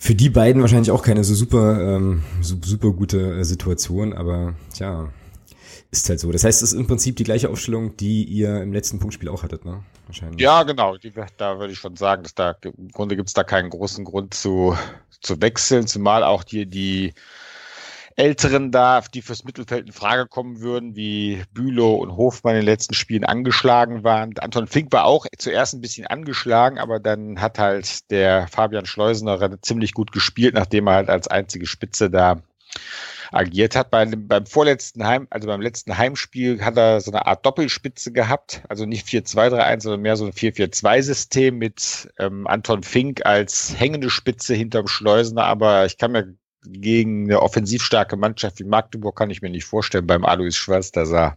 Für 0.00 0.14
die 0.14 0.30
beiden 0.30 0.62
wahrscheinlich 0.62 0.92
auch 0.92 1.02
keine 1.02 1.24
so 1.24 1.34
super, 1.34 1.96
ähm, 1.96 2.22
super 2.40 2.92
gute 2.92 3.40
äh, 3.40 3.44
Situation, 3.44 4.12
aber 4.12 4.54
ja, 4.78 5.10
ist 5.90 6.08
halt 6.08 6.20
so. 6.20 6.30
Das 6.30 6.44
heißt, 6.44 6.62
es 6.62 6.72
ist 6.72 6.78
im 6.78 6.86
Prinzip 6.86 7.16
die 7.16 7.24
gleiche 7.24 7.48
Aufstellung, 7.48 7.96
die 7.96 8.24
ihr 8.24 8.62
im 8.62 8.72
letzten 8.72 8.98
Punktspiel 8.98 9.28
auch 9.28 9.42
hattet, 9.42 9.64
ne? 9.64 9.82
Wahrscheinlich. 10.06 10.40
Ja, 10.40 10.62
genau. 10.62 10.96
Die, 10.96 11.12
da 11.36 11.58
würde 11.58 11.72
ich 11.72 11.78
schon 11.78 11.96
sagen, 11.96 12.22
dass 12.22 12.34
da 12.34 12.54
im 12.62 12.88
Grunde 12.88 13.16
gibt 13.16 13.28
es 13.28 13.34
da 13.34 13.44
keinen 13.44 13.70
großen 13.70 14.04
Grund 14.04 14.34
zu, 14.34 14.76
zu 15.20 15.40
wechseln, 15.40 15.86
zumal 15.86 16.24
auch 16.24 16.44
die, 16.44 16.66
die 16.66 17.14
Älteren 18.16 18.72
da, 18.72 19.00
die 19.14 19.22
fürs 19.22 19.44
Mittelfeld 19.44 19.86
in 19.86 19.92
Frage 19.92 20.26
kommen 20.26 20.60
würden, 20.60 20.96
wie 20.96 21.42
Bülow 21.52 21.94
und 21.94 22.16
Hofmann 22.16 22.56
in 22.56 22.62
den 22.62 22.66
letzten 22.66 22.94
Spielen 22.94 23.24
angeschlagen 23.24 24.02
waren. 24.02 24.36
Anton 24.38 24.66
Fink 24.66 24.92
war 24.92 25.04
auch 25.04 25.24
zuerst 25.38 25.72
ein 25.72 25.80
bisschen 25.80 26.06
angeschlagen, 26.06 26.78
aber 26.78 26.98
dann 26.98 27.40
hat 27.40 27.58
halt 27.58 28.10
der 28.10 28.48
Fabian 28.48 28.86
Schleusener 28.86 29.62
ziemlich 29.62 29.94
gut 29.94 30.10
gespielt, 30.10 30.54
nachdem 30.54 30.88
er 30.88 30.94
halt 30.94 31.08
als 31.10 31.28
einzige 31.28 31.66
Spitze 31.66 32.10
da 32.10 32.42
agiert 33.32 33.76
hat. 33.76 33.90
Bei, 33.90 34.04
beim 34.04 34.46
vorletzten 34.46 35.06
Heim, 35.06 35.26
also 35.30 35.46
beim 35.46 35.60
letzten 35.60 35.96
Heimspiel 35.96 36.64
hat 36.64 36.76
er 36.76 37.00
so 37.00 37.10
eine 37.10 37.26
Art 37.26 37.44
Doppelspitze 37.44 38.12
gehabt, 38.12 38.62
also 38.68 38.86
nicht 38.86 39.06
4-2-3-1, 39.06 39.80
sondern 39.82 40.02
mehr 40.02 40.16
so 40.16 40.26
ein 40.26 40.32
4-4-2-System 40.32 41.58
mit 41.58 42.08
ähm, 42.18 42.46
Anton 42.46 42.82
Fink 42.82 43.24
als 43.26 43.74
hängende 43.78 44.10
Spitze 44.10 44.54
hinterm 44.54 44.88
Schleusener, 44.88 45.44
aber 45.44 45.86
ich 45.86 45.98
kann 45.98 46.12
mir 46.12 46.34
gegen 46.64 47.24
eine 47.24 47.40
offensiv 47.40 47.82
starke 47.82 48.16
Mannschaft 48.16 48.58
wie 48.58 48.64
Magdeburg 48.64 49.16
kann 49.16 49.30
ich 49.30 49.42
mir 49.42 49.50
nicht 49.50 49.64
vorstellen, 49.64 50.06
beim 50.06 50.24
Alois 50.24 50.52
Schwarz, 50.52 50.90
dass 50.90 51.10
er 51.10 51.36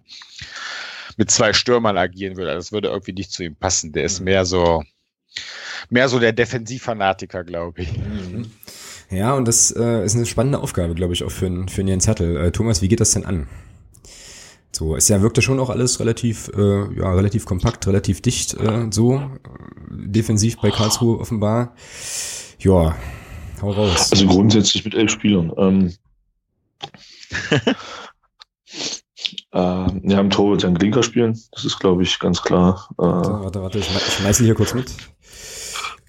mit 1.18 1.32
zwei 1.32 1.54
Stürmern 1.54 1.98
agieren 1.98 2.38
würde. 2.38 2.54
Das 2.54 2.72
würde 2.72 2.89
irgendwie 2.89 3.14
nicht 3.14 3.32
zu 3.32 3.44
ihm 3.44 3.56
passen. 3.56 3.92
Der 3.92 4.04
ist 4.04 4.20
mhm. 4.20 4.26
mehr 4.26 4.46
so, 4.46 4.84
mehr 5.89 6.10
so 6.10 6.20
der 6.20 6.34
Defensivfanatiker, 6.34 7.44
glaube 7.44 7.84
ich. 7.84 7.98
Mhm. 7.98 8.52
Ja, 9.12 9.34
und 9.34 9.45
das 9.45 9.72
äh, 9.72 10.05
ist 10.05 10.16
eine 10.16 10.26
spannende 10.26 10.59
Aufgabe, 10.59 10.95
glaube 10.95 11.14
ich, 11.14 11.24
auch 11.24 11.32
für, 11.32 11.66
für 11.68 11.82
Jens 11.82 12.07
Hertel. 12.07 12.38
Äh, 12.38 12.51
Thomas, 12.51 12.82
wie 12.82 12.88
geht 12.88 13.01
das 13.01 13.12
denn 13.12 13.26
an? 13.26 13.47
So, 14.72 14.95
es 14.95 15.09
ja 15.09 15.22
wirkte 15.22 15.41
schon 15.41 15.59
auch 15.59 15.70
alles 15.70 15.99
relativ, 15.99 16.49
äh, 16.55 16.95
ja, 16.97 17.14
relativ 17.14 17.45
kompakt, 17.45 17.86
relativ 17.88 18.22
dicht, 18.22 18.53
äh, 18.53 18.88
so 18.89 19.18
äh, 19.18 19.20
defensiv 19.89 20.62
bei 20.62 20.72
Karlsruhe 20.72 21.20
offenbar. 21.20 21.76
Ja, 22.59 22.95
hau 23.62 23.72
raus. 23.72 24.14
Also 24.14 24.28
grundsätzlich 24.28 24.86
mit 24.86 24.95
elf 24.95 25.12
Spielern. 25.12 25.51
Ähm, 25.57 25.93
äh, 29.51 29.57
wir 29.59 30.16
haben 30.16 30.30
Tor 30.30 30.51
wird 30.51 30.64
Jan 30.64 30.76
Glinker 30.76 31.03
spielen, 31.03 31.38
das 31.51 31.66
ist, 31.66 31.80
glaube 31.80 32.03
ich, 32.03 32.18
ganz 32.18 32.41
klar. 32.41 32.88
Äh, 32.93 33.01
warte, 33.03 33.43
warte, 33.43 33.62
warte, 33.62 33.80
ich 33.80 33.86
schmeiße 33.86 34.45
hier 34.45 34.55
kurz 34.55 34.74
mit. 34.74 34.95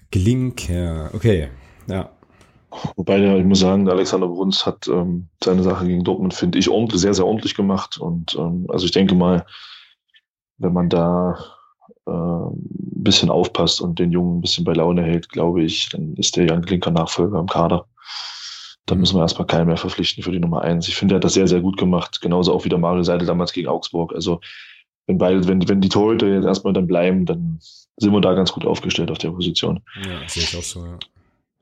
Glinker, 0.09 1.09
okay, 1.13 1.49
ja. 1.87 2.09
Wobei, 2.95 3.37
ich 3.37 3.45
muss 3.45 3.59
sagen, 3.59 3.85
der 3.85 3.93
Alexander 3.95 4.27
Bruns 4.27 4.65
hat 4.65 4.87
ähm, 4.87 5.29
seine 5.43 5.63
Sache 5.63 5.85
gegen 5.85 6.03
Dortmund, 6.03 6.33
finde 6.33 6.59
ich, 6.59 6.69
ordentlich, 6.69 7.01
sehr, 7.01 7.13
sehr 7.13 7.25
ordentlich 7.25 7.55
gemacht. 7.55 7.97
Und 7.97 8.35
ähm, 8.35 8.65
also 8.69 8.85
ich 8.85 8.91
denke 8.91 9.15
mal, 9.15 9.45
wenn 10.57 10.73
man 10.73 10.89
da 10.89 11.37
äh, 12.05 12.11
ein 12.11 13.03
bisschen 13.03 13.29
aufpasst 13.29 13.81
und 13.81 13.99
den 13.99 14.11
Jungen 14.11 14.37
ein 14.37 14.41
bisschen 14.41 14.65
bei 14.65 14.73
Laune 14.73 15.03
hält, 15.03 15.29
glaube 15.29 15.63
ich, 15.63 15.89
dann 15.89 16.15
ist 16.15 16.35
der 16.35 16.45
Jan 16.45 16.65
Klinker 16.65 16.91
Nachfolger 16.91 17.39
im 17.39 17.47
Kader. 17.47 17.85
Da 18.85 18.95
müssen 18.95 19.15
wir 19.15 19.21
erstmal 19.21 19.47
keinen 19.47 19.67
mehr 19.67 19.77
verpflichten 19.77 20.23
für 20.23 20.31
die 20.31 20.39
Nummer 20.39 20.61
eins. 20.61 20.87
Ich 20.87 20.95
finde, 20.95 21.15
er 21.15 21.17
hat 21.17 21.23
das 21.23 21.33
sehr, 21.33 21.47
sehr 21.47 21.61
gut 21.61 21.77
gemacht. 21.77 22.19
Genauso 22.21 22.53
auch 22.53 22.65
wie 22.65 22.69
der 22.69 22.79
Mario 22.79 23.03
Seidel 23.03 23.27
damals 23.27 23.53
gegen 23.53 23.69
Augsburg. 23.69 24.13
Also 24.13 24.41
wenn 25.07 25.17
beide, 25.17 25.47
wenn, 25.47 25.67
wenn 25.67 25.81
die 25.81 25.89
Torhüter 25.89 26.27
jetzt 26.27 26.45
erstmal 26.45 26.73
dann 26.73 26.87
bleiben, 26.87 27.25
dann 27.25 27.59
sind 27.97 28.11
wir 28.11 28.21
da 28.21 28.33
ganz 28.33 28.51
gut 28.51 28.65
aufgestellt 28.65 29.11
auf 29.11 29.17
der 29.17 29.31
Position. 29.31 29.81
Ja, 30.05 30.27
sehe 30.27 30.43
ich 30.43 30.57
auch 30.57 30.63
so, 30.63 30.85
ja. 30.85 30.99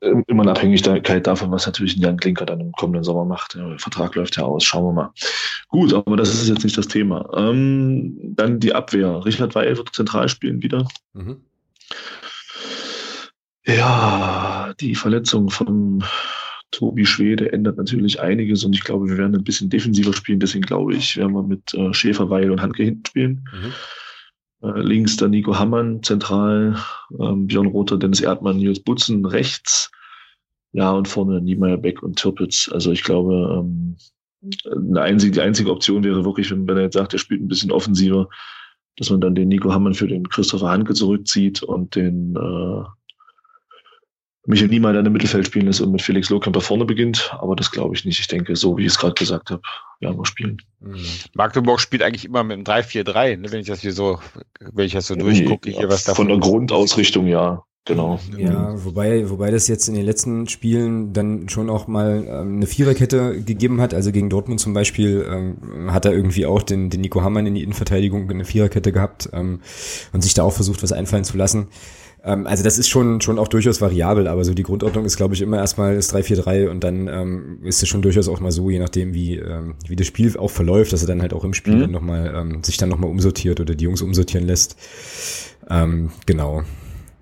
Ähm, 0.02 0.24
immer 0.26 0.42
in 0.42 0.48
Abhängigkeit 0.48 1.26
davon, 1.26 1.52
was 1.52 1.66
natürlich 1.66 1.96
Jan 1.96 2.16
Klinker 2.16 2.44
dann 2.44 2.60
im 2.60 2.72
kommenden 2.72 3.04
Sommer 3.04 3.24
macht. 3.24 3.54
Der 3.54 3.78
Vertrag 3.78 4.16
läuft 4.16 4.36
ja 4.36 4.42
aus, 4.42 4.64
schauen 4.64 4.86
wir 4.86 4.92
mal. 4.92 5.12
Gut, 5.68 5.94
aber 5.94 6.16
das 6.16 6.34
ist 6.34 6.48
jetzt 6.48 6.64
nicht 6.64 6.76
das 6.76 6.88
Thema. 6.88 7.30
Ähm, 7.36 8.18
dann 8.20 8.58
die 8.58 8.74
Abwehr. 8.74 9.24
Richard 9.24 9.54
Weil 9.54 9.76
wird 9.76 9.94
zentral 9.94 10.28
spielen 10.28 10.60
wieder. 10.60 10.88
Mhm. 11.12 11.36
Ja, 13.64 14.74
die 14.80 14.96
Verletzung 14.96 15.50
von 15.50 16.02
Tobi 16.72 17.06
Schwede 17.06 17.52
ändert 17.52 17.76
natürlich 17.76 18.20
einiges 18.20 18.64
und 18.64 18.72
ich 18.72 18.82
glaube, 18.82 19.08
wir 19.08 19.18
werden 19.18 19.36
ein 19.36 19.44
bisschen 19.44 19.70
defensiver 19.70 20.12
spielen. 20.12 20.40
Deswegen 20.40 20.64
glaube 20.64 20.94
ich, 20.94 21.16
werden 21.16 21.32
wir 21.32 21.44
mit 21.44 21.74
äh, 21.74 21.94
Schäfer, 21.94 22.28
Weil 22.28 22.50
und 22.50 22.60
Handke 22.60 22.82
hinten 22.82 23.06
spielen. 23.06 23.44
Mhm. 23.52 23.72
Äh, 24.62 24.80
links 24.80 25.16
der 25.16 25.28
Nico 25.28 25.58
Hammann, 25.58 26.02
zentral 26.02 26.76
ähm, 27.18 27.46
Björn 27.46 27.66
Rother, 27.66 27.98
Dennis 27.98 28.20
Erdmann, 28.20 28.58
Nils 28.58 28.80
Butzen, 28.80 29.24
rechts. 29.26 29.90
Ja, 30.72 30.92
und 30.92 31.08
vorne 31.08 31.40
Niemeyer, 31.40 31.76
Beck 31.76 32.02
und 32.02 32.18
Tirpitz. 32.18 32.70
Also 32.72 32.92
ich 32.92 33.02
glaube, 33.02 33.58
ähm, 33.58 33.96
eine 34.64 35.02
einzige, 35.02 35.32
die 35.32 35.40
einzige 35.40 35.70
Option 35.70 36.02
wäre 36.04 36.24
wirklich, 36.24 36.50
wenn, 36.50 36.66
wenn 36.66 36.76
er 36.76 36.84
jetzt 36.84 36.94
sagt, 36.94 37.12
er 37.12 37.18
spielt 37.18 37.42
ein 37.42 37.48
bisschen 37.48 37.70
offensiver, 37.70 38.28
dass 38.96 39.10
man 39.10 39.20
dann 39.20 39.34
den 39.34 39.48
Nico 39.48 39.72
Hammann 39.72 39.94
für 39.94 40.06
den 40.06 40.28
Christopher 40.28 40.70
Hanke 40.70 40.94
zurückzieht 40.94 41.62
und 41.62 41.94
den 41.96 42.36
äh, 42.36 42.84
Michael 44.44 44.68
Niemeyer 44.68 44.94
dann 44.94 45.06
im 45.06 45.12
Mittelfeld 45.12 45.46
spielen 45.46 45.66
lässt 45.66 45.80
und 45.80 45.92
mit 45.92 46.02
Felix 46.02 46.28
Lohkamper 46.28 46.60
vorne 46.60 46.84
beginnt. 46.84 47.32
Aber 47.38 47.54
das 47.54 47.70
glaube 47.70 47.94
ich 47.94 48.04
nicht. 48.04 48.18
Ich 48.18 48.26
denke, 48.26 48.56
so 48.56 48.76
wie 48.76 48.82
ich 48.82 48.88
es 48.88 48.98
gerade 48.98 49.14
gesagt 49.14 49.50
habe, 49.50 49.62
werden 50.00 50.18
wir 50.18 50.26
spielen. 50.26 50.60
Mhm. 50.80 50.96
Magdeburg 51.34 51.80
spielt 51.80 52.02
eigentlich 52.02 52.24
immer 52.24 52.42
mit 52.42 52.54
einem 52.54 52.64
3-4-3, 52.64 53.36
ne? 53.36 53.52
wenn 53.52 53.60
ich 53.60 53.68
das 53.68 53.80
hier 53.80 53.92
so, 53.92 54.18
wenn 54.60 54.86
ich 54.86 54.92
das 54.92 55.06
so 55.06 55.14
durchgucke, 55.14 55.70
hier 55.70 55.88
was 55.88 56.04
davon. 56.04 56.26
Von 56.26 56.28
der 56.28 56.38
Grundausrichtung, 56.38 57.26
ja. 57.26 57.62
Genau. 57.84 58.20
Ja, 58.38 58.72
wobei, 58.84 59.28
wobei 59.28 59.50
das 59.50 59.66
jetzt 59.66 59.88
in 59.88 59.94
den 59.94 60.04
letzten 60.04 60.46
Spielen 60.48 61.12
dann 61.12 61.48
schon 61.48 61.68
auch 61.68 61.88
mal 61.88 62.24
ähm, 62.28 62.56
eine 62.56 62.66
Viererkette 62.68 63.42
gegeben 63.42 63.80
hat. 63.80 63.92
Also 63.92 64.12
gegen 64.12 64.30
Dortmund 64.30 64.60
zum 64.60 64.72
Beispiel 64.72 65.26
ähm, 65.28 65.92
hat 65.92 66.04
er 66.04 66.12
irgendwie 66.12 66.46
auch 66.46 66.62
den, 66.62 66.90
den 66.90 67.00
Nico 67.00 67.22
Hammann 67.22 67.46
in 67.46 67.56
die 67.56 67.62
Innenverteidigung 67.64 68.30
eine 68.30 68.44
Viererkette 68.44 68.92
gehabt 68.92 69.30
ähm, 69.32 69.62
und 70.12 70.22
sich 70.22 70.32
da 70.32 70.44
auch 70.44 70.52
versucht, 70.52 70.84
was 70.84 70.92
einfallen 70.92 71.24
zu 71.24 71.36
lassen. 71.36 71.68
Ähm, 72.24 72.46
also 72.46 72.62
das 72.62 72.78
ist 72.78 72.88
schon, 72.88 73.20
schon 73.20 73.38
auch 73.38 73.48
durchaus 73.48 73.80
variabel, 73.80 74.28
aber 74.28 74.44
so 74.44 74.54
die 74.54 74.62
Grundordnung 74.62 75.04
ist, 75.04 75.16
glaube 75.16 75.34
ich, 75.34 75.42
immer 75.42 75.58
erstmal 75.58 75.96
das 75.96 76.14
3-4-3 76.14 76.68
und 76.68 76.84
dann 76.84 77.08
ähm, 77.08 77.58
ist 77.64 77.82
es 77.82 77.88
schon 77.88 78.02
durchaus 78.02 78.28
auch 78.28 78.40
mal 78.40 78.52
so, 78.52 78.70
je 78.70 78.78
nachdem, 78.78 79.14
wie, 79.14 79.36
ähm, 79.36 79.74
wie 79.86 79.96
das 79.96 80.06
Spiel 80.06 80.36
auch 80.36 80.50
verläuft, 80.50 80.92
dass 80.92 81.02
er 81.02 81.08
dann 81.08 81.22
halt 81.22 81.32
auch 81.32 81.44
im 81.44 81.54
Spiel 81.54 81.76
mhm. 81.76 81.80
dann 81.80 81.90
nochmal, 81.90 82.34
ähm, 82.34 82.62
sich 82.62 82.76
dann 82.76 82.88
nochmal 82.88 83.10
umsortiert 83.10 83.60
oder 83.60 83.74
die 83.74 83.84
Jungs 83.84 84.02
umsortieren 84.02 84.46
lässt. 84.46 84.76
Ähm, 85.68 86.10
genau. 86.26 86.62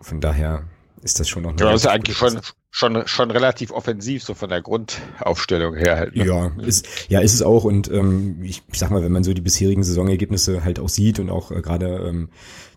Von 0.01 0.21
daher 0.21 0.65
ist 1.03 1.21
das 1.21 1.29
schon 1.29 1.45
noch 1.45 1.51
eine. 1.51 1.61
Ja, 1.61 1.73
das 1.73 1.83
ist 1.83 1.87
eigentlich 1.87 2.17
schon, 2.17 2.41
schon, 2.71 3.07
schon 3.07 3.31
relativ 3.31 3.71
offensiv, 3.71 4.23
so 4.23 4.35
von 4.35 4.51
der 4.51 4.61
Grundaufstellung 4.61 5.77
her 5.77 5.97
halt. 5.97 6.17
Ne? 6.17 6.27
Ja, 6.27 6.53
ist, 6.59 6.87
ja, 7.09 7.21
ist 7.21 7.35
es 7.35 7.43
auch. 7.43 7.65
Und 7.65 7.91
ähm, 7.91 8.43
ich, 8.43 8.63
ich 8.71 8.79
sag 8.79 8.91
mal, 8.91 9.03
wenn 9.03 9.13
man 9.13 9.25
so 9.25 9.33
die 9.33 9.41
bisherigen 9.41 9.83
Saisonergebnisse 9.83 10.65
halt 10.65 10.79
auch 10.79 10.89
sieht 10.89 11.19
und 11.19 11.31
auch 11.31 11.51
äh, 11.51 11.63
gerade 11.63 12.07
ähm, 12.07 12.29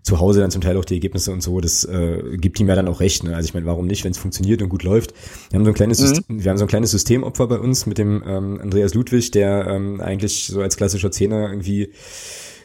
zu 0.03 0.19
Hause 0.19 0.41
dann 0.41 0.51
zum 0.51 0.61
Teil 0.61 0.77
auch 0.77 0.85
die 0.85 0.95
Ergebnisse 0.95 1.31
und 1.31 1.41
so, 1.41 1.61
das 1.61 1.85
äh, 1.85 2.37
gibt 2.37 2.59
ihm 2.59 2.67
ja 2.67 2.75
dann 2.75 2.87
auch 2.87 2.99
recht. 2.99 3.23
Ne? 3.23 3.35
Also 3.35 3.47
ich 3.47 3.53
meine, 3.53 3.65
warum 3.65 3.87
nicht, 3.87 4.03
wenn 4.03 4.11
es 4.11 4.17
funktioniert 4.17 4.61
und 4.61 4.69
gut 4.69 4.83
läuft? 4.83 5.13
Wir 5.49 5.57
haben 5.57 5.65
so 5.65 5.71
ein 5.71 5.75
kleines, 5.75 5.99
mhm. 6.01 6.07
System, 6.07 6.43
wir 6.43 6.51
haben 6.51 6.57
so 6.57 6.65
ein 6.65 6.69
kleines 6.69 6.91
Systemopfer 6.91 7.47
bei 7.47 7.59
uns 7.59 7.85
mit 7.85 7.97
dem 7.97 8.21
ähm, 8.25 8.59
Andreas 8.61 8.93
Ludwig, 8.93 9.31
der 9.31 9.65
ähm, 9.67 10.01
eigentlich 10.01 10.47
so 10.47 10.61
als 10.61 10.75
klassischer 10.75 11.11
Zehner 11.11 11.49
irgendwie 11.49 11.89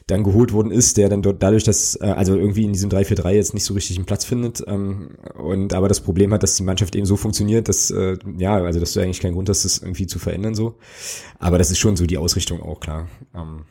dann 0.08 0.24
geholt 0.24 0.52
worden 0.52 0.72
ist, 0.72 0.96
der 0.96 1.10
dann 1.10 1.22
dort 1.22 1.42
dadurch, 1.42 1.64
dass 1.64 1.94
äh, 2.00 2.06
also 2.06 2.34
irgendwie 2.34 2.64
in 2.64 2.72
diesem 2.72 2.90
3-4-3 2.90 3.30
jetzt 3.30 3.54
nicht 3.54 3.64
so 3.64 3.74
richtig 3.74 3.96
einen 3.96 4.06
Platz 4.06 4.24
findet 4.24 4.64
ähm, 4.66 5.10
und 5.38 5.74
aber 5.74 5.86
das 5.86 6.00
Problem 6.00 6.32
hat, 6.32 6.42
dass 6.42 6.56
die 6.56 6.62
Mannschaft 6.62 6.96
eben 6.96 7.06
so 7.06 7.16
funktioniert, 7.16 7.68
dass 7.68 7.90
äh, 7.90 8.16
ja, 8.38 8.56
also 8.56 8.80
dass 8.80 8.94
du 8.94 9.00
eigentlich 9.00 9.20
keinen 9.20 9.34
Grund 9.34 9.48
hast, 9.48 9.64
das 9.64 9.78
irgendwie 9.78 10.06
zu 10.06 10.18
verändern 10.18 10.54
so. 10.54 10.76
Aber 11.38 11.58
das 11.58 11.70
ist 11.70 11.78
schon 11.78 11.96
so 11.96 12.06
die 12.06 12.18
Ausrichtung 12.18 12.62
auch 12.62 12.80
klar. 12.80 13.06
Ähm, 13.34 13.64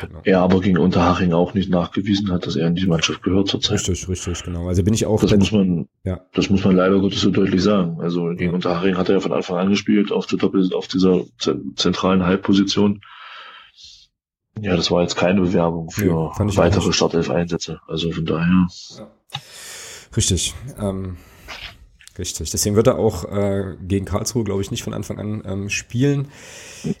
genau. 0.00 0.20
Er 0.24 0.40
aber 0.40 0.60
gegen 0.60 0.78
Unterhaching 0.78 1.32
auch 1.32 1.54
nicht 1.54 1.70
nachgewiesen 1.70 2.30
hat, 2.30 2.46
dass 2.46 2.56
er 2.56 2.66
in 2.66 2.74
die 2.74 2.86
Mannschaft 2.86 3.22
gehört 3.22 3.48
zurzeit. 3.48 3.78
Richtig, 3.78 4.08
richtig, 4.08 4.42
genau. 4.42 4.68
Also 4.68 4.82
bin 4.82 4.94
ich 4.94 5.06
auch. 5.06 5.20
Das 5.20 5.36
muss 5.36 5.52
man, 5.52 5.88
ja. 6.04 6.20
das 6.32 6.50
muss 6.50 6.64
man 6.64 6.76
leider 6.76 7.00
Gottes 7.00 7.20
so 7.20 7.30
deutlich 7.30 7.62
sagen. 7.62 8.00
Also 8.00 8.26
gegen 8.28 8.50
ja. 8.50 8.52
Unterhaching 8.52 8.96
hat 8.96 9.08
er 9.08 9.16
ja 9.16 9.20
von 9.20 9.32
Anfang 9.32 9.58
an 9.58 9.70
gespielt 9.70 10.12
auf 10.12 10.26
der 10.26 10.38
Doppel, 10.38 10.72
auf 10.74 10.88
dieser 10.88 11.22
zentralen 11.76 12.24
Halbposition. 12.24 13.00
Ja, 14.60 14.76
das 14.76 14.90
war 14.90 15.02
jetzt 15.02 15.16
keine 15.16 15.40
Bewerbung 15.40 15.90
für 15.90 16.06
ja, 16.06 16.56
weitere 16.56 16.92
Startelf-Einsätze. 16.92 17.80
Also 17.88 18.12
von 18.12 18.24
daher. 18.24 18.68
Ja. 18.98 19.10
Richtig. 20.16 20.54
Ähm, 20.78 21.16
Richtig. 22.16 22.50
Deswegen 22.50 22.76
wird 22.76 22.86
er 22.86 22.96
auch 22.96 23.24
äh, 23.24 23.74
gegen 23.82 24.04
Karlsruhe, 24.04 24.44
glaube 24.44 24.62
ich, 24.62 24.70
nicht 24.70 24.84
von 24.84 24.94
Anfang 24.94 25.18
an 25.18 25.42
ähm, 25.44 25.68
spielen. 25.68 26.28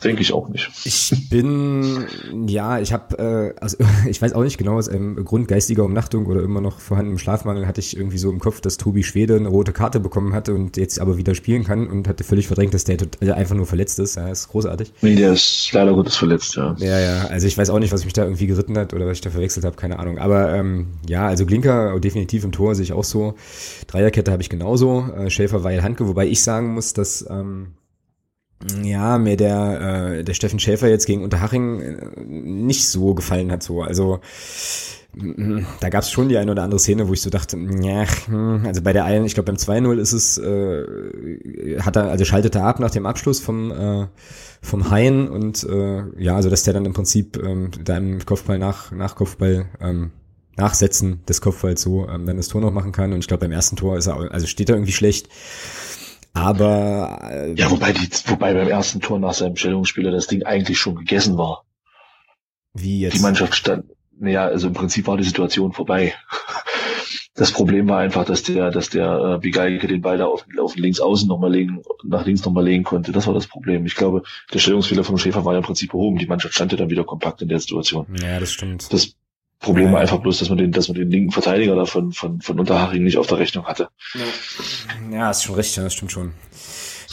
Denke 0.02 0.22
ich 0.22 0.32
auch 0.32 0.48
nicht. 0.48 0.70
Ich 0.84 1.28
bin, 1.30 2.06
ja, 2.48 2.80
ich 2.80 2.92
habe, 2.92 3.54
äh, 3.56 3.60
also 3.60 3.76
ich 4.08 4.20
weiß 4.20 4.32
auch 4.32 4.42
nicht 4.42 4.58
genau, 4.58 4.76
aus 4.76 4.88
einem 4.88 5.24
Grund 5.24 5.46
geistiger 5.46 5.84
Umnachtung 5.84 6.26
oder 6.26 6.42
immer 6.42 6.60
noch 6.60 6.80
vorhandenem 6.80 7.18
Schlafmangel 7.18 7.66
hatte 7.66 7.80
ich 7.80 7.96
irgendwie 7.96 8.18
so 8.18 8.30
im 8.30 8.40
Kopf, 8.40 8.60
dass 8.60 8.76
Tobi 8.76 9.04
Schwede 9.04 9.36
eine 9.36 9.48
rote 9.48 9.72
Karte 9.72 10.00
bekommen 10.00 10.32
hatte 10.32 10.52
und 10.52 10.76
jetzt 10.76 11.00
aber 11.00 11.16
wieder 11.16 11.36
spielen 11.36 11.62
kann 11.62 11.86
und 11.86 12.08
hatte 12.08 12.24
völlig 12.24 12.48
verdrängt, 12.48 12.74
dass 12.74 12.84
der 12.84 12.96
also 13.20 13.32
einfach 13.34 13.54
nur 13.54 13.66
verletzt 13.66 14.00
ist. 14.00 14.16
Ja, 14.16 14.28
ist 14.28 14.48
großartig. 14.48 14.92
Nee, 15.02 15.14
der 15.14 15.34
ist 15.34 15.70
leider 15.72 15.94
Gottes 15.94 16.16
verletzt, 16.16 16.56
ja. 16.56 16.74
Ja, 16.78 16.98
ja, 16.98 17.26
also 17.26 17.46
ich 17.46 17.56
weiß 17.56 17.70
auch 17.70 17.78
nicht, 17.78 17.92
was 17.92 18.04
mich 18.04 18.14
da 18.14 18.24
irgendwie 18.24 18.46
geritten 18.46 18.76
hat 18.76 18.94
oder 18.94 19.06
was 19.06 19.18
ich 19.18 19.20
da 19.20 19.30
verwechselt 19.30 19.64
habe, 19.64 19.76
keine 19.76 20.00
Ahnung. 20.00 20.18
Aber 20.18 20.52
ähm, 20.54 20.88
ja, 21.08 21.26
also 21.28 21.46
Glinker 21.46 22.00
definitiv 22.00 22.42
im 22.42 22.50
Tor 22.50 22.74
sehe 22.74 22.82
ich 22.82 22.92
auch 22.92 23.04
so. 23.04 23.34
Dreierkette 23.86 24.32
habe 24.32 24.42
ich 24.42 24.48
genauso. 24.48 25.03
Äh, 25.16 25.30
Schäfer, 25.30 25.64
Weil, 25.64 25.82
Handke, 25.82 26.08
wobei 26.08 26.26
ich 26.26 26.42
sagen 26.42 26.74
muss, 26.74 26.92
dass 26.92 27.24
ähm, 27.28 27.74
ja, 28.82 29.18
mir 29.18 29.36
der, 29.36 29.80
äh, 30.18 30.24
der 30.24 30.34
Steffen 30.34 30.58
Schäfer 30.58 30.88
jetzt 30.88 31.06
gegen 31.06 31.22
Unterhaching 31.22 31.80
äh, 31.80 32.20
nicht 32.24 32.88
so 32.88 33.14
gefallen 33.14 33.52
hat. 33.52 33.62
So. 33.62 33.82
Also 33.82 34.20
mm, 35.14 35.60
da 35.80 35.88
gab 35.90 36.02
es 36.02 36.10
schon 36.10 36.28
die 36.28 36.38
eine 36.38 36.52
oder 36.52 36.62
andere 36.62 36.80
Szene, 36.80 37.08
wo 37.08 37.12
ich 37.12 37.20
so 37.20 37.30
dachte, 37.30 37.58
ja, 37.58 38.04
hm, 38.26 38.64
also 38.64 38.80
bei 38.82 38.92
der 38.92 39.04
einen, 39.04 39.26
ich 39.26 39.34
glaube 39.34 39.52
beim 39.52 39.56
2-0 39.56 39.98
ist 39.98 40.12
es, 40.12 40.38
äh, 40.38 41.78
hat 41.80 41.96
er, 41.96 42.04
also 42.04 42.24
schaltet 42.24 42.54
er 42.54 42.64
ab 42.64 42.80
nach 42.80 42.90
dem 42.90 43.06
Abschluss 43.06 43.40
vom, 43.40 43.70
äh, 43.70 44.06
vom 44.62 44.90
Hain 44.90 45.28
und 45.28 45.64
äh, 45.64 46.04
ja, 46.18 46.36
also 46.36 46.48
dass 46.48 46.62
der 46.62 46.74
dann 46.74 46.86
im 46.86 46.94
Prinzip 46.94 47.36
ähm, 47.44 47.70
da 47.82 48.00
Kopfball 48.24 48.58
nach, 48.58 48.92
nach 48.92 49.14
Kopfball 49.14 49.66
ähm, 49.80 50.12
Nachsetzen 50.56 51.24
des 51.26 51.40
Kopfballs 51.40 51.82
so 51.82 52.08
ähm, 52.08 52.26
dann 52.26 52.36
das 52.36 52.48
Tor 52.48 52.60
noch 52.60 52.72
machen 52.72 52.92
kann. 52.92 53.12
Und 53.12 53.20
ich 53.20 53.28
glaube, 53.28 53.42
beim 53.42 53.52
ersten 53.52 53.76
Tor 53.76 53.96
ist 53.96 54.06
er, 54.06 54.32
also 54.32 54.46
steht 54.46 54.68
er 54.68 54.76
irgendwie 54.76 54.92
schlecht. 54.92 55.28
Aber 56.32 57.20
äh, 57.30 57.54
ja, 57.54 57.70
wobei 57.70 57.92
die, 57.92 58.08
wobei 58.26 58.54
beim 58.54 58.68
ersten 58.68 59.00
Tor 59.00 59.18
nach 59.20 59.34
seinem 59.34 59.56
Stellungsspieler 59.56 60.10
das 60.10 60.26
Ding 60.26 60.42
eigentlich 60.42 60.78
schon 60.78 60.96
gegessen 60.96 61.38
war. 61.38 61.64
Wie 62.72 63.00
jetzt? 63.00 63.16
Die 63.16 63.22
Mannschaft 63.22 63.54
stand, 63.54 63.84
naja, 64.18 64.44
also 64.44 64.66
im 64.66 64.72
Prinzip 64.72 65.06
war 65.06 65.16
die 65.16 65.24
Situation 65.24 65.72
vorbei. 65.72 66.14
Das 67.36 67.50
Problem 67.50 67.88
war 67.88 67.98
einfach, 67.98 68.24
dass 68.24 68.44
der, 68.44 68.70
dass 68.70 68.90
der 68.90 69.34
äh, 69.34 69.38
Bigalke 69.40 69.88
den 69.88 70.02
Ball 70.02 70.18
da 70.18 70.26
auf, 70.26 70.46
auf 70.56 70.76
links 70.76 71.00
außen 71.00 71.26
nochmal 71.26 71.50
legen, 71.50 71.82
nach 72.04 72.24
links 72.24 72.44
nochmal 72.44 72.64
legen 72.64 72.84
konnte. 72.84 73.10
Das 73.10 73.26
war 73.26 73.34
das 73.34 73.48
Problem. 73.48 73.86
Ich 73.86 73.96
glaube, 73.96 74.22
der 74.52 74.60
Stellungsfehler 74.60 75.02
vom 75.02 75.18
Schäfer 75.18 75.44
war 75.44 75.52
ja 75.52 75.58
im 75.58 75.64
Prinzip 75.64 75.90
behoben. 75.90 76.18
Die 76.18 76.26
Mannschaft 76.26 76.54
stand 76.54 76.70
ja 76.70 76.78
dann 76.78 76.90
wieder 76.90 77.02
kompakt 77.02 77.42
in 77.42 77.48
der 77.48 77.58
Situation. 77.58 78.06
Ja, 78.22 78.38
das 78.38 78.52
stimmt. 78.52 78.92
Das 78.92 79.16
Problem 79.60 79.92
war 79.92 80.00
einfach 80.00 80.18
bloß, 80.18 80.38
dass 80.40 80.48
man 80.48 80.58
den, 80.58 80.72
dass 80.72 80.88
man 80.88 80.96
den 80.96 81.10
linken 81.10 81.30
Verteidiger 81.30 81.74
davon 81.74 82.12
von, 82.12 82.40
von 82.40 82.60
Unterhaching 82.60 83.02
nicht 83.02 83.16
auf 83.16 83.26
der 83.26 83.38
Rechnung 83.38 83.64
hatte. 83.64 83.88
Ja, 85.10 85.30
ist 85.30 85.44
schon 85.44 85.54
richtig, 85.54 85.82
das 85.82 85.94
stimmt 85.94 86.12
schon. 86.12 86.32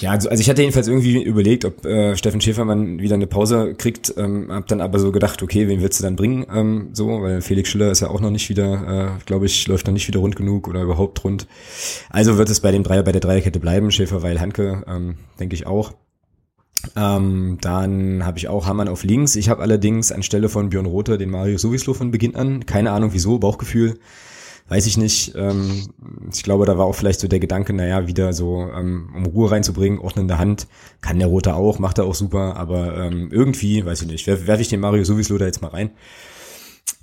Ja, 0.01 0.11
also, 0.11 0.29
also 0.29 0.41
ich 0.41 0.49
hatte 0.49 0.61
jedenfalls 0.61 0.87
irgendwie 0.87 1.21
überlegt, 1.21 1.63
ob 1.63 1.85
äh, 1.85 2.15
Steffen 2.17 2.41
Schäfermann 2.41 2.99
wieder 2.99 3.15
eine 3.15 3.27
Pause 3.27 3.75
kriegt, 3.75 4.13
ähm, 4.17 4.47
hab 4.51 4.67
dann 4.67 4.81
aber 4.81 4.97
so 4.99 5.11
gedacht, 5.11 5.43
okay, 5.43 5.67
wen 5.67 5.81
willst 5.81 5.99
du 5.99 6.03
dann 6.03 6.15
bringen, 6.15 6.45
ähm, 6.51 6.89
so, 6.93 7.21
weil 7.21 7.41
Felix 7.41 7.69
Schiller 7.69 7.91
ist 7.91 7.99
ja 7.99 8.09
auch 8.09 8.19
noch 8.19 8.31
nicht 8.31 8.49
wieder, 8.49 9.17
äh, 9.19 9.23
glaube 9.25 9.45
ich, 9.45 9.67
läuft 9.67 9.85
noch 9.85 9.93
nicht 9.93 10.07
wieder 10.07 10.19
rund 10.19 10.35
genug 10.35 10.67
oder 10.67 10.81
überhaupt 10.81 11.23
rund. 11.23 11.45
Also 12.09 12.37
wird 12.37 12.49
es 12.49 12.61
bei 12.61 12.71
dem 12.71 12.83
Dreier, 12.83 13.03
bei 13.03 13.11
der 13.11 13.21
Dreierkette 13.21 13.59
bleiben, 13.59 13.91
Schäfer, 13.91 14.23
weil 14.23 14.41
Hanke, 14.41 14.83
ähm, 14.87 15.17
denke 15.39 15.55
ich 15.55 15.67
auch. 15.67 15.93
Ähm, 16.95 17.57
dann 17.61 18.25
habe 18.25 18.37
ich 18.37 18.47
auch 18.47 18.65
Hamann 18.65 18.87
auf 18.87 19.03
links. 19.03 19.35
Ich 19.35 19.49
habe 19.49 19.61
allerdings 19.61 20.11
anstelle 20.11 20.49
von 20.49 20.69
Björn 20.69 20.85
Rother 20.85 21.17
den 21.17 21.29
Mario 21.29 21.57
sowieso 21.57 21.93
von 21.93 22.11
Beginn 22.11 22.35
an. 22.35 22.65
Keine 22.65 22.91
Ahnung 22.91 23.11
wieso, 23.13 23.39
Bauchgefühl. 23.39 23.99
Weiß 24.67 24.85
ich 24.87 24.97
nicht. 24.97 25.33
Ähm, 25.35 25.89
ich 26.31 26.43
glaube, 26.43 26.65
da 26.65 26.77
war 26.77 26.85
auch 26.85 26.95
vielleicht 26.95 27.19
so 27.19 27.27
der 27.27 27.39
Gedanke, 27.39 27.73
naja, 27.73 28.07
wieder 28.07 28.31
so, 28.31 28.69
ähm, 28.73 29.09
um 29.15 29.25
Ruhe 29.25 29.51
reinzubringen, 29.51 29.99
ordnende 29.99 30.37
Hand. 30.37 30.67
Kann 31.01 31.19
der 31.19 31.27
Rote 31.27 31.55
auch, 31.55 31.79
macht 31.79 31.97
er 31.97 32.05
auch 32.05 32.15
super, 32.15 32.55
aber 32.55 32.97
ähm, 32.97 33.29
irgendwie, 33.31 33.85
weiß 33.85 34.03
ich 34.03 34.07
nicht, 34.07 34.27
werfe 34.27 34.47
werf 34.47 34.61
ich 34.61 34.69
den 34.69 34.79
Mario 34.79 35.03
sowieso 35.03 35.37
da 35.37 35.45
jetzt 35.45 35.61
mal 35.61 35.69
rein. 35.69 35.91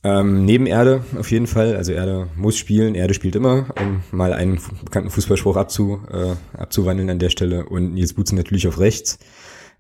Ähm, 0.05 0.45
neben 0.45 0.67
Erde 0.67 1.05
auf 1.19 1.31
jeden 1.31 1.47
Fall. 1.47 1.77
Also 1.77 1.93
Erde 1.93 2.29
muss 2.37 2.57
spielen, 2.57 2.95
Erde 2.95 3.15
spielt 3.15 3.37
immer, 3.37 3.67
um 3.81 4.03
mal 4.13 4.33
einen 4.33 4.61
bekannten 4.85 5.11
Fußballspruch 5.11 5.57
abzu, 5.57 6.01
äh, 6.11 6.59
abzuwandeln 6.59 7.11
an 7.11 7.19
der 7.19 7.31
Stelle. 7.31 7.67
Und 7.67 7.95
Nils 7.95 8.15
Butzen 8.15 8.39
natürlich 8.39 8.69
auf 8.69 8.79
rechts 8.79 9.19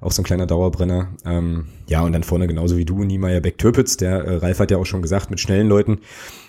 auch 0.01 0.12
so 0.12 0.23
ein 0.23 0.25
kleiner 0.25 0.47
Dauerbrenner. 0.47 1.09
Ähm, 1.25 1.66
ja, 1.89 2.03
und 2.03 2.12
dann 2.12 2.23
vorne 2.23 2.47
genauso 2.47 2.77
wie 2.77 2.85
du, 2.85 3.03
Niemeyer, 3.03 3.41
Beck, 3.41 3.59
Türpitz. 3.59 3.97
Der 3.97 4.25
äh, 4.25 4.37
Ralf 4.37 4.61
hat 4.61 4.70
ja 4.70 4.77
auch 4.77 4.87
schon 4.87 5.03
gesagt, 5.03 5.31
mit 5.31 5.41
schnellen 5.41 5.69
Leuten 5.69 6.01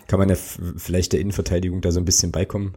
kann 0.07 0.19
man 0.19 0.29
ja 0.29 0.35
vielleicht 0.35 1.13
der 1.13 1.19
Innenverteidigung 1.19 1.81
da 1.81 1.91
so 1.91 1.99
ein 1.99 2.05
bisschen 2.05 2.31
beikommen. 2.31 2.73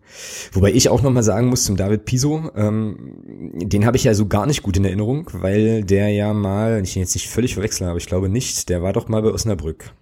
Wobei 0.53 0.73
ich 0.73 0.89
auch 0.91 1.03
nochmal 1.03 1.23
sagen 1.23 1.49
muss 1.49 1.65
zum 1.65 1.77
David 1.77 2.05
Piso, 2.05 2.51
ähm, 2.55 3.15
den 3.55 3.87
habe 3.87 3.97
ich 3.97 4.05
ja 4.05 4.15
so 4.15 4.27
gar 4.27 4.47
nicht 4.47 4.63
gut 4.63 4.77
in 4.77 4.85
Erinnerung, 4.85 5.31
weil 5.33 5.83
der 5.83 6.11
ja 6.11 6.35
mal, 6.35 6.83
ich 6.83 6.95
ihn 6.95 7.01
jetzt 7.01 7.15
nicht 7.15 7.31
völlig 7.31 7.55
verwechseln, 7.55 7.89
aber 7.89 7.97
ich 7.97 8.07
glaube 8.07 8.29
nicht, 8.29 8.69
der 8.69 8.83
war 8.83 8.93
doch 8.93 9.09
mal 9.09 9.23
bei 9.23 9.31
Osnabrück. 9.31 9.93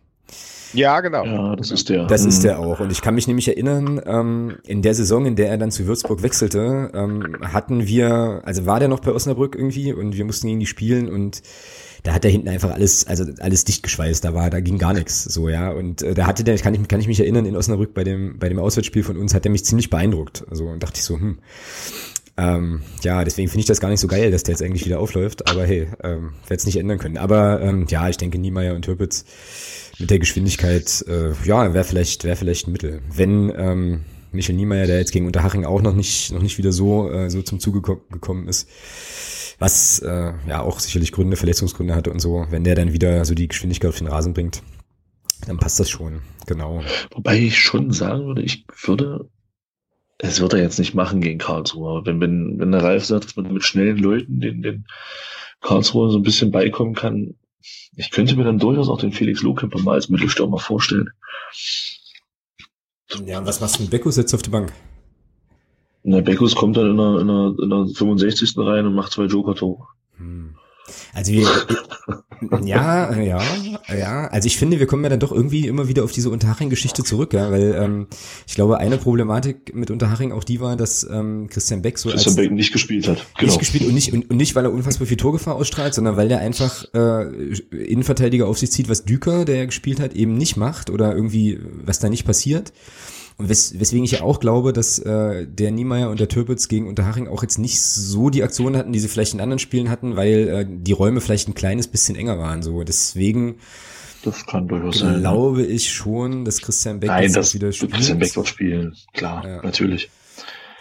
Ja, 0.73 1.01
genau. 1.01 1.25
Ja, 1.25 1.57
das 1.57 1.71
ist 1.71 1.89
der. 1.89 2.07
Das 2.07 2.25
ist 2.25 2.45
der 2.45 2.59
auch. 2.59 2.81
Und 2.81 2.93
ich 2.93 3.03
kann 3.03 3.15
mich 3.15 3.27
nämlich 3.27 3.49
erinnern, 3.49 4.01
ähm, 4.05 4.57
in 4.67 4.83
der 4.83 4.95
Saison, 4.95 5.27
in 5.27 5.37
der 5.37 5.49
er 5.49 5.59
dann 5.59 5.71
zu 5.71 5.87
Würzburg 5.87 6.23
wechselte, 6.23 6.91
ähm, 6.95 7.37
hatten 7.43 7.87
wir, 7.87 8.43
also 8.45 8.67
war 8.67 8.79
der 8.79 8.89
noch 8.89 9.01
bei 9.01 9.13
Osnabrück 9.13 9.55
irgendwie 9.55 9.93
und 9.93 10.17
wir 10.17 10.25
mussten 10.25 10.47
gegen 10.47 10.61
die 10.61 10.67
spielen 10.67 11.09
und 11.09 11.43
da 12.03 12.15
hat 12.15 12.25
er 12.25 12.31
hinten 12.31 12.49
einfach 12.49 12.73
alles, 12.73 13.07
also 13.07 13.25
alles 13.41 13.65
dicht 13.65 13.83
geschweißt, 13.83 14.25
da 14.25 14.33
war, 14.33 14.49
da 14.49 14.61
ging 14.61 14.79
gar 14.79 14.95
nichts, 14.95 15.25
so, 15.25 15.49
ja. 15.49 15.71
Und 15.71 16.03
äh, 16.03 16.15
da 16.15 16.27
hatte 16.27 16.45
der, 16.45 16.57
kann 16.59 16.75
ich, 16.75 16.89
kann 16.89 17.01
ich 17.01 17.09
mich 17.09 17.21
erinnern, 17.21 17.45
in 17.45 17.57
Osnabrück 17.57 17.93
bei 17.93 18.05
dem, 18.05 18.39
bei 18.39 18.49
dem 18.49 18.59
Auswärtsspiel 18.59 19.03
von 19.03 19.17
uns 19.17 19.35
hat 19.35 19.45
er 19.45 19.51
mich 19.51 19.65
ziemlich 19.65 19.91
beeindruckt. 19.91 20.45
Also 20.51 20.67
und 20.67 20.83
dachte 20.83 20.97
ich 20.97 21.05
so, 21.05 21.19
hm. 21.19 21.39
Ähm, 22.41 22.81
ja, 23.03 23.23
deswegen 23.23 23.49
finde 23.49 23.61
ich 23.61 23.67
das 23.67 23.81
gar 23.81 23.91
nicht 23.91 24.01
so 24.01 24.07
geil, 24.07 24.31
dass 24.31 24.45
der 24.45 24.55
jetzt 24.55 24.62
eigentlich 24.62 24.87
wieder 24.87 24.99
aufläuft. 24.99 25.47
Aber 25.51 25.67
hey, 25.67 25.89
ähm, 26.03 26.33
werde 26.47 26.57
es 26.57 26.65
nicht 26.65 26.79
ändern 26.79 26.99
können. 26.99 27.19
Aber 27.19 27.61
ähm, 27.61 27.87
ja, 27.91 28.09
ich 28.09 28.17
denke, 28.17 28.39
Niemeyer 28.39 28.75
und 28.75 28.83
Türpitz 28.83 29.27
mit 29.99 30.09
der 30.09 30.19
Geschwindigkeit, 30.19 31.05
äh, 31.07 31.33
ja, 31.45 31.75
wäre 31.75 31.85
vielleicht, 31.85 32.25
wäre 32.25 32.37
vielleicht 32.37 32.67
ein 32.67 32.73
Mittel. 32.73 33.03
Wenn 33.15 33.53
ähm, 33.55 34.01
Michel 34.33 34.55
Niemeyer, 34.55 34.87
der 34.87 34.99
jetzt 34.99 35.12
gegen 35.12 35.27
Unterhaching 35.27 35.67
auch 35.67 35.83
noch 35.83 35.95
nicht, 35.95 36.33
noch 36.33 36.41
nicht 36.41 36.57
wieder 36.57 36.73
so, 36.73 37.11
äh, 37.11 37.29
so 37.29 37.43
zum 37.43 37.61
Zuge 37.61 37.83
gekommen 37.83 38.49
ist, 38.49 38.69
was 39.59 39.99
äh, 39.99 40.33
ja 40.49 40.62
auch 40.62 40.81
sicherlich 40.81 41.12
Gründe, 41.12 41.37
Verletzungsgründe 41.37 41.95
hatte 41.95 42.11
und 42.11 42.21
so, 42.21 42.47
wenn 42.49 42.65
der 42.65 42.75
dann 42.75 42.95
wieder 42.95 43.27
so 43.27 43.35
die 43.35 43.49
Geschwindigkeit 43.49 43.91
auf 43.91 43.99
den 43.99 44.07
Rasen 44.07 44.33
bringt, 44.33 44.62
dann 45.47 45.59
passt 45.59 45.79
das 45.79 45.91
schon, 45.91 46.23
genau. 46.47 46.83
Wobei 47.11 47.39
ich 47.39 47.59
schon 47.59 47.93
sagen 47.93 48.25
würde, 48.25 48.43
ich 48.43 48.65
würde, 48.85 49.29
es 50.23 50.41
wird 50.41 50.53
er 50.53 50.61
jetzt 50.61 50.79
nicht 50.79 50.95
machen 50.95 51.21
gegen 51.21 51.39
Karlsruhe, 51.39 52.05
wenn, 52.05 52.21
wenn, 52.21 52.59
wenn 52.59 52.73
der 52.73 52.83
Ralf 52.83 53.05
sagt, 53.05 53.25
dass 53.25 53.37
man 53.37 53.53
mit 53.53 53.65
schnellen 53.65 53.99
Leuten 53.99 54.41
den, 54.41 54.63
den 54.63 54.87
Karlsruhe 55.61 56.11
so 56.11 56.19
ein 56.19 56.23
bisschen 56.23 56.51
beikommen 56.51 56.95
kann, 56.95 57.35
ich 57.97 58.11
könnte 58.11 58.37
mir 58.37 58.45
dann 58.45 58.59
durchaus 58.59 58.89
auch 58.89 59.01
den 59.01 59.13
Felix 59.13 59.43
Lohkemper 59.43 59.81
mal 59.81 59.95
als 59.95 60.09
Mittelstürmer 60.09 60.59
vorstellen. 60.59 61.11
Ja, 63.27 63.39
und 63.39 63.47
was 63.47 63.61
machst 63.61 63.79
du 63.79 63.83
mit 63.83 63.91
Beckus 63.91 64.17
jetzt 64.17 64.35
auf 64.35 64.43
der 64.43 64.51
Bank? 64.51 64.73
Na, 66.03 66.21
Beckus 66.21 66.55
kommt 66.55 66.77
dann 66.77 66.91
in 66.91 66.97
der, 66.97 67.21
in 67.21 67.27
der, 67.27 67.55
in 67.63 67.71
der 67.71 67.95
65. 67.95 68.55
rein 68.59 68.87
und 68.87 68.95
macht 68.95 69.13
zwei 69.13 69.25
Joker-Tore. 69.25 69.87
Hm. 70.17 70.55
Also 71.12 71.33
wir, 71.33 71.47
ja, 72.62 73.12
ja, 73.21 73.43
ja. 73.89 74.27
Also 74.29 74.47
ich 74.47 74.57
finde, 74.57 74.79
wir 74.79 74.87
kommen 74.87 75.03
ja 75.03 75.11
dann 75.11 75.21
doch 75.21 75.33
irgendwie 75.33 75.67
immer 75.67 75.89
wieder 75.89 76.05
auf 76.05 76.12
diese 76.12 76.31
Unterhaching-Geschichte 76.31 77.05
zurück, 77.05 77.33
ja, 77.33 77.51
weil 77.51 77.75
ähm, 77.79 78.07
ich 78.47 78.55
glaube, 78.55 78.79
eine 78.79 78.97
Problematik 78.97 79.75
mit 79.75 79.91
Unterhaching 79.91 80.33
auch 80.33 80.45
die 80.45 80.61
war, 80.61 80.77
dass 80.77 81.07
ähm, 81.11 81.49
Christian 81.49 81.83
Beck 81.83 81.99
so 81.99 82.09
Christian 82.09 82.37
Beck 82.37 82.51
nicht 82.51 82.73
gespielt 82.73 83.09
hat. 83.09 83.27
Genau. 83.39 83.53
Nicht 83.53 83.59
gespielt 83.59 83.85
und 83.85 83.95
nicht 83.95 84.12
und, 84.12 84.31
und 84.31 84.37
nicht, 84.37 84.55
weil 84.55 84.65
er 84.65 84.73
unfassbar 84.73 85.07
viel 85.07 85.17
Torgefahr 85.17 85.57
ausstrahlt, 85.57 85.95
sondern 85.95 86.17
weil 86.17 86.29
der 86.29 86.39
einfach 86.39 86.85
äh, 86.95 87.55
Innenverteidiger 87.71 88.47
auf 88.47 88.59
sich 88.59 88.71
zieht, 88.71 88.89
was 88.89 89.05
Düker, 89.05 89.45
der 89.45 89.57
ja 89.57 89.65
gespielt 89.67 90.01
hat, 90.01 90.15
eben 90.15 90.37
nicht 90.37 90.57
macht 90.57 90.91
oder 90.91 91.15
irgendwie 91.15 91.59
was 91.85 91.99
da 91.99 92.09
nicht 92.09 92.25
passiert. 92.25 92.73
Und 93.41 93.49
wes 93.49 93.81
weswegen 93.81 94.05
ich 94.05 94.11
ja 94.11 94.21
auch 94.21 94.39
glaube, 94.39 94.75
dass 94.75 94.99
äh, 94.99 95.47
der 95.47 95.71
Niemeyer 95.71 96.11
und 96.11 96.21
der 96.21 96.29
Türpitz 96.29 96.69
gegen 96.69 96.87
Unterhaching 96.87 97.27
auch 97.27 97.43
jetzt 97.43 97.57
nicht 97.57 97.81
so 97.81 98.29
die 98.29 98.43
Aktionen 98.43 98.77
hatten, 98.77 98.93
die 98.93 98.99
sie 98.99 99.09
vielleicht 99.09 99.33
in 99.33 99.41
anderen 99.41 99.59
Spielen 99.59 99.89
hatten, 99.89 100.15
weil 100.15 100.49
äh, 100.49 100.67
die 100.69 100.93
Räume 100.93 101.23
vielleicht 101.23 101.49
ein 101.49 101.55
kleines 101.55 101.89
bisschen 101.89 102.17
enger 102.17 102.39
waren. 102.39 102.62
So 102.62 102.85
deswegen 102.85 103.55
das 104.23 104.45
kann 104.45 104.69
durchaus 104.69 104.99
sein. 104.99 105.21
Glaube 105.21 105.62
ich 105.62 105.91
schon, 105.91 106.45
dass 106.45 106.61
Christian 106.61 107.01
Beck 107.01 107.09
Nein, 107.09 107.33
das 107.33 107.55
wieder 107.55 107.73
spielt. 107.73 107.95
Christian 107.95 108.19
Beck 108.19 108.37
wird 108.37 108.47
spielen, 108.47 108.95
klar, 109.15 109.43
ja. 109.49 109.62
natürlich. 109.62 110.11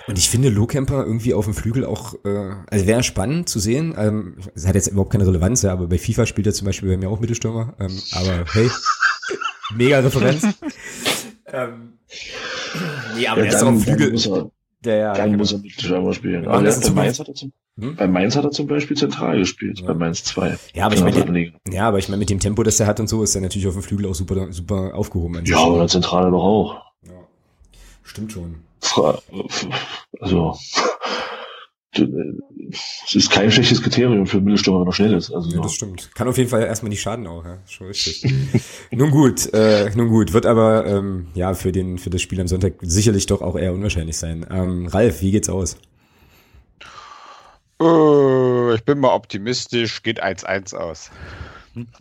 Und 0.08 0.18
ich 0.18 0.28
finde 0.28 0.50
Lohkemper 0.50 1.06
irgendwie 1.06 1.34
auf 1.34 1.46
dem 1.46 1.54
Flügel 1.54 1.86
auch, 1.86 2.16
äh, 2.26 2.52
also 2.70 2.88
wäre 2.88 3.04
spannend 3.04 3.48
zu 3.48 3.60
sehen. 3.60 3.96
Ähm, 3.98 4.36
es 4.54 4.68
hat 4.68 4.76
jetzt 4.76 4.88
überhaupt 4.88 5.14
keine 5.14 5.26
Relevanz, 5.26 5.62
ja, 5.62 5.72
aber 5.72 5.88
bei 5.88 5.98
FIFA 5.98 6.26
spielt 6.26 6.48
er 6.48 6.54
zum 6.54 6.66
Beispiel 6.66 6.90
bei 6.90 6.98
mir 6.98 7.10
auch 7.10 7.22
Mittelstürmer. 7.22 7.76
Ähm, 7.80 7.98
aber 8.12 8.44
hey, 8.52 8.70
mega 9.76 10.00
Referenz. 10.00 10.46
ähm, 11.54 12.00
Nee, 13.16 13.28
aber 13.28 13.44
ja, 13.44 13.52
der 13.52 13.60
dann, 13.60 13.78
ist 13.78 13.80
auf 13.80 13.84
Flügel. 13.84 14.12
Muss 14.12 14.26
er, 14.28 14.52
der, 14.82 14.98
ja, 14.98 15.14
dann 15.14 15.26
genau. 15.26 15.38
muss 15.40 15.52
er 15.52 15.60
Mittelstürmer 15.60 16.14
spielen. 16.14 16.48
Aber 16.48 16.64
der, 16.64 16.72
bei, 16.72 16.90
Mainz 16.92 17.20
hat 17.20 17.28
er 17.28 17.36
zum, 17.36 17.52
hm? 17.80 17.96
bei 17.96 18.08
Mainz 18.08 18.36
hat 18.36 18.46
er 18.46 18.52
zum 18.52 18.68
Beispiel 18.68 18.96
zentral 18.96 19.38
gespielt, 19.38 19.80
ja. 19.80 19.88
bei 19.88 19.94
Mainz 19.94 20.24
2. 20.24 20.58
Ja, 20.74 20.86
aber 20.86 20.96
ich 20.96 21.02
meine, 21.02 21.52
ja, 21.70 21.88
aber 21.88 22.00
ich 22.00 22.08
meine, 22.08 22.20
mit 22.20 22.30
dem 22.30 22.40
Tempo, 22.40 22.64
das 22.64 22.80
er 22.80 22.88
hat 22.88 23.00
und 23.00 23.08
so, 23.08 23.22
ist 23.22 23.36
er 23.36 23.42
natürlich 23.42 23.68
auf 23.68 23.74
dem 23.74 23.84
Flügel 23.84 24.08
auch 24.08 24.16
super, 24.16 24.52
super 24.52 24.96
aufgehoben. 24.96 25.44
Ja, 25.46 25.58
aber 25.58 25.80
der 25.80 25.88
Zentrale 25.88 26.32
doch 26.32 26.44
auch. 26.44 26.76
Ja. 27.06 27.12
Stimmt 28.04 28.32
schon. 28.32 28.64
Also, 30.22 30.58
es 32.72 33.16
ist 33.16 33.32
kein 33.32 33.52
schlechtes 33.52 33.82
Kriterium 33.82 34.26
für 34.26 34.38
einen 34.38 34.46
Mittelstürmer, 34.46 34.82
wenn 34.82 34.88
er 34.88 34.94
schnell 34.94 35.14
ist. 35.14 35.32
Also, 35.32 35.50
ja, 35.50 35.62
das 35.62 35.74
stimmt. 35.74 36.14
Kann 36.16 36.28
auf 36.28 36.38
jeden 36.38 36.50
Fall 36.50 36.64
erstmal 36.64 36.90
nicht 36.90 37.02
schaden 37.02 37.28
auch, 37.28 37.44
ja. 37.44 37.58
Schon 37.68 37.88
richtig. 37.88 38.26
nun 38.92 39.12
gut, 39.12 39.52
äh, 39.54 39.92
nun 39.96 40.10
gut. 40.10 40.34
Wird 40.34 40.46
aber 40.46 40.86
ähm, 40.86 41.28
ja 41.34 41.54
für 41.54 41.72
den 41.72 41.98
für 41.98 42.10
das 42.10 42.22
Spiel 42.22 42.40
am 42.40 42.48
Sonntag 42.48 42.74
sicherlich 42.82 43.26
doch 43.26 43.42
auch 43.42 43.58
eher 43.58 43.74
unwahrscheinlich 43.74 44.18
sein. 44.18 44.46
Ähm, 44.50 44.88
Ralf, 44.88 45.22
wie 45.22 45.32
geht's 45.32 45.50
aus? 45.50 45.78
Uh, 47.82 48.74
ich 48.76 48.84
bin 48.84 49.00
mal 49.00 49.14
optimistisch, 49.14 50.04
geht 50.04 50.22
1-1 50.22 50.76
aus. 50.76 51.10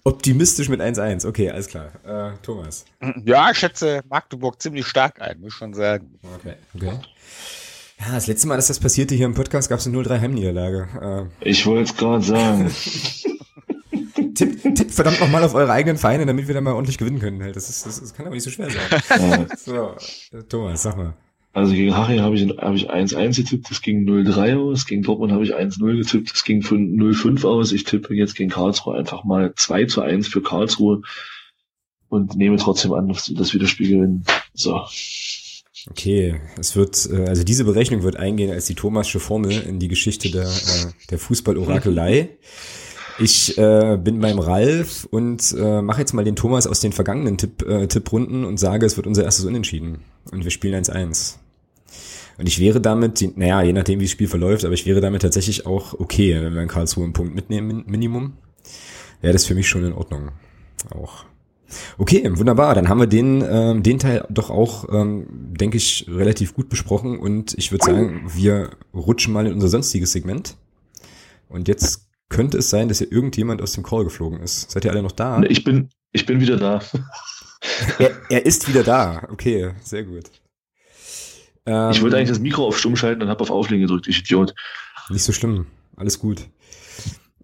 Optimistisch 0.02 0.68
mit 0.68 0.80
1-1, 0.80 1.26
okay, 1.26 1.50
alles 1.50 1.68
klar. 1.68 1.92
Äh, 2.04 2.32
Thomas. 2.42 2.84
Ja, 3.24 3.50
ich 3.50 3.58
schätze 3.58 4.02
Magdeburg 4.08 4.60
ziemlich 4.60 4.86
stark 4.86 5.20
ein, 5.20 5.40
muss 5.40 5.52
ich 5.52 5.54
schon 5.54 5.74
sagen. 5.74 6.18
Okay, 6.34 6.54
okay. 6.74 6.98
Ja, 8.00 8.14
das 8.14 8.26
letzte 8.28 8.46
Mal, 8.46 8.56
dass 8.56 8.68
das 8.68 8.78
passierte 8.78 9.14
hier 9.14 9.26
im 9.26 9.34
Podcast, 9.34 9.68
gab 9.68 9.80
es 9.80 9.86
eine 9.86 9.96
0-3 9.96 10.20
Heimniederlage. 10.20 11.28
Äh, 11.42 11.50
ich 11.50 11.66
wollte 11.66 11.90
es 11.90 11.96
gerade 11.96 12.22
sagen. 12.22 12.70
tipp, 14.34 14.74
tipp 14.74 14.90
verdammt 14.92 15.20
nochmal 15.20 15.42
auf 15.42 15.54
eure 15.54 15.72
eigenen 15.72 15.98
Vereine, 15.98 16.24
damit 16.24 16.46
wir 16.46 16.54
da 16.54 16.60
mal 16.60 16.74
ordentlich 16.74 16.98
gewinnen 16.98 17.18
können. 17.18 17.40
Das, 17.52 17.68
ist, 17.68 17.86
das, 17.86 18.00
das 18.00 18.14
kann 18.14 18.26
aber 18.26 18.36
nicht 18.36 18.44
so 18.44 18.50
schwer 18.50 18.68
sein. 18.70 19.48
so, 19.56 19.96
Thomas, 20.48 20.82
sag 20.82 20.96
mal. 20.96 21.14
Also 21.54 21.72
gegen 21.72 21.96
Harry 21.96 22.18
habe 22.18 22.36
ich, 22.36 22.48
hab 22.58 22.74
ich 22.74 22.88
1-1 22.88 23.36
getippt, 23.36 23.68
das 23.68 23.82
ging 23.82 24.08
0-3 24.08 24.56
aus. 24.56 24.86
Gegen 24.86 25.02
Dortmund 25.02 25.32
habe 25.32 25.42
ich 25.42 25.56
1-0 25.56 25.96
getippt, 25.96 26.30
das 26.30 26.44
ging 26.44 26.62
0-5 26.62 27.44
aus. 27.44 27.72
Ich 27.72 27.82
tippe 27.82 28.14
jetzt 28.14 28.36
gegen 28.36 28.50
Karlsruhe 28.50 28.96
einfach 28.96 29.24
mal 29.24 29.52
2 29.56 29.86
zu 29.86 30.02
1 30.02 30.28
für 30.28 30.40
Karlsruhe 30.40 31.02
und 32.08 32.36
nehme 32.36 32.58
trotzdem 32.58 32.92
an, 32.92 33.08
dass 33.08 33.52
wir 33.52 33.58
das 33.58 33.70
Spiel 33.70 33.88
gewinnen. 33.88 34.24
So. 34.54 34.82
Okay, 35.90 36.36
es 36.58 36.76
wird, 36.76 37.08
äh, 37.10 37.26
also 37.26 37.44
diese 37.44 37.64
Berechnung 37.64 38.02
wird 38.02 38.16
eingehen 38.16 38.50
als 38.50 38.66
die 38.66 38.74
Thomasche 38.74 39.20
Formel 39.20 39.52
in 39.52 39.78
die 39.78 39.88
Geschichte 39.88 40.30
der, 40.30 40.46
äh, 40.46 40.92
der 41.10 41.18
Fußball-Orakelei. 41.18 42.30
Ich 43.20 43.58
äh, 43.58 43.98
bin 44.00 44.20
beim 44.20 44.38
Ralf 44.38 45.04
und 45.10 45.52
äh, 45.58 45.82
mache 45.82 46.00
jetzt 46.00 46.12
mal 46.12 46.24
den 46.24 46.36
Thomas 46.36 46.68
aus 46.68 46.78
den 46.78 46.92
vergangenen 46.92 47.36
Tipp, 47.36 47.66
äh, 47.66 47.88
Tipprunden 47.88 48.44
und 48.44 48.58
sage, 48.58 48.86
es 48.86 48.96
wird 48.96 49.08
unser 49.08 49.24
erstes 49.24 49.44
Unentschieden. 49.44 50.04
Und 50.30 50.44
wir 50.44 50.52
spielen 50.52 50.84
1-1. 50.84 51.34
Und 52.38 52.46
ich 52.46 52.60
wäre 52.60 52.80
damit, 52.80 53.36
naja, 53.36 53.62
je 53.62 53.72
nachdem, 53.72 53.98
wie 53.98 54.04
das 54.04 54.12
Spiel 54.12 54.28
verläuft, 54.28 54.64
aber 54.64 54.74
ich 54.74 54.86
wäre 54.86 55.00
damit 55.00 55.22
tatsächlich 55.22 55.66
auch 55.66 55.94
okay, 55.98 56.40
wenn 56.40 56.54
wir 56.54 56.62
in 56.62 56.68
Karlsruhe 56.68 57.02
einen 57.02 57.12
Punkt 57.12 57.34
mitnehmen, 57.34 57.82
Minimum. 57.88 58.34
Wäre 59.20 59.32
das 59.32 59.46
für 59.46 59.56
mich 59.56 59.66
schon 59.66 59.84
in 59.84 59.92
Ordnung. 59.92 60.30
Auch. 60.94 61.24
Okay, 61.98 62.30
wunderbar. 62.38 62.74
Dann 62.74 62.88
haben 62.88 63.00
wir 63.00 63.06
den, 63.06 63.44
ähm, 63.48 63.82
den 63.82 63.98
Teil 63.98 64.24
doch 64.30 64.50
auch, 64.50 64.86
ähm, 64.90 65.26
denke 65.30 65.76
ich, 65.76 66.06
relativ 66.08 66.54
gut 66.54 66.68
besprochen. 66.68 67.18
Und 67.18 67.54
ich 67.58 67.72
würde 67.72 67.84
sagen, 67.84 68.30
wir 68.34 68.70
rutschen 68.94 69.32
mal 69.32 69.46
in 69.46 69.52
unser 69.52 69.68
sonstiges 69.68 70.12
Segment. 70.12 70.56
Und 71.48 71.68
jetzt 71.68 72.08
könnte 72.28 72.58
es 72.58 72.70
sein, 72.70 72.88
dass 72.88 72.98
hier 72.98 73.10
irgendjemand 73.10 73.62
aus 73.62 73.72
dem 73.72 73.82
Call 73.82 74.04
geflogen 74.04 74.40
ist. 74.40 74.70
Seid 74.70 74.84
ihr 74.84 74.90
alle 74.90 75.02
noch 75.02 75.12
da? 75.12 75.42
Ich 75.42 75.64
bin, 75.64 75.90
ich 76.12 76.26
bin 76.26 76.40
wieder 76.40 76.56
da. 76.56 76.80
er, 77.98 78.10
er 78.28 78.46
ist 78.46 78.68
wieder 78.68 78.82
da. 78.82 79.26
Okay, 79.30 79.72
sehr 79.82 80.04
gut. 80.04 80.30
Ähm, 81.66 81.90
ich 81.90 82.02
wollte 82.02 82.16
eigentlich 82.16 82.30
das 82.30 82.40
Mikro 82.40 82.66
auf 82.66 82.78
Stumm 82.78 82.96
schalten 82.96 83.22
und 83.22 83.28
habe 83.28 83.40
auf 83.40 83.50
Auflegen 83.50 83.86
gedrückt, 83.86 84.08
ich 84.08 84.20
Idiot. 84.20 84.54
Nicht 85.10 85.24
so 85.24 85.32
schlimm. 85.32 85.66
Alles 85.96 86.18
gut. 86.18 86.48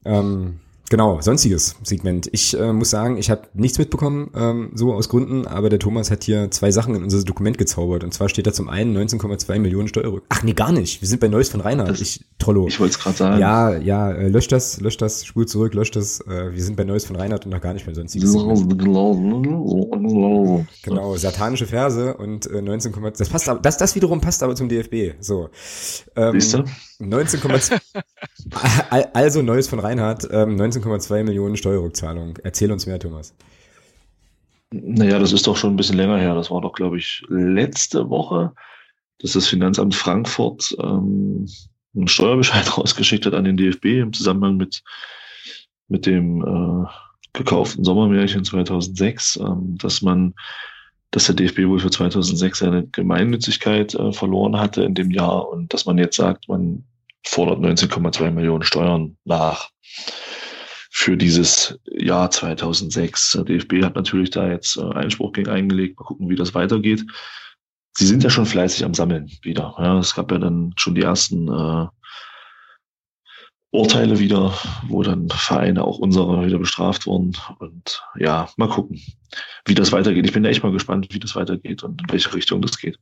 Ähm, 0.04 0.60
Genau, 0.90 1.20
sonstiges 1.20 1.76
Segment. 1.82 2.28
Ich 2.32 2.58
äh, 2.58 2.72
muss 2.72 2.90
sagen, 2.90 3.16
ich 3.16 3.30
habe 3.30 3.48
nichts 3.54 3.78
mitbekommen, 3.78 4.30
ähm, 4.34 4.70
so 4.74 4.92
aus 4.92 5.08
Gründen, 5.08 5.46
aber 5.46 5.70
der 5.70 5.78
Thomas 5.78 6.10
hat 6.10 6.24
hier 6.24 6.50
zwei 6.50 6.70
Sachen 6.70 6.94
in 6.94 7.02
unser 7.02 7.22
Dokument 7.24 7.56
gezaubert. 7.56 8.04
Und 8.04 8.12
zwar 8.12 8.28
steht 8.28 8.46
da 8.46 8.52
zum 8.52 8.68
einen 8.68 8.96
19,2 8.96 9.58
Millionen 9.58 9.88
Steuerrück. 9.88 10.24
Ach 10.28 10.42
nee, 10.42 10.52
gar 10.52 10.72
nicht. 10.72 11.00
Wir 11.00 11.08
sind 11.08 11.20
bei 11.20 11.28
Neues 11.28 11.48
von 11.48 11.62
Reinhard. 11.62 11.88
Das, 11.88 12.00
ich, 12.00 12.24
Trollo. 12.38 12.68
Ich 12.68 12.78
wollte 12.80 12.92
es 12.92 12.98
gerade 12.98 13.16
sagen. 13.16 13.40
Ja, 13.40 13.76
ja, 13.76 14.12
äh, 14.12 14.28
löscht 14.28 14.52
das, 14.52 14.80
löscht 14.80 15.00
das, 15.00 15.24
spult 15.24 15.48
zurück, 15.48 15.72
löscht 15.72 15.96
das. 15.96 16.20
Äh, 16.20 16.52
wir 16.52 16.62
sind 16.62 16.76
bei 16.76 16.84
Neues 16.84 17.06
von 17.06 17.16
Reinhard 17.16 17.46
und 17.46 17.52
noch 17.52 17.62
gar 17.62 17.72
nicht 17.72 17.86
mehr 17.86 17.94
sonstiges. 17.94 18.30
genau, 20.82 21.16
satanische 21.16 21.66
Verse 21.66 22.14
und 22.14 22.46
äh, 22.46 22.60
19, 22.60 22.92
das 23.16 23.28
passt 23.30 23.48
aber, 23.48 23.60
das, 23.60 23.78
das 23.78 23.94
wiederum 23.94 24.20
passt 24.20 24.42
aber 24.42 24.54
zum 24.54 24.68
DFB. 24.68 25.14
So. 25.20 25.48
Ähm, 26.14 26.32
Siehst 26.38 26.54
du? 26.54 26.64
19,2 27.08 27.80
also 29.14 29.42
Neues 29.42 29.68
von 29.68 29.78
Reinhard, 29.78 30.28
ähm, 30.30 30.56
19,2 30.56 31.24
Millionen 31.24 31.56
Steuerrückzahlung. 31.56 32.38
Erzähl 32.42 32.70
uns 32.72 32.86
mehr, 32.86 32.98
Thomas. 32.98 33.34
Naja, 34.70 35.18
das 35.18 35.32
ist 35.32 35.46
doch 35.46 35.56
schon 35.56 35.74
ein 35.74 35.76
bisschen 35.76 35.96
länger 35.96 36.18
her. 36.18 36.34
Das 36.34 36.50
war 36.50 36.60
doch, 36.60 36.72
glaube 36.72 36.98
ich, 36.98 37.22
letzte 37.28 38.10
Woche, 38.10 38.52
dass 39.18 39.32
das 39.32 39.46
Finanzamt 39.46 39.94
Frankfurt 39.94 40.74
ähm, 40.80 41.46
einen 41.94 42.08
Steuerbescheid 42.08 42.76
rausgeschickt 42.78 43.26
hat 43.26 43.34
an 43.34 43.44
den 43.44 43.56
DFB 43.56 43.84
im 43.84 44.12
Zusammenhang 44.12 44.56
mit, 44.56 44.82
mit 45.88 46.06
dem 46.06 46.42
äh, 46.42 46.88
gekauften 47.32 47.84
Sommermärchen 47.84 48.44
2006, 48.44 49.36
ähm, 49.36 49.76
dass 49.78 50.02
man 50.02 50.34
dass 51.14 51.26
der 51.26 51.36
DFB 51.36 51.68
wohl 51.68 51.78
für 51.78 51.92
2006 51.92 52.58
seine 52.58 52.88
Gemeinnützigkeit 52.88 53.94
äh, 53.94 54.12
verloren 54.12 54.58
hatte 54.58 54.82
in 54.82 54.94
dem 54.94 55.12
Jahr 55.12 55.48
und 55.48 55.72
dass 55.72 55.86
man 55.86 55.96
jetzt 55.96 56.16
sagt, 56.16 56.48
man 56.48 56.82
fordert 57.24 57.60
19,2 57.60 58.30
Millionen 58.30 58.62
Steuern 58.62 59.16
nach 59.24 59.70
für 60.90 61.16
dieses 61.16 61.78
Jahr 61.90 62.30
2006. 62.30 63.32
Der 63.32 63.44
DFB 63.44 63.82
hat 63.82 63.96
natürlich 63.96 64.30
da 64.30 64.48
jetzt 64.48 64.76
äh, 64.76 64.82
Einspruch 64.82 65.32
gegen 65.32 65.50
eingelegt. 65.50 65.98
Mal 65.98 66.06
gucken, 66.06 66.28
wie 66.28 66.36
das 66.36 66.54
weitergeht. 66.54 67.04
Sie 67.96 68.06
sind 68.06 68.22
ja 68.22 68.30
schon 68.30 68.46
fleißig 68.46 68.84
am 68.84 68.94
Sammeln 68.94 69.30
wieder. 69.42 69.74
Ja, 69.78 69.98
es 69.98 70.14
gab 70.14 70.30
ja 70.30 70.38
dann 70.38 70.72
schon 70.76 70.94
die 70.94 71.02
ersten 71.02 71.48
äh, 71.48 71.86
Urteile 73.74 74.20
wieder, 74.20 74.54
wo 74.86 75.02
dann 75.02 75.28
Vereine, 75.30 75.82
auch 75.82 75.98
unsere, 75.98 76.46
wieder 76.46 76.60
bestraft 76.60 77.06
wurden. 77.06 77.36
Und 77.58 78.04
ja, 78.16 78.48
mal 78.56 78.68
gucken, 78.68 79.00
wie 79.64 79.74
das 79.74 79.90
weitergeht. 79.90 80.26
Ich 80.26 80.32
bin 80.32 80.44
echt 80.44 80.62
mal 80.62 80.70
gespannt, 80.70 81.08
wie 81.10 81.18
das 81.18 81.34
weitergeht 81.34 81.82
und 81.82 82.00
in 82.00 82.08
welche 82.08 82.32
Richtung 82.34 82.62
das 82.62 82.78
geht, 82.78 83.00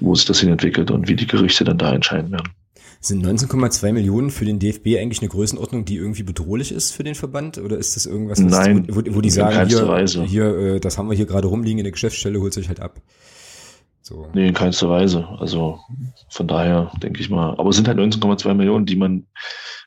wo 0.00 0.12
sich 0.16 0.26
das 0.26 0.40
hin 0.40 0.50
entwickelt 0.50 0.90
und 0.90 1.06
wie 1.06 1.14
die 1.14 1.28
Gerichte 1.28 1.62
dann 1.62 1.78
da 1.78 1.94
entscheiden 1.94 2.32
werden. 2.32 2.52
Sind 3.02 3.24
19,2 3.24 3.92
Millionen 3.92 4.30
für 4.30 4.44
den 4.44 4.58
DFB 4.58 4.98
eigentlich 4.98 5.20
eine 5.20 5.30
Größenordnung, 5.30 5.86
die 5.86 5.96
irgendwie 5.96 6.22
bedrohlich 6.22 6.70
ist 6.70 6.92
für 6.92 7.02
den 7.02 7.14
Verband? 7.14 7.56
Oder 7.56 7.78
ist 7.78 7.96
das 7.96 8.04
irgendwas, 8.04 8.38
Nein, 8.38 8.86
wo, 8.90 9.00
wo, 9.14 9.20
die 9.22 9.30
sagen, 9.30 9.66
hier, 9.66 10.24
hier 10.24 10.44
äh, 10.58 10.80
das 10.80 10.98
haben 10.98 11.08
wir 11.08 11.16
hier 11.16 11.24
gerade 11.24 11.48
rumliegen 11.48 11.78
in 11.78 11.84
der 11.84 11.92
Geschäftsstelle, 11.92 12.40
holt 12.40 12.52
sich 12.52 12.68
halt 12.68 12.80
ab? 12.80 13.00
So. 14.02 14.28
Nee, 14.34 14.48
in 14.48 14.54
keinster 14.54 14.90
Weise. 14.90 15.26
Also 15.38 15.80
von 16.28 16.46
daher 16.46 16.92
denke 17.02 17.20
ich 17.20 17.30
mal. 17.30 17.54
Aber 17.56 17.70
es 17.70 17.76
sind 17.76 17.88
halt 17.88 17.98
19,2 17.98 18.52
Millionen, 18.52 18.84
die 18.84 18.96
man 18.96 19.26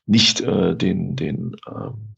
nicht 0.07 0.41
äh, 0.41 0.75
den, 0.75 1.15
den 1.15 1.55
ähm, 1.67 2.15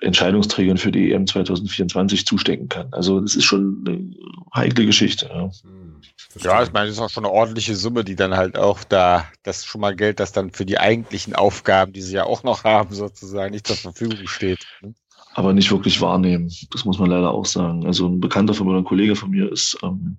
Entscheidungsträgern 0.00 0.78
für 0.78 0.90
die 0.90 1.12
EM 1.12 1.26
2024 1.26 2.26
zustecken 2.26 2.68
kann. 2.68 2.92
Also 2.92 3.20
das 3.20 3.36
ist 3.36 3.44
schon 3.44 3.84
eine 3.86 4.10
heikle 4.54 4.84
Geschichte. 4.84 5.26
Ja, 5.26 5.50
hm, 5.62 6.00
ja 6.38 6.62
ich 6.62 6.72
meine, 6.72 6.86
das 6.86 6.96
ist 6.96 7.02
auch 7.02 7.10
schon 7.10 7.24
eine 7.24 7.32
ordentliche 7.32 7.74
Summe, 7.74 8.04
die 8.04 8.16
dann 8.16 8.36
halt 8.36 8.56
auch 8.56 8.84
da, 8.84 9.26
das 9.42 9.58
ist 9.58 9.66
schon 9.66 9.80
mal 9.80 9.94
Geld, 9.94 10.20
das 10.20 10.32
dann 10.32 10.50
für 10.50 10.66
die 10.66 10.78
eigentlichen 10.78 11.34
Aufgaben, 11.34 11.92
die 11.92 12.02
sie 12.02 12.14
ja 12.14 12.24
auch 12.24 12.42
noch 12.42 12.64
haben, 12.64 12.94
sozusagen 12.94 13.52
nicht 13.52 13.66
zur 13.66 13.76
Verfügung 13.76 14.26
steht. 14.26 14.66
Ne? 14.82 14.94
Aber 15.34 15.52
nicht 15.52 15.70
wirklich 15.70 16.00
wahrnehmen. 16.00 16.50
Das 16.70 16.84
muss 16.84 16.98
man 16.98 17.10
leider 17.10 17.30
auch 17.30 17.44
sagen. 17.44 17.84
Also 17.86 18.08
ein 18.08 18.20
Bekannter 18.20 18.54
von 18.54 18.66
mir, 18.66 18.76
ein 18.76 18.84
Kollege 18.84 19.14
von 19.14 19.30
mir 19.30 19.52
ist 19.52 19.76
ähm, 19.82 20.18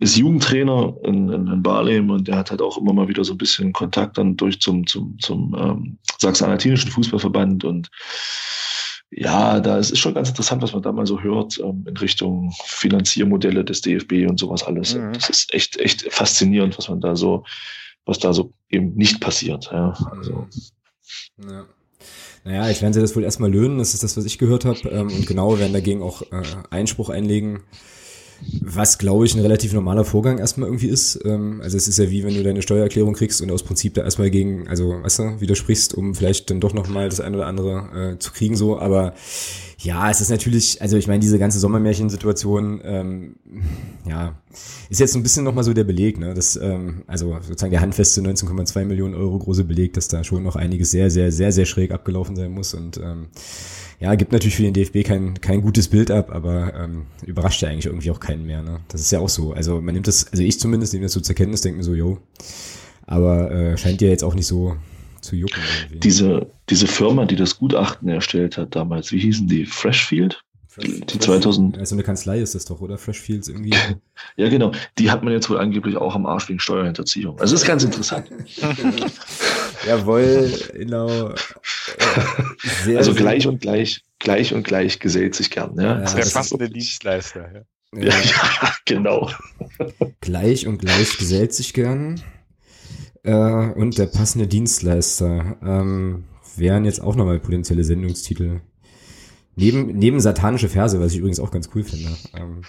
ist 0.00 0.16
Jugendtrainer 0.16 0.94
in, 1.04 1.28
in, 1.28 1.46
in 1.46 1.62
Barlem 1.62 2.08
und 2.08 2.26
der 2.26 2.36
hat 2.36 2.50
halt 2.50 2.62
auch 2.62 2.78
immer 2.78 2.94
mal 2.94 3.08
wieder 3.08 3.22
so 3.22 3.34
ein 3.34 3.38
bisschen 3.38 3.72
Kontakt 3.72 4.16
dann 4.16 4.34
durch 4.34 4.58
zum, 4.58 4.86
zum, 4.86 5.18
zum 5.20 5.54
ähm, 5.58 5.98
Sachsen-Anhaltinischen 6.18 6.90
Fußballverband 6.90 7.64
und 7.64 7.90
ja, 9.10 9.58
da 9.60 9.78
ist 9.78 9.92
es 9.92 9.98
schon 9.98 10.14
ganz 10.14 10.28
interessant, 10.28 10.62
was 10.62 10.72
man 10.72 10.82
da 10.82 10.92
mal 10.92 11.06
so 11.06 11.20
hört 11.20 11.58
ähm, 11.58 11.84
in 11.86 11.96
Richtung 11.96 12.52
Finanziermodelle 12.64 13.64
des 13.64 13.80
DFB 13.80 14.28
und 14.28 14.38
sowas 14.38 14.62
alles. 14.62 14.94
Mhm. 14.94 15.12
Das 15.14 15.28
ist 15.28 15.52
echt, 15.52 15.78
echt 15.78 16.12
faszinierend, 16.12 16.78
was 16.78 16.88
man 16.88 17.00
da 17.00 17.16
so, 17.16 17.44
was 18.06 18.20
da 18.20 18.32
so 18.32 18.52
eben 18.68 18.94
nicht 18.94 19.20
passiert. 19.20 19.68
Ja, 19.72 19.94
also. 20.12 20.46
ja. 21.42 21.66
Naja, 22.44 22.70
ich 22.70 22.80
werde 22.80 22.94
sie 22.94 23.00
das 23.00 23.14
wohl 23.14 23.24
erstmal 23.24 23.50
löhnen, 23.50 23.78
das 23.78 23.92
ist 23.92 24.02
das, 24.02 24.16
was 24.16 24.24
ich 24.24 24.38
gehört 24.38 24.64
habe. 24.64 24.88
Ähm, 24.88 25.08
und 25.08 25.26
genau 25.26 25.58
werden 25.58 25.72
dagegen 25.72 26.02
auch 26.02 26.22
äh, 26.30 26.42
Einspruch 26.70 27.10
einlegen. 27.10 27.64
Was, 28.62 28.98
glaube 28.98 29.26
ich, 29.26 29.34
ein 29.34 29.40
relativ 29.40 29.72
normaler 29.72 30.04
Vorgang 30.04 30.38
erstmal 30.38 30.68
irgendwie 30.68 30.88
ist. 30.88 31.20
Ähm, 31.24 31.60
also 31.62 31.76
es 31.76 31.88
ist 31.88 31.98
ja 31.98 32.10
wie, 32.10 32.24
wenn 32.24 32.34
du 32.34 32.42
deine 32.42 32.62
Steuererklärung 32.62 33.14
kriegst 33.14 33.42
und 33.42 33.50
aus 33.50 33.62
Prinzip 33.62 33.94
da 33.94 34.02
erstmal 34.02 34.30
gegen, 34.30 34.68
also 34.68 35.02
weißt 35.02 35.18
du, 35.18 35.40
widersprichst, 35.40 35.94
um 35.94 36.14
vielleicht 36.14 36.50
dann 36.50 36.60
doch 36.60 36.72
nochmal 36.72 37.08
das 37.08 37.20
eine 37.20 37.36
oder 37.36 37.46
andere 37.46 38.14
äh, 38.14 38.18
zu 38.18 38.32
kriegen 38.32 38.56
so. 38.56 38.78
Aber 38.78 39.14
ja, 39.78 40.10
es 40.10 40.20
ist 40.20 40.30
natürlich, 40.30 40.82
also 40.82 40.96
ich 40.96 41.06
meine, 41.06 41.20
diese 41.20 41.38
ganze 41.38 41.58
Sommermärchensituation, 41.58 42.80
ähm, 42.84 43.36
ja, 44.06 44.38
ist 44.90 45.00
jetzt 45.00 45.14
ein 45.16 45.22
bisschen 45.22 45.44
nochmal 45.44 45.64
so 45.64 45.72
der 45.72 45.84
Beleg, 45.84 46.18
ne? 46.18 46.34
Das, 46.34 46.56
ähm, 46.56 47.02
also 47.06 47.36
sozusagen 47.40 47.70
der 47.70 47.80
handfeste 47.80 48.20
19,2 48.20 48.84
Millionen 48.84 49.14
Euro 49.14 49.38
große 49.38 49.64
Beleg, 49.64 49.94
dass 49.94 50.08
da 50.08 50.22
schon 50.22 50.42
noch 50.42 50.56
einiges 50.56 50.90
sehr, 50.90 51.10
sehr, 51.10 51.32
sehr, 51.32 51.52
sehr 51.52 51.64
schräg 51.64 51.92
abgelaufen 51.92 52.36
sein 52.36 52.52
muss. 52.52 52.74
Und 52.74 52.98
ähm, 52.98 53.28
ja, 54.00 54.14
gibt 54.14 54.32
natürlich 54.32 54.56
für 54.56 54.62
den 54.62 54.72
DFB 54.72 55.04
kein, 55.04 55.40
kein 55.40 55.60
gutes 55.60 55.88
Bild 55.88 56.10
ab, 56.10 56.30
aber 56.32 56.74
ähm, 56.74 57.06
überrascht 57.26 57.60
ja 57.60 57.68
eigentlich 57.68 57.86
irgendwie 57.86 58.10
auch 58.10 58.18
keinen 58.18 58.46
mehr. 58.46 58.62
Ne? 58.62 58.80
Das 58.88 59.02
ist 59.02 59.12
ja 59.12 59.20
auch 59.20 59.28
so. 59.28 59.52
Also 59.52 59.80
man 59.82 59.94
nimmt 59.94 60.08
das, 60.08 60.26
also 60.32 60.42
ich 60.42 60.58
zumindest 60.58 60.94
nehme 60.94 61.04
das 61.04 61.12
so 61.12 61.20
zur 61.20 61.34
Kenntnis, 61.34 61.60
denke 61.60 61.76
mir 61.78 61.84
so, 61.84 61.94
yo. 61.94 62.18
Aber 63.06 63.50
äh, 63.50 63.76
scheint 63.76 64.00
dir 64.00 64.08
jetzt 64.08 64.24
auch 64.24 64.34
nicht 64.34 64.46
so 64.46 64.76
zu 65.20 65.36
jucken. 65.36 65.60
Diese, 65.92 66.50
diese 66.70 66.86
Firma, 66.86 67.26
die 67.26 67.36
das 67.36 67.58
Gutachten 67.58 68.08
erstellt 68.08 68.56
hat 68.56 68.74
damals, 68.74 69.12
wie 69.12 69.18
hießen 69.18 69.46
die? 69.46 69.66
Freshfield? 69.66 70.42
Die 70.78 71.18
2000. 71.18 71.78
Also 71.78 71.94
eine 71.94 72.02
Kanzlei 72.02 72.40
ist 72.40 72.54
das 72.54 72.64
doch, 72.64 72.80
oder? 72.80 72.98
Freshfields 72.98 73.48
irgendwie. 73.48 73.74
ja, 74.36 74.48
genau. 74.48 74.72
Die 74.98 75.10
hat 75.10 75.22
man 75.22 75.32
jetzt 75.32 75.50
wohl 75.50 75.58
angeblich 75.58 75.96
auch 75.96 76.14
am 76.14 76.26
Arsch 76.26 76.48
wegen 76.48 76.60
Steuerhinterziehung. 76.60 77.40
Also 77.40 77.54
das 77.54 77.62
ist 77.62 77.66
ganz 77.66 77.84
interessant. 77.84 78.30
Jawohl, 79.86 80.52
genau. 80.74 81.34
Sehr, 82.84 82.98
also 82.98 83.14
gleich 83.14 83.46
und 83.46 83.60
gleich, 83.60 84.02
gleich 84.18 84.54
und 84.54 84.62
gleich 84.62 85.00
gesellt 85.00 85.34
sich 85.34 85.50
gern. 85.50 85.74
Ja? 85.76 86.00
ja 86.00 86.14
der 86.14 86.30
passende 86.30 86.68
Dienstleister. 86.68 87.52
Ja. 87.52 87.60
Ja, 87.92 88.14
ja, 88.20 88.74
genau. 88.84 89.30
Gleich 90.20 90.66
und 90.66 90.78
gleich 90.78 91.18
gesellt 91.18 91.52
sich 91.52 91.74
gern. 91.74 92.20
Äh, 93.24 93.34
und 93.34 93.98
der 93.98 94.06
passende 94.06 94.46
Dienstleister 94.46 95.56
ähm, 95.60 96.24
wären 96.56 96.84
jetzt 96.84 97.00
auch 97.00 97.16
nochmal 97.16 97.40
potenzielle 97.40 97.82
Sendungstitel. 97.82 98.60
Neben, 99.56 99.98
neben 99.98 100.20
satanische 100.20 100.68
Verse, 100.68 100.98
was 101.00 101.12
ich 101.12 101.18
übrigens 101.18 101.40
auch 101.40 101.50
ganz 101.50 101.70
cool 101.74 101.82
finde. 101.82 102.10
Ähm, 102.34 102.62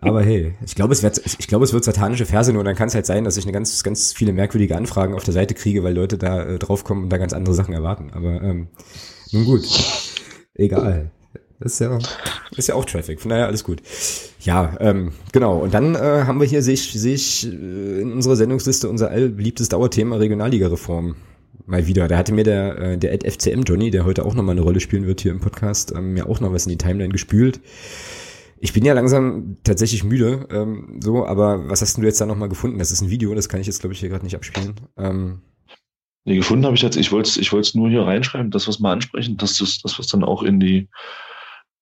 aber 0.00 0.22
hey, 0.22 0.54
ich 0.66 0.74
glaube, 0.74 0.92
es 0.92 1.02
wird, 1.02 1.22
ich 1.24 1.46
glaube, 1.46 1.64
es 1.64 1.72
wird 1.72 1.84
satanische 1.84 2.26
Verse, 2.26 2.52
nur 2.52 2.64
dann 2.64 2.74
kann 2.74 2.88
es 2.88 2.94
halt 2.94 3.06
sein, 3.06 3.22
dass 3.22 3.36
ich 3.36 3.44
eine 3.44 3.52
ganz, 3.52 3.82
ganz 3.84 4.12
viele 4.12 4.32
merkwürdige 4.32 4.76
Anfragen 4.76 5.14
auf 5.14 5.22
der 5.22 5.32
Seite 5.32 5.54
kriege, 5.54 5.84
weil 5.84 5.94
Leute 5.94 6.18
da 6.18 6.42
äh, 6.42 6.58
draufkommen 6.58 7.04
und 7.04 7.10
da 7.10 7.18
ganz 7.18 7.32
andere 7.32 7.54
Sachen 7.54 7.72
erwarten. 7.72 8.10
Aber 8.12 8.42
ähm, 8.42 8.66
nun 9.30 9.44
gut, 9.44 9.62
egal. 10.54 11.12
Das 11.60 11.74
ist 11.74 11.78
ja, 11.78 11.96
ist 12.56 12.68
ja 12.68 12.74
auch 12.74 12.84
Traffic, 12.84 13.20
von 13.20 13.28
daher 13.30 13.46
alles 13.46 13.62
gut. 13.62 13.80
Ja, 14.40 14.76
ähm, 14.80 15.12
genau. 15.30 15.58
Und 15.60 15.72
dann 15.72 15.94
äh, 15.94 16.24
haben 16.26 16.40
wir 16.40 16.46
hier, 16.48 16.60
sehe 16.60 16.74
ich, 16.74 16.92
sehe 16.92 17.14
ich 17.14 17.46
äh, 17.46 18.00
in 18.00 18.12
unserer 18.12 18.34
Sendungsliste 18.34 18.88
unser 18.88 19.10
allbeliebtes 19.10 19.68
Dauerthema 19.68 20.16
Regionalliga-Reform 20.16 21.14
mal 21.66 21.86
wieder. 21.86 22.08
Da 22.08 22.16
hatte 22.16 22.32
mir 22.32 22.44
der, 22.44 22.78
äh, 22.78 22.98
der 22.98 23.12
Ed 23.12 23.24
FCM 23.24 23.62
Johnny, 23.62 23.90
der 23.90 24.04
heute 24.04 24.24
auch 24.24 24.34
nochmal 24.34 24.52
eine 24.52 24.62
Rolle 24.62 24.80
spielen 24.80 25.06
wird 25.06 25.20
hier 25.20 25.32
im 25.32 25.40
Podcast, 25.40 25.92
ähm, 25.94 26.14
mir 26.14 26.28
auch 26.28 26.40
noch 26.40 26.52
was 26.52 26.66
in 26.66 26.70
die 26.70 26.78
Timeline 26.78 27.12
gespült. 27.12 27.60
Ich 28.60 28.72
bin 28.72 28.84
ja 28.84 28.92
langsam 28.92 29.56
tatsächlich 29.64 30.04
müde, 30.04 30.46
ähm, 30.50 31.00
so, 31.02 31.26
aber 31.26 31.68
was 31.68 31.82
hast 31.82 31.96
du 31.96 32.02
jetzt 32.02 32.20
da 32.20 32.26
nochmal 32.26 32.48
gefunden? 32.48 32.78
Das 32.78 32.92
ist 32.92 33.00
ein 33.00 33.10
Video, 33.10 33.34
das 33.34 33.48
kann 33.48 33.60
ich 33.60 33.66
jetzt, 33.66 33.80
glaube 33.80 33.92
ich, 33.92 34.00
hier 34.00 34.08
gerade 34.08 34.24
nicht 34.24 34.36
abspielen. 34.36 34.74
Ähm, 34.96 35.42
nee, 36.24 36.36
gefunden 36.36 36.64
habe 36.64 36.76
ich 36.76 36.82
jetzt, 36.82 36.96
ich 36.96 37.10
wollte 37.10 37.28
es 37.28 37.36
ich 37.36 37.74
nur 37.74 37.90
hier 37.90 38.02
reinschreiben, 38.02 38.52
das, 38.52 38.68
was 38.68 38.78
wir 38.78 38.88
ansprechen, 38.88 39.36
dass 39.36 39.58
das, 39.58 39.80
das, 39.82 39.98
was 39.98 40.06
dann 40.06 40.22
auch 40.22 40.44
in 40.44 40.60
die, 40.60 40.88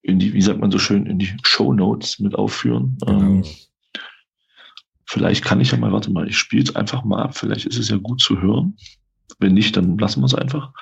in 0.03 0.19
die, 0.19 0.33
wie 0.33 0.41
sagt 0.41 0.59
man 0.59 0.71
so 0.71 0.79
schön, 0.79 1.05
in 1.05 1.19
die 1.19 1.31
Show 1.43 1.75
Notes 1.75 2.19
mit 2.19 2.35
aufführen. 2.35 2.97
Genau. 3.05 3.21
Ähm, 3.21 3.45
vielleicht 5.05 5.45
kann 5.45 5.61
ich 5.61 5.73
ja 5.73 5.77
mal, 5.77 5.93
warte 5.93 6.11
mal, 6.11 6.29
ich 6.29 6.39
spiele 6.39 6.63
es 6.63 6.77
einfach 6.77 7.05
mal 7.05 7.23
ab, 7.23 7.37
vielleicht 7.37 7.67
ist 7.67 7.79
es 7.79 7.91
ja 7.91 7.99
gut 7.99 8.21
zu 8.21 8.41
hören. 8.41 8.77
Wenn 9.39 9.55
nicht, 9.55 9.77
dann 9.77 9.99
lassen 9.99 10.21
wir 10.21 10.27
es 10.27 10.35
einfach. 10.35 10.73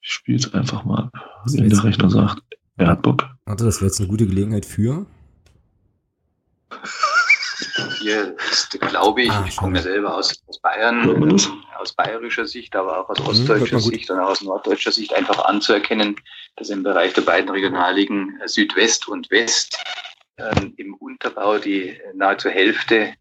Ich 0.00 0.12
spiele 0.12 0.38
es 0.38 0.52
einfach 0.52 0.84
mal, 0.84 1.10
wenn 1.44 1.68
der 1.68 1.84
Rechner 1.84 2.10
sagt, 2.10 2.42
er 2.76 2.88
hat 2.88 3.02
Bock. 3.02 3.28
Warte, 3.44 3.64
das 3.64 3.76
wäre 3.76 3.86
jetzt 3.86 4.00
eine 4.00 4.08
gute 4.08 4.26
Gelegenheit 4.26 4.64
für. 4.66 5.06
Hier 7.98 8.34
ist, 8.50 8.70
glaube 8.80 9.22
ich, 9.22 9.30
ah, 9.30 9.44
ich 9.46 9.56
komme 9.56 9.76
ja 9.76 9.82
selber 9.82 10.16
aus, 10.16 10.42
aus 10.46 10.60
Bayern, 10.60 11.08
ähm, 11.08 11.38
aus 11.78 11.92
bayerischer 11.92 12.46
Sicht, 12.46 12.74
aber 12.74 13.00
auch 13.00 13.10
aus 13.10 13.20
mhm, 13.20 13.26
ostdeutscher 13.26 13.80
Sicht 13.80 14.10
und 14.10 14.18
auch 14.18 14.30
aus 14.30 14.40
norddeutscher 14.40 14.92
Sicht 14.92 15.12
einfach 15.12 15.44
anzuerkennen, 15.44 16.16
dass 16.56 16.70
im 16.70 16.82
Bereich 16.82 17.12
der 17.12 17.22
beiden 17.22 17.50
Regionalligen 17.50 18.40
Südwest 18.46 19.08
und 19.08 19.30
West 19.30 19.78
ähm, 20.38 20.74
im 20.76 20.94
Unterbau 20.94 21.58
die 21.58 21.98
nahezu 22.14 22.48
Hälfte 22.48 23.12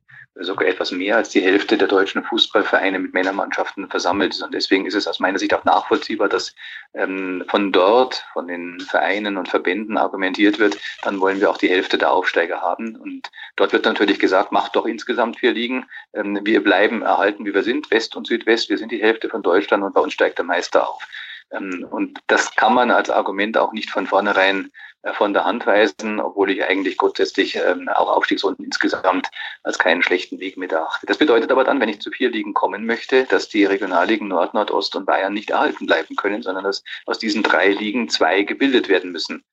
sogar 0.41 0.67
etwas 0.67 0.91
mehr 0.91 1.17
als 1.17 1.29
die 1.29 1.41
Hälfte 1.41 1.77
der 1.77 1.87
deutschen 1.87 2.23
Fußballvereine 2.23 2.99
mit 2.99 3.13
Männermannschaften 3.13 3.89
versammelt 3.89 4.33
ist. 4.33 4.41
Und 4.41 4.53
deswegen 4.53 4.85
ist 4.85 4.93
es 4.93 5.07
aus 5.07 5.19
meiner 5.19 5.39
Sicht 5.39 5.53
auch 5.53 5.65
nachvollziehbar, 5.65 6.29
dass 6.29 6.55
ähm, 6.93 7.43
von 7.47 7.71
dort, 7.71 8.25
von 8.33 8.47
den 8.47 8.79
Vereinen 8.79 9.37
und 9.37 9.49
Verbänden 9.49 9.97
argumentiert 9.97 10.59
wird, 10.59 10.77
dann 11.03 11.19
wollen 11.19 11.41
wir 11.41 11.49
auch 11.49 11.57
die 11.57 11.69
Hälfte 11.69 11.97
der 11.97 12.11
Aufsteiger 12.11 12.61
haben. 12.61 12.95
Und 12.95 13.29
dort 13.55 13.73
wird 13.73 13.85
natürlich 13.85 14.19
gesagt, 14.19 14.51
macht 14.51 14.75
doch 14.75 14.85
insgesamt 14.85 15.39
vier 15.39 15.51
Ligen. 15.51 15.85
Ähm, 16.13 16.39
wir 16.43 16.63
bleiben 16.63 17.01
erhalten, 17.01 17.45
wie 17.45 17.53
wir 17.53 17.63
sind, 17.63 17.91
West 17.91 18.15
und 18.15 18.27
Südwest. 18.27 18.69
Wir 18.69 18.77
sind 18.77 18.91
die 18.91 19.01
Hälfte 19.01 19.29
von 19.29 19.41
Deutschland 19.41 19.83
und 19.83 19.93
bei 19.93 20.01
uns 20.01 20.13
steigt 20.13 20.37
der 20.37 20.45
Meister 20.45 20.87
auf. 20.87 21.03
Ähm, 21.51 21.85
und 21.89 22.19
das 22.27 22.55
kann 22.55 22.73
man 22.73 22.91
als 22.91 23.09
Argument 23.09 23.57
auch 23.57 23.73
nicht 23.73 23.89
von 23.89 24.07
vornherein 24.07 24.71
von 25.13 25.33
der 25.33 25.45
Hand 25.45 25.65
weisen, 25.65 26.19
obwohl 26.19 26.51
ich 26.51 26.63
eigentlich 26.63 26.97
grundsätzlich 26.97 27.55
ähm, 27.55 27.87
auch 27.87 28.09
Aufstiegsrunden 28.09 28.65
insgesamt 28.65 29.29
als 29.63 29.79
keinen 29.79 30.03
schlechten 30.03 30.39
Weg 30.39 30.57
mit 30.57 30.73
erachte. 30.73 31.05
Das 31.05 31.17
bedeutet 31.17 31.51
aber 31.51 31.63
dann, 31.63 31.79
wenn 31.79 31.89
ich 31.89 32.01
zu 32.01 32.11
vier 32.11 32.29
Ligen 32.29 32.53
kommen 32.53 32.85
möchte, 32.85 33.23
dass 33.23 33.47
die 33.47 33.63
Regionalligen 33.63 34.27
Nord, 34.27 34.53
Nordost 34.53 34.95
und 34.95 35.05
Bayern 35.05 35.33
nicht 35.33 35.51
erhalten 35.51 35.85
bleiben 35.85 36.15
können, 36.15 36.41
sondern 36.41 36.65
dass 36.65 36.83
aus 37.05 37.17
diesen 37.17 37.43
drei 37.43 37.69
Ligen 37.69 38.09
zwei 38.09 38.43
gebildet 38.43 38.89
werden 38.89 39.11
müssen. 39.11 39.45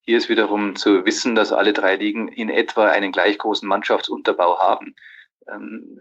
Hier 0.00 0.16
ist 0.16 0.28
wiederum 0.28 0.76
zu 0.76 1.04
wissen, 1.04 1.34
dass 1.34 1.52
alle 1.52 1.72
drei 1.72 1.96
Ligen 1.96 2.28
in 2.28 2.48
etwa 2.48 2.88
einen 2.88 3.12
gleich 3.12 3.36
großen 3.38 3.68
Mannschaftsunterbau 3.68 4.58
haben. 4.58 4.94
Ähm, 5.48 6.00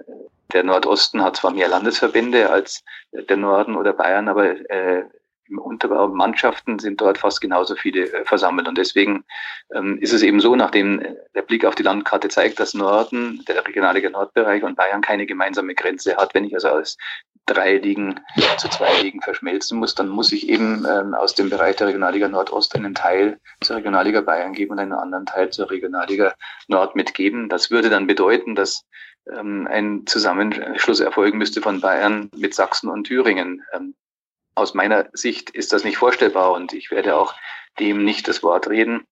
der 0.53 0.63
Nordosten 0.63 1.23
hat 1.23 1.37
zwar 1.37 1.51
mehr 1.51 1.67
Landesverbände 1.67 2.49
als 2.49 2.83
der 3.11 3.37
Norden 3.37 3.75
oder 3.75 3.91
Bayern, 3.91 4.29
aber 4.29 4.45
äh, 4.69 5.05
im 5.47 5.57
Unterbau 5.59 6.07
Mannschaften 6.07 6.79
sind 6.79 7.01
dort 7.01 7.17
fast 7.17 7.41
genauso 7.41 7.75
viele 7.75 8.11
äh, 8.11 8.25
versammelt. 8.25 8.67
Und 8.67 8.77
deswegen 8.77 9.23
ähm, 9.73 9.97
ist 9.99 10.13
es 10.13 10.23
eben 10.23 10.39
so, 10.39 10.55
nachdem 10.55 11.01
äh, 11.01 11.15
der 11.35 11.41
Blick 11.41 11.65
auf 11.65 11.75
die 11.75 11.83
Landkarte 11.83 12.29
zeigt, 12.29 12.59
dass 12.59 12.73
Norden, 12.73 13.43
der 13.47 13.65
Regionalliga 13.65 14.09
Nordbereich 14.09 14.63
und 14.63 14.75
Bayern 14.75 15.01
keine 15.01 15.25
gemeinsame 15.25 15.75
Grenze 15.75 16.15
hat. 16.17 16.33
Wenn 16.33 16.45
ich 16.45 16.53
also 16.53 16.69
aus 16.69 16.97
drei 17.45 17.77
Ligen 17.77 18.19
zu 18.57 18.69
zwei 18.69 19.01
Ligen 19.01 19.21
verschmelzen 19.21 19.77
muss, 19.77 19.95
dann 19.95 20.07
muss 20.07 20.31
ich 20.31 20.47
eben 20.47 20.85
ähm, 20.89 21.13
aus 21.13 21.35
dem 21.35 21.49
Bereich 21.49 21.75
der 21.75 21.87
Regionalliga 21.87 22.27
Nordost 22.29 22.75
einen 22.75 22.95
Teil 22.95 23.39
zur 23.61 23.77
Regionalliga 23.77 24.21
Bayern 24.21 24.53
geben 24.53 24.71
und 24.71 24.79
einen 24.79 24.93
anderen 24.93 25.25
Teil 25.25 25.49
zur 25.49 25.69
Regionalliga 25.69 26.33
Nord 26.67 26.95
mitgeben. 26.95 27.49
Das 27.49 27.69
würde 27.69 27.89
dann 27.89 28.07
bedeuten, 28.07 28.55
dass 28.55 28.85
ähm, 29.31 29.67
ein 29.69 30.05
Zusammenschluss 30.05 30.99
erfolgen 30.99 31.37
müsste 31.37 31.61
von 31.61 31.81
Bayern 31.81 32.29
mit 32.35 32.53
Sachsen 32.53 32.89
und 32.89 33.05
Thüringen. 33.05 33.61
Ähm, 33.73 33.93
aus 34.55 34.73
meiner 34.73 35.07
Sicht 35.13 35.49
ist 35.49 35.73
das 35.73 35.83
nicht 35.83 35.97
vorstellbar 35.97 36.51
und 36.51 36.73
ich 36.73 36.91
werde 36.91 37.15
auch 37.15 37.33
dem 37.79 38.03
nicht 38.03 38.27
das 38.27 38.43
Wort 38.43 38.69
reden. 38.69 39.05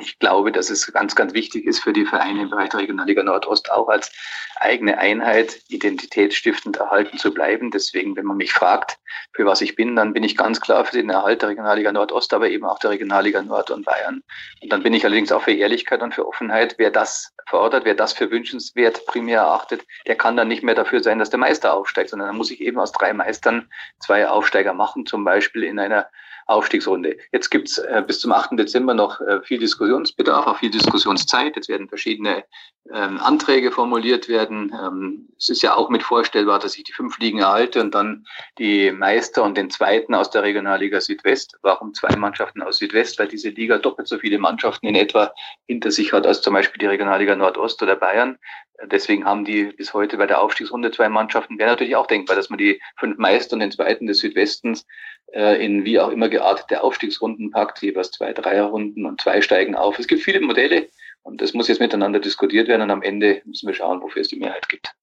Ich 0.00 0.18
glaube, 0.18 0.52
dass 0.52 0.70
es 0.70 0.92
ganz, 0.92 1.14
ganz 1.14 1.34
wichtig 1.34 1.66
ist 1.66 1.80
für 1.80 1.92
die 1.92 2.06
Vereine 2.06 2.42
im 2.42 2.50
Bereich 2.50 2.70
der 2.70 2.80
Regionalliga 2.80 3.22
Nordost 3.22 3.70
auch 3.70 3.88
als 3.88 4.12
eigene 4.56 4.98
Einheit 4.98 5.60
identitätsstiftend 5.68 6.76
erhalten 6.76 7.18
zu 7.18 7.32
bleiben. 7.32 7.70
Deswegen, 7.70 8.16
wenn 8.16 8.24
man 8.24 8.36
mich 8.36 8.52
fragt, 8.52 8.98
für 9.32 9.46
was 9.46 9.60
ich 9.60 9.76
bin, 9.76 9.96
dann 9.96 10.12
bin 10.12 10.24
ich 10.24 10.36
ganz 10.36 10.60
klar 10.60 10.84
für 10.84 10.96
den 10.96 11.10
Erhalt 11.10 11.42
der 11.42 11.50
Regionalliga 11.50 11.92
Nordost, 11.92 12.32
aber 12.32 12.48
eben 12.48 12.64
auch 12.64 12.78
der 12.78 12.90
Regionalliga 12.90 13.42
Nord 13.42 13.70
und 13.70 13.84
Bayern. 13.84 14.22
Und 14.62 14.72
dann 14.72 14.82
bin 14.82 14.94
ich 14.94 15.04
allerdings 15.04 15.32
auch 15.32 15.42
für 15.42 15.52
Ehrlichkeit 15.52 16.02
und 16.02 16.14
für 16.14 16.26
Offenheit. 16.26 16.74
Wer 16.78 16.90
das 16.90 17.32
fordert, 17.48 17.84
wer 17.84 17.94
das 17.94 18.12
für 18.12 18.30
wünschenswert 18.30 19.06
primär 19.06 19.40
erachtet, 19.40 19.84
der 20.06 20.16
kann 20.16 20.36
dann 20.36 20.48
nicht 20.48 20.62
mehr 20.62 20.74
dafür 20.74 21.02
sein, 21.02 21.18
dass 21.18 21.30
der 21.30 21.38
Meister 21.38 21.74
aufsteigt, 21.74 22.10
sondern 22.10 22.28
dann 22.28 22.36
muss 22.36 22.50
ich 22.50 22.60
eben 22.60 22.78
aus 22.78 22.92
drei 22.92 23.12
Meistern 23.12 23.68
zwei 24.00 24.28
Aufsteiger 24.28 24.74
machen, 24.74 25.06
zum 25.06 25.24
Beispiel 25.24 25.64
in 25.64 25.78
einer 25.78 26.08
Aufstiegsrunde. 26.48 27.18
Jetzt 27.30 27.50
gibt's 27.50 27.76
äh, 27.76 28.02
bis 28.06 28.20
zum 28.20 28.32
8. 28.32 28.58
Dezember 28.58 28.94
noch 28.94 29.20
äh, 29.20 29.42
viel 29.42 29.58
Diskussionsbedarf, 29.58 30.46
auch 30.46 30.58
viel 30.58 30.70
Diskussionszeit. 30.70 31.56
Jetzt 31.56 31.68
werden 31.68 31.88
verschiedene 31.88 32.44
ähm, 32.92 33.20
Anträge 33.20 33.70
formuliert 33.70 34.30
werden. 34.30 34.74
Ähm, 34.74 35.28
es 35.36 35.50
ist 35.50 35.62
ja 35.62 35.76
auch 35.76 35.90
mit 35.90 36.02
vorstellbar, 36.02 36.58
dass 36.58 36.78
ich 36.78 36.84
die 36.84 36.94
fünf 36.94 37.18
Ligen 37.18 37.40
erhalte 37.40 37.82
und 37.82 37.94
dann 37.94 38.24
die 38.58 38.90
Meister 38.90 39.44
und 39.44 39.58
den 39.58 39.68
Zweiten 39.68 40.14
aus 40.14 40.30
der 40.30 40.42
Regionalliga 40.42 41.02
Südwest. 41.02 41.58
Warum 41.60 41.92
zwei 41.92 42.16
Mannschaften 42.16 42.62
aus 42.62 42.78
Südwest? 42.78 43.18
Weil 43.18 43.28
diese 43.28 43.50
Liga 43.50 43.76
doppelt 43.76 44.08
so 44.08 44.18
viele 44.18 44.38
Mannschaften 44.38 44.86
in 44.86 44.94
etwa 44.94 45.32
hinter 45.66 45.90
sich 45.90 46.14
hat 46.14 46.26
als 46.26 46.40
zum 46.40 46.54
Beispiel 46.54 46.78
die 46.78 46.86
Regionalliga 46.86 47.36
Nordost 47.36 47.82
oder 47.82 47.94
Bayern. 47.94 48.38
Deswegen 48.86 49.24
haben 49.24 49.44
die 49.44 49.64
bis 49.64 49.92
heute 49.92 50.16
bei 50.16 50.26
der 50.26 50.40
Aufstiegsrunde 50.40 50.92
zwei 50.92 51.08
Mannschaften. 51.08 51.58
Wäre 51.58 51.70
natürlich 51.70 51.96
auch 51.96 52.06
denkbar, 52.06 52.36
dass 52.36 52.48
man 52.48 52.58
die 52.58 52.80
fünf 52.96 53.18
Meister 53.18 53.54
und 53.54 53.60
den 53.60 53.72
Zweiten 53.72 54.06
des 54.06 54.20
Südwestens 54.20 54.86
in 55.32 55.84
wie 55.84 56.00
auch 56.00 56.08
immer 56.08 56.28
geartete 56.28 56.82
Aufstiegsrunden 56.82 57.50
packt, 57.50 57.82
jeweils 57.82 58.10
zwei 58.10 58.32
Dreierrunden 58.32 59.04
und 59.04 59.20
zwei 59.20 59.42
steigen 59.42 59.74
auf. 59.74 59.98
Es 59.98 60.08
gibt 60.08 60.22
viele 60.22 60.40
Modelle 60.40 60.88
und 61.22 61.42
das 61.42 61.52
muss 61.52 61.68
jetzt 61.68 61.80
miteinander 61.80 62.18
diskutiert 62.18 62.68
werden 62.68 62.82
und 62.82 62.90
am 62.90 63.02
Ende 63.02 63.42
müssen 63.44 63.66
wir 63.66 63.74
schauen, 63.74 64.00
wofür 64.00 64.22
es 64.22 64.28
die 64.28 64.38
Mehrheit 64.38 64.68
gibt. 64.68 64.94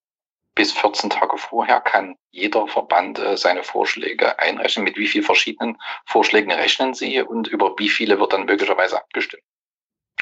Bis 0.55 0.71
14 0.71 1.09
Tage 1.09 1.37
vorher 1.37 1.81
kann 1.81 2.15
jeder 2.31 2.65
Verband 2.67 3.19
äh, 3.19 3.35
seine 3.35 3.63
Vorschläge 3.63 4.39
einrechnen. 4.39 4.85
Mit 4.85 4.97
wie 4.97 5.07
vielen 5.07 5.25
verschiedenen 5.25 5.77
Vorschlägen 6.05 6.51
rechnen 6.51 6.93
Sie 6.93 7.21
und 7.21 7.49
über 7.49 7.75
wie 7.77 7.89
viele 7.89 8.19
wird 8.19 8.31
dann 8.31 8.45
möglicherweise 8.45 8.97
abgestimmt? 8.97 9.43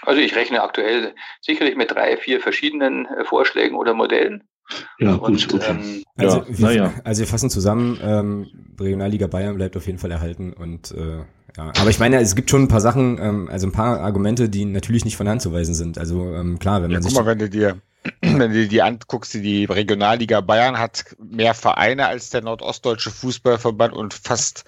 Also 0.02 0.20
ich 0.20 0.36
rechne 0.36 0.64
aktuell 0.64 1.16
sicherlich 1.40 1.76
mit 1.76 1.92
drei, 1.92 2.18
vier 2.18 2.42
verschiedenen 2.42 3.06
äh, 3.06 3.26
Vorschlägen 3.26 3.76
oder 3.76 3.94
Modellen. 3.94 4.50
Ja, 5.00 5.16
gut, 5.16 5.30
und, 5.30 5.54
okay. 5.54 5.66
Ähm, 5.70 6.04
also, 6.18 6.38
ja, 6.38 6.46
wir, 6.48 6.72
ja. 6.72 6.94
also 7.04 7.20
wir 7.20 7.28
fassen 7.28 7.50
zusammen, 7.50 8.00
ähm, 8.02 8.48
Regionalliga 8.80 9.28
Bayern 9.28 9.56
bleibt 9.56 9.76
auf 9.78 9.86
jeden 9.86 10.00
Fall 10.00 10.12
erhalten 10.12 10.54
und 10.54 10.92
äh, 10.92 11.18
ja, 11.56 11.72
aber 11.80 11.90
ich 11.90 12.00
meine, 12.00 12.20
es 12.20 12.36
gibt 12.36 12.50
schon 12.50 12.64
ein 12.64 12.68
paar 12.68 12.82
Sachen, 12.82 13.20
ähm, 13.22 13.50
also 13.52 13.68
ein 13.68 13.72
paar 13.72 14.00
Argumente, 14.00 14.50
die 14.50 14.66
natürlich 14.66 15.06
nicht 15.06 15.18
von 15.18 15.30
Hand 15.30 15.42
zu 15.42 15.54
weisen 15.54 15.76
sind. 15.76 16.00
Also 16.00 16.34
ähm, 16.34 16.58
klar, 16.58 16.82
wenn 16.82 16.90
man 16.92 17.02
ja, 17.02 17.02
sich. 17.02 17.14
Guck 17.14 17.26
mal, 17.26 17.30
wenn 17.30 17.40
du 17.40 17.50
dir 17.50 17.78
wenn 18.22 18.40
du 18.40 18.50
dir 18.50 18.68
die 18.68 18.82
anguckst, 18.82 19.34
die 19.34 19.66
Regionalliga 19.66 20.42
Bayern 20.42 20.78
hat 20.78 21.16
mehr 21.20 21.54
Vereine 21.54 22.08
als 22.08 22.32
der 22.32 22.42
Nordostdeutsche 22.42 23.12
Fußballverband 23.12 23.94
und 23.94 24.14
fast 24.14 24.66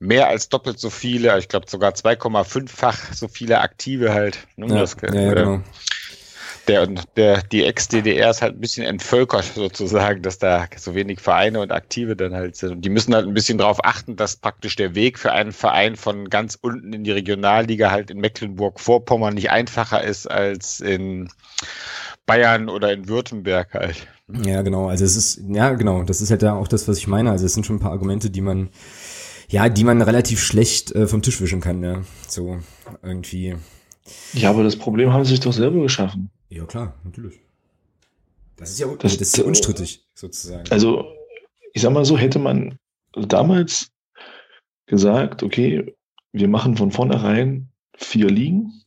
mehr 0.00 0.28
als 0.28 0.48
doppelt 0.48 0.78
so 0.78 0.90
viele, 0.90 1.38
ich 1.38 1.48
glaube 1.48 1.66
sogar 1.68 1.92
2,5-fach 1.92 3.12
so 3.12 3.28
viele 3.28 3.60
Aktive 3.60 4.12
halt. 4.12 4.46
Ne? 4.56 4.66
Ja, 4.68 4.80
das, 4.80 4.96
ja, 5.02 5.14
ja, 5.14 5.34
genau 5.34 5.60
der, 6.68 6.86
der, 7.16 7.42
die 7.42 7.64
Ex-DDR 7.64 8.30
ist 8.30 8.42
halt 8.42 8.56
ein 8.56 8.60
bisschen 8.60 8.84
entvölkert 8.84 9.52
sozusagen, 9.54 10.22
dass 10.22 10.38
da 10.38 10.66
so 10.76 10.94
wenig 10.94 11.20
Vereine 11.20 11.60
und 11.60 11.72
Aktive 11.72 12.14
dann 12.14 12.34
halt 12.34 12.56
sind. 12.56 12.70
Und 12.70 12.84
die 12.84 12.90
müssen 12.90 13.14
halt 13.14 13.26
ein 13.26 13.34
bisschen 13.34 13.58
darauf 13.58 13.84
achten, 13.84 14.16
dass 14.16 14.36
praktisch 14.36 14.76
der 14.76 14.94
Weg 14.94 15.18
für 15.18 15.32
einen 15.32 15.52
Verein 15.52 15.96
von 15.96 16.28
ganz 16.28 16.58
unten 16.60 16.92
in 16.92 17.04
die 17.04 17.10
Regionalliga 17.10 17.90
halt 17.90 18.10
in 18.10 18.18
Mecklenburg-Vorpommern 18.18 19.34
nicht 19.34 19.50
einfacher 19.50 20.04
ist 20.04 20.30
als 20.30 20.80
in 20.80 21.30
Bayern 22.26 22.68
oder 22.68 22.92
in 22.92 23.08
Württemberg 23.08 23.72
halt. 23.74 24.06
Ja, 24.44 24.60
genau. 24.60 24.88
Also 24.88 25.04
es 25.04 25.16
ist, 25.16 25.40
ja, 25.48 25.72
genau. 25.72 26.02
Das 26.02 26.20
ist 26.20 26.30
halt 26.30 26.42
da 26.42 26.54
auch 26.54 26.68
das, 26.68 26.86
was 26.86 26.98
ich 26.98 27.06
meine. 27.06 27.30
Also 27.30 27.46
es 27.46 27.54
sind 27.54 27.64
schon 27.64 27.76
ein 27.76 27.80
paar 27.80 27.92
Argumente, 27.92 28.28
die 28.28 28.42
man, 28.42 28.68
ja, 29.48 29.70
die 29.70 29.84
man 29.84 30.02
relativ 30.02 30.42
schlecht 30.42 30.92
äh, 30.92 31.06
vom 31.06 31.22
Tisch 31.22 31.40
wischen 31.40 31.62
kann, 31.62 31.82
ja. 31.82 32.02
So 32.28 32.58
irgendwie. 33.02 33.56
Ja, 34.34 34.50
aber 34.50 34.64
das 34.64 34.76
Problem 34.76 35.12
haben 35.12 35.24
sie 35.24 35.30
sich 35.30 35.40
doch 35.40 35.52
selber 35.52 35.80
geschaffen. 35.80 36.30
Ja, 36.48 36.64
klar, 36.64 36.94
natürlich. 37.04 37.40
Das 38.56 38.70
ist 38.70 38.80
ja, 38.80 38.86
das, 38.86 39.16
das 39.16 39.28
ist 39.28 39.36
ja 39.36 39.44
unstrittig, 39.44 40.04
sozusagen. 40.14 40.68
Also, 40.70 41.04
ich 41.72 41.82
sag 41.82 41.92
mal 41.92 42.04
so, 42.04 42.18
hätte 42.18 42.38
man 42.38 42.78
damals 43.12 43.92
gesagt, 44.86 45.42
okay, 45.42 45.94
wir 46.32 46.48
machen 46.48 46.76
von 46.76 46.90
vornherein 46.90 47.68
vier 47.96 48.28
Ligen 48.28 48.82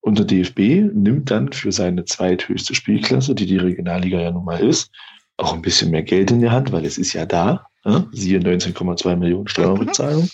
und 0.00 0.18
der 0.18 0.26
DFB 0.26 0.92
nimmt 0.94 1.30
dann 1.30 1.52
für 1.52 1.72
seine 1.72 2.04
zweithöchste 2.04 2.74
Spielklasse, 2.74 3.34
die 3.34 3.46
die 3.46 3.58
Regionalliga 3.58 4.20
ja 4.20 4.30
nun 4.30 4.44
mal 4.44 4.60
ist, 4.60 4.90
auch 5.36 5.54
ein 5.54 5.62
bisschen 5.62 5.90
mehr 5.90 6.02
Geld 6.02 6.30
in 6.30 6.40
die 6.40 6.50
Hand, 6.50 6.72
weil 6.72 6.84
es 6.84 6.98
ist 6.98 7.12
ja 7.12 7.26
da. 7.26 7.66
Ja? 7.84 8.06
Siehe 8.12 8.38
19,2 8.38 9.16
Millionen 9.16 9.48
Steuerrückzahlung. 9.48 10.28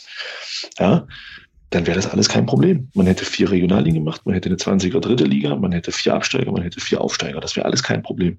Ja, 0.79 1.07
dann 1.71 1.87
wäre 1.87 1.97
das 1.97 2.07
alles 2.07 2.29
kein 2.29 2.47
Problem. 2.47 2.91
Man 2.95 3.07
hätte 3.07 3.25
vier 3.25 3.51
Regionalligen 3.51 4.03
gemacht, 4.03 4.23
man 4.25 4.35
hätte 4.35 4.49
eine 4.49 4.57
20er 4.57 5.01
dritte 5.01 5.25
Liga, 5.25 5.55
man 5.55 5.73
hätte 5.73 5.93
vier 5.93 6.15
Absteiger, 6.15 6.51
man 6.51 6.63
hätte 6.63 6.81
vier 6.81 7.01
Aufsteiger. 7.01 7.41
Das 7.41 7.57
wäre 7.57 7.67
alles 7.67 7.83
kein 7.83 8.03
Problem. 8.03 8.39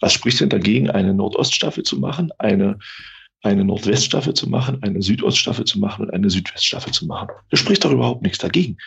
Was 0.00 0.12
spricht 0.12 0.40
denn 0.40 0.48
dagegen, 0.48 0.88
eine 0.90 1.12
Nordoststaffel 1.12 1.82
zu 1.82 1.98
machen, 1.98 2.30
eine, 2.38 2.78
eine 3.42 3.64
Nordweststaffel 3.64 4.32
zu 4.34 4.48
machen, 4.48 4.82
eine 4.82 5.02
Südoststaffel 5.02 5.64
zu 5.64 5.78
machen 5.78 6.06
und 6.06 6.14
eine 6.14 6.30
Südweststaffel 6.30 6.92
zu 6.92 7.06
machen? 7.06 7.28
Da 7.50 7.56
spricht 7.56 7.84
doch 7.84 7.92
überhaupt 7.92 8.22
nichts 8.22 8.38
dagegen. 8.38 8.78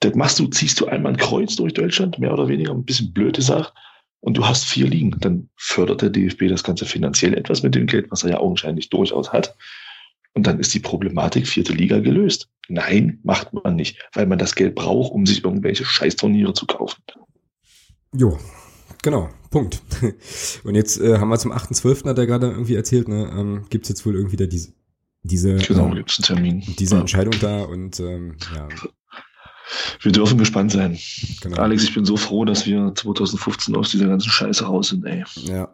Das 0.00 0.14
machst 0.14 0.38
du, 0.38 0.48
ziehst 0.48 0.80
du 0.80 0.86
einmal 0.86 1.12
ein 1.12 1.18
Kreuz 1.18 1.56
durch 1.56 1.72
Deutschland, 1.72 2.18
mehr 2.18 2.32
oder 2.32 2.48
weniger, 2.48 2.72
ein 2.72 2.84
bisschen 2.84 3.12
blöd 3.12 3.36
gesagt, 3.36 3.72
und 4.20 4.36
du 4.36 4.46
hast 4.46 4.64
vier 4.66 4.86
Ligen. 4.86 5.16
Dann 5.18 5.48
fördert 5.56 6.02
der 6.02 6.10
DFB 6.10 6.48
das 6.48 6.62
Ganze 6.62 6.84
finanziell 6.86 7.34
etwas 7.34 7.62
mit 7.62 7.74
dem 7.74 7.86
Geld, 7.86 8.10
was 8.10 8.22
er 8.22 8.30
ja 8.30 8.38
augenscheinlich 8.38 8.88
durchaus 8.88 9.32
hat. 9.32 9.56
Und 10.34 10.46
dann 10.46 10.58
ist 10.58 10.72
die 10.74 10.80
Problematik 10.80 11.46
vierte 11.46 11.72
Liga 11.72 11.98
gelöst. 11.98 12.48
Nein, 12.68 13.18
macht 13.22 13.52
man 13.52 13.76
nicht, 13.76 13.98
weil 14.14 14.26
man 14.26 14.38
das 14.38 14.54
Geld 14.54 14.74
braucht, 14.74 15.12
um 15.12 15.26
sich 15.26 15.44
irgendwelche 15.44 15.84
Scheißturniere 15.84 16.54
zu 16.54 16.66
kaufen. 16.66 17.02
Jo, 18.14 18.38
genau, 19.02 19.28
Punkt. 19.50 19.82
Und 20.64 20.74
jetzt 20.74 21.00
äh, 21.00 21.18
haben 21.18 21.28
wir 21.28 21.38
zum 21.38 21.52
8.12., 21.52 22.08
hat 22.08 22.18
er 22.18 22.26
gerade 22.26 22.50
irgendwie 22.50 22.74
erzählt, 22.74 23.08
ne, 23.08 23.30
ähm, 23.36 23.66
gibt 23.68 23.84
es 23.84 23.88
jetzt 23.90 24.06
wohl 24.06 24.14
irgendwie 24.14 24.36
da 24.36 24.46
diese, 24.46 24.72
diese, 25.22 25.56
genau, 25.56 25.88
ähm, 25.88 25.94
gibt's 25.96 26.18
einen 26.18 26.24
Termin. 26.24 26.62
diese 26.78 26.96
Entscheidung 26.96 27.34
da 27.40 27.62
und 27.62 28.00
ähm, 28.00 28.36
ja. 28.54 28.68
Wir 30.00 30.12
dürfen 30.12 30.38
gespannt 30.38 30.72
sein. 30.72 30.98
Genau. 31.40 31.56
Alex, 31.56 31.84
ich 31.84 31.94
bin 31.94 32.04
so 32.04 32.16
froh, 32.16 32.44
dass 32.44 32.66
wir 32.66 32.92
2015 32.94 33.76
aus 33.76 33.90
dieser 33.90 34.06
ganzen 34.06 34.30
Scheiße 34.30 34.64
raus 34.64 34.88
sind, 34.88 35.04
ey. 35.06 35.24
Ja, 35.44 35.68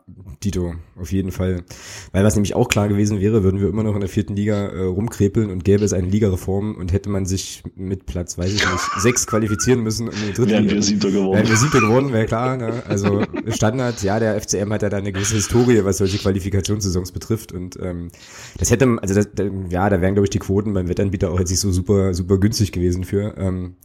Dito, 0.45 0.75
auf 0.97 1.13
jeden 1.13 1.33
Fall. 1.33 1.65
Weil 2.13 2.25
was 2.25 2.35
nämlich 2.35 2.55
auch 2.55 2.69
klar 2.69 2.89
gewesen 2.89 3.21
wäre, 3.21 3.43
würden 3.43 3.61
wir 3.61 3.69
immer 3.69 3.83
noch 3.83 3.95
in 3.95 4.01
der 4.01 4.09
vierten 4.09 4.37
Liga 4.37 4.69
äh, 4.69 4.83
rumkrepeln 4.83 5.51
und 5.51 5.65
gäbe 5.65 5.85
es 5.85 5.93
eine 5.93 6.07
Ligareform 6.07 6.77
und 6.77 6.93
hätte 6.93 7.11
man 7.11 7.27
sich 7.27 7.63
mit 7.75 8.07
Platz, 8.07 8.39
weiß 8.39 8.53
ich 8.53 8.65
nicht, 8.65 8.85
sechs 8.99 9.27
qualifizieren 9.27 9.81
müssen, 9.83 10.09
um 10.09 10.15
die 10.15 10.33
dritte 10.33 10.53
Wären 10.53 10.65
Liga. 10.65 10.75
wir 10.77 10.83
siebter 10.83 11.11
geworden. 11.11 11.39
Wären 11.39 11.49
wir 11.49 11.57
siebter 11.57 11.81
geworden, 11.81 12.13
wäre 12.13 12.27
klar. 12.27 12.57
Ne? 12.57 12.83
Also 12.87 13.25
Standard, 13.49 14.03
ja, 14.03 14.21
der 14.21 14.41
FCM 14.41 14.73
hat 14.73 14.83
ja 14.83 14.91
da 14.91 14.99
eine 14.99 15.13
gewisse 15.13 15.35
Historie, 15.35 15.85
was 15.85 15.99
solche 15.99 16.19
Qualifikationssaisons 16.19 17.13
betrifft 17.13 17.53
und 17.53 17.79
ähm, 17.81 18.11
das 18.59 18.71
hätte, 18.71 18.97
also 19.01 19.15
das, 19.15 19.29
ja, 19.71 19.89
da 19.89 20.01
wären 20.01 20.15
glaube 20.15 20.27
ich 20.27 20.31
die 20.31 20.39
Quoten 20.39 20.73
beim 20.75 20.89
Wettanbieter 20.89 21.31
auch 21.31 21.39
jetzt 21.39 21.51
nicht 21.51 21.61
so 21.61 21.73
super, 21.73 22.15
super 22.15 22.39
günstig 22.39 22.73
gewesen 22.73 23.05
für. 23.05 23.37
Ähm, 23.39 23.77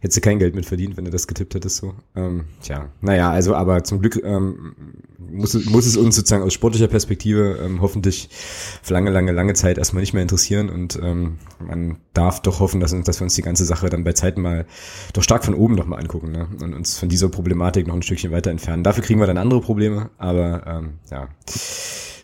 hättest 0.00 0.16
du 0.16 0.20
kein 0.20 0.38
Geld 0.38 0.54
mit 0.54 0.66
verdient, 0.66 0.96
wenn 0.96 1.04
du 1.04 1.10
das 1.10 1.26
getippt 1.26 1.54
hättest 1.54 1.76
so. 1.76 1.94
Ähm, 2.14 2.44
tja, 2.62 2.90
naja, 3.00 3.30
also 3.30 3.54
aber 3.54 3.84
zum 3.84 4.00
Glück 4.00 4.20
ähm, 4.24 4.74
muss, 5.18 5.54
muss 5.66 5.86
es 5.86 5.96
uns 5.96 6.16
sozusagen 6.16 6.42
aus 6.42 6.52
sportlicher 6.52 6.88
Perspektive 6.88 7.58
ähm, 7.62 7.80
hoffentlich 7.80 8.28
für 8.82 8.92
lange, 8.92 9.10
lange, 9.10 9.32
lange 9.32 9.54
Zeit 9.54 9.78
erstmal 9.78 10.02
nicht 10.02 10.12
mehr 10.12 10.22
interessieren 10.22 10.68
und 10.70 10.98
ähm, 11.02 11.38
man 11.58 11.98
darf 12.14 12.40
doch 12.40 12.60
hoffen, 12.60 12.80
dass, 12.80 12.94
dass 13.02 13.20
wir 13.20 13.24
uns 13.24 13.34
die 13.34 13.42
ganze 13.42 13.64
Sache 13.64 13.88
dann 13.90 14.04
bei 14.04 14.12
Zeiten 14.12 14.42
mal 14.42 14.66
doch 15.12 15.22
stark 15.22 15.44
von 15.44 15.54
oben 15.54 15.74
nochmal 15.74 16.00
angucken 16.00 16.32
ne? 16.32 16.48
und 16.60 16.74
uns 16.74 16.98
von 16.98 17.08
dieser 17.08 17.28
Problematik 17.28 17.86
noch 17.86 17.94
ein 17.94 18.02
Stückchen 18.02 18.30
weiter 18.30 18.50
entfernen. 18.50 18.82
Dafür 18.82 19.02
kriegen 19.02 19.20
wir 19.20 19.26
dann 19.26 19.38
andere 19.38 19.60
Probleme, 19.60 20.10
aber 20.18 20.66
ähm, 20.66 20.94
ja, 21.10 21.28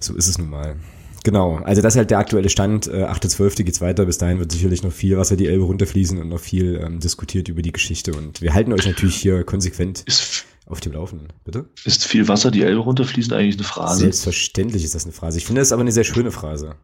so 0.01 0.15
ist 0.15 0.29
es 0.29 0.39
nun 0.39 0.51
mal. 0.51 0.77
Genau, 1.25 1.57
also 1.57 1.83
das 1.83 1.95
ist 1.95 1.99
halt 1.99 2.11
der 2.11 2.19
aktuelle 2.19 2.49
Stand. 2.49 2.89
Äh, 2.89 3.05
8.12. 3.05 3.63
geht's 3.63 3.81
weiter. 3.81 4.07
Bis 4.07 4.19
dahin 4.19 4.39
wird 4.39 4.51
sicherlich 4.51 4.83
noch 4.83 4.93
viel 4.93 5.17
Wasser 5.17 5.37
die 5.37 5.47
Elbe 5.47 5.65
runterfließen 5.65 6.19
und 6.19 6.29
noch 6.29 6.41
viel 6.41 6.81
ähm, 6.85 7.01
diskutiert 7.01 7.49
über 7.49 7.63
die 7.63 7.73
Geschichte. 7.73 8.13
Und 8.13 8.41
wir 8.41 8.55
halten 8.55 8.73
euch 8.73 8.87
natürlich 8.87 9.17
hier 9.17 9.45
konsequent 9.45 10.03
ist, 10.07 10.47
auf 10.67 10.81
dem 10.81 10.93
Laufenden. 10.93 11.29
Bitte? 11.45 11.67
Ist 11.85 12.07
viel 12.07 12.29
Wasser 12.29 12.51
die 12.51 12.63
Elbe 12.63 12.81
runterfließen 12.81 13.33
eigentlich 13.33 13.57
eine 13.57 13.65
Phrase? 13.65 14.01
Selbstverständlich 14.01 14.85
ist 14.85 14.95
das 14.95 15.05
eine 15.05 15.13
Phrase. 15.13 15.39
Ich 15.39 15.47
finde 15.47 15.61
das 15.61 15.73
aber 15.73 15.83
eine 15.83 15.93
sehr 15.93 16.05
schöne 16.05 16.33
Phrase. 16.33 16.75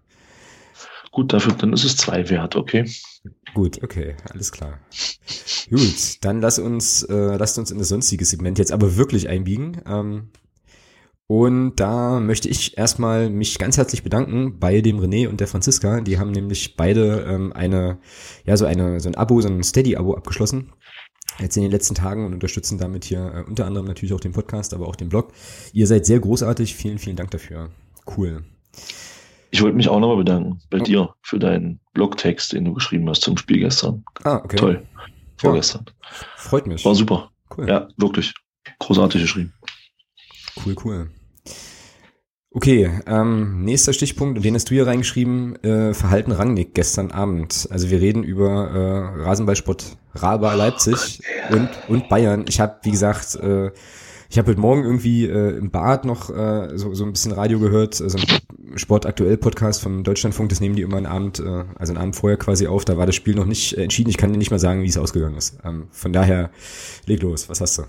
Gut, 1.10 1.32
dafür, 1.32 1.54
dann 1.54 1.72
ist 1.72 1.84
es 1.84 1.96
zwei 1.96 2.28
wert, 2.30 2.54
okay. 2.54 2.88
Gut, 3.54 3.82
okay, 3.82 4.14
alles 4.30 4.52
klar. 4.52 4.78
Gut, 5.70 6.18
dann 6.20 6.40
lass 6.40 6.58
uns, 6.58 7.02
äh, 7.02 7.36
lasst 7.36 7.58
uns 7.58 7.70
in 7.70 7.78
das 7.78 7.88
sonstige 7.88 8.24
Segment 8.24 8.58
jetzt 8.58 8.72
aber 8.72 8.96
wirklich 8.96 9.28
einbiegen. 9.28 9.80
Ähm, 9.86 10.28
und 11.30 11.76
da 11.76 12.20
möchte 12.20 12.48
ich 12.48 12.78
erstmal 12.78 13.28
mich 13.28 13.58
ganz 13.58 13.76
herzlich 13.76 14.02
bedanken 14.02 14.58
bei 14.58 14.80
dem 14.80 14.98
René 14.98 15.28
und 15.28 15.40
der 15.40 15.46
Franziska. 15.46 16.00
Die 16.00 16.18
haben 16.18 16.30
nämlich 16.30 16.74
beide 16.74 17.26
ähm, 17.28 17.52
eine, 17.52 17.98
ja, 18.46 18.56
so 18.56 18.64
eine, 18.64 18.98
so 18.98 19.10
ein 19.10 19.14
Abo, 19.14 19.38
so 19.42 19.48
ein 19.48 19.62
Steady-Abo 19.62 20.14
abgeschlossen. 20.14 20.72
Jetzt 21.38 21.58
in 21.58 21.62
den 21.64 21.70
letzten 21.70 21.94
Tagen 21.94 22.24
und 22.24 22.32
unterstützen 22.32 22.78
damit 22.78 23.04
hier 23.04 23.30
äh, 23.34 23.44
unter 23.46 23.66
anderem 23.66 23.86
natürlich 23.86 24.14
auch 24.14 24.20
den 24.20 24.32
Podcast, 24.32 24.72
aber 24.72 24.88
auch 24.88 24.96
den 24.96 25.10
Blog. 25.10 25.34
Ihr 25.74 25.86
seid 25.86 26.06
sehr 26.06 26.18
großartig. 26.18 26.74
Vielen, 26.74 26.98
vielen 26.98 27.16
Dank 27.16 27.30
dafür. 27.30 27.68
Cool. 28.16 28.42
Ich 29.50 29.60
wollte 29.60 29.76
mich 29.76 29.90
auch 29.90 30.00
nochmal 30.00 30.16
bedanken 30.16 30.62
bei 30.70 30.80
oh. 30.80 30.84
dir 30.84 31.14
für 31.20 31.38
deinen 31.38 31.78
Blogtext, 31.92 32.54
den 32.54 32.64
du 32.64 32.72
geschrieben 32.72 33.06
hast 33.06 33.20
zum 33.20 33.36
Spiel 33.36 33.58
gestern. 33.60 34.02
Ah, 34.24 34.40
okay. 34.42 34.56
Toll. 34.56 34.82
Vorgestern. 35.36 35.84
Ja, 35.86 36.16
freut 36.38 36.66
mich. 36.66 36.82
War 36.86 36.94
super. 36.94 37.30
Cool. 37.54 37.68
Ja, 37.68 37.86
wirklich. 37.98 38.32
Großartig 38.78 39.20
geschrieben. 39.20 39.52
Cool, 40.64 40.74
cool. 40.84 41.10
Okay, 42.50 42.90
ähm, 43.06 43.62
nächster 43.64 43.92
Stichpunkt, 43.92 44.42
den 44.42 44.54
hast 44.54 44.70
du 44.70 44.74
hier 44.74 44.86
reingeschrieben, 44.86 45.62
äh, 45.62 45.92
Verhalten 45.92 46.32
Rangnick 46.32 46.74
gestern 46.74 47.10
Abend. 47.10 47.68
Also 47.70 47.90
wir 47.90 48.00
reden 48.00 48.24
über 48.24 48.70
äh, 48.70 49.22
Rasenballsport 49.22 49.98
Raba 50.14 50.54
Leipzig 50.54 51.20
oh 51.50 51.56
und, 51.56 51.68
und 51.88 52.08
Bayern. 52.08 52.46
Ich 52.48 52.58
habe, 52.58 52.76
wie 52.82 52.90
gesagt, 52.90 53.36
äh, 53.36 53.70
ich 54.30 54.38
habe 54.38 54.50
heute 54.50 54.60
Morgen 54.60 54.82
irgendwie 54.82 55.26
äh, 55.26 55.56
im 55.56 55.70
Bad 55.70 56.04
noch 56.04 56.30
äh, 56.30 56.76
so, 56.76 56.94
so 56.94 57.04
ein 57.04 57.12
bisschen 57.12 57.32
Radio 57.32 57.58
gehört, 57.58 58.00
also 58.00 58.18
ein 58.18 58.78
Sportaktuell-Podcast 58.78 59.82
vom 59.82 60.04
Deutschlandfunk, 60.04 60.48
das 60.48 60.60
nehmen 60.60 60.76
die 60.76 60.82
immer 60.82 60.96
einen 60.96 61.06
Abend, 61.06 61.40
äh, 61.40 61.64
also 61.76 61.92
einen 61.92 61.98
Abend 61.98 62.16
vorher 62.16 62.38
quasi 62.38 62.66
auf, 62.66 62.84
da 62.84 62.96
war 62.96 63.06
das 63.06 63.14
Spiel 63.14 63.34
noch 63.34 63.46
nicht 63.46 63.76
äh, 63.76 63.82
entschieden, 63.82 64.10
ich 64.10 64.16
kann 64.16 64.32
dir 64.32 64.38
nicht 64.38 64.50
mal 64.50 64.58
sagen, 64.58 64.82
wie 64.82 64.88
es 64.88 64.98
ausgegangen 64.98 65.36
ist. 65.36 65.58
Ähm, 65.64 65.88
von 65.92 66.12
daher, 66.12 66.50
leg 67.06 67.22
los, 67.22 67.48
was 67.48 67.60
hast 67.60 67.78
du? 67.78 67.82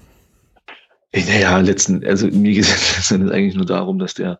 Naja, 1.14 1.60
letzten, 1.60 2.06
also 2.06 2.28
mir 2.28 2.54
geht 2.54 2.66
es 2.68 3.12
eigentlich 3.12 3.56
nur 3.56 3.66
darum, 3.66 4.00
dass 4.00 4.14
der, 4.14 4.40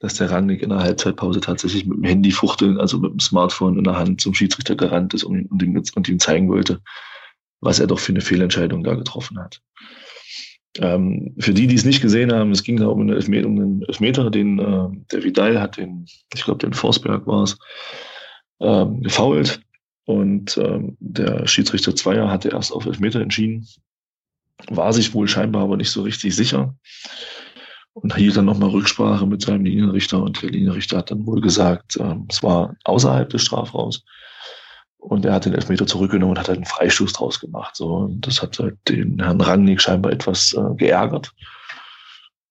dass 0.00 0.14
der 0.14 0.30
Rangnick 0.30 0.62
in 0.62 0.70
der 0.70 0.78
Halbzeitpause 0.78 1.40
tatsächlich 1.40 1.84
mit 1.84 1.98
dem 1.98 2.04
Handy 2.04 2.30
fuchteln, 2.30 2.78
also 2.78 2.98
mit 2.98 3.12
dem 3.12 3.20
Smartphone 3.20 3.78
in 3.78 3.84
der 3.84 3.96
Hand 3.96 4.20
zum 4.20 4.34
Schiedsrichter 4.34 4.76
gerannt 4.76 5.14
ist 5.14 5.24
und, 5.24 5.46
und, 5.50 5.62
ihm, 5.62 5.82
und 5.94 6.08
ihm 6.08 6.18
zeigen 6.18 6.48
wollte, 6.48 6.80
was 7.60 7.80
er 7.80 7.86
doch 7.86 7.98
für 7.98 8.12
eine 8.12 8.20
Fehlentscheidung 8.20 8.82
da 8.82 8.94
getroffen 8.94 9.38
hat. 9.38 9.60
Ähm, 10.78 11.34
für 11.38 11.52
die, 11.52 11.66
die 11.66 11.74
es 11.74 11.84
nicht 11.84 12.00
gesehen 12.00 12.32
haben, 12.32 12.52
es 12.52 12.62
ging 12.62 12.76
da 12.76 12.86
um 12.86 13.00
einen 13.00 13.10
Elfmeter, 13.10 13.48
um 13.48 13.58
einen 13.58 13.82
Elfmeter 13.82 14.30
den 14.30 14.58
äh, 14.58 14.88
der 15.10 15.24
Vidal 15.24 15.60
hat 15.60 15.76
den, 15.76 16.06
ich 16.32 16.44
glaube, 16.44 16.58
den 16.58 16.72
Forsberg 16.72 17.26
war 17.26 17.42
es, 17.42 17.58
ähm, 18.60 19.02
gefault. 19.02 19.60
Und 20.04 20.56
ähm, 20.56 20.96
der 21.00 21.46
Schiedsrichter 21.46 21.94
Zweier 21.94 22.30
hatte 22.30 22.48
erst 22.48 22.72
auf 22.72 22.86
Elfmeter 22.86 23.20
entschieden 23.20 23.66
war 24.70 24.92
sich 24.92 25.14
wohl 25.14 25.28
scheinbar 25.28 25.62
aber 25.62 25.76
nicht 25.76 25.90
so 25.90 26.02
richtig 26.02 26.34
sicher 26.34 26.74
und 28.02 28.14
hielt 28.16 28.36
dann 28.36 28.44
nochmal 28.44 28.70
Rücksprache 28.70 29.26
mit 29.26 29.42
seinem 29.42 29.64
Linienrichter 29.64 30.22
und 30.22 30.42
der 30.42 30.50
Linienrichter 30.50 30.98
hat 30.98 31.10
dann 31.10 31.26
wohl 31.26 31.40
gesagt, 31.40 31.96
äh, 31.96 32.14
es 32.28 32.42
war 32.42 32.76
außerhalb 32.84 33.28
des 33.30 33.42
Strafraums 33.42 34.04
Und 34.98 35.24
er 35.24 35.34
hat 35.34 35.44
den 35.46 35.54
Elfmeter 35.54 35.86
zurückgenommen 35.86 36.32
und 36.32 36.38
hat 36.38 36.48
halt 36.48 36.58
einen 36.58 36.66
Freistoß 36.66 37.12
draus 37.12 37.40
gemacht. 37.40 37.76
So. 37.76 37.94
Und 37.94 38.26
das 38.26 38.42
hat 38.42 38.58
halt 38.58 38.76
den 38.88 39.22
Herrn 39.22 39.40
Rangnick 39.40 39.80
scheinbar 39.80 40.12
etwas 40.12 40.52
äh, 40.54 40.74
geärgert. 40.76 41.32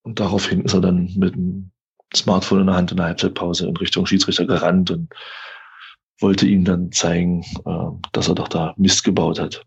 Und 0.04 0.20
daraufhin 0.20 0.62
ist 0.62 0.74
er 0.74 0.82
dann 0.82 1.12
mit 1.16 1.36
dem 1.36 1.72
Smartphone 2.16 2.62
in 2.62 2.68
der 2.68 2.76
Hand 2.76 2.92
in 2.92 2.98
der 2.98 3.08
Halbzeitpause 3.08 3.68
in 3.68 3.76
Richtung 3.78 4.06
Schiedsrichter 4.06 4.46
gerannt 4.46 4.92
und 4.92 5.14
wollte 6.20 6.48
ihm 6.48 6.64
dann 6.64 6.92
zeigen, 6.92 7.44
äh, 7.66 8.08
dass 8.14 8.30
er 8.30 8.36
doch 8.36 8.48
da 8.48 8.74
Mist 8.78 9.04
gebaut 9.04 9.40
hat. 9.40 9.66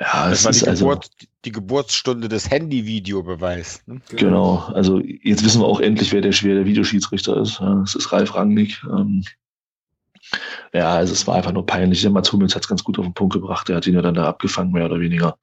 Ja, 0.00 0.28
das 0.28 0.44
war 0.44 0.52
die, 0.52 0.66
also, 0.66 0.86
Geburt, 0.86 1.10
die 1.44 1.52
Geburtsstunde 1.52 2.28
des 2.28 2.50
Handy-Videobeweis. 2.50 3.82
Ne? 3.86 4.00
Genau, 4.10 4.58
also 4.74 5.00
jetzt 5.00 5.44
wissen 5.44 5.60
wir 5.60 5.66
auch 5.66 5.80
endlich, 5.80 6.12
wer 6.12 6.20
der 6.20 6.32
schwere 6.32 6.64
Videoschiedsrichter 6.64 7.40
ist. 7.40 7.60
Es 7.84 7.94
ist 7.94 8.12
Ralf 8.12 8.34
Rangnick. 8.34 8.82
Ähm, 8.90 9.24
ja, 10.72 10.94
also 10.94 11.12
es 11.12 11.26
war 11.26 11.36
einfach 11.36 11.52
nur 11.52 11.66
peinlich. 11.66 12.02
Der 12.02 12.10
Mats 12.10 12.32
Hummels 12.32 12.56
hat 12.56 12.62
es 12.62 12.68
ganz 12.68 12.82
gut 12.82 12.98
auf 12.98 13.04
den 13.04 13.14
Punkt 13.14 13.34
gebracht. 13.34 13.68
Der 13.68 13.76
hat 13.76 13.86
ihn 13.86 13.94
ja 13.94 14.02
dann 14.02 14.14
da 14.14 14.26
abgefangen, 14.26 14.72
mehr 14.72 14.86
oder 14.86 14.98
weniger. 14.98 15.36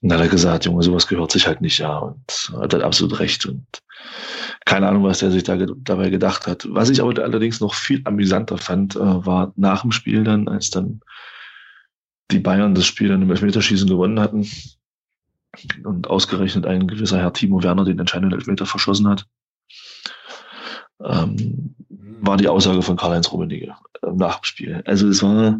Und 0.00 0.08
dann 0.08 0.18
hat 0.18 0.26
er 0.26 0.30
gesagt, 0.30 0.64
Junge, 0.64 0.82
sowas 0.82 1.06
gehört 1.06 1.30
sich 1.30 1.46
halt 1.46 1.60
nicht, 1.60 1.78
ja. 1.78 1.98
Und 1.98 2.52
hat 2.60 2.72
halt 2.72 2.82
absolut 2.82 3.20
recht. 3.20 3.46
Und 3.46 3.66
keine 4.64 4.88
Ahnung, 4.88 5.04
was 5.04 5.18
der 5.20 5.30
sich 5.30 5.44
da 5.44 5.56
dabei 5.56 6.10
gedacht 6.10 6.46
hat. 6.46 6.66
Was 6.70 6.90
ich 6.90 7.00
aber 7.00 7.22
allerdings 7.22 7.60
noch 7.60 7.74
viel 7.74 8.00
amüsanter 8.04 8.58
fand, 8.58 8.96
äh, 8.96 9.26
war 9.26 9.52
nach 9.56 9.82
dem 9.82 9.92
Spiel 9.92 10.24
dann, 10.24 10.48
als 10.48 10.70
dann 10.70 11.00
die 12.30 12.40
Bayern 12.40 12.74
das 12.74 12.86
Spiel 12.86 13.08
dann 13.08 13.22
im 13.22 13.30
Elfmeterschießen 13.30 13.88
gewonnen 13.88 14.20
hatten 14.20 14.48
und 15.84 16.08
ausgerechnet 16.08 16.66
ein 16.66 16.86
gewisser 16.86 17.18
Herr 17.18 17.32
Timo 17.32 17.62
Werner 17.62 17.84
den 17.84 17.98
entscheidenden 17.98 18.38
Elfmeter 18.38 18.66
verschossen 18.66 19.08
hat, 19.08 19.26
ähm, 21.02 21.74
war 22.20 22.36
die 22.36 22.48
Aussage 22.48 22.82
von 22.82 22.96
Karl-Heinz 22.96 23.30
Rummenigge 23.30 23.74
äh, 24.02 24.10
nach 24.14 24.40
dem 24.40 24.44
Spiel. 24.44 24.82
Also 24.86 25.08
es 25.08 25.22
war, 25.22 25.58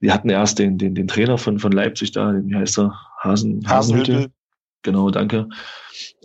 wir 0.00 0.14
hatten 0.14 0.28
erst 0.28 0.58
den, 0.58 0.78
den, 0.78 0.94
den 0.94 1.08
Trainer 1.08 1.38
von, 1.38 1.58
von 1.58 1.72
Leipzig 1.72 2.12
da, 2.12 2.32
den, 2.32 2.48
wie 2.48 2.56
heißt 2.56 2.78
er? 2.78 2.98
Hasen, 3.18 3.68
Hasenhütte. 3.68 4.30
Genau, 4.82 5.10
danke. 5.10 5.48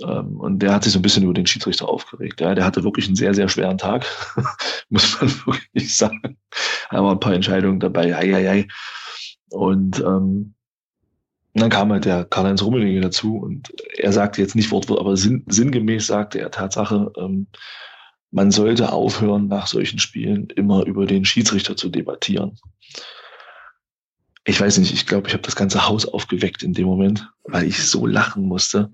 Ähm, 0.04 0.40
und 0.40 0.60
der 0.60 0.74
hat 0.74 0.84
sich 0.84 0.94
so 0.94 1.00
ein 1.00 1.02
bisschen 1.02 1.24
über 1.24 1.34
den 1.34 1.48
Schiedsrichter 1.48 1.90
aufgeregt. 1.90 2.42
Ja, 2.42 2.54
der 2.54 2.64
hatte 2.64 2.84
wirklich 2.84 3.08
einen 3.08 3.16
sehr, 3.16 3.34
sehr 3.34 3.50
schweren 3.50 3.80
Tag, 3.80 4.06
muss 4.90 5.20
man 5.20 5.32
wirklich 5.46 5.96
sagen. 5.96 6.38
Da 6.92 7.04
waren 7.04 7.14
ein 7.14 7.20
paar 7.20 7.34
Entscheidungen 7.34 7.80
dabei. 7.80 8.16
Ei, 8.16 8.36
ei, 8.36 8.50
ei. 8.50 8.68
Und 9.52 10.00
ähm, 10.00 10.54
dann 11.54 11.70
kam 11.70 11.92
halt 11.92 12.06
der 12.06 12.24
Karl-Heinz 12.26 12.64
Rummenigge 12.64 13.02
dazu 13.02 13.38
und 13.38 13.74
er 13.98 14.14
sagte 14.14 14.42
jetzt 14.42 14.56
nicht 14.56 14.72
Wortwort, 14.72 15.00
aber 15.00 15.18
sinn, 15.18 15.44
sinngemäß 15.48 16.08
sagte 16.08 16.40
er 16.40 16.52
Tatsache, 16.52 17.12
ähm, 17.18 17.48
man 18.32 18.52
sollte 18.52 18.94
aufhören, 18.94 19.48
nach 19.48 19.68
solchen 19.68 20.00
Spielen 20.00 20.48
immer 20.56 20.86
über 20.86 21.06
den 21.06 21.26
Schiedsrichter 21.26 21.76
zu 21.76 21.90
debattieren. 21.90 22.58
Ich 24.46 24.60
weiß 24.60 24.78
nicht, 24.78 24.94
ich 24.94 25.06
glaube, 25.06 25.28
ich 25.28 25.34
habe 25.34 25.44
das 25.44 25.58
ganze 25.58 25.88
Haus 25.88 26.06
aufgeweckt 26.06 26.64
in 26.64 26.74
dem 26.74 26.88
Moment, 26.88 27.30
weil 27.44 27.66
ich 27.66 27.84
so 27.84 28.08
lachen 28.08 28.44
musste. 28.44 28.92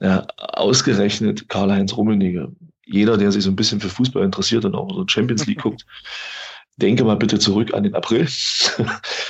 Ja, 0.00 0.26
ausgerechnet 0.36 1.48
Karl-Heinz 1.48 1.96
Rummenigge. 1.96 2.52
Jeder, 2.84 3.16
der 3.16 3.32
sich 3.32 3.42
so 3.42 3.50
ein 3.50 3.56
bisschen 3.56 3.80
für 3.80 3.88
Fußball 3.88 4.22
interessiert 4.22 4.66
und 4.66 4.74
auch 4.74 4.94
so 4.94 5.04
Champions 5.08 5.46
League 5.46 5.62
guckt, 5.62 5.86
denke 6.76 7.04
mal 7.04 7.16
bitte 7.16 7.38
zurück 7.38 7.74
an 7.74 7.82
den 7.82 7.94
April, 7.94 8.26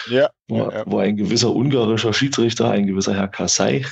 ja, 0.08 0.30
wo, 0.48 0.70
ja. 0.70 0.82
wo, 0.86 0.98
ein 0.98 1.16
gewisser 1.16 1.54
ungarischer 1.54 2.12
Schiedsrichter, 2.12 2.70
ein 2.70 2.86
gewisser 2.86 3.14
Herr 3.14 3.28
Kassai, 3.28 3.84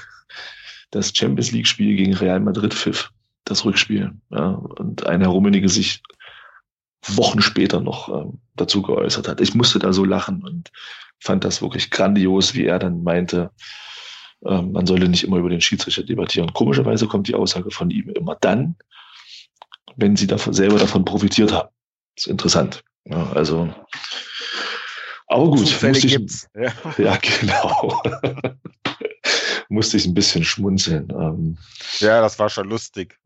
das 0.90 1.12
Champions 1.14 1.52
League-Spiel 1.52 1.96
gegen 1.96 2.14
Real 2.14 2.40
Madrid 2.40 2.74
pfiff, 2.74 3.10
das 3.44 3.64
Rückspiel. 3.64 4.12
Ja, 4.30 4.48
und 4.50 5.06
ein 5.06 5.20
Herr 5.20 5.30
Rummenigge 5.30 5.68
sich 5.68 6.02
Wochen 7.06 7.40
später 7.40 7.80
noch 7.80 8.08
ähm, 8.08 8.40
dazu 8.56 8.82
geäußert 8.82 9.26
hat. 9.26 9.40
Ich 9.40 9.54
musste 9.54 9.78
da 9.78 9.92
so 9.92 10.04
lachen 10.04 10.42
und 10.42 10.70
fand 11.18 11.44
das 11.44 11.62
wirklich 11.62 11.90
grandios, 11.90 12.54
wie 12.54 12.66
er 12.66 12.78
dann 12.78 13.02
meinte, 13.02 13.50
ähm, 14.44 14.72
man 14.72 14.86
solle 14.86 15.08
nicht 15.08 15.24
immer 15.24 15.38
über 15.38 15.48
den 15.48 15.60
Schiedsrichter 15.60 16.02
debattieren. 16.02 16.52
Komischerweise 16.52 17.06
kommt 17.06 17.28
die 17.28 17.34
Aussage 17.34 17.70
von 17.70 17.90
ihm 17.90 18.10
immer 18.10 18.36
dann, 18.40 18.76
wenn 19.96 20.16
sie 20.16 20.26
davon, 20.26 20.52
selber 20.52 20.78
davon 20.78 21.04
profitiert 21.04 21.52
haben. 21.52 21.68
Das 22.16 22.26
ist 22.26 22.30
interessant. 22.30 22.82
Ja, 23.04 23.32
also, 23.32 23.72
aber 25.30 25.44
gut. 25.50 25.66
Zufälle 25.66 25.98
ich, 25.98 26.08
gibt's. 26.08 26.48
Ja, 26.54 26.72
ja 26.98 27.18
genau. 27.18 28.02
musste 29.70 29.96
ich 29.96 30.06
ein 30.06 30.14
bisschen 30.14 30.44
schmunzeln. 30.44 31.08
Ähm, 31.10 31.56
ja, 32.00 32.20
das 32.20 32.38
war 32.38 32.50
schon 32.50 32.68
lustig. 32.68 33.18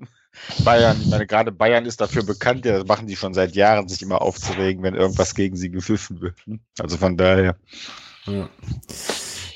Bayern, 0.64 1.00
ich 1.00 1.08
meine, 1.08 1.26
gerade 1.26 1.52
Bayern 1.52 1.86
ist 1.86 2.00
dafür 2.00 2.24
bekannt, 2.24 2.66
ja, 2.66 2.78
das 2.78 2.86
machen 2.86 3.06
die 3.06 3.16
schon 3.16 3.34
seit 3.34 3.54
Jahren, 3.54 3.88
sich 3.88 4.02
immer 4.02 4.20
aufzuregen, 4.20 4.82
wenn 4.82 4.94
irgendwas 4.94 5.34
gegen 5.34 5.56
sie 5.56 5.70
gepfiffen 5.70 6.20
wird. 6.20 6.36
Also 6.78 6.96
von 6.98 7.16
daher. 7.16 7.56
Ja. 8.26 8.48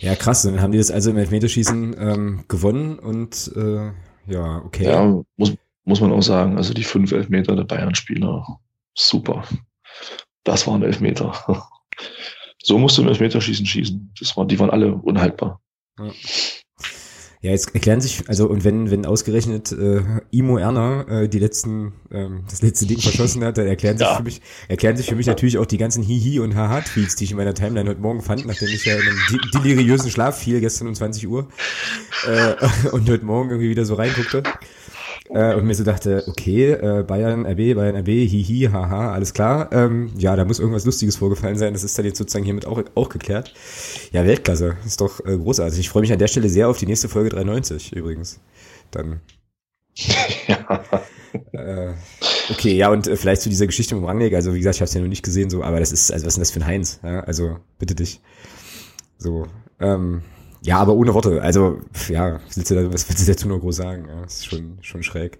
ja, 0.00 0.14
krass. 0.14 0.42
Dann 0.42 0.62
haben 0.62 0.72
die 0.72 0.78
das 0.78 0.90
also 0.90 1.10
im 1.10 1.18
Elfmeterschießen 1.18 1.96
ähm, 1.98 2.44
gewonnen 2.48 2.98
und 2.98 3.52
äh, 3.56 3.90
ja, 4.26 4.62
okay. 4.64 4.84
Ja, 4.84 5.22
muss, 5.36 5.54
muss 5.84 6.00
man 6.00 6.12
auch 6.12 6.22
sagen. 6.22 6.56
Also 6.56 6.72
die 6.72 6.84
fünf 6.84 7.12
Elfmeter 7.12 7.56
der 7.56 7.64
Bayern-Spieler, 7.64 8.60
super. 8.94 9.44
Das 10.44 10.66
waren 10.66 10.82
Elfmeter. 10.82 11.32
So 12.60 12.76
musst 12.76 12.98
du 12.98 13.02
im 13.02 13.08
Elfmeterschießen 13.08 13.64
schießen. 13.64 14.12
Das 14.18 14.36
war, 14.36 14.44
die 14.44 14.58
waren 14.58 14.68
alle 14.68 14.92
unhaltbar. 14.92 15.62
Ja. 15.98 16.10
Ja, 17.40 17.52
jetzt 17.52 17.72
erklären 17.72 18.00
sich, 18.00 18.28
also 18.28 18.48
und 18.48 18.64
wenn, 18.64 18.90
wenn 18.90 19.06
ausgerechnet 19.06 19.70
äh, 19.70 20.02
Imo 20.32 20.58
Erner 20.58 21.06
äh, 21.08 21.28
die 21.28 21.38
letzten, 21.38 21.92
ähm, 22.10 22.42
das 22.50 22.62
letzte 22.62 22.86
Ding 22.86 22.98
verschossen 22.98 23.44
hat, 23.44 23.58
dann 23.58 23.68
erklären 23.68 23.96
sich 23.98 24.08
ja. 24.08 24.16
für 24.16 24.24
mich, 24.24 24.40
erklären 24.66 24.96
sich 24.96 25.06
für 25.06 25.14
mich 25.14 25.28
natürlich 25.28 25.56
auch 25.58 25.66
die 25.66 25.78
ganzen 25.78 26.02
Hihi 26.02 26.40
und 26.40 26.56
Haha-Tweets, 26.56 27.14
die 27.14 27.24
ich 27.24 27.30
in 27.30 27.36
meiner 27.36 27.54
Timeline 27.54 27.88
heute 27.88 28.00
Morgen 28.00 28.22
fand, 28.22 28.44
nachdem 28.44 28.66
ich 28.68 28.84
ja 28.84 28.96
in 28.96 29.02
einem 29.02 29.18
deliriösen 29.54 30.10
Schlaf 30.10 30.36
fiel 30.36 30.60
gestern 30.60 30.88
um 30.88 30.94
20 30.96 31.28
Uhr 31.28 31.48
äh, 32.26 32.54
und 32.90 33.08
heute 33.08 33.24
Morgen 33.24 33.50
irgendwie 33.50 33.70
wieder 33.70 33.84
so 33.84 33.94
reinguckte. 33.94 34.42
Äh, 35.30 35.54
und 35.54 35.66
mir 35.66 35.74
so 35.74 35.84
dachte, 35.84 36.24
okay, 36.26 36.72
äh, 36.72 37.02
Bayern 37.02 37.44
RB, 37.44 37.74
Bayern 37.74 37.96
RB, 37.96 38.08
hihi, 38.08 38.70
haha, 38.72 39.12
alles 39.12 39.34
klar. 39.34 39.70
Ähm, 39.72 40.10
ja, 40.16 40.36
da 40.36 40.44
muss 40.44 40.58
irgendwas 40.58 40.84
Lustiges 40.84 41.16
vorgefallen 41.16 41.56
sein. 41.56 41.72
Das 41.72 41.84
ist 41.84 41.98
dann 41.98 42.06
jetzt 42.06 42.18
sozusagen 42.18 42.44
hiermit 42.44 42.66
auch, 42.66 42.82
auch 42.94 43.08
geklärt. 43.08 43.52
Ja, 44.12 44.24
Weltklasse. 44.24 44.76
Ist 44.86 45.00
doch 45.00 45.24
äh, 45.24 45.36
großartig. 45.36 45.78
Ich 45.78 45.90
freue 45.90 46.02
mich 46.02 46.12
an 46.12 46.18
der 46.18 46.28
Stelle 46.28 46.48
sehr 46.48 46.68
auf 46.68 46.78
die 46.78 46.86
nächste 46.86 47.08
Folge 47.08 47.30
93 47.30 47.92
übrigens. 47.92 48.40
Dann. 48.90 49.20
ja. 50.46 50.82
Äh, 51.52 51.92
okay, 52.50 52.74
ja, 52.74 52.90
und 52.90 53.06
äh, 53.06 53.16
vielleicht 53.16 53.42
zu 53.42 53.48
dieser 53.48 53.66
Geschichte 53.66 53.94
mit 53.94 54.04
Rangnick. 54.04 54.34
Also, 54.34 54.54
wie 54.54 54.58
gesagt, 54.58 54.76
ich 54.76 54.80
habe 54.80 54.88
es 54.88 54.94
ja 54.94 55.00
noch 55.00 55.08
nicht 55.08 55.24
gesehen, 55.24 55.50
so, 55.50 55.62
aber 55.62 55.80
das 55.80 55.92
ist, 55.92 56.10
also, 56.10 56.24
was 56.24 56.34
ist 56.34 56.36
denn 56.36 56.42
das 56.42 56.50
für 56.52 56.60
ein 56.60 56.66
Heinz? 56.66 57.00
Ja, 57.02 57.20
also, 57.20 57.58
bitte 57.78 57.94
dich. 57.94 58.20
So, 59.18 59.46
ähm, 59.80 60.22
ja, 60.68 60.80
aber 60.80 60.92
ohne 60.92 61.14
Worte. 61.14 61.40
Also, 61.40 61.78
ja, 62.10 62.40
was 62.46 62.58
willst 62.58 62.70
du, 62.70 62.74
da, 62.74 62.92
was 62.92 63.08
willst 63.08 63.26
du 63.26 63.32
dazu 63.32 63.48
nur 63.48 63.58
groß 63.58 63.76
sagen? 63.76 64.06
Ja, 64.06 64.22
ist 64.24 64.44
schon, 64.44 64.76
schon 64.82 65.02
schräg. 65.02 65.38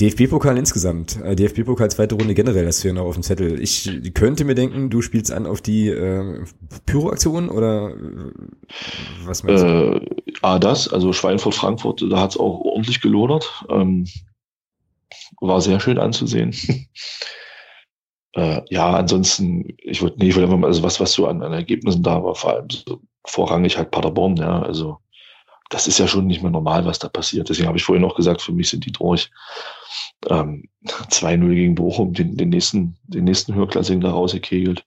DFB-Pokal 0.00 0.58
insgesamt. 0.58 1.18
Äh, 1.22 1.34
DFB-Pokal 1.34 1.90
zweite 1.90 2.14
Runde 2.14 2.34
generell, 2.34 2.66
das 2.66 2.84
wäre 2.84 2.94
noch 2.94 3.06
auf 3.06 3.14
dem 3.14 3.22
Zettel. 3.22 3.58
Ich 3.58 4.12
könnte 4.12 4.44
mir 4.44 4.54
denken, 4.54 4.90
du 4.90 5.00
spielst 5.00 5.32
an 5.32 5.46
auf 5.46 5.62
die 5.62 5.88
äh, 5.88 6.44
Pyro-Aktion 6.84 7.48
oder 7.48 7.94
äh, 7.94 8.32
was 9.24 9.44
meinst 9.44 9.64
du? 9.64 9.66
Äh, 9.66 10.06
ah, 10.42 10.58
das, 10.58 10.88
also 10.88 11.14
Schweinfurt-Frankfurt, 11.14 12.04
da 12.10 12.20
hat's 12.20 12.36
auch 12.36 12.60
ordentlich 12.60 13.00
gelodert. 13.00 13.64
Ähm, 13.70 14.06
war 15.40 15.62
sehr 15.62 15.80
schön 15.80 15.96
anzusehen. 15.96 16.54
äh, 18.34 18.60
ja, 18.68 18.92
ansonsten, 18.92 19.74
ich 19.78 20.02
wollte, 20.02 20.18
nee, 20.18 20.28
ich 20.28 20.34
wollte 20.34 20.48
einfach 20.48 20.58
mal, 20.58 20.66
also 20.66 20.82
was, 20.82 21.00
was 21.00 21.14
so 21.14 21.26
an, 21.26 21.42
an 21.42 21.54
Ergebnissen 21.54 22.02
da 22.02 22.22
war, 22.22 22.34
vor 22.34 22.52
allem 22.52 22.68
so 22.68 23.00
vorrangig 23.24 23.76
halt 23.76 23.90
Paderborn, 23.90 24.36
ja, 24.36 24.62
also 24.62 24.98
das 25.70 25.86
ist 25.86 25.98
ja 25.98 26.08
schon 26.08 26.26
nicht 26.26 26.42
mehr 26.42 26.50
normal, 26.50 26.84
was 26.84 26.98
da 26.98 27.08
passiert. 27.08 27.48
Deswegen 27.48 27.68
habe 27.68 27.78
ich 27.78 27.84
vorhin 27.84 28.04
auch 28.04 28.16
gesagt, 28.16 28.42
für 28.42 28.52
mich 28.52 28.68
sind 28.68 28.84
die 28.84 28.92
durch. 28.92 29.30
Ähm, 30.28 30.68
2-0 30.84 31.54
gegen 31.54 31.74
Bochum, 31.76 32.12
den, 32.12 32.36
den 32.36 32.48
nächsten, 32.48 32.96
den 33.04 33.24
nächsten 33.24 33.54
Höherklassigen 33.54 34.00
da 34.00 34.10
rausgekegelt. 34.10 34.84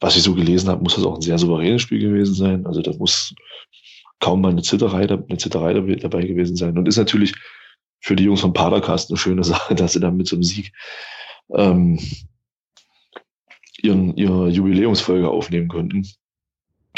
Was 0.00 0.16
ich 0.16 0.22
so 0.22 0.34
gelesen 0.34 0.70
habe, 0.70 0.82
muss 0.82 0.94
das 0.94 1.04
auch 1.04 1.16
ein 1.16 1.20
sehr 1.20 1.38
souveränes 1.38 1.82
Spiel 1.82 1.98
gewesen 1.98 2.34
sein. 2.34 2.66
Also 2.66 2.80
da 2.80 2.92
muss 2.92 3.34
kaum 4.20 4.40
mal 4.40 4.50
eine 4.50 4.62
Zitterei, 4.62 5.02
eine 5.08 5.36
Zitterei 5.36 5.74
dabei 5.74 6.22
gewesen 6.22 6.56
sein. 6.56 6.78
Und 6.78 6.88
ist 6.88 6.96
natürlich 6.96 7.34
für 8.00 8.16
die 8.16 8.24
Jungs 8.24 8.40
von 8.40 8.52
Padercast 8.52 9.10
eine 9.10 9.18
schöne 9.18 9.44
Sache, 9.44 9.74
dass 9.74 9.92
sie 9.92 10.00
dann 10.00 10.16
mit 10.16 10.26
so 10.26 10.36
einem 10.36 10.42
Sieg 10.42 10.72
ähm, 11.54 11.98
ihren, 13.82 14.16
ihre 14.16 14.48
Jubiläumsfolge 14.48 15.28
aufnehmen 15.28 15.68
könnten. 15.68 16.06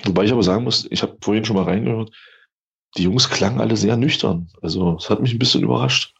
Wobei 0.05 0.25
ich 0.25 0.33
aber 0.33 0.43
sagen 0.43 0.65
muss, 0.65 0.87
ich 0.91 1.03
habe 1.03 1.17
vorhin 1.21 1.45
schon 1.45 1.57
mal 1.57 1.65
reingehört, 1.65 2.13
die 2.97 3.05
Jungs 3.05 3.29
klangen 3.29 3.61
alle 3.61 3.77
sehr 3.77 3.97
nüchtern. 3.97 4.49
Also 4.63 4.97
es 4.97 5.11
hat 5.11 5.21
mich 5.21 5.33
ein 5.33 5.39
bisschen 5.39 5.63
überrascht. 5.63 6.15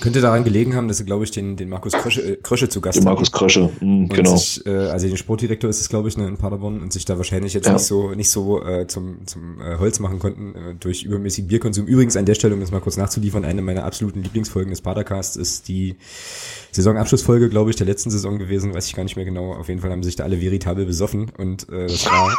Könnte 0.00 0.20
daran 0.20 0.44
gelegen 0.44 0.76
haben, 0.76 0.86
dass 0.86 0.98
sie, 0.98 1.04
glaube 1.04 1.24
ich, 1.24 1.32
den, 1.32 1.56
den 1.56 1.68
Markus 1.68 1.92
Krösche, 1.92 2.22
äh, 2.22 2.36
Krösche 2.36 2.68
zu 2.68 2.80
Gast 2.80 2.98
haben. 2.98 3.04
Markus 3.04 3.32
Krösche, 3.32 3.68
mhm, 3.80 4.08
genau. 4.08 4.36
Sich, 4.36 4.64
äh, 4.64 4.70
also 4.70 5.08
den 5.08 5.16
Sportdirektor 5.16 5.68
ist 5.68 5.80
es, 5.80 5.88
glaube 5.88 6.08
ich, 6.08 6.16
ne, 6.16 6.28
in 6.28 6.36
Paderborn 6.36 6.80
und 6.80 6.92
sich 6.92 7.04
da 7.04 7.16
wahrscheinlich 7.16 7.52
jetzt 7.52 7.66
ja. 7.66 7.72
nicht 7.72 7.84
so 7.84 8.12
nicht 8.12 8.30
so 8.30 8.64
äh, 8.64 8.86
zum, 8.86 9.26
zum 9.26 9.60
äh, 9.60 9.76
Holz 9.78 9.98
machen 9.98 10.20
konnten 10.20 10.54
äh, 10.54 10.74
durch 10.78 11.02
übermäßigen 11.02 11.48
Bierkonsum. 11.48 11.86
Übrigens 11.86 12.16
an 12.16 12.26
der 12.26 12.34
Stelle, 12.34 12.54
um 12.54 12.60
das 12.60 12.70
mal 12.70 12.80
kurz 12.80 12.96
nachzuliefern, 12.96 13.44
eine 13.44 13.60
meiner 13.60 13.84
absoluten 13.84 14.22
Lieblingsfolgen 14.22 14.70
des 14.70 14.82
Padercasts 14.82 15.34
ist 15.34 15.66
die 15.66 15.96
Saisonabschlussfolge, 16.70 17.48
glaube 17.48 17.70
ich, 17.70 17.76
der 17.76 17.86
letzten 17.86 18.10
Saison 18.10 18.38
gewesen, 18.38 18.72
weiß 18.72 18.86
ich 18.86 18.94
gar 18.94 19.02
nicht 19.02 19.16
mehr 19.16 19.24
genau. 19.24 19.54
Auf 19.54 19.68
jeden 19.68 19.80
Fall 19.80 19.90
haben 19.90 20.04
sich 20.04 20.14
da 20.14 20.22
alle 20.24 20.40
veritabel 20.40 20.86
besoffen 20.86 21.32
und 21.36 21.68
äh, 21.70 21.88
das 21.88 22.06
war, 22.06 22.36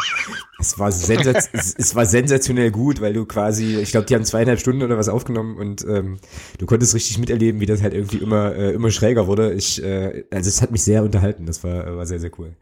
es 0.60 0.80
war, 0.80 0.92
sensaz 0.94 1.50
es 1.54 1.94
war 1.94 2.06
sensationell 2.06 2.72
gut, 2.72 3.02
weil 3.02 3.14
du 3.14 3.26
quasi, 3.26 3.78
ich 3.78 3.92
glaube, 3.92 4.06
die 4.06 4.16
haben 4.16 4.24
zweieinhalb 4.24 4.62
Stunden 4.62 4.82
oder 4.82 4.98
was 4.98 5.10
aufgenommen 5.10 5.58
und 5.58 5.86
ähm, 5.86 6.20
du 6.58 6.66
konntest 6.66 6.94
richtig 6.96 7.01
miterleben, 7.18 7.61
wie 7.61 7.65
das 7.65 7.82
halt 7.82 7.94
irgendwie 7.94 8.18
immer 8.18 8.56
äh, 8.56 8.73
immer 8.73 8.91
schräger 8.91 9.28
wurde. 9.28 9.53
Ich, 9.53 9.84
äh, 9.84 10.26
also 10.32 10.48
es 10.48 10.61
hat 10.61 10.72
mich 10.72 10.84
sehr 10.84 11.03
unterhalten. 11.03 11.45
Das 11.45 11.64
war 11.64 11.95
war 11.98 12.06
sehr 12.06 12.19
sehr 12.19 12.32
cool. 12.40 12.56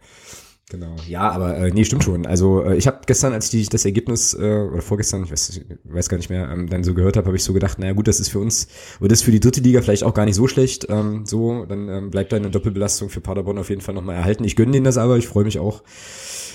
Genau. 0.70 0.96
Ja, 1.08 1.32
aber 1.32 1.58
äh, 1.58 1.72
nee, 1.72 1.84
stimmt 1.84 2.04
schon. 2.04 2.28
Also 2.28 2.64
äh, 2.64 2.78
ich 2.78 2.86
habe 2.86 3.00
gestern, 3.08 3.34
als 3.34 3.52
ich 3.52 3.70
das 3.70 3.86
Ergebnis 3.86 4.36
äh, 4.36 4.68
oder 4.72 4.84
vorgestern, 4.84 5.24
ich 5.24 5.32
weiß, 5.32 5.50
ich 5.50 5.66
weiß 5.84 6.10
gar 6.10 6.18
nicht 6.18 6.30
mehr, 6.30 6.48
ähm, 6.52 6.70
dann 6.70 6.84
so 6.84 6.94
gehört 6.94 7.18
habe, 7.18 7.26
habe 7.26 7.36
ich 7.36 7.44
so 7.44 7.54
gedacht, 7.54 7.80
naja 7.80 7.94
gut, 7.94 8.08
das 8.08 8.20
ist 8.20 8.30
für 8.30 8.38
uns 8.38 8.68
oder 9.00 9.10
das 9.10 9.20
ist 9.20 9.26
für 9.26 9.32
die 9.32 9.40
dritte 9.40 9.62
Liga 9.62 9.82
vielleicht 9.82 10.04
auch 10.04 10.14
gar 10.14 10.26
nicht 10.26 10.36
so 10.36 10.48
schlecht. 10.48 10.86
Ähm, 10.90 11.26
so, 11.26 11.66
dann 11.66 11.90
ähm, 11.90 12.12
bleibt 12.12 12.32
da 12.32 12.38
eine 12.38 12.52
Doppelbelastung 12.52 13.10
für 13.10 13.20
Paderborn 13.20 13.58
auf 13.58 13.70
jeden 13.70 13.82
Fall 13.82 13.96
nochmal 13.96 14.16
erhalten. 14.16 14.44
Ich 14.44 14.56
gönne 14.56 14.72
denen 14.72 14.86
das 14.86 15.00
aber, 15.00 15.18
ich 15.18 15.28
freue 15.28 15.44
mich 15.44 15.58
auch, 15.58 15.82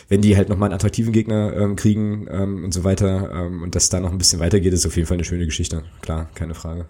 wenn 0.09 0.23
die 0.23 0.37
halt 0.37 0.49
nochmal 0.49 0.69
einen 0.69 0.77
attraktiven 0.77 1.13
Gegner 1.13 1.53
ähm, 1.57 1.75
kriegen 1.75 2.29
ähm, 2.31 2.65
und 2.65 2.73
so 2.73 2.85
weiter. 2.85 3.33
Ähm, 3.35 3.63
und 3.65 3.75
dass 3.75 3.89
da 3.89 3.99
noch 3.99 4.13
ein 4.13 4.19
bisschen 4.19 4.39
weitergeht, 4.39 4.73
ist 4.73 4.87
auf 4.87 4.95
jeden 4.95 5.09
Fall 5.09 5.17
eine 5.17 5.25
schöne 5.25 5.45
Geschichte. 5.45 5.83
Klar, 6.03 6.31
keine 6.37 6.55
Frage. 6.55 6.87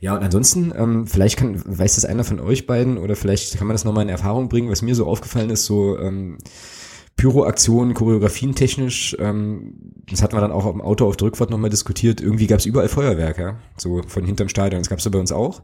Ja. 0.00 0.12
Ja, 0.12 0.16
und 0.16 0.24
ansonsten, 0.24 0.72
ähm, 0.76 1.06
vielleicht 1.06 1.36
kann, 1.36 1.62
weiß 1.64 1.96
das 1.96 2.06
einer 2.06 2.24
von 2.24 2.40
euch 2.40 2.66
beiden 2.66 2.96
oder 2.96 3.16
vielleicht 3.16 3.58
kann 3.58 3.66
man 3.66 3.74
das 3.74 3.84
nochmal 3.84 4.02
in 4.02 4.08
Erfahrung 4.08 4.48
bringen, 4.48 4.70
was 4.70 4.80
mir 4.80 4.94
so 4.94 5.06
aufgefallen 5.06 5.50
ist, 5.50 5.66
so 5.66 5.98
ähm, 5.98 6.38
Pyro-Aktionen, 7.16 7.92
Choreografien 7.92 8.54
technisch, 8.54 9.14
ähm, 9.20 9.74
das 10.10 10.22
hatten 10.22 10.34
wir 10.34 10.40
dann 10.40 10.52
auch 10.52 10.66
im 10.66 10.80
Auto 10.80 11.06
auf 11.06 11.18
Drückwort 11.18 11.50
nochmal 11.50 11.68
diskutiert, 11.68 12.22
irgendwie 12.22 12.46
gab 12.46 12.60
es 12.60 12.66
überall 12.66 12.88
Feuerwerk, 12.88 13.38
ja, 13.38 13.58
so 13.76 14.00
von 14.06 14.24
hinterm 14.24 14.48
Stadion, 14.48 14.80
das 14.80 14.88
gab 14.88 15.00
es 15.00 15.10
bei 15.10 15.18
uns 15.18 15.32
auch. 15.32 15.62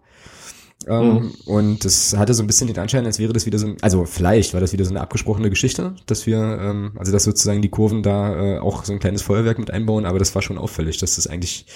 Ähm, 0.87 1.15
mhm. 1.15 1.35
Und 1.47 1.85
das 1.87 2.15
hatte 2.15 2.35
so 2.35 2.43
ein 2.43 2.47
bisschen 2.47 2.67
den 2.67 2.79
Anschein, 2.79 3.07
als 3.07 3.19
wäre 3.19 3.33
das 3.33 3.47
wieder 3.47 3.59
so 3.59 3.69
ein, 3.69 3.77
also 3.81 4.05
vielleicht 4.05 4.53
war 4.53 4.61
das 4.61 4.75
wieder 4.75 4.85
so 4.85 4.91
eine 4.91 5.01
abgesprochene 5.01 5.49
Geschichte, 5.49 5.95
dass 6.05 6.27
wir, 6.27 6.37
ähm, 6.37 6.93
also 6.97 7.11
dass 7.11 7.25
sozusagen 7.25 7.63
die 7.63 7.71
Kurven 7.71 8.03
da 8.03 8.57
äh, 8.57 8.59
auch 8.59 8.85
so 8.85 8.93
ein 8.93 8.99
kleines 8.99 9.23
Feuerwerk 9.23 9.59
mit 9.59 9.71
einbauen, 9.71 10.05
aber 10.05 10.19
das 10.19 10.35
war 10.35 10.43
schon 10.43 10.59
auffällig, 10.59 10.99
dass 10.99 11.17
das 11.17 11.27
eigentlich 11.27 11.67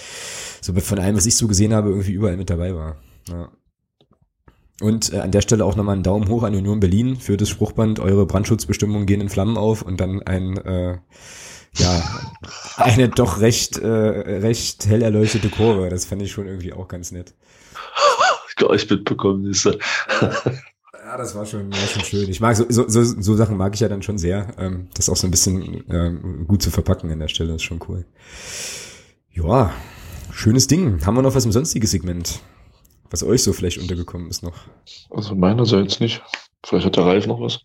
so 0.61 0.73
von 0.73 0.99
allem, 0.99 1.17
was 1.17 1.25
ich 1.25 1.35
so 1.35 1.47
gesehen 1.47 1.73
habe, 1.73 1.89
irgendwie 1.89 2.11
überall 2.11 2.37
mit 2.37 2.49
dabei 2.49 2.75
war. 2.75 2.97
Ja. 3.27 3.49
Und 4.81 5.13
äh, 5.13 5.19
an 5.19 5.31
der 5.31 5.41
Stelle 5.41 5.65
auch 5.65 5.75
nochmal 5.75 5.93
einen 5.93 6.03
Daumen 6.03 6.27
hoch 6.29 6.43
an 6.43 6.55
Union 6.55 6.79
Berlin 6.79 7.17
für 7.17 7.37
das 7.37 7.49
Spruchband, 7.49 7.99
eure 7.99 8.25
Brandschutzbestimmungen 8.25 9.05
gehen 9.05 9.21
in 9.21 9.29
Flammen 9.29 9.57
auf 9.57 9.81
und 9.81 9.99
dann 9.99 10.23
ein 10.23 10.57
äh, 10.57 10.97
ja, 11.75 12.03
eine 12.77 13.09
doch 13.09 13.39
recht, 13.39 13.77
äh, 13.77 13.87
recht 13.87 14.85
hell 14.85 15.01
erleuchtete 15.01 15.49
Kurve. 15.49 15.89
Das 15.89 16.05
fand 16.05 16.21
ich 16.21 16.31
schon 16.31 16.47
irgendwie 16.47 16.73
auch 16.73 16.87
ganz 16.87 17.11
nett. 17.11 17.33
Gar 18.57 18.73
nicht 18.73 18.89
mitbekommen 18.89 19.45
ist. 19.45 19.65
Ja, 19.65 21.17
das 21.17 21.35
war 21.35 21.45
schon, 21.45 21.71
war 21.71 21.87
schon 21.87 22.03
schön. 22.03 22.29
Ich 22.29 22.39
mag 22.39 22.55
so, 22.55 22.65
so, 22.69 22.87
so, 22.87 23.03
so 23.03 23.35
Sachen 23.35 23.57
mag 23.57 23.73
ich 23.73 23.79
ja 23.79 23.89
dann 23.89 24.03
schon 24.03 24.17
sehr. 24.17 24.47
Ähm, 24.57 24.87
das 24.93 25.09
auch 25.09 25.15
so 25.15 25.27
ein 25.27 25.31
bisschen 25.31 25.83
ähm, 25.89 26.45
gut 26.47 26.61
zu 26.61 26.69
verpacken 26.69 27.09
an 27.11 27.19
der 27.19 27.27
Stelle, 27.27 27.55
ist 27.55 27.63
schon 27.63 27.79
cool. 27.87 28.05
Ja, 29.31 29.73
Schönes 30.41 30.65
Ding. 30.65 31.05
Haben 31.05 31.17
wir 31.17 31.21
noch 31.21 31.35
was 31.35 31.45
im 31.45 31.51
sonstigen 31.51 31.85
Segment? 31.85 32.39
Was 33.11 33.21
euch 33.21 33.43
so 33.43 33.53
vielleicht 33.53 33.77
untergekommen 33.77 34.27
ist 34.27 34.41
noch? 34.41 34.55
Also 35.11 35.35
meinerseits 35.35 35.99
nicht. 35.99 36.23
Vielleicht 36.65 36.87
hat 36.87 36.95
der 36.95 37.05
Ralf 37.05 37.27
noch 37.27 37.39
was. 37.39 37.59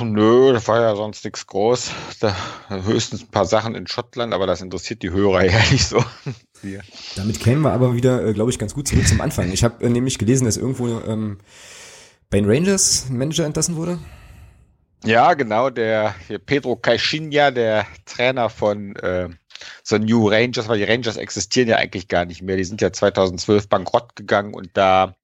Nö, 0.00 0.52
das 0.52 0.68
war 0.68 0.80
ja 0.80 0.94
sonst 0.94 1.24
nichts 1.24 1.48
groß. 1.48 1.90
Da 2.20 2.36
höchstens 2.68 3.22
ein 3.22 3.30
paar 3.32 3.44
Sachen 3.44 3.74
in 3.74 3.88
Schottland, 3.88 4.32
aber 4.32 4.46
das 4.46 4.62
interessiert 4.62 5.02
die 5.02 5.10
Hörer 5.10 5.44
ja 5.50 5.58
nicht 5.72 5.88
so. 5.88 6.04
Damit 7.16 7.40
kämen 7.40 7.62
wir 7.62 7.72
aber 7.72 7.96
wieder, 7.96 8.24
äh, 8.24 8.32
glaube 8.32 8.52
ich, 8.52 8.58
ganz 8.60 8.72
gut 8.72 8.86
zurück 8.86 9.08
zum 9.08 9.20
Anfang. 9.20 9.50
Ich 9.50 9.64
habe 9.64 9.84
äh, 9.84 9.88
nämlich 9.88 10.16
gelesen, 10.16 10.44
dass 10.44 10.56
irgendwo 10.56 11.00
ähm, 11.00 11.38
bei 12.30 12.38
den 12.40 12.48
Rangers 12.48 13.06
ein 13.10 13.18
Manager 13.18 13.46
entlassen 13.46 13.74
wurde. 13.74 13.98
Ja, 15.04 15.34
genau, 15.34 15.70
der 15.70 16.14
Pedro 16.46 16.76
Caixinha, 16.76 17.50
der 17.50 17.84
Trainer 18.04 18.48
von 18.48 18.94
äh, 18.94 19.28
so 19.82 19.98
New 19.98 20.28
Rangers, 20.28 20.68
weil 20.68 20.78
die 20.78 20.84
Rangers 20.84 21.16
existieren 21.16 21.68
ja 21.68 21.76
eigentlich 21.76 22.08
gar 22.08 22.24
nicht 22.24 22.42
mehr. 22.42 22.56
Die 22.56 22.64
sind 22.64 22.80
ja 22.80 22.92
2012 22.92 23.68
bankrott 23.68 24.16
gegangen 24.16 24.54
und 24.54 24.70
da 24.74 25.14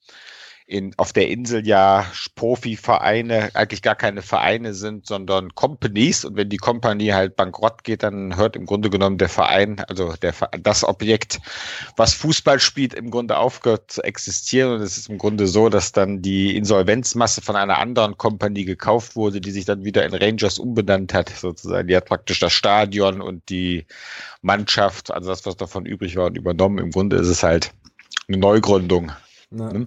in, 0.73 0.95
auf 0.97 1.13
der 1.13 1.29
Insel 1.29 1.67
ja 1.67 2.07
Profivereine 2.35 3.51
eigentlich 3.53 3.83
gar 3.83 3.95
keine 3.95 4.23
Vereine 4.23 4.73
sind, 4.73 5.07
sondern 5.07 5.55
Companies. 5.55 6.25
Und 6.25 6.37
wenn 6.37 6.49
die 6.49 6.57
Company 6.57 7.09
halt 7.09 7.37
bankrott 7.37 7.85
geht, 7.85 8.03
dann 8.03 8.37
hört 8.37 8.57
im 8.57 8.65
Grunde 8.65 8.89
genommen 8.89 9.19
der 9.19 9.29
Verein, 9.29 9.81
also 9.89 10.15
der, 10.15 10.33
das 10.63 10.83
Objekt, 10.83 11.41
was 11.97 12.15
Fußball 12.15 12.59
spielt, 12.59 12.95
im 12.95 13.11
Grunde 13.11 13.37
aufgehört 13.37 13.93
zu 13.93 14.03
existieren. 14.03 14.73
Und 14.73 14.81
es 14.81 14.97
ist 14.97 15.11
im 15.11 15.19
Grunde 15.19 15.47
so, 15.47 15.69
dass 15.69 15.93
dann 15.93 16.23
die 16.23 16.57
Insolvenzmasse 16.57 17.43
von 17.43 17.55
einer 17.55 17.79
anderen 17.79 18.17
Company 18.17 18.65
gekauft 18.65 19.15
wurde, 19.15 19.43
die 19.43 19.51
sich 19.51 19.67
dann 19.67 19.85
wieder 19.85 20.07
in 20.07 20.15
Rangers 20.15 20.59
umbenannt 20.59 21.13
hat, 21.13 21.29
sozusagen. 21.29 21.87
Die 21.87 21.97
hat 21.97 22.07
praktisch 22.07 22.41
das 22.41 22.55
Stadion 22.55 23.21
und 23.21 23.51
die 23.51 23.85
Mannschaft, 24.41 25.13
also 25.13 25.29
das, 25.29 25.45
was 25.45 25.57
davon 25.59 25.85
übrig 25.85 26.17
war, 26.17 26.27
und 26.29 26.39
übernommen. 26.39 26.79
Im 26.79 26.93
Grunde 26.93 27.17
ist 27.17 27.29
es 27.29 27.43
halt 27.43 27.73
eine 28.27 28.39
Neugründung. 28.39 29.13
Ne? 29.53 29.87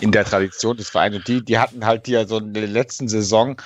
In 0.00 0.12
der 0.12 0.24
Tradition 0.24 0.76
des 0.76 0.90
Vereins. 0.90 1.16
Und 1.16 1.28
die, 1.28 1.44
die 1.44 1.58
hatten 1.58 1.84
halt 1.84 2.08
ja 2.08 2.26
so 2.26 2.38
in 2.38 2.54
der 2.54 2.66
letzten 2.66 3.08
Saison 3.08 3.60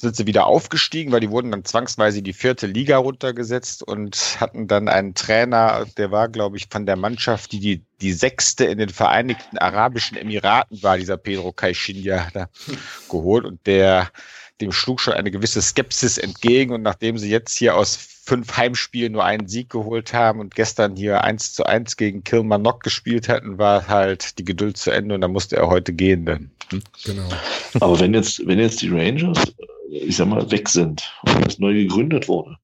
sind 0.00 0.14
sie 0.14 0.26
wieder 0.26 0.46
aufgestiegen, 0.46 1.10
weil 1.10 1.20
die 1.20 1.30
wurden 1.30 1.50
dann 1.50 1.64
zwangsweise 1.64 2.22
die 2.22 2.32
vierte 2.32 2.66
Liga 2.68 2.98
runtergesetzt 2.98 3.82
und 3.82 4.36
hatten 4.40 4.68
dann 4.68 4.88
einen 4.88 5.14
Trainer, 5.14 5.86
der 5.96 6.12
war, 6.12 6.28
glaube 6.28 6.56
ich, 6.56 6.68
von 6.70 6.86
der 6.86 6.96
Mannschaft, 6.96 7.50
die, 7.52 7.58
die 7.58 7.84
die 8.00 8.12
sechste 8.12 8.64
in 8.64 8.78
den 8.78 8.90
Vereinigten 8.90 9.58
Arabischen 9.58 10.16
Emiraten 10.16 10.82
war, 10.84 10.98
dieser 10.98 11.16
Pedro 11.16 11.52
Caixinha 11.52 12.28
da 12.32 12.48
geholt 13.10 13.44
und 13.44 13.66
der 13.66 14.08
dem 14.60 14.72
schlug 14.72 15.00
schon 15.00 15.14
eine 15.14 15.30
gewisse 15.30 15.62
Skepsis 15.62 16.18
entgegen 16.18 16.72
und 16.72 16.82
nachdem 16.82 17.18
sie 17.18 17.30
jetzt 17.30 17.56
hier 17.56 17.76
aus 17.76 17.96
fünf 17.96 18.56
Heimspielen 18.56 19.12
nur 19.12 19.24
einen 19.24 19.48
Sieg 19.48 19.70
geholt 19.70 20.12
haben 20.12 20.40
und 20.40 20.54
gestern 20.54 20.96
hier 20.96 21.24
eins 21.24 21.54
zu 21.54 21.64
eins 21.64 21.96
gegen 21.96 22.24
Kilmarnock 22.24 22.82
gespielt 22.82 23.28
hatten, 23.28 23.58
war 23.58 23.88
halt 23.88 24.38
die 24.38 24.44
Geduld 24.44 24.76
zu 24.76 24.90
Ende 24.90 25.14
und 25.14 25.22
dann 25.22 25.32
musste 25.32 25.56
er 25.56 25.68
heute 25.68 25.92
gehen 25.92 26.26
dann. 26.26 26.50
Hm? 26.70 26.82
Genau. 27.04 27.28
Aber 27.80 27.98
wenn 28.00 28.12
jetzt, 28.12 28.46
wenn 28.46 28.58
jetzt 28.58 28.82
die 28.82 28.90
Rangers, 28.90 29.38
ich 29.90 30.16
sag 30.16 30.28
mal, 30.28 30.50
weg 30.50 30.68
sind 30.68 31.10
und 31.22 31.46
das 31.46 31.58
neu 31.58 31.72
gegründet 31.72 32.28
wurde, 32.28 32.58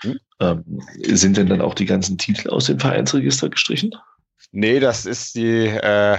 hm? 0.00 0.18
ähm, 0.40 0.82
sind 1.02 1.36
denn 1.36 1.48
dann 1.48 1.60
auch 1.60 1.74
die 1.74 1.86
ganzen 1.86 2.16
Titel 2.16 2.48
aus 2.48 2.66
dem 2.66 2.78
Vereinsregister 2.78 3.50
gestrichen? 3.50 3.94
Nee, 4.52 4.80
das 4.80 5.04
ist 5.04 5.34
die, 5.34 5.66
äh, 5.66 6.18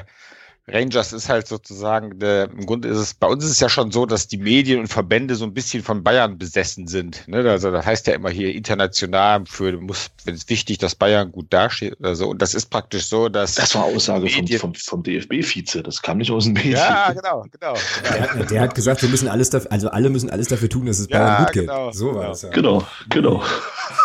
Rangers 0.72 1.14
ist 1.14 1.30
halt 1.30 1.48
sozusagen, 1.48 2.20
der, 2.20 2.50
im 2.52 2.66
Grunde 2.66 2.88
ist 2.88 2.98
es, 2.98 3.14
bei 3.14 3.28
uns 3.28 3.44
ist 3.44 3.52
es 3.52 3.60
ja 3.60 3.70
schon 3.70 3.92
so, 3.92 4.06
dass 4.06 4.28
die 4.28 4.38
Medien 4.38 4.80
und 4.80 4.88
Verbände 4.88 5.36
so 5.36 5.46
ein 5.46 5.54
bisschen 5.54 5.84
von 5.84 6.04
Bayern 6.04 6.38
besessen 6.38 6.88
sind. 6.88 7.28
Ne? 7.28 7.50
Also 7.50 7.72
das 7.72 7.86
heißt 7.86 8.08
ja 8.08 8.14
immer 8.14 8.30
hier 8.30 8.54
international 8.54 9.44
für, 9.46 9.78
muss, 9.80 10.10
wenn 10.26 10.36
es 10.36 10.48
wichtig, 10.50 10.78
dass 10.78 10.96
Bayern 10.96 11.32
gut 11.32 11.48
dasteht 11.52 12.00
oder 12.00 12.16
so. 12.16 12.30
Und 12.30 12.42
das 12.42 12.54
ist 12.54 12.68
praktisch 12.70 13.08
so, 13.08 13.30
dass. 13.30 13.56
Das 13.56 13.76
war 13.76 13.86
Aussage 13.86 14.30
vom, 14.30 14.48
vom, 14.48 14.74
vom 14.76 15.04
DFB-Vize, 15.04 15.84
das 15.84 16.02
kam 16.02 16.18
nicht 16.18 16.32
aus 16.32 16.46
dem 16.46 16.54
Medien. 16.54 16.74
Ja, 16.74 17.12
genau, 17.14 17.46
genau. 17.52 17.74
Der, 18.04 18.22
hat, 18.22 18.52
der 18.52 18.62
hat 18.62 18.76
gesagt, 18.76 19.02
wir 19.02 19.10
müssen 19.10 19.28
alles 19.28 19.50
dafür, 19.50 19.72
also 19.72 19.90
alle 19.90 20.10
müssen 20.10 20.30
alles 20.30 20.48
dafür 20.48 20.70
tun, 20.70 20.86
dass 20.86 21.00
es 21.00 21.08
Bayern 21.08 21.28
ja, 21.28 21.44
gut 21.44 21.54
geht. 21.54 21.68
Genau, 21.68 21.92
so 21.92 22.08
war 22.08 22.22
genau. 22.22 22.32
es 22.32 22.42
ja. 22.42 22.50
Genau, 22.50 22.88
genau. 23.10 23.44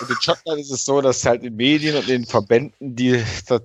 Und 0.00 0.10
in 0.10 0.16
Schottland 0.20 0.60
ist 0.60 0.70
es 0.70 0.84
so, 0.84 1.00
dass 1.00 1.24
halt 1.24 1.42
in 1.42 1.56
Medien 1.56 1.96
und 1.96 2.08
in 2.08 2.24
Verbänden 2.24 2.96
die, 2.96 3.22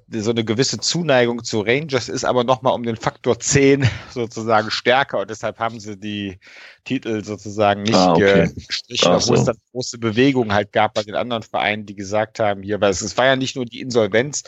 die 0.07 0.19
so 0.19 0.31
eine 0.31 0.43
gewisse 0.43 0.79
Zuneigung 0.79 1.43
zu 1.43 1.61
Rangers 1.61 2.09
ist, 2.09 2.25
aber 2.25 2.43
nochmal 2.43 2.73
um 2.73 2.83
den 2.89 2.95
Faktor 2.97 3.39
10 3.39 3.87
sozusagen 4.11 4.71
stärker 4.71 5.19
und 5.19 5.29
deshalb 5.29 5.59
haben 5.59 5.79
sie 5.79 5.97
die 5.97 6.39
Titel 6.83 7.23
sozusagen 7.23 7.83
nicht 7.83 7.95
ah, 7.95 8.13
okay. 8.13 8.49
gestrichen, 8.67 9.07
obwohl 9.07 9.35
so. 9.37 9.41
es 9.41 9.45
dann 9.45 9.57
große 9.71 9.97
Bewegungen 9.97 10.53
halt 10.53 10.73
gab 10.73 10.93
bei 10.95 11.03
den 11.03 11.15
anderen 11.15 11.43
Vereinen, 11.43 11.85
die 11.85 11.95
gesagt 11.95 12.39
haben, 12.39 12.63
hier, 12.63 12.81
weil 12.81 12.91
es, 12.91 13.01
es 13.01 13.17
war 13.17 13.25
ja 13.25 13.35
nicht 13.35 13.55
nur 13.55 13.65
die 13.65 13.79
Insolvenz, 13.79 14.43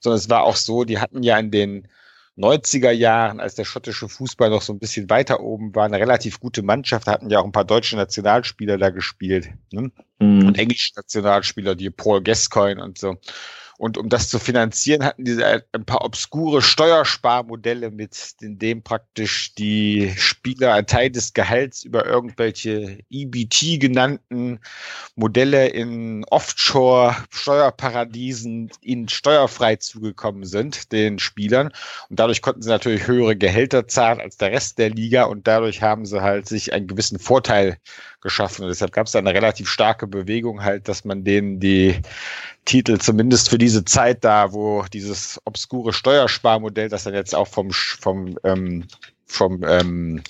sondern 0.00 0.18
es 0.18 0.30
war 0.30 0.44
auch 0.44 0.56
so, 0.56 0.84
die 0.84 0.98
hatten 0.98 1.22
ja 1.22 1.38
in 1.38 1.50
den 1.50 1.88
90er 2.36 2.90
Jahren, 2.90 3.38
als 3.38 3.54
der 3.54 3.64
schottische 3.64 4.08
Fußball 4.08 4.50
noch 4.50 4.62
so 4.62 4.72
ein 4.72 4.80
bisschen 4.80 5.08
weiter 5.08 5.40
oben 5.40 5.74
war, 5.74 5.84
eine 5.84 6.00
relativ 6.00 6.40
gute 6.40 6.62
Mannschaft, 6.62 7.06
hatten 7.06 7.30
ja 7.30 7.38
auch 7.38 7.44
ein 7.44 7.52
paar 7.52 7.64
deutsche 7.64 7.96
Nationalspieler 7.96 8.76
da 8.76 8.90
gespielt. 8.90 9.50
Ne? 9.70 9.92
Mhm. 10.18 10.48
Und 10.48 10.58
englische 10.58 10.92
Nationalspieler, 10.96 11.76
die 11.76 11.90
Paul 11.90 12.22
Gascoigne 12.22 12.82
und 12.82 12.98
so. 12.98 13.16
Und 13.84 13.98
um 13.98 14.08
das 14.08 14.30
zu 14.30 14.38
finanzieren, 14.38 15.04
hatten 15.04 15.26
die 15.26 15.44
ein 15.44 15.84
paar 15.84 16.06
obskure 16.06 16.62
Steuersparmodelle, 16.62 17.90
mit 17.90 18.34
dem 18.40 18.82
praktisch 18.82 19.54
die 19.56 20.10
Spieler 20.16 20.72
einen 20.72 20.86
Teil 20.86 21.10
des 21.10 21.34
Gehalts 21.34 21.84
über 21.84 22.06
irgendwelche 22.06 23.00
EBT 23.10 23.78
genannten 23.78 24.58
Modelle 25.16 25.68
in 25.68 26.24
Offshore-Steuerparadiesen 26.30 28.70
ihnen 28.80 29.10
steuerfrei 29.10 29.76
zugekommen 29.76 30.46
sind, 30.46 30.90
den 30.90 31.18
Spielern. 31.18 31.70
Und 32.08 32.18
dadurch 32.18 32.40
konnten 32.40 32.62
sie 32.62 32.70
natürlich 32.70 33.06
höhere 33.06 33.36
Gehälter 33.36 33.86
zahlen 33.86 34.18
als 34.18 34.38
der 34.38 34.52
Rest 34.52 34.78
der 34.78 34.88
Liga 34.88 35.24
und 35.24 35.46
dadurch 35.46 35.82
haben 35.82 36.06
sie 36.06 36.22
halt 36.22 36.48
sich 36.48 36.72
einen 36.72 36.86
gewissen 36.86 37.18
Vorteil 37.18 37.76
geschaffen. 38.24 38.64
Und 38.64 38.70
deshalb 38.70 38.92
gab 38.92 39.06
es 39.06 39.14
eine 39.14 39.32
relativ 39.32 39.68
starke 39.68 40.08
Bewegung 40.08 40.64
halt, 40.64 40.88
dass 40.88 41.04
man 41.04 41.22
denen 41.22 41.60
die 41.60 42.00
Titel 42.64 42.98
zumindest 42.98 43.50
für 43.50 43.58
diese 43.58 43.84
Zeit 43.84 44.24
da, 44.24 44.52
wo 44.52 44.84
dieses 44.92 45.40
obskure 45.44 45.92
Steuersparmodell, 45.92 46.88
das 46.88 47.04
dann 47.04 47.14
jetzt 47.14 47.34
auch 47.34 47.46
vom 47.46 47.70
vom 47.70 48.36
ähm, 48.42 48.86
vom 49.26 49.62
ähm, 49.64 50.22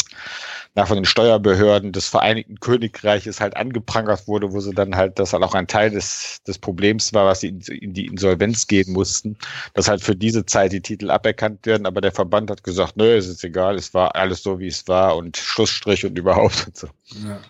nach 0.74 0.88
von 0.88 0.96
den 0.96 1.05
Steuerbehörden 1.05 1.92
des 1.92 2.09
Vereinigten 2.09 2.59
Königreiches 2.59 3.40
halt 3.40 3.56
angeprangert 3.56 4.26
wurde, 4.26 4.52
wo 4.52 4.60
sie 4.60 4.72
dann 4.72 4.96
halt, 4.96 5.18
das 5.18 5.32
halt 5.32 5.44
auch 5.44 5.55
ein 5.55 5.68
Teil 5.68 5.90
des, 5.90 6.42
des 6.46 6.59
Problems 6.59 7.12
war, 7.12 7.26
was 7.26 7.40
sie 7.40 7.48
in, 7.48 7.60
in 7.60 7.94
die 7.94 8.06
Insolvenz 8.06 8.66
gehen 8.66 8.92
mussten, 8.92 9.36
dass 9.74 9.88
halt 9.88 10.02
für 10.02 10.16
diese 10.16 10.46
Zeit 10.46 10.72
die 10.72 10.80
Titel 10.80 11.10
aberkannt 11.10 11.64
werden, 11.66 11.86
aber 11.86 12.01
der 12.01 12.12
Verband 12.12 12.51
hat 12.51 12.64
gesagt, 12.64 12.96
nö, 12.96 13.16
es 13.16 13.28
ist 13.28 13.44
egal, 13.44 13.76
es 13.76 13.94
war 13.94 14.16
alles 14.16 14.42
so, 14.42 14.59
wie 14.59 14.66
es 14.66 14.88
war 14.88 15.16
und 15.16 15.36
Schlussstrich 15.36 16.05
und 16.05 16.18
überhaupt 16.18 16.66
und 16.66 16.76
so. 16.76 16.88
Ja. 17.24 17.40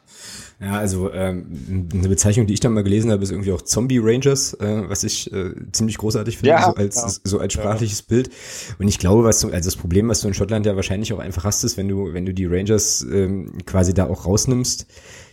Ja, 0.60 0.78
also 0.78 1.12
ähm, 1.12 1.88
eine 1.92 2.08
Bezeichnung, 2.08 2.46
die 2.46 2.54
ich 2.54 2.60
dann 2.60 2.72
mal 2.72 2.84
gelesen 2.84 3.10
habe, 3.10 3.22
ist 3.22 3.30
irgendwie 3.30 3.52
auch 3.52 3.62
Zombie 3.62 3.98
Rangers, 3.98 4.54
äh, 4.54 4.88
was 4.88 5.02
ich 5.02 5.32
äh, 5.32 5.52
ziemlich 5.72 5.98
großartig 5.98 6.38
finde, 6.38 6.50
ja, 6.50 6.66
so 6.66 6.74
als 6.74 6.96
ja. 6.96 7.08
so 7.24 7.38
als 7.38 7.52
sprachliches 7.52 8.00
ja. 8.00 8.04
Bild. 8.08 8.30
Und 8.78 8.88
ich 8.88 8.98
glaube, 8.98 9.24
was 9.24 9.40
du, 9.40 9.48
also 9.48 9.66
das 9.66 9.76
Problem, 9.76 10.08
was 10.08 10.20
du 10.20 10.28
in 10.28 10.34
Schottland 10.34 10.64
ja 10.64 10.76
wahrscheinlich 10.76 11.12
auch 11.12 11.18
einfach 11.18 11.44
hast, 11.44 11.64
ist, 11.64 11.76
wenn 11.76 11.88
du 11.88 12.12
wenn 12.14 12.24
du 12.24 12.32
die 12.32 12.46
Rangers 12.46 13.04
ähm, 13.10 13.58
quasi 13.66 13.94
da 13.94 14.06
auch 14.06 14.26
rausnimmst, 14.26 14.86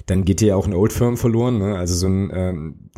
dann 0.06 0.26
geht 0.26 0.41
dir 0.41 0.49
ja 0.49 0.56
auch 0.56 0.68
ein 0.68 0.73
Old 0.73 0.94
Firm 0.94 1.18
verloren, 1.18 1.57
ne? 1.57 1.78
also 1.78 1.95
so 1.95 2.07
ein 2.07 2.32
ähm, 2.34 2.90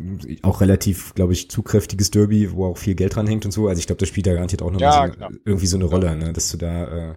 auch 0.42 0.60
relativ, 0.60 1.14
glaube 1.14 1.32
ich, 1.32 1.50
zugkräftiges 1.50 2.10
Derby, 2.10 2.52
wo 2.52 2.66
auch 2.66 2.78
viel 2.78 2.94
Geld 2.94 3.14
dran 3.14 3.26
hängt 3.26 3.44
und 3.44 3.52
so. 3.52 3.68
Also 3.68 3.78
ich 3.78 3.86
glaube, 3.86 4.00
das 4.00 4.08
spielt 4.08 4.26
da 4.26 4.32
garantiert 4.32 4.62
auch 4.62 4.70
noch 4.70 4.80
ja, 4.80 5.06
so, 5.06 5.12
genau. 5.12 5.28
irgendwie 5.44 5.66
so 5.66 5.76
eine 5.76 5.84
Rolle, 5.84 6.16
ne? 6.16 6.32
dass 6.32 6.50
du 6.50 6.56
da 6.56 7.10
äh, 7.10 7.14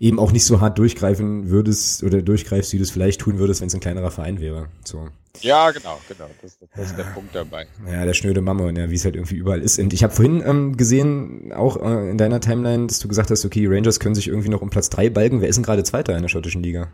eben 0.00 0.18
auch 0.18 0.32
nicht 0.32 0.44
so 0.44 0.60
hart 0.60 0.78
durchgreifen 0.78 1.50
würdest 1.50 2.02
oder 2.02 2.22
durchgreifst, 2.22 2.72
wie 2.72 2.78
du 2.78 2.82
es 2.82 2.90
vielleicht 2.90 3.20
tun 3.20 3.38
würdest, 3.38 3.60
wenn 3.60 3.68
es 3.68 3.74
ein 3.74 3.80
kleinerer 3.80 4.10
Verein 4.10 4.40
wäre. 4.40 4.68
So. 4.84 5.08
Ja, 5.40 5.70
genau, 5.70 5.98
genau. 6.08 6.26
Das, 6.42 6.58
das 6.76 6.90
ist 6.90 6.98
der 6.98 7.04
Punkt 7.04 7.34
dabei. 7.34 7.66
Ja, 7.90 8.04
der 8.04 8.12
schnöde 8.12 8.42
Mammon, 8.42 8.76
ja, 8.76 8.90
wie 8.90 8.94
es 8.94 9.04
halt 9.04 9.16
irgendwie 9.16 9.36
überall 9.36 9.62
ist. 9.62 9.78
Und 9.78 9.92
ich 9.92 10.04
habe 10.04 10.12
vorhin 10.12 10.42
ähm, 10.46 10.76
gesehen, 10.76 11.52
auch 11.52 11.76
äh, 11.76 12.10
in 12.10 12.18
deiner 12.18 12.40
Timeline, 12.40 12.86
dass 12.86 12.98
du 12.98 13.08
gesagt 13.08 13.30
hast, 13.30 13.44
okay, 13.44 13.66
Rangers 13.66 13.98
können 13.98 14.14
sich 14.14 14.28
irgendwie 14.28 14.50
noch 14.50 14.60
um 14.60 14.70
Platz 14.70 14.90
drei 14.90 15.08
balgen. 15.08 15.40
Wer 15.40 15.48
ist 15.48 15.56
denn 15.56 15.64
gerade 15.64 15.84
Zweiter 15.84 16.14
in 16.14 16.22
der 16.22 16.28
schottischen 16.28 16.62
Liga? 16.62 16.88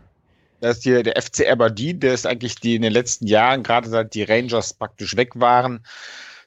Das 0.61 0.77
ist 0.77 0.83
hier 0.83 1.03
der 1.03 1.21
FC 1.21 1.49
Aberdeen, 1.49 1.99
der 1.99 2.13
ist 2.13 2.27
eigentlich 2.27 2.55
die 2.55 2.75
in 2.75 2.81
den 2.81 2.93
letzten 2.93 3.27
Jahren, 3.27 3.63
gerade 3.63 3.89
seit 3.89 4.13
die 4.13 4.23
Rangers 4.23 4.73
praktisch 4.73 5.15
weg 5.15 5.31
waren, 5.35 5.85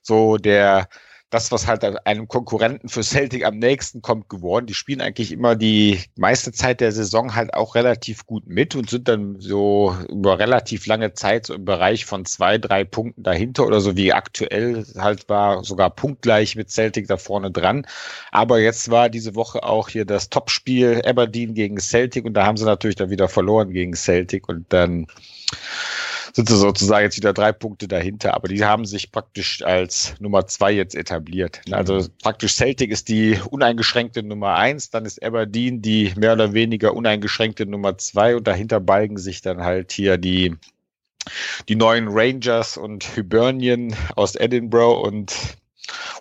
so 0.03 0.37
der 0.37 0.89
das, 1.33 1.51
was 1.51 1.67
halt 1.67 2.07
einem 2.07 2.29
Konkurrenten 2.29 2.91
für 2.91 3.03
Celtic 3.03 3.47
am 3.47 3.59
nächsten 3.59 4.03
kommt, 4.03 4.29
geworden. 4.29 4.67
Die 4.67 4.75
spielen 4.75 5.01
eigentlich 5.01 5.33
immer 5.33 5.57
die 5.57 6.01
meiste 6.15 6.53
Zeit 6.53 6.83
der 6.83 6.93
Saison 6.93 7.35
halt 7.35 7.55
auch 7.55 7.75
relativ 7.75 8.27
gut 8.27 8.47
mit 8.47 8.75
und 8.77 8.91
sind 8.91 9.09
dann 9.09 9.41
so 9.41 9.97
über 10.11 10.39
relativ 10.39 10.87
lange 10.87 11.15
Zeit 11.15 11.47
so 11.47 11.55
im 11.55 11.65
Bereich 11.65 12.05
von 12.05 12.27
zwei, 12.27 12.59
drei 12.59 12.85
Punkten 12.85 13.23
dahinter 13.23 13.67
oder 13.67 13.81
so 13.81 13.97
wie 13.97 14.13
aktuell 14.13 14.85
halt 14.99 15.31
war, 15.31 15.65
sogar 15.65 15.89
punktgleich 15.89 16.55
mit 16.55 16.71
Celtic 16.71 17.09
da 17.09 17.17
vorne 17.17 17.51
dran. 17.51 17.87
Aber 18.31 18.61
jetzt 18.61 18.91
war 18.91 19.09
diese 19.09 19.35
Woche 19.35 19.63
auch 19.63 19.89
hier 19.89 20.05
das 20.05 20.29
Topspiel 20.29 21.01
Aberdeen 21.03 21.55
gegen 21.55 21.81
Celtic 21.81 22.27
und 22.27 22.35
da 22.35 22.45
haben 22.45 22.59
sie 22.59 22.67
natürlich 22.67 22.97
dann 22.97 23.09
wieder 23.09 23.29
verloren 23.29 23.71
gegen 23.71 23.95
Celtic 23.95 24.51
und 24.51 24.67
dann 24.69 25.07
sind 26.33 26.49
sie 26.49 26.57
sozusagen 26.57 27.05
jetzt 27.05 27.17
wieder 27.17 27.33
drei 27.33 27.53
Punkte 27.53 27.89
dahinter, 27.89 28.35
aber 28.35 28.49
die 28.49 28.65
haben 28.65 28.85
sich 28.87 29.13
praktisch 29.13 29.63
als 29.63 30.15
Nummer 30.19 30.47
zwei 30.47 30.73
jetzt 30.73 30.95
etabliert. 30.95 31.61
Also 31.71 32.07
praktisch 32.23 32.55
Celtic 32.55 32.91
ist 32.91 33.09
die 33.09 33.39
uneingeschränkte 33.51 34.23
Nummer 34.23 34.55
eins, 34.55 34.91
dann 34.91 35.05
ist 35.05 35.23
Aberdeen 35.23 35.83
die 35.83 36.13
mehr 36.17 36.33
oder 36.33 36.55
weniger 36.55 36.95
uneingeschränkte 36.95 37.67
Nummer 37.67 37.99
zwei 37.99 38.37
und 38.37 38.47
dahinter 38.47 38.81
balgen 38.81 39.19
sich 39.19 39.43
dann 39.43 39.63
halt 39.63 39.93
hier 39.93 40.19
die 40.19 40.57
die 41.69 41.77
neuen 41.77 42.09
Rangers 42.09 42.77
und 42.77 43.05
Hibernian 43.05 43.95
aus 44.17 44.35
Edinburgh 44.35 45.07
und 45.07 45.35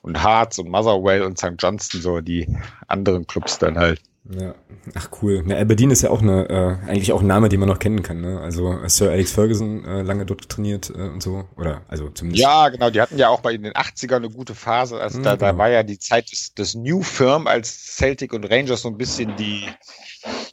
und 0.01 0.23
Hearts 0.23 0.59
und 0.59 0.69
Motherwell 0.69 1.23
und 1.23 1.37
St. 1.37 1.53
Johnston, 1.57 2.01
so 2.01 2.21
die 2.21 2.47
anderen 2.87 3.25
Clubs 3.27 3.57
dann 3.59 3.77
halt. 3.77 4.01
Ja, 4.29 4.53
ach 4.93 5.09
cool. 5.21 5.41
Na, 5.45 5.57
Aberdeen 5.57 5.89
ist 5.89 6.03
ja 6.03 6.11
auch 6.11 6.21
eine, 6.21 6.47
äh, 6.47 6.89
eigentlich 6.89 7.11
auch 7.11 7.21
ein 7.21 7.27
Name, 7.27 7.49
den 7.49 7.59
man 7.59 7.67
noch 7.67 7.79
kennen 7.79 8.03
kann. 8.03 8.21
Ne? 8.21 8.39
Also 8.39 8.77
Sir 8.85 9.09
Alex 9.09 9.31
Ferguson 9.31 9.83
äh, 9.83 10.03
lange 10.03 10.27
dort 10.27 10.47
trainiert 10.47 10.91
äh, 10.91 11.09
und 11.09 11.23
so, 11.23 11.45
oder 11.57 11.81
also 11.87 12.09
zumindest. 12.09 12.43
Ja, 12.43 12.69
genau. 12.69 12.91
Die 12.91 13.01
hatten 13.01 13.17
ja 13.17 13.29
auch 13.29 13.41
bei 13.41 13.53
in 13.53 13.63
den 13.63 13.73
80ern 13.73 14.17
eine 14.17 14.29
gute 14.29 14.53
Phase. 14.53 15.01
Also 15.01 15.19
mhm, 15.19 15.23
da, 15.23 15.35
da 15.35 15.51
genau. 15.51 15.63
war 15.63 15.69
ja 15.69 15.81
die 15.81 15.97
Zeit 15.97 16.31
des, 16.31 16.53
des 16.53 16.75
New 16.75 17.01
Firm, 17.01 17.47
als 17.47 17.97
Celtic 17.97 18.33
und 18.33 18.45
Rangers 18.45 18.83
so 18.83 18.89
ein 18.89 18.97
bisschen 18.97 19.35
die 19.37 19.67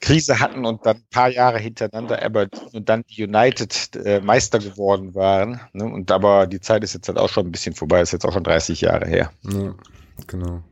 Krise 0.00 0.40
hatten 0.40 0.64
und 0.64 0.86
dann 0.86 0.96
ein 0.96 1.06
paar 1.10 1.28
Jahre 1.28 1.58
hintereinander 1.58 2.22
Aberdeen 2.22 2.68
und 2.72 2.88
dann 2.88 3.04
die 3.10 3.24
United 3.24 3.96
äh, 3.96 4.20
Meister 4.20 4.60
geworden 4.60 5.14
waren. 5.14 5.60
Ne? 5.74 5.84
Und 5.84 6.10
aber 6.10 6.46
die 6.46 6.60
Zeit 6.60 6.82
ist 6.84 6.94
jetzt 6.94 7.08
halt 7.08 7.18
auch 7.18 7.28
schon 7.28 7.46
ein 7.46 7.52
bisschen 7.52 7.74
vorbei. 7.74 8.00
Ist 8.00 8.12
jetzt 8.12 8.24
auch 8.24 8.32
schon 8.32 8.44
30 8.44 8.80
Jahre 8.80 9.06
her. 9.06 9.30
Ja, 9.42 9.74
genau. 10.26 10.62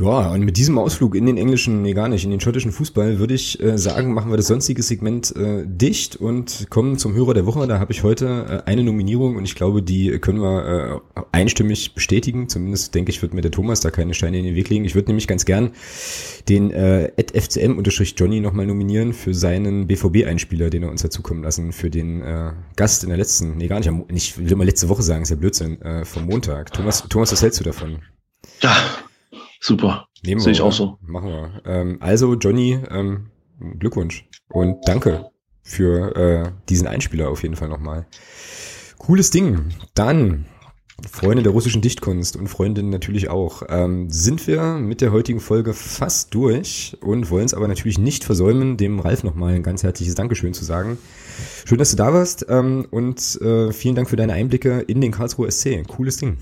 Ja, 0.00 0.30
und 0.30 0.42
mit 0.42 0.56
diesem 0.56 0.78
Ausflug 0.78 1.16
in 1.16 1.26
den 1.26 1.36
englischen, 1.36 1.82
nee 1.82 1.92
gar 1.92 2.08
nicht, 2.08 2.24
in 2.24 2.30
den 2.30 2.40
schottischen 2.40 2.70
Fußball 2.70 3.18
würde 3.18 3.34
ich 3.34 3.60
äh, 3.60 3.76
sagen, 3.78 4.14
machen 4.14 4.30
wir 4.30 4.36
das 4.36 4.46
sonstige 4.46 4.82
Segment 4.82 5.34
äh, 5.34 5.64
dicht 5.66 6.14
und 6.16 6.70
kommen 6.70 6.98
zum 6.98 7.14
Hörer 7.14 7.34
der 7.34 7.46
Woche. 7.46 7.66
Da 7.66 7.80
habe 7.80 7.92
ich 7.92 8.04
heute 8.04 8.62
äh, 8.66 8.70
eine 8.70 8.84
Nominierung 8.84 9.34
und 9.36 9.44
ich 9.44 9.56
glaube, 9.56 9.82
die 9.82 10.18
können 10.20 10.40
wir 10.40 11.02
äh, 11.16 11.20
einstimmig 11.32 11.94
bestätigen. 11.94 12.48
Zumindest 12.48 12.94
denke 12.94 13.10
ich, 13.10 13.22
wird 13.22 13.34
mir 13.34 13.40
der 13.40 13.50
Thomas 13.50 13.80
da 13.80 13.90
keine 13.90 14.14
Steine 14.14 14.38
in 14.38 14.44
den 14.44 14.54
Weg 14.54 14.68
legen. 14.68 14.84
Ich 14.84 14.94
würde 14.94 15.08
nämlich 15.08 15.26
ganz 15.26 15.44
gern 15.44 15.72
den 16.48 16.70
äh, 16.70 17.10
FCM-Johnny 17.16 18.40
nochmal 18.40 18.66
nominieren 18.66 19.12
für 19.12 19.34
seinen 19.34 19.88
BVB-Einspieler, 19.88 20.70
den 20.70 20.84
er 20.84 20.90
uns 20.90 21.02
dazukommen 21.02 21.42
lassen, 21.42 21.72
für 21.72 21.90
den 21.90 22.22
äh, 22.22 22.52
Gast 22.76 23.02
in 23.02 23.08
der 23.08 23.18
letzten, 23.18 23.56
nee 23.56 23.66
gar 23.66 23.80
nicht, 23.80 23.90
ich 24.12 24.38
will 24.38 24.56
mal 24.56 24.64
letzte 24.64 24.88
Woche 24.88 25.02
sagen, 25.02 25.22
ist 25.22 25.30
ja 25.30 25.36
Blödsinn, 25.36 25.82
äh, 25.82 26.04
vom 26.04 26.26
Montag. 26.26 26.72
Thomas, 26.72 27.02
Thomas, 27.08 27.32
was 27.32 27.42
hältst 27.42 27.58
du 27.58 27.64
davon? 27.64 27.98
Ja, 28.62 28.76
Super. 29.60 30.08
Nehmen 30.24 30.40
Sehe 30.40 30.52
ich 30.52 30.60
auch 30.60 30.72
so. 30.72 30.98
Machen 31.00 31.30
wir. 31.30 31.62
Ähm, 31.64 31.98
also, 32.00 32.34
Johnny, 32.34 32.78
ähm, 32.90 33.30
Glückwunsch 33.78 34.28
und 34.48 34.86
danke 34.86 35.30
für 35.62 36.16
äh, 36.16 36.50
diesen 36.68 36.86
Einspieler 36.86 37.28
auf 37.28 37.42
jeden 37.42 37.56
Fall 37.56 37.68
nochmal. 37.68 38.06
Cooles 38.98 39.30
Ding. 39.30 39.72
Dann, 39.94 40.46
Freunde 41.08 41.42
der 41.42 41.52
russischen 41.52 41.82
Dichtkunst 41.82 42.36
und 42.36 42.48
Freundinnen 42.48 42.90
natürlich 42.90 43.28
auch, 43.28 43.62
ähm, 43.68 44.10
sind 44.10 44.46
wir 44.46 44.74
mit 44.74 45.00
der 45.00 45.12
heutigen 45.12 45.40
Folge 45.40 45.74
fast 45.74 46.34
durch 46.34 46.96
und 47.00 47.30
wollen 47.30 47.44
es 47.44 47.54
aber 47.54 47.68
natürlich 47.68 47.98
nicht 47.98 48.24
versäumen, 48.24 48.76
dem 48.76 48.98
Ralf 48.98 49.22
nochmal 49.22 49.54
ein 49.54 49.62
ganz 49.62 49.82
herzliches 49.82 50.14
Dankeschön 50.14 50.54
zu 50.54 50.64
sagen. 50.64 50.98
Schön, 51.64 51.78
dass 51.78 51.90
du 51.90 51.96
da 51.96 52.12
warst 52.12 52.46
ähm, 52.48 52.86
und 52.90 53.40
äh, 53.40 53.72
vielen 53.72 53.94
Dank 53.94 54.08
für 54.08 54.16
deine 54.16 54.32
Einblicke 54.32 54.80
in 54.80 55.00
den 55.00 55.12
Karlsruher 55.12 55.50
SC. 55.50 55.86
Cooles 55.86 56.16
Ding. 56.16 56.38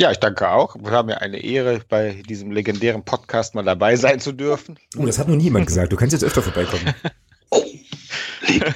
Ja, 0.00 0.12
ich 0.12 0.18
danke 0.18 0.48
auch. 0.48 0.76
Es 0.76 0.90
war 0.92 1.02
mir 1.02 1.20
eine 1.20 1.38
Ehre, 1.38 1.80
bei 1.88 2.22
diesem 2.28 2.52
legendären 2.52 3.04
Podcast 3.04 3.56
mal 3.56 3.64
dabei 3.64 3.96
sein 3.96 4.20
zu 4.20 4.30
dürfen. 4.30 4.78
Oh, 4.96 5.04
das 5.04 5.18
hat 5.18 5.26
noch 5.26 5.34
niemand 5.34 5.66
gesagt. 5.66 5.92
Du 5.92 5.96
kannst 5.96 6.12
jetzt 6.12 6.22
öfter 6.24 6.42
vorbeikommen. 6.42 6.94
Oh. 7.50 7.64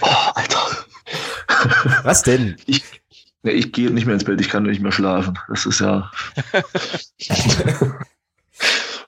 Oh, 0.00 0.06
Alter. 0.34 0.66
Was 2.04 2.22
denn? 2.22 2.56
Ich, 2.64 2.82
ne, 3.42 3.52
ich 3.52 3.70
gehe 3.70 3.90
nicht 3.90 4.06
mehr 4.06 4.14
ins 4.14 4.24
Bett, 4.24 4.40
ich 4.40 4.48
kann 4.48 4.62
nicht 4.62 4.80
mehr 4.80 4.92
schlafen. 4.92 5.38
Das 5.48 5.66
ist 5.66 5.80
ja. 5.80 6.10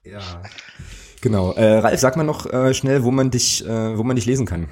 ja. 0.05 0.21
Genau. 1.23 1.53
Äh, 1.53 1.79
Ralf, 1.79 1.99
sag 1.99 2.19
mal 2.19 2.25
noch 2.25 2.45
äh, 2.45 2.75
schnell, 2.75 3.05
wo 3.05 3.11
man 3.11 3.31
dich, 3.31 3.65
äh, 3.65 3.97
wo 3.97 4.03
man 4.03 4.17
dich 4.17 4.27
lesen 4.27 4.45
kann. 4.45 4.69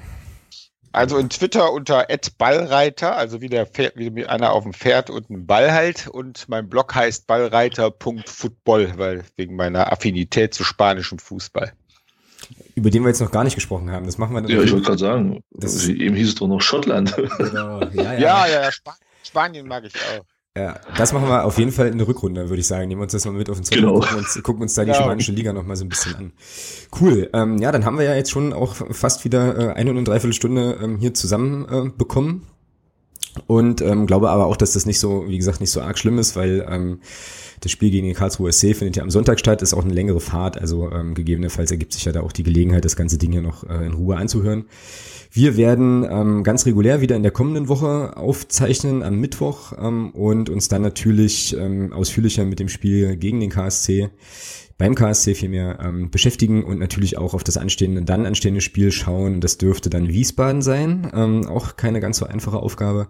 Also 0.93 1.17
in 1.17 1.29
Twitter 1.29 1.73
unter 1.73 2.05
@ballreiter, 2.37 3.17
also 3.17 3.41
wie 3.41 3.49
der 3.49 3.65
Pferd, 3.65 3.93
wie 3.95 4.25
einer 4.25 4.53
auf 4.53 4.63
dem 4.63 4.73
Pferd 4.73 5.09
und 5.09 5.29
ein 5.29 5.47
Ball 5.47 5.73
halt. 5.73 6.07
Und 6.07 6.47
mein 6.47 6.69
Blog 6.69 6.93
heißt 6.93 7.25
ballreiter.football, 7.25 8.93
weil 8.97 9.25
wegen 9.35 9.55
meiner 9.55 9.91
Affinität 9.91 10.53
zu 10.53 10.63
spanischem 10.63 11.17
Fußball. 11.17 11.73
Über 12.75 12.91
den 12.91 13.01
wir 13.03 13.09
jetzt 13.09 13.21
noch 13.21 13.31
gar 13.31 13.43
nicht 13.43 13.55
gesprochen 13.55 13.91
haben. 13.91 14.05
Das 14.05 14.17
machen 14.17 14.33
wir 14.35 14.41
dann. 14.41 14.51
Ja, 14.51 14.61
ich 14.61 14.71
wollte 14.71 14.85
gerade 14.85 14.99
sagen, 14.99 15.43
das 15.51 15.87
eben 15.87 16.15
hieß 16.15 16.29
es 16.29 16.35
doch 16.35 16.47
noch 16.47 16.61
Schottland. 16.61 17.15
Genau. 17.37 17.81
Ja, 17.93 18.13
ja, 18.13 18.47
ja, 18.47 18.47
ja, 18.47 18.69
Spanien 19.23 19.67
mag 19.67 19.85
ich 19.85 19.95
auch. 19.95 20.25
Ja, 20.55 20.79
das 20.97 21.13
machen 21.13 21.27
wir 21.27 21.45
auf 21.45 21.57
jeden 21.57 21.71
Fall 21.71 21.87
in 21.87 21.97
der 21.97 22.07
Rückrunde, 22.07 22.47
würde 22.49 22.59
ich 22.59 22.67
sagen. 22.67 22.87
Nehmen 22.87 23.01
wir 23.01 23.03
uns 23.03 23.11
das 23.11 23.25
mal 23.25 23.31
mit 23.31 23.49
auf 23.49 23.57
den 23.57 23.63
Zettel 23.63 23.81
genau. 23.81 23.95
und 23.95 24.01
gucken 24.01 24.17
uns, 24.19 24.43
gucken 24.43 24.61
uns 24.61 24.73
da 24.75 24.83
die 24.83 24.91
ja. 24.91 24.95
spanische 24.95 25.31
Liga 25.31 25.51
noch 25.51 25.65
mal 25.65 25.75
so 25.75 25.83
ein 25.83 25.89
bisschen 25.89 26.15
an. 26.15 26.31
Cool. 27.01 27.27
Ähm, 27.33 27.57
ja, 27.57 27.71
dann 27.71 27.85
haben 27.85 27.97
wir 27.97 28.05
ja 28.05 28.13
jetzt 28.13 28.29
schon 28.29 28.53
auch 28.53 28.75
fast 28.75 29.25
wieder 29.25 29.57
äh, 29.57 29.73
eine 29.73 29.89
und 29.89 29.97
eine 29.97 30.03
Dreiviertelstunde 30.03 30.77
ähm, 30.79 30.97
hier 30.99 31.15
zusammen 31.15 31.67
äh, 31.67 31.89
bekommen. 31.89 32.45
Und 33.47 33.81
ähm, 33.81 34.05
glaube 34.05 34.29
aber 34.29 34.45
auch, 34.45 34.57
dass 34.57 34.73
das 34.73 34.85
nicht 34.85 34.99
so, 34.99 35.27
wie 35.27 35.37
gesagt, 35.37 35.59
nicht 35.59 35.71
so 35.71 35.81
arg 35.81 35.97
schlimm 35.97 36.19
ist, 36.19 36.35
weil 36.35 36.65
ähm, 36.69 36.99
das 37.61 37.71
Spiel 37.71 37.89
gegen 37.89 38.05
den 38.05 38.15
Karlsruher 38.15 38.51
SC 38.51 38.75
findet 38.75 38.97
ja 38.97 39.03
am 39.03 39.09
Sonntag 39.09 39.39
statt, 39.39 39.61
ist 39.61 39.73
auch 39.73 39.83
eine 39.83 39.93
längere 39.93 40.19
Fahrt, 40.19 40.59
also 40.59 40.91
ähm, 40.91 41.13
gegebenenfalls 41.13 41.71
ergibt 41.71 41.93
sich 41.93 42.05
ja 42.05 42.11
da 42.11 42.21
auch 42.21 42.31
die 42.31 42.43
Gelegenheit, 42.43 42.85
das 42.85 42.95
ganze 42.95 43.17
Ding 43.17 43.31
hier 43.31 43.41
noch 43.41 43.63
äh, 43.63 43.85
in 43.85 43.93
Ruhe 43.93 44.17
anzuhören. 44.17 44.65
Wir 45.31 45.57
werden 45.57 46.05
ähm, 46.07 46.43
ganz 46.43 46.65
regulär 46.65 47.01
wieder 47.01 47.15
in 47.15 47.23
der 47.23 47.31
kommenden 47.31 47.67
Woche 47.67 48.17
aufzeichnen 48.17 49.01
am 49.01 49.19
Mittwoch 49.19 49.73
ähm, 49.79 50.11
und 50.11 50.49
uns 50.49 50.67
dann 50.67 50.83
natürlich 50.83 51.57
ähm, 51.57 51.91
ausführlicher 51.91 52.45
mit 52.45 52.59
dem 52.59 52.69
Spiel 52.69 53.15
gegen 53.15 53.39
den 53.39 53.49
KSC 53.49 54.11
beim 54.83 54.95
KSC 54.95 55.33
vielmehr 55.33 55.79
ähm, 55.81 56.11
beschäftigen 56.11 56.61
und 56.61 56.77
natürlich 56.77 57.17
auch 57.17 57.33
auf 57.33 57.45
das 57.45 57.55
anstehende, 57.55 58.01
dann 58.01 58.25
anstehende 58.25 58.59
Spiel 58.59 58.91
schauen. 58.91 59.39
Das 59.39 59.57
dürfte 59.57 59.89
dann 59.89 60.09
Wiesbaden 60.09 60.61
sein. 60.61 61.09
Ähm, 61.15 61.47
auch 61.47 61.77
keine 61.77 62.01
ganz 62.01 62.17
so 62.17 62.25
einfache 62.25 62.57
Aufgabe. 62.57 63.07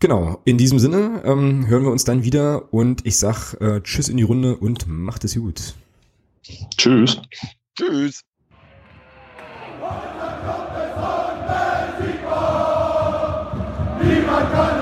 Genau, 0.00 0.42
in 0.44 0.58
diesem 0.58 0.80
Sinne 0.80 1.22
ähm, 1.24 1.68
hören 1.68 1.84
wir 1.84 1.92
uns 1.92 2.02
dann 2.02 2.24
wieder 2.24 2.74
und 2.74 3.06
ich 3.06 3.18
sag 3.18 3.54
äh, 3.60 3.82
Tschüss 3.82 4.08
in 4.08 4.16
die 4.16 4.24
Runde 4.24 4.56
und 4.56 4.88
macht 4.88 5.22
es 5.22 5.36
gut. 5.36 5.74
Tschüss. 6.76 7.22
Tschüss. 7.78 8.22
Niemand 14.02 14.52
kann 14.52 14.73